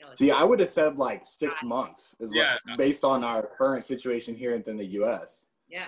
no. 0.00 0.10
it's 0.12 0.20
See, 0.20 0.30
I 0.30 0.42
would 0.42 0.60
have 0.60 0.68
said 0.70 0.96
like 0.96 1.22
six 1.26 1.62
months 1.62 2.14
is 2.20 2.32
Yeah. 2.34 2.54
what, 2.64 2.78
based 2.78 3.04
on 3.04 3.24
our 3.24 3.46
current 3.58 3.84
situation 3.84 4.34
here 4.34 4.54
in 4.54 4.76
the 4.76 4.86
U.S. 4.86 5.46
Yeah. 5.68 5.86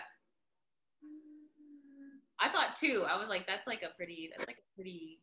I 2.43 2.49
thought 2.49 2.77
two. 2.79 3.05
I 3.09 3.19
was 3.19 3.29
like, 3.29 3.47
that's 3.47 3.67
like 3.67 3.83
a 3.83 3.95
pretty, 3.97 4.31
that's 4.31 4.49
like 4.49 4.57
a 4.57 4.69
pretty 4.75 5.21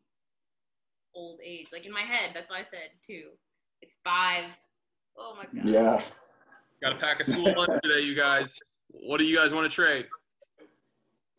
old 1.14 1.40
age. 1.44 1.68
Like 1.72 1.86
in 1.86 1.92
my 1.92 2.00
head, 2.00 2.30
that's 2.34 2.50
why 2.50 2.58
I 2.58 2.62
said 2.62 2.90
two. 3.06 3.30
It's 3.82 3.94
five. 4.04 4.44
Oh 5.16 5.36
my 5.36 5.44
god. 5.44 5.70
Yeah. 5.70 6.00
gotta 6.82 6.96
pack 6.96 7.20
a 7.20 7.24
school 7.24 7.52
lunch 7.56 7.78
today 7.82 8.00
you 8.00 8.14
guys 8.14 8.58
what 8.88 9.18
do 9.18 9.24
you 9.24 9.36
guys 9.36 9.52
want 9.52 9.70
to 9.70 9.74
trade 9.74 10.06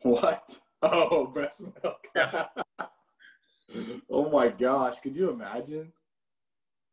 What? 0.04 0.60
Oh, 0.84 1.28
breast 1.28 1.62
milk. 1.62 2.08
Yeah. 2.16 2.48
oh 4.10 4.30
my 4.32 4.50
gosh, 4.50 5.00
could 5.00 5.16
you 5.16 5.30
imagine? 5.30 5.92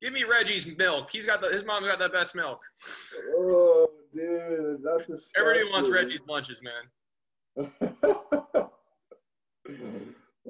give 0.01 0.13
me 0.13 0.23
reggie's 0.23 0.65
milk 0.79 1.11
he's 1.11 1.27
got 1.27 1.41
the 1.41 1.49
his 1.49 1.65
mom's 1.65 1.87
got 1.87 1.99
the 1.99 2.09
best 2.11 2.37
milk 2.37 2.61
Oh 3.37 3.89
dude, 4.13 4.83
that's 4.83 5.07
disgusting. 5.07 5.33
Everybody 5.39 5.71
wants 5.73 5.91
Reggie's 5.91 6.21
lunches, 6.29 6.61
man. 6.63 7.71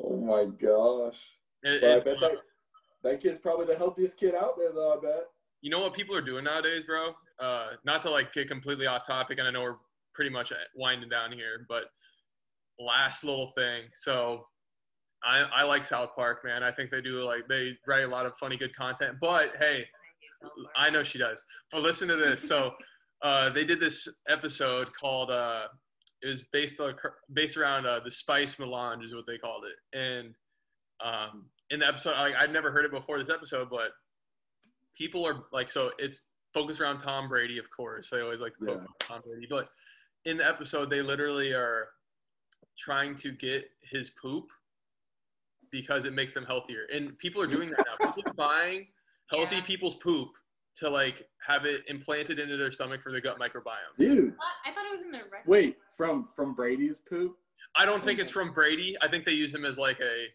oh 0.04 0.16
my 0.16 0.44
gosh. 0.44 1.20
It- 1.62 1.80
But 1.82 1.90
I 1.90 2.00
bet 2.00 2.20
that, 2.20 2.38
that 3.02 3.20
kid's 3.20 3.38
probably 3.38 3.66
the 3.66 3.76
healthiest 3.76 4.16
kid 4.16 4.34
out 4.34 4.56
there, 4.56 4.72
though. 4.72 4.96
I 4.98 5.00
bet. 5.00 5.24
you 5.60 5.70
know 5.70 5.80
what 5.80 5.94
people 5.94 6.14
are 6.16 6.22
doing 6.22 6.44
nowadays, 6.44 6.84
bro? 6.84 7.12
Uh, 7.40 7.70
not 7.84 8.02
to 8.02 8.10
like 8.10 8.32
get 8.32 8.48
completely 8.48 8.86
off 8.86 9.06
topic, 9.06 9.38
and 9.38 9.46
I 9.46 9.50
know 9.50 9.62
we're 9.62 9.76
pretty 10.14 10.30
much 10.30 10.52
winding 10.74 11.08
down 11.08 11.32
here, 11.32 11.64
but 11.68 11.84
last 12.80 13.24
little 13.24 13.52
thing. 13.56 13.84
So 13.96 14.46
I, 15.24 15.38
I 15.52 15.62
like 15.64 15.84
South 15.84 16.10
Park, 16.14 16.44
man. 16.44 16.62
I 16.62 16.70
think 16.72 16.90
they 16.90 17.00
do 17.00 17.22
like 17.22 17.46
they 17.48 17.76
write 17.86 18.04
a 18.04 18.08
lot 18.08 18.26
of 18.26 18.32
funny, 18.38 18.56
good 18.56 18.74
content. 18.74 19.16
But 19.20 19.52
hey, 19.58 19.84
I 20.76 20.90
know 20.90 21.02
she 21.04 21.18
does. 21.18 21.44
But 21.72 21.82
listen 21.82 22.06
to 22.08 22.16
this. 22.16 22.46
So 22.46 22.72
uh, 23.22 23.50
they 23.50 23.64
did 23.64 23.80
this 23.80 24.06
episode 24.28 24.88
called 25.00 25.30
uh, 25.30 25.66
it 26.22 26.26
was 26.26 26.42
based 26.52 26.80
on, 26.80 26.94
based 27.32 27.56
around 27.56 27.86
uh, 27.86 28.00
the 28.00 28.10
spice 28.10 28.58
melange 28.58 29.04
is 29.04 29.14
what 29.14 29.26
they 29.26 29.38
called 29.38 29.64
it. 29.64 29.98
And 29.98 30.34
um, 31.04 31.46
in 31.70 31.80
the 31.80 31.86
episode, 31.86 32.12
like 32.16 32.34
I'd 32.34 32.52
never 32.52 32.70
heard 32.72 32.84
it 32.84 32.90
before 32.90 33.18
this 33.22 33.30
episode, 33.30 33.68
but 33.70 33.90
people 34.96 35.24
are 35.26 35.44
like, 35.52 35.70
so 35.70 35.90
it's 35.98 36.22
focused 36.54 36.80
around 36.80 36.98
Tom 36.98 37.28
Brady, 37.28 37.58
of 37.58 37.66
course. 37.70 38.08
They 38.10 38.20
always 38.20 38.40
like 38.40 38.54
to 38.58 38.66
focus 38.66 38.86
on 38.88 38.94
Tom 39.00 39.22
Brady, 39.26 39.46
but 39.48 39.68
in 40.24 40.38
the 40.38 40.46
episode, 40.46 40.90
they 40.90 41.02
literally 41.02 41.52
are 41.52 41.88
trying 42.78 43.14
to 43.16 43.30
get 43.32 43.64
his 43.82 44.10
poop 44.10 44.46
because 45.70 46.04
it 46.04 46.12
makes 46.14 46.34
them 46.34 46.44
healthier. 46.46 46.86
And 46.94 47.16
people 47.18 47.42
are 47.42 47.46
doing 47.46 47.70
that 47.70 47.84
now. 48.00 48.10
People 48.12 48.30
are 48.30 48.34
buying 48.34 48.86
healthy 49.30 49.56
Yeah. 49.56 49.62
people's 49.62 49.96
poop 49.96 50.30
to 50.78 50.88
like 50.88 51.28
have 51.46 51.64
it 51.66 51.82
implanted 51.88 52.38
into 52.38 52.56
their 52.56 52.72
stomach 52.72 53.02
for 53.02 53.10
the 53.12 53.20
gut 53.20 53.38
microbiome. 53.38 53.96
Dude, 53.98 54.34
I 54.64 54.72
thought 54.72 54.86
it 54.86 54.92
was 54.92 55.02
in 55.02 55.10
the 55.10 55.18
record. 55.18 55.46
wait, 55.46 55.76
from 55.98 56.28
from 56.34 56.54
Brady's 56.54 57.00
poop? 57.00 57.36
I 57.76 57.84
don't 57.84 58.02
think 58.02 58.18
it's 58.20 58.30
from 58.30 58.54
Brady. 58.54 58.96
I 59.02 59.08
think 59.08 59.26
they 59.26 59.32
use 59.32 59.52
him 59.52 59.66
as 59.66 59.76
like 59.78 60.00
a 60.00 60.26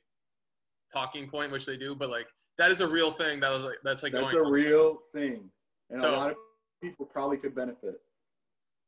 talking 0.94 1.27
point, 1.27 1.52
which 1.52 1.65
they 1.65 1.77
do, 1.77 1.95
but 1.95 2.10
like 2.11 2.27
that 2.60 2.69
is 2.69 2.81
a 2.81 2.88
real 2.88 3.11
thing. 3.14 3.40
That 3.40 3.49
was 3.49 3.61
like 3.61 3.77
that's 3.84 4.03
like 4.03 4.11
That's 4.11 4.31
going 4.34 4.45
a 4.45 4.52
real 4.52 4.99
thing, 5.14 5.49
and 5.90 5.99
So- 5.99 6.11
a 6.11 6.15
lot 6.15 6.30
of 6.31 6.38
people 6.84 7.06
probably 7.07 7.38
could 7.38 7.56
benefit. 7.56 7.95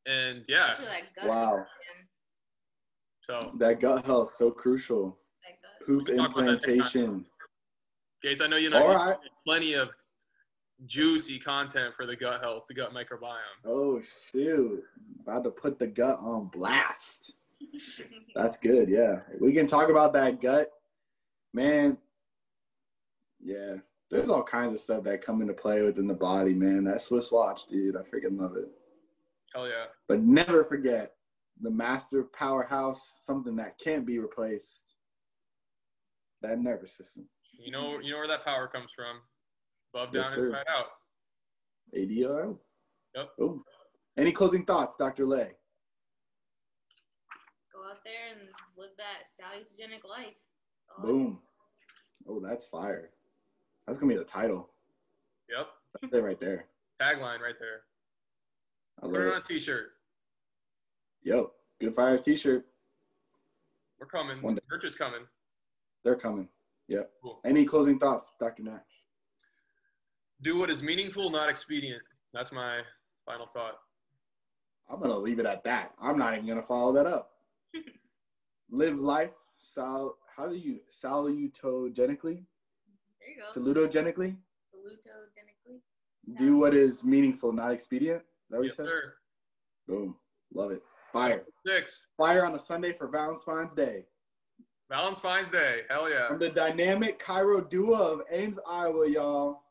and 0.05 0.43
yeah. 0.47 0.73
Especially 0.73 0.85
that 0.91 1.15
gut 1.15 1.27
Wow. 1.27 1.53
infection. 1.57 2.09
So 3.23 3.57
That 3.57 3.79
gut 3.79 4.05
health 4.05 4.29
so 4.31 4.51
crucial. 4.51 5.17
Poop 5.83 6.05
can 6.07 6.17
talk 6.17 6.31
about 6.31 6.45
that 6.45 6.51
next 6.51 6.65
time. 6.65 6.73
implantation. 6.75 7.25
Gates, 8.21 8.41
I 8.41 8.47
know 8.47 8.57
you 8.57 8.69
know 8.69 8.85
All 8.85 8.93
right. 8.95 9.17
plenty 9.45 9.73
of 9.73 9.89
juicy 10.85 11.39
content 11.39 11.93
for 11.95 12.05
the 12.05 12.15
gut 12.15 12.41
health, 12.41 12.65
the 12.67 12.73
gut 12.73 12.93
microbiome. 12.93 13.35
Oh 13.65 14.01
shoot! 14.31 14.83
About 15.21 15.43
to 15.43 15.51
put 15.51 15.79
the 15.79 15.87
gut 15.87 16.19
on 16.19 16.47
blast. 16.47 17.33
That's 18.35 18.57
good. 18.57 18.89
Yeah, 18.89 19.21
we 19.39 19.53
can 19.53 19.67
talk 19.67 19.89
about 19.89 20.13
that 20.13 20.41
gut, 20.41 20.71
man. 21.53 21.97
Yeah, 23.43 23.77
there's 24.09 24.29
all 24.29 24.43
kinds 24.43 24.73
of 24.73 24.79
stuff 24.79 25.03
that 25.03 25.21
come 25.21 25.41
into 25.41 25.53
play 25.53 25.81
within 25.83 26.07
the 26.07 26.13
body, 26.13 26.53
man. 26.53 26.83
That 26.83 27.01
Swiss 27.01 27.31
watch, 27.31 27.67
dude, 27.67 27.95
I 27.95 27.99
freaking 27.99 28.39
love 28.39 28.55
it. 28.55 28.67
Hell 29.53 29.67
yeah. 29.67 29.85
But 30.07 30.21
never 30.21 30.63
forget 30.63 31.13
the 31.61 31.71
master 31.71 32.23
powerhouse, 32.23 33.15
something 33.21 33.55
that 33.55 33.79
can't 33.79 34.05
be 34.05 34.19
replaced. 34.19 34.93
That 36.41 36.59
nervous 36.59 36.91
system, 36.91 37.27
You 37.57 37.71
know 37.71 37.99
you 37.99 38.11
know 38.11 38.17
where 38.17 38.27
that 38.27 38.45
power 38.45 38.67
comes 38.67 38.91
from. 38.95 39.21
Above, 39.95 40.11
down, 40.11 40.23
Yes, 40.23 40.33
sir. 40.33 40.47
inside 40.47 40.65
out. 40.69 40.87
ADIO. 41.93 42.59
Yep. 43.15 43.37
Boom. 43.37 43.63
Any 44.17 44.33
closing 44.33 44.65
thoughts, 44.65 44.97
Dr. 44.97 45.25
Lay? 45.25 45.53
Go 47.71 47.79
out 47.89 48.03
there 48.03 48.13
and 48.37 48.49
live 48.75 48.89
that 48.97 49.23
salutogenic 49.39 50.03
life. 50.03 50.35
That's 50.89 50.99
Boom. 51.09 51.41
Oh, 52.27 52.41
that's 52.41 52.65
fire. 52.65 53.11
That's 53.87 53.97
gonna 53.97 54.11
be 54.13 54.17
the 54.19 54.25
title. 54.25 54.69
Yep. 55.49 55.67
That's 56.01 56.13
it 56.13 56.19
right 56.23 56.39
there. 56.41 56.65
Tagline 57.01 57.39
right 57.39 57.55
there. 57.57 57.83
I 59.01 59.07
Put 59.07 59.15
it 59.21 59.27
it. 59.27 59.33
on 59.33 59.41
a 59.41 59.43
t-shirt. 59.45 59.91
Yo, 61.23 61.53
Good 61.79 61.95
Fires 61.95 62.21
T-shirt. 62.21 62.65
We're 63.99 64.05
coming. 64.07 64.41
One 64.41 64.55
day. 64.55 64.61
Merch 64.69 64.83
is 64.83 64.95
coming. 64.95 65.21
They're 66.03 66.15
coming. 66.15 66.49
Yep. 66.89 67.11
Cool. 67.23 67.39
Any 67.45 67.65
closing 67.65 67.97
thoughts, 67.97 68.35
Dr. 68.39 68.63
Nash? 68.63 68.81
Do 70.41 70.59
what 70.59 70.69
is 70.69 70.83
meaningful, 70.83 71.29
not 71.29 71.49
expedient. 71.49 72.01
That's 72.33 72.51
my 72.51 72.79
final 73.25 73.47
thought. 73.47 73.79
I'm 74.89 74.99
gonna 74.99 75.17
leave 75.17 75.39
it 75.39 75.45
at 75.45 75.63
that. 75.63 75.93
I'm 76.01 76.17
not 76.17 76.33
even 76.33 76.45
gonna 76.45 76.61
follow 76.61 76.93
that 76.93 77.05
up. 77.05 77.31
Live 78.69 78.99
life. 78.99 79.33
Sal. 79.57 80.17
How 80.35 80.47
do 80.47 80.55
you 80.55 80.79
salutogenically? 80.91 82.43
There 83.19 83.29
you 83.29 83.37
go. 83.37 83.47
Salutogenically. 83.53 84.35
Salutogenically. 84.75 85.79
Do 86.37 86.57
what 86.57 86.73
is 86.73 87.03
meaningful, 87.03 87.53
not 87.53 87.71
expedient. 87.71 88.21
Is 88.21 88.25
that 88.49 88.57
what 88.57 88.63
you 88.65 88.71
said? 88.71 88.85
sir. 88.85 89.13
Boom. 89.87 90.15
Love 90.53 90.71
it. 90.71 90.83
Fire. 91.13 91.45
Six. 91.65 92.07
Fire 92.17 92.45
on 92.45 92.55
a 92.55 92.59
Sunday 92.59 92.91
for 92.91 93.07
Valentine's 93.07 93.73
Day. 93.73 94.05
Valentine's 94.89 95.49
Day. 95.49 95.81
Hell 95.89 96.09
yeah. 96.09 96.27
From 96.27 96.39
the 96.39 96.49
dynamic 96.49 97.19
chiro 97.19 97.67
duo 97.67 97.95
of 97.95 98.21
Ames, 98.29 98.59
Iowa, 98.67 99.09
y'all. 99.09 99.61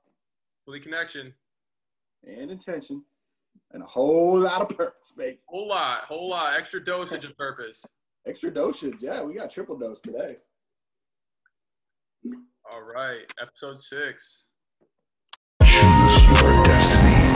Fully 0.65 0.81
connection. 0.81 1.35
And 2.27 2.51
intention. 2.51 3.05
And 3.73 3.82
a 3.82 3.86
whole 3.86 4.39
lot 4.41 4.62
of 4.62 4.77
purpose, 4.77 5.12
baby. 5.16 5.39
Whole 5.47 5.69
lot. 5.69 6.05
Whole 6.05 6.31
lot. 6.31 6.55
Extra 6.59 6.82
dosage 6.82 7.24
of 7.24 7.36
purpose. 7.36 7.85
Extra 8.27 8.51
dosage. 8.53 8.97
Yeah, 9.01 9.23
we 9.23 9.35
got 9.35 9.51
triple 9.51 9.77
dose 9.77 10.01
today. 10.01 10.36
All 12.73 12.82
right. 12.82 13.31
Episode 13.41 13.78
six. 13.78 14.45
Choose 15.62 16.41
your 16.41 16.65
destiny. 16.65 17.35